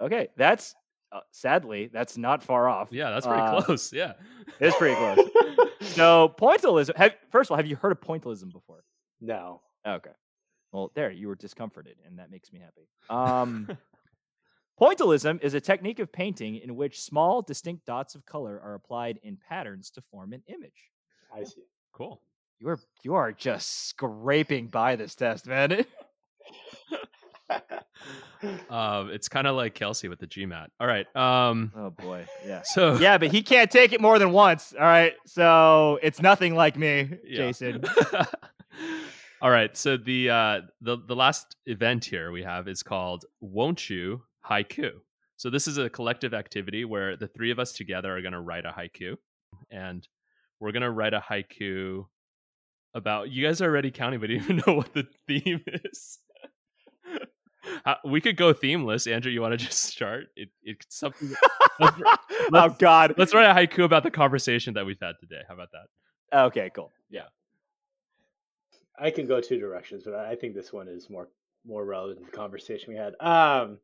Okay, 0.00 0.28
that's 0.36 0.74
uh, 1.10 1.20
sadly 1.32 1.88
that's 1.92 2.16
not 2.16 2.42
far 2.42 2.68
off. 2.68 2.88
Yeah, 2.92 3.10
that's 3.10 3.26
pretty 3.26 3.42
Uh, 3.42 3.62
close. 3.62 3.92
Yeah. 3.92 4.12
It's 4.60 4.76
pretty 4.76 4.94
close. 4.94 5.27
So 5.80 6.34
pointillism. 6.38 6.96
Have, 6.96 7.14
first 7.30 7.48
of 7.48 7.52
all, 7.52 7.56
have 7.56 7.66
you 7.66 7.76
heard 7.76 7.92
of 7.92 8.00
pointillism 8.00 8.52
before? 8.52 8.84
No. 9.20 9.62
Okay. 9.86 10.10
Well, 10.72 10.92
there 10.94 11.10
you 11.10 11.28
were 11.28 11.34
discomforted, 11.34 11.96
and 12.06 12.18
that 12.18 12.30
makes 12.30 12.52
me 12.52 12.60
happy. 12.60 12.88
Um, 13.08 13.68
pointillism 14.80 15.42
is 15.42 15.54
a 15.54 15.60
technique 15.60 15.98
of 15.98 16.12
painting 16.12 16.56
in 16.56 16.76
which 16.76 17.00
small, 17.00 17.42
distinct 17.42 17.86
dots 17.86 18.14
of 18.14 18.26
color 18.26 18.60
are 18.62 18.74
applied 18.74 19.18
in 19.22 19.36
patterns 19.48 19.90
to 19.92 20.02
form 20.10 20.32
an 20.32 20.42
image. 20.46 20.90
I 21.34 21.44
see. 21.44 21.62
cool. 21.92 22.20
You 22.60 22.70
are 22.70 22.78
you 23.04 23.14
are 23.14 23.32
just 23.32 23.88
scraping 23.88 24.66
by 24.66 24.96
this 24.96 25.14
test, 25.14 25.46
man. 25.46 25.84
Um, 28.70 29.10
it's 29.10 29.28
kind 29.28 29.48
of 29.48 29.56
like 29.56 29.74
Kelsey 29.74 30.06
with 30.06 30.20
the 30.20 30.26
GMAT. 30.28 30.68
All 30.78 30.86
right. 30.86 31.06
Um, 31.16 31.72
oh 31.74 31.90
boy, 31.90 32.24
yeah. 32.46 32.62
so 32.64 32.94
Yeah, 33.00 33.18
but 33.18 33.32
he 33.32 33.42
can't 33.42 33.68
take 33.68 33.92
it 33.92 34.00
more 34.00 34.20
than 34.20 34.30
once. 34.30 34.72
All 34.78 34.86
right, 34.86 35.14
so 35.26 35.98
it's 36.04 36.22
nothing 36.22 36.54
like 36.54 36.76
me, 36.76 37.10
Yeah. 37.24 37.36
Jason. 37.38 37.82
All 39.42 39.50
right. 39.50 39.76
So 39.76 39.96
the 39.96 40.30
uh 40.30 40.60
the 40.80 40.98
the 41.06 41.16
last 41.16 41.56
event 41.66 42.04
here 42.04 42.30
we 42.30 42.44
have 42.44 42.68
is 42.68 42.82
called 42.84 43.24
Won't 43.40 43.90
You 43.90 44.22
Haiku. 44.48 44.90
So 45.36 45.50
this 45.50 45.66
is 45.66 45.78
a 45.78 45.88
collective 45.90 46.32
activity 46.34 46.84
where 46.84 47.16
the 47.16 47.28
three 47.28 47.50
of 47.50 47.58
us 47.58 47.72
together 47.72 48.16
are 48.16 48.20
going 48.22 48.32
to 48.32 48.40
write 48.40 48.64
a 48.66 48.70
haiku 48.72 49.16
and 49.70 50.06
we're 50.60 50.72
going 50.72 50.82
to 50.82 50.90
write 50.90 51.14
a 51.14 51.20
haiku 51.20 52.06
about 52.94 53.30
you 53.30 53.44
guys 53.46 53.60
are 53.62 53.66
already 53.66 53.90
counting 53.92 54.18
but 54.18 54.28
you 54.30 54.38
don't 54.40 54.44
even 54.50 54.62
know 54.66 54.74
what 54.74 54.92
the 54.94 55.06
theme 55.28 55.62
is. 55.84 56.18
Uh, 57.84 57.94
we 58.04 58.20
could 58.20 58.36
go 58.36 58.52
themeless. 58.52 59.06
Andrew, 59.06 59.30
you 59.30 59.40
want 59.40 59.58
to 59.58 59.64
just 59.66 59.82
start? 59.84 60.26
It, 60.36 60.50
it's 60.62 60.98
something. 60.98 61.30
let's, 61.80 62.00
oh 62.52 62.76
God. 62.78 63.14
let's 63.16 63.34
write 63.34 63.50
a 63.50 63.54
haiku 63.54 63.84
about 63.84 64.02
the 64.02 64.10
conversation 64.10 64.74
that 64.74 64.86
we've 64.86 65.00
had 65.00 65.12
today. 65.20 65.42
How 65.46 65.54
about 65.54 65.68
that? 65.72 66.38
Okay, 66.46 66.70
cool. 66.74 66.92
Yeah. 67.10 67.22
I 68.98 69.10
can 69.10 69.26
go 69.26 69.40
two 69.40 69.58
directions, 69.58 70.02
but 70.04 70.14
I 70.14 70.34
think 70.34 70.54
this 70.54 70.72
one 70.72 70.88
is 70.88 71.08
more 71.08 71.28
more 71.66 71.84
relevant 71.84 72.18
to 72.20 72.24
the 72.24 72.36
conversation 72.36 72.92
we 72.92 72.98
had. 72.98 73.14
Um, 73.20 73.78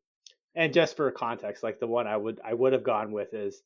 and 0.54 0.72
just 0.72 0.96
for 0.96 1.10
context, 1.10 1.62
like 1.62 1.80
the 1.80 1.86
one 1.86 2.06
I 2.06 2.16
would 2.16 2.40
I 2.44 2.54
would 2.54 2.72
have 2.72 2.82
gone 2.82 3.12
with 3.12 3.34
is 3.34 3.62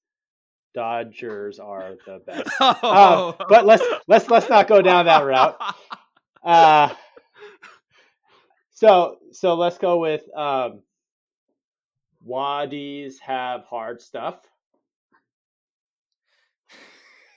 Dodgers 0.75 1.59
are 1.59 1.95
the 2.07 2.19
best. 2.27 2.51
Oh. 2.61 3.35
Um, 3.41 3.47
but 3.49 3.67
let's 3.67 3.83
let's 4.07 4.29
let's 4.29 4.49
not 4.49 4.69
go 4.69 4.83
down 4.83 5.07
that 5.07 5.25
route. 5.25 5.59
Uh, 6.43 6.91
so 8.79 9.17
so 9.33 9.57
let's 9.57 9.77
go 9.77 9.99
with 9.99 10.23
um, 10.37 10.83
Wadis 12.23 13.19
have 13.19 13.65
hard 13.65 14.01
stuff. 14.01 14.37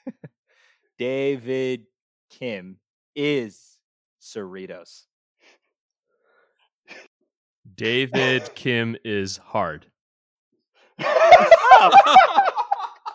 David 0.99 1.87
Kim 2.29 2.77
is 3.15 3.79
Cerritos. 4.21 5.05
David 7.73 8.53
Kim 8.53 8.95
is 9.03 9.37
hard. 9.37 9.87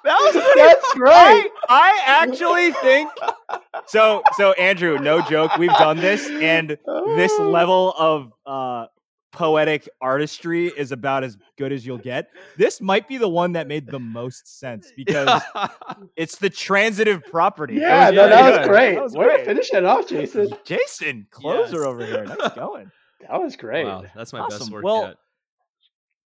That 0.06 0.18
was 0.20 0.32
pretty- 0.42 0.60
That's 0.60 0.94
I, 0.94 0.98
right. 0.98 1.50
I 1.68 2.00
actually 2.06 2.72
think 2.72 3.10
so. 3.86 4.22
So 4.36 4.52
Andrew, 4.52 4.98
no 4.98 5.20
joke, 5.22 5.56
we've 5.58 5.70
done 5.70 5.98
this, 5.98 6.26
and 6.28 6.70
this 7.16 7.32
Oh. 7.38 7.50
level 7.50 7.92
of 7.98 8.32
uh, 8.46 8.86
poetic 9.32 9.86
artistry 10.00 10.68
is 10.68 10.92
about 10.92 11.22
as 11.24 11.36
good 11.58 11.72
as 11.72 11.84
you'll 11.84 11.98
get. 11.98 12.28
This 12.56 12.80
might 12.80 13.06
be 13.08 13.18
the 13.18 13.28
one 13.28 13.52
that 13.52 13.66
made 13.68 13.86
the 13.86 13.98
most 14.00 14.58
sense 14.58 14.90
because 14.96 15.42
it's 16.16 16.38
the 16.38 16.48
transitive 16.48 17.22
property. 17.24 17.76
It 17.76 17.80
Yeah, 17.82 18.06
was 18.10 18.16
no, 18.16 18.28
that 18.28 18.48
was 18.50 18.58
good. 18.60 18.68
great. 18.68 18.94
That 18.94 19.02
was 19.02 19.12
Way 19.14 19.24
to 19.26 19.30
great. 19.34 19.44
finish 19.44 19.72
it 19.74 19.84
off, 19.84 20.08
Jason. 20.08 20.48
Jason, 20.64 21.26
closer 21.30 21.78
Yes. 21.78 21.84
over 21.86 22.06
here. 22.06 22.24
Nice 22.24 22.52
going. 22.54 22.90
That 23.28 23.40
was 23.42 23.56
great. 23.56 23.84
Wow, 23.86 24.04
that's 24.14 24.32
my 24.32 24.46
best 24.48 24.70
work 24.70 24.84
Well, 24.84 25.02
yet. 25.08 25.16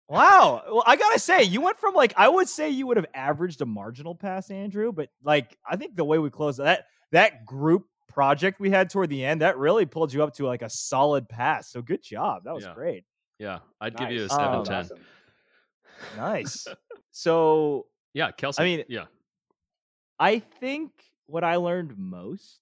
Wow. 0.08 0.62
Well, 0.66 0.84
I 0.86 0.96
gotta 0.96 1.18
say, 1.18 1.42
you 1.42 1.60
went 1.60 1.78
from 1.78 1.94
like 1.94 2.14
I 2.16 2.28
would 2.28 2.48
say 2.48 2.70
you 2.70 2.86
would 2.86 2.96
have 2.96 3.06
averaged 3.14 3.60
a 3.60 3.66
marginal 3.66 4.14
pass, 4.14 4.50
Andrew, 4.50 4.90
but 4.92 5.10
like 5.22 5.56
I 5.68 5.76
think 5.76 5.96
the 5.96 6.04
way 6.04 6.18
we 6.18 6.30
closed 6.30 6.58
that 6.60 6.86
that 7.12 7.44
group 7.44 7.86
project 8.08 8.58
we 8.58 8.70
had 8.70 8.88
toward 8.90 9.10
the 9.10 9.24
end 9.24 9.42
that 9.42 9.58
really 9.58 9.84
pulled 9.86 10.12
you 10.12 10.22
up 10.22 10.32
to 10.34 10.46
like 10.46 10.62
a 10.62 10.70
solid 10.70 11.28
pass. 11.28 11.70
So 11.70 11.82
good 11.82 12.02
job. 12.02 12.44
That 12.44 12.54
was 12.54 12.64
Yeah. 12.64 12.74
great. 12.74 13.04
Yeah, 13.38 13.58
I'd 13.80 13.96
give 13.96 14.10
you 14.10 14.20
a 14.24 14.26
Nice. 14.26 14.30
seven 14.36 14.54
Um, 14.60 14.64
ten. 14.64 14.74
Awesome. 14.84 14.98
Nice. 16.16 16.66
so 17.10 17.86
Yeah, 18.14 18.30
Kelsey. 18.32 18.62
I 18.62 18.64
mean- 18.64 18.84
yeah, 18.88 19.04
I 20.18 20.38
think 20.38 20.90
what 21.26 21.44
I 21.44 21.56
learned 21.56 21.96
most 21.98 22.58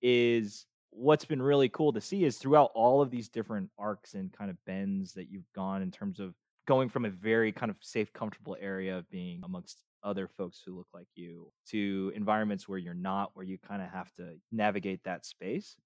is 0.00 0.66
what's 0.90 1.24
been 1.24 1.42
really 1.42 1.68
cool 1.68 1.92
to 1.92 2.00
see 2.00 2.24
is 2.24 2.38
throughout 2.38 2.70
all 2.74 3.02
of 3.02 3.10
these 3.10 3.28
different 3.28 3.68
arcs 3.78 4.14
and 4.14 4.32
kind 4.32 4.48
of 4.50 4.64
bends 4.64 5.12
that 5.14 5.28
you've 5.28 5.52
gone 5.54 5.82
in 5.82 5.90
terms 5.90 6.20
of 6.20 6.34
going 6.66 6.88
from 6.88 7.04
a 7.04 7.10
very 7.10 7.52
kind 7.52 7.70
of 7.70 7.76
safe, 7.80 8.12
comfortable 8.12 8.56
area 8.60 8.98
of 8.98 9.08
being 9.10 9.40
amongst 9.44 9.78
other 10.02 10.28
folks 10.28 10.60
who 10.64 10.76
look 10.76 10.86
like 10.92 11.08
you 11.14 11.50
to 11.70 12.12
environments 12.14 12.68
where 12.68 12.78
you're 12.78 12.94
not, 12.94 13.30
where 13.34 13.44
you 13.44 13.58
kind 13.58 13.82
of 13.82 13.88
have 13.88 14.12
to 14.14 14.34
navigate 14.52 15.00
that 15.04 15.24
space. 15.24 15.76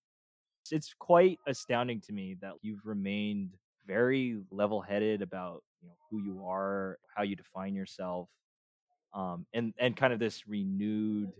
It's 0.70 0.94
quite 0.98 1.38
astounding 1.46 2.00
to 2.02 2.12
me 2.12 2.36
that 2.42 2.54
you've 2.62 2.84
remained 2.84 3.54
very 3.86 4.38
level-headed 4.50 5.22
about 5.22 5.62
you 5.80 5.88
know 5.88 5.94
who 6.10 6.22
you 6.22 6.44
are, 6.46 6.98
how 7.14 7.22
you 7.22 7.36
define 7.36 7.74
yourself, 7.74 8.28
um, 9.14 9.46
and 9.54 9.72
and 9.78 9.96
kind 9.96 10.12
of 10.12 10.18
this 10.18 10.46
renewed 10.46 11.32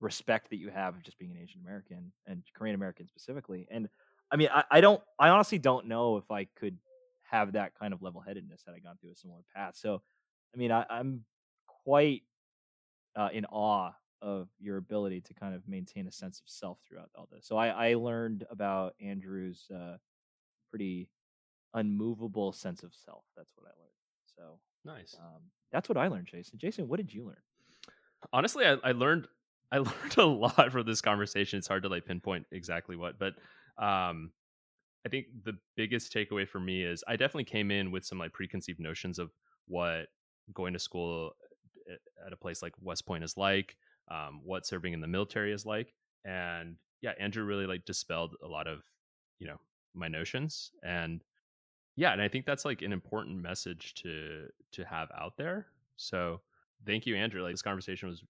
respect 0.00 0.50
that 0.50 0.56
you 0.56 0.70
have 0.70 0.96
of 0.96 1.02
just 1.02 1.18
being 1.18 1.30
an 1.30 1.38
Asian 1.42 1.60
American 1.60 2.12
and 2.26 2.42
Korean 2.54 2.74
American 2.74 3.06
specifically. 3.06 3.68
And 3.70 3.88
I 4.30 4.36
mean, 4.36 4.48
I, 4.52 4.64
I 4.70 4.80
don't, 4.80 5.00
I 5.18 5.28
honestly 5.28 5.58
don't 5.58 5.86
know 5.86 6.16
if 6.16 6.30
I 6.30 6.48
could 6.58 6.76
have 7.30 7.52
that 7.52 7.72
kind 7.78 7.92
of 7.92 8.02
level 8.02 8.20
headedness 8.20 8.62
had 8.66 8.74
I 8.74 8.78
gone 8.78 8.96
through 9.00 9.12
a 9.12 9.16
similar 9.16 9.42
path. 9.54 9.76
So, 9.76 10.02
I 10.54 10.58
mean, 10.58 10.72
I, 10.72 10.84
I'm 10.88 11.24
quite 11.84 12.22
uh, 13.16 13.28
in 13.32 13.44
awe 13.46 13.92
of 14.22 14.48
your 14.58 14.76
ability 14.76 15.20
to 15.20 15.34
kind 15.34 15.54
of 15.54 15.68
maintain 15.68 16.06
a 16.06 16.12
sense 16.12 16.40
of 16.40 16.48
self 16.48 16.78
throughout 16.86 17.10
all 17.14 17.28
this. 17.30 17.46
So, 17.46 17.56
I, 17.56 17.90
I 17.90 17.94
learned 17.94 18.46
about 18.50 18.94
Andrew's 19.00 19.66
uh, 19.74 19.96
pretty 20.70 21.08
unmovable 21.74 22.52
sense 22.52 22.82
of 22.82 22.94
self. 22.94 23.24
That's 23.36 23.52
what 23.56 23.66
I 23.66 23.74
learned. 23.80 23.92
So, 24.36 24.58
nice. 24.84 25.16
um, 25.18 25.42
that's 25.72 25.88
what 25.88 25.98
I 25.98 26.08
learned, 26.08 26.26
Jason. 26.26 26.58
Jason, 26.58 26.88
what 26.88 26.98
did 26.98 27.12
you 27.12 27.24
learn? 27.24 27.36
honestly 28.32 28.64
I, 28.64 28.76
I 28.82 28.92
learned 28.92 29.26
i 29.72 29.78
learned 29.78 30.16
a 30.16 30.24
lot 30.24 30.72
from 30.72 30.86
this 30.86 31.00
conversation 31.00 31.58
it's 31.58 31.68
hard 31.68 31.82
to 31.82 31.88
like 31.88 32.04
pinpoint 32.04 32.46
exactly 32.52 32.96
what 32.96 33.18
but 33.18 33.34
um 33.78 34.30
i 35.06 35.08
think 35.08 35.26
the 35.44 35.56
biggest 35.76 36.12
takeaway 36.12 36.46
for 36.46 36.60
me 36.60 36.82
is 36.82 37.02
i 37.06 37.14
definitely 37.16 37.44
came 37.44 37.70
in 37.70 37.90
with 37.90 38.04
some 38.04 38.18
like 38.18 38.32
preconceived 38.32 38.80
notions 38.80 39.18
of 39.18 39.30
what 39.68 40.06
going 40.52 40.72
to 40.72 40.78
school 40.78 41.32
at 42.26 42.32
a 42.32 42.36
place 42.36 42.62
like 42.62 42.72
west 42.80 43.06
point 43.06 43.22
is 43.22 43.36
like 43.36 43.76
um 44.10 44.40
what 44.44 44.66
serving 44.66 44.92
in 44.92 45.00
the 45.00 45.06
military 45.06 45.52
is 45.52 45.64
like 45.64 45.94
and 46.24 46.76
yeah 47.00 47.12
andrew 47.20 47.44
really 47.44 47.66
like 47.66 47.84
dispelled 47.84 48.34
a 48.44 48.46
lot 48.46 48.66
of 48.66 48.82
you 49.38 49.46
know 49.46 49.58
my 49.94 50.08
notions 50.08 50.72
and 50.82 51.22
yeah 51.94 52.12
and 52.12 52.20
i 52.20 52.28
think 52.28 52.44
that's 52.44 52.64
like 52.64 52.82
an 52.82 52.92
important 52.92 53.40
message 53.40 53.94
to 53.94 54.46
to 54.72 54.84
have 54.84 55.08
out 55.16 55.36
there 55.38 55.66
so 55.96 56.40
thank 56.84 57.06
you 57.06 57.16
andrew 57.16 57.42
like 57.42 57.52
this 57.52 57.62
conversation 57.62 58.08
was 58.08 58.22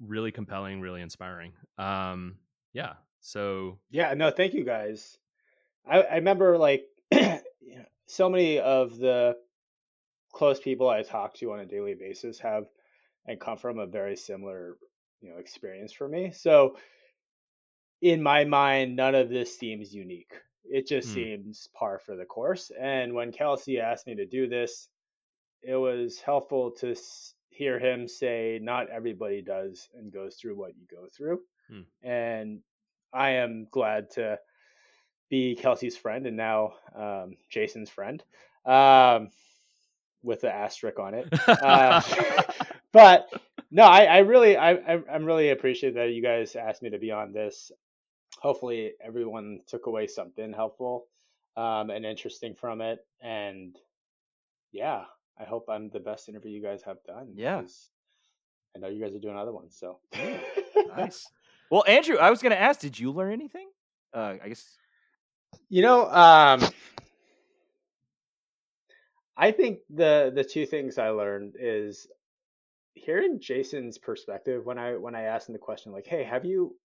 really 0.00 0.32
compelling 0.32 0.80
really 0.80 1.00
inspiring 1.00 1.52
um 1.78 2.36
yeah 2.72 2.94
so 3.24 3.78
Yeah, 3.90 4.12
no, 4.12 4.30
thank 4.30 4.52
you 4.52 4.64
guys. 4.64 5.16
I, 5.86 6.02
I 6.02 6.14
remember 6.16 6.58
like 6.58 6.86
so 8.06 8.28
many 8.28 8.58
of 8.60 8.98
the 8.98 9.36
close 10.32 10.60
people 10.60 10.88
I 10.88 11.02
talk 11.02 11.34
to 11.36 11.52
on 11.52 11.60
a 11.60 11.66
daily 11.66 11.94
basis 11.94 12.38
have 12.40 12.66
and 13.26 13.40
come 13.40 13.56
from 13.58 13.78
a 13.78 13.86
very 13.86 14.16
similar, 14.16 14.76
you 15.20 15.30
know, 15.30 15.38
experience 15.38 15.92
for 15.92 16.08
me. 16.08 16.32
So 16.32 16.76
in 18.02 18.22
my 18.22 18.44
mind, 18.44 18.96
none 18.96 19.14
of 19.14 19.28
this 19.30 19.58
seems 19.58 19.94
unique. 19.94 20.32
It 20.64 20.86
just 20.86 21.08
Hmm. 21.08 21.14
seems 21.14 21.68
par 21.74 21.98
for 21.98 22.16
the 22.16 22.24
course. 22.24 22.70
And 22.78 23.14
when 23.14 23.32
Kelsey 23.32 23.80
asked 23.80 24.06
me 24.06 24.14
to 24.16 24.26
do 24.26 24.48
this, 24.48 24.88
it 25.62 25.76
was 25.76 26.20
helpful 26.20 26.72
to 26.72 26.94
hear 27.50 27.78
him 27.78 28.08
say, 28.08 28.58
not 28.62 28.90
everybody 28.90 29.42
does 29.42 29.88
and 29.94 30.12
goes 30.12 30.36
through 30.36 30.56
what 30.56 30.76
you 30.76 30.86
go 30.90 31.06
through. 31.16 31.40
Hmm. 31.68 31.82
And 32.02 32.60
I 33.12 33.30
am 33.30 33.68
glad 33.70 34.10
to 34.12 34.38
be 35.34 35.56
Kelsey's 35.56 35.96
friend 35.96 36.26
and 36.28 36.36
now 36.36 36.74
um, 36.94 37.36
Jason's 37.50 37.90
friend 37.90 38.22
um, 38.64 39.30
with 40.22 40.42
the 40.42 40.54
asterisk 40.54 41.00
on 41.00 41.14
it. 41.14 41.26
Uh, 41.48 42.00
but 42.92 43.28
no, 43.72 43.82
I, 43.82 44.04
I 44.04 44.18
really, 44.18 44.56
I, 44.56 44.74
I, 44.74 45.00
I'm 45.12 45.24
really 45.24 45.50
appreciative 45.50 45.96
that 45.96 46.12
you 46.12 46.22
guys 46.22 46.54
asked 46.54 46.82
me 46.82 46.90
to 46.90 46.98
be 46.98 47.10
on 47.10 47.32
this. 47.32 47.72
Hopefully, 48.38 48.92
everyone 49.04 49.60
took 49.66 49.86
away 49.86 50.06
something 50.06 50.52
helpful 50.52 51.06
um, 51.56 51.90
and 51.90 52.06
interesting 52.06 52.54
from 52.54 52.80
it. 52.80 53.04
And 53.20 53.76
yeah, 54.70 55.02
I 55.40 55.42
hope 55.42 55.66
I'm 55.68 55.90
the 55.90 55.98
best 55.98 56.28
interview 56.28 56.52
you 56.52 56.62
guys 56.62 56.82
have 56.82 57.02
done. 57.08 57.32
Yeah. 57.34 57.62
I 58.76 58.78
know 58.78 58.88
you 58.88 59.02
guys 59.02 59.16
are 59.16 59.20
doing 59.20 59.36
other 59.36 59.52
ones. 59.52 59.76
So 59.76 59.98
Nice. 60.96 61.26
well, 61.70 61.82
Andrew, 61.88 62.18
I 62.18 62.30
was 62.30 62.40
going 62.40 62.52
to 62.52 62.60
ask, 62.60 62.78
did 62.78 62.96
you 62.96 63.10
learn 63.10 63.32
anything? 63.32 63.68
Uh, 64.12 64.34
I 64.40 64.48
guess. 64.48 64.76
You 65.74 65.82
know, 65.82 66.08
um, 66.08 66.62
I 69.36 69.50
think 69.50 69.80
the 69.90 70.30
the 70.32 70.44
two 70.44 70.66
things 70.66 70.98
I 70.98 71.08
learned 71.08 71.56
is 71.58 72.06
hearing 72.94 73.40
Jason's 73.40 73.98
perspective 73.98 74.64
when 74.64 74.78
I 74.78 74.92
when 74.98 75.16
I 75.16 75.22
asked 75.22 75.48
him 75.48 75.52
the 75.52 75.58
question 75.58 75.90
like, 75.90 76.06
"Hey, 76.06 76.22
have 76.22 76.44
you 76.44 76.76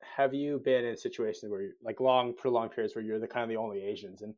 have 0.00 0.32
you 0.32 0.62
been 0.64 0.86
in 0.86 0.96
situations 0.96 1.52
where 1.52 1.72
like 1.82 2.00
long 2.00 2.32
prolonged 2.32 2.70
periods 2.70 2.96
where 2.96 3.04
you're 3.04 3.18
the 3.18 3.28
kind 3.28 3.42
of 3.42 3.50
the 3.50 3.58
only 3.58 3.82
Asians?" 3.82 4.22
and 4.22 4.32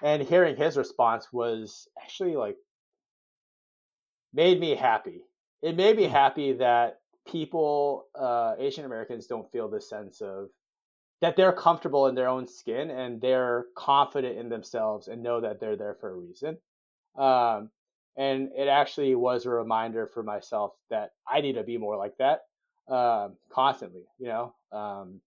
and 0.00 0.22
hearing 0.22 0.54
his 0.54 0.76
response 0.76 1.32
was 1.32 1.88
actually 2.00 2.36
like 2.36 2.58
made 4.32 4.60
me 4.60 4.76
happy. 4.76 5.22
It 5.62 5.74
made 5.74 5.96
me 5.96 6.04
happy 6.04 6.52
that 6.52 7.00
people, 7.26 8.06
uh, 8.14 8.54
Asian 8.56 8.84
Americans, 8.84 9.26
don't 9.26 9.50
feel 9.50 9.68
this 9.68 9.88
sense 9.88 10.20
of 10.20 10.50
that 11.22 11.36
they're 11.36 11.52
comfortable 11.52 12.08
in 12.08 12.16
their 12.16 12.28
own 12.28 12.46
skin 12.48 12.90
and 12.90 13.20
they're 13.20 13.66
confident 13.76 14.36
in 14.36 14.48
themselves 14.48 15.06
and 15.06 15.22
know 15.22 15.40
that 15.40 15.60
they're 15.60 15.76
there 15.76 15.94
for 15.94 16.10
a 16.10 16.16
reason. 16.16 16.58
Um, 17.16 17.70
and 18.16 18.50
it 18.56 18.68
actually 18.68 19.14
was 19.14 19.46
a 19.46 19.50
reminder 19.50 20.06
for 20.06 20.24
myself 20.24 20.72
that 20.90 21.12
I 21.26 21.40
need 21.40 21.54
to 21.54 21.62
be 21.62 21.78
more 21.78 21.96
like 21.96 22.18
that 22.18 22.40
um, 22.88 23.36
constantly, 23.50 24.02
you 24.18 24.26
know. 24.26 24.54
Um, 24.72 25.20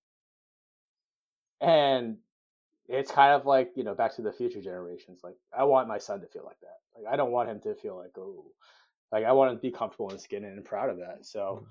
and 1.62 2.18
it's 2.88 3.10
kind 3.10 3.32
of 3.32 3.46
like 3.46 3.72
you 3.76 3.84
know 3.84 3.96
back 3.96 4.16
to 4.18 4.22
the 4.22 4.34
future 4.34 4.62
generations. 4.62 5.22
Like 5.24 5.38
I 5.58 5.64
want 5.64 5.88
my 5.88 5.98
son 5.98 6.20
to 6.22 6.28
feel 6.28 6.44
like 6.46 6.60
that. 6.62 6.78
Like 6.96 7.12
I 7.12 7.16
don't 7.16 7.32
want 7.32 7.50
him 7.50 7.62
to 7.62 7.74
feel 7.74 7.98
like 7.98 8.12
oh, 8.18 8.46
like 9.12 9.24
I 9.24 9.32
want 9.32 9.52
him 9.52 9.58
to 9.58 9.62
be 9.62 9.72
comfortable 9.72 10.12
in 10.12 10.20
skin 10.20 10.44
and 10.44 10.64
proud 10.64 10.90
of 10.90 10.98
that. 10.98 11.26
So 11.26 11.66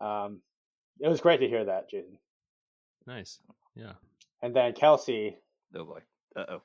um, 0.00 0.40
it 0.98 1.08
was 1.08 1.20
great 1.20 1.40
to 1.40 1.48
hear 1.48 1.66
that, 1.66 1.90
Jason. 1.90 2.18
nice 3.06 3.38
yeah 3.78 3.92
And 4.42 4.54
then 4.54 4.72
Kelsey, 4.74 5.36
Oh, 5.74 5.84
boy. 5.84 6.00
Uh 6.36 6.44
oh. 6.48 6.62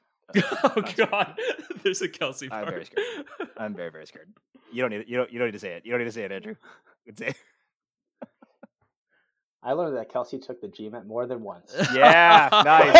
oh 0.63 0.81
god 0.95 1.37
there's 1.83 2.01
a 2.01 2.07
kelsey 2.07 2.47
I'm 2.51 2.65
very 2.65 2.85
scared. 2.85 3.25
I'm 3.57 3.75
very, 3.75 3.91
very 3.91 4.07
scared. 4.07 4.29
You 4.71 4.81
don't 4.81 4.91
need 4.91 5.05
you 5.07 5.17
don't 5.17 5.31
you 5.31 5.37
don't 5.39 5.47
need 5.47 5.53
to 5.53 5.59
say 5.59 5.73
it. 5.73 5.85
You 5.85 5.91
don't 5.91 5.99
need 5.99 6.05
to 6.05 6.11
say 6.11 6.23
it, 6.23 6.31
Andrew. 6.31 6.55
You 7.05 7.13
can 7.13 7.17
say 7.17 7.27
it. 7.27 7.35
I 9.65 9.71
learned 9.73 9.95
that 9.95 10.11
Kelsey 10.11 10.39
took 10.39 10.59
the 10.59 10.67
GMAT 10.67 11.05
more 11.05 11.25
than 11.25 11.41
once. 11.41 11.73
Yeah, 11.93 12.49
nice. 12.65 12.93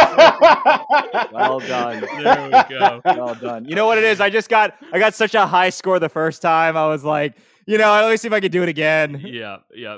Well 1.33 1.59
well 1.59 1.59
done. 1.59 2.01
there 2.01 2.45
we 2.45 2.75
go 2.75 3.01
Well 3.03 3.35
done. 3.35 3.65
You 3.65 3.75
know 3.75 3.85
what 3.85 3.97
it 3.97 4.05
is? 4.05 4.21
I 4.21 4.29
just 4.29 4.49
got 4.49 4.75
I 4.93 4.99
got 4.99 5.13
such 5.13 5.35
a 5.35 5.45
high 5.45 5.69
score 5.71 5.99
the 5.99 6.09
first 6.09 6.41
time. 6.41 6.77
I 6.77 6.87
was 6.87 7.03
like, 7.03 7.35
you 7.65 7.77
know, 7.77 7.91
let 7.91 8.09
me 8.11 8.17
see 8.17 8.27
if 8.27 8.33
I 8.33 8.39
could 8.39 8.51
do 8.53 8.63
it 8.63 8.69
again. 8.69 9.21
yeah 9.25 9.57
yeah 9.75 9.97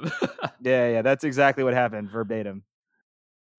Yeah, 0.62 0.90
yeah, 0.90 1.02
that's 1.04 1.24
exactly 1.24 1.64
what 1.64 1.74
happened, 1.74 2.10
verbatim. 2.10 2.64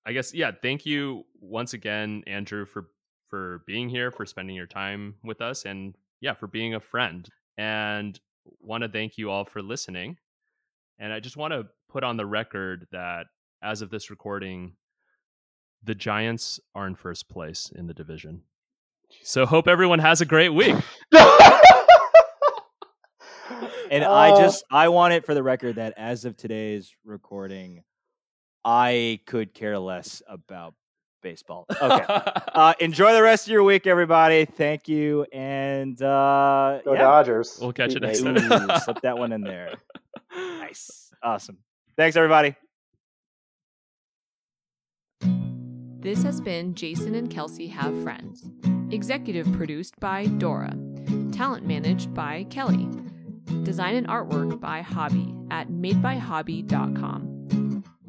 I 0.07 0.13
guess 0.13 0.33
yeah. 0.33 0.53
Thank 0.63 0.87
you 0.87 1.25
once 1.41 1.75
again, 1.75 2.23
Andrew, 2.27 2.65
for 2.65 2.87
for 3.29 3.63
being 3.67 3.89
here, 3.89 4.11
for 4.13 4.25
spending 4.25 4.55
your 4.55 4.67
time 4.67 5.17
with 5.25 5.41
us, 5.41 5.65
and 5.65 5.95
yeah, 6.21 6.35
for 6.35 6.47
being 6.47 6.75
a 6.75 6.81
friend. 6.81 7.29
And 7.59 8.19
want 8.61 8.83
to 8.83 8.89
thank 8.89 9.19
you 9.19 9.31
all 9.31 9.45
for 9.45 9.63
listening. 9.63 10.17
And 10.99 11.13
I 11.13 11.21
just 11.21 11.37
want 11.37 11.53
to 11.53 11.67
put 11.91 12.05
on 12.05 12.17
the 12.17 12.27
record 12.27 12.87
that 12.93 13.27
as 13.63 13.83
of 13.83 13.91
this 13.91 14.09
recording, 14.11 14.77
the 15.83 15.95
Giants 15.95 16.61
are 16.75 16.87
in 16.87 16.95
first 16.95 17.29
place 17.29 17.73
in 17.75 17.87
the 17.87 17.95
division. 17.95 18.43
So 19.23 19.45
hope 19.47 19.67
everyone 19.69 19.99
has 19.99 20.21
a 20.21 20.27
great 20.27 20.51
week. 20.51 20.77
And 23.91 24.05
I 24.05 24.31
Uh, 24.31 24.41
just 24.41 24.65
I 24.71 24.89
want 24.89 25.15
it 25.15 25.25
for 25.25 25.33
the 25.35 25.43
record 25.45 25.77
that 25.77 25.95
as 25.97 26.25
of 26.25 26.37
today's 26.37 26.93
recording, 27.05 27.85
I 28.67 29.21
could 29.27 29.55
care 29.55 29.79
less 29.79 30.23
about 30.29 30.75
baseball. 31.23 31.67
Okay. 31.71 32.05
uh, 32.09 32.75
enjoy 32.81 33.13
the 33.13 33.23
rest 33.23 33.47
of 33.47 33.53
your 33.53 33.63
week, 33.63 33.87
everybody. 33.87 34.45
Thank 34.45 34.89
you, 34.89 35.25
and 35.33 36.01
uh, 36.03 36.81
Go 36.85 36.95
yeah. 36.95 37.03
Dodgers. 37.03 37.59
We'll 37.61 37.73
catch 37.73 37.95
you 37.95 38.01
next 38.01 38.23
time. 38.23 38.37
Ooh, 38.37 38.79
slip 38.81 39.01
that 39.03 39.17
one 39.17 39.31
in 39.31 39.41
there. 39.43 39.75
Nice, 40.35 41.13
awesome. 41.23 41.59
Thanks, 41.97 42.17
everybody. 42.17 42.57
This 46.01 46.25
has 46.25 46.41
been 46.41 46.75
Jason 46.75 47.15
and 47.15 47.31
Kelsey 47.31 47.69
Have 47.69 48.03
Friends. 48.03 48.51
Executive 48.91 49.51
produced 49.53 49.99
by 50.01 50.27
Dora. 50.27 50.77
Talent 51.33 51.67
managed 51.67 52.13
by 52.15 52.45
Kelly. 52.51 52.89
Design 53.63 53.95
and 53.95 54.09
artwork 54.09 54.59
by 54.59 54.83
Hobby 54.83 55.33
at 55.53 55.69
madebyhobby.com. 55.69 57.36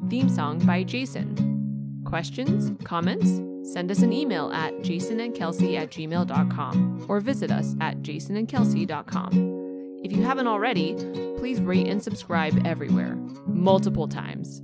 Theme 0.08 0.28
song 0.28 0.58
by 0.60 0.84
Jason. 0.84 2.02
Questions? 2.04 2.72
Comments? 2.84 3.28
Send 3.72 3.90
us 3.90 4.00
an 4.00 4.12
email 4.12 4.50
at 4.52 4.72
jasonandkelsey 4.76 5.76
at 5.76 5.90
gmail.com 5.90 7.06
or 7.08 7.20
visit 7.20 7.50
us 7.50 7.74
at 7.80 7.98
jasonandkelsey.com. 7.98 10.00
If 10.02 10.12
you 10.12 10.22
haven't 10.22 10.46
already, 10.46 10.94
please 11.36 11.60
rate 11.60 11.88
and 11.88 12.02
subscribe 12.02 12.66
everywhere, 12.66 13.16
multiple 13.46 14.08
times. 14.08 14.62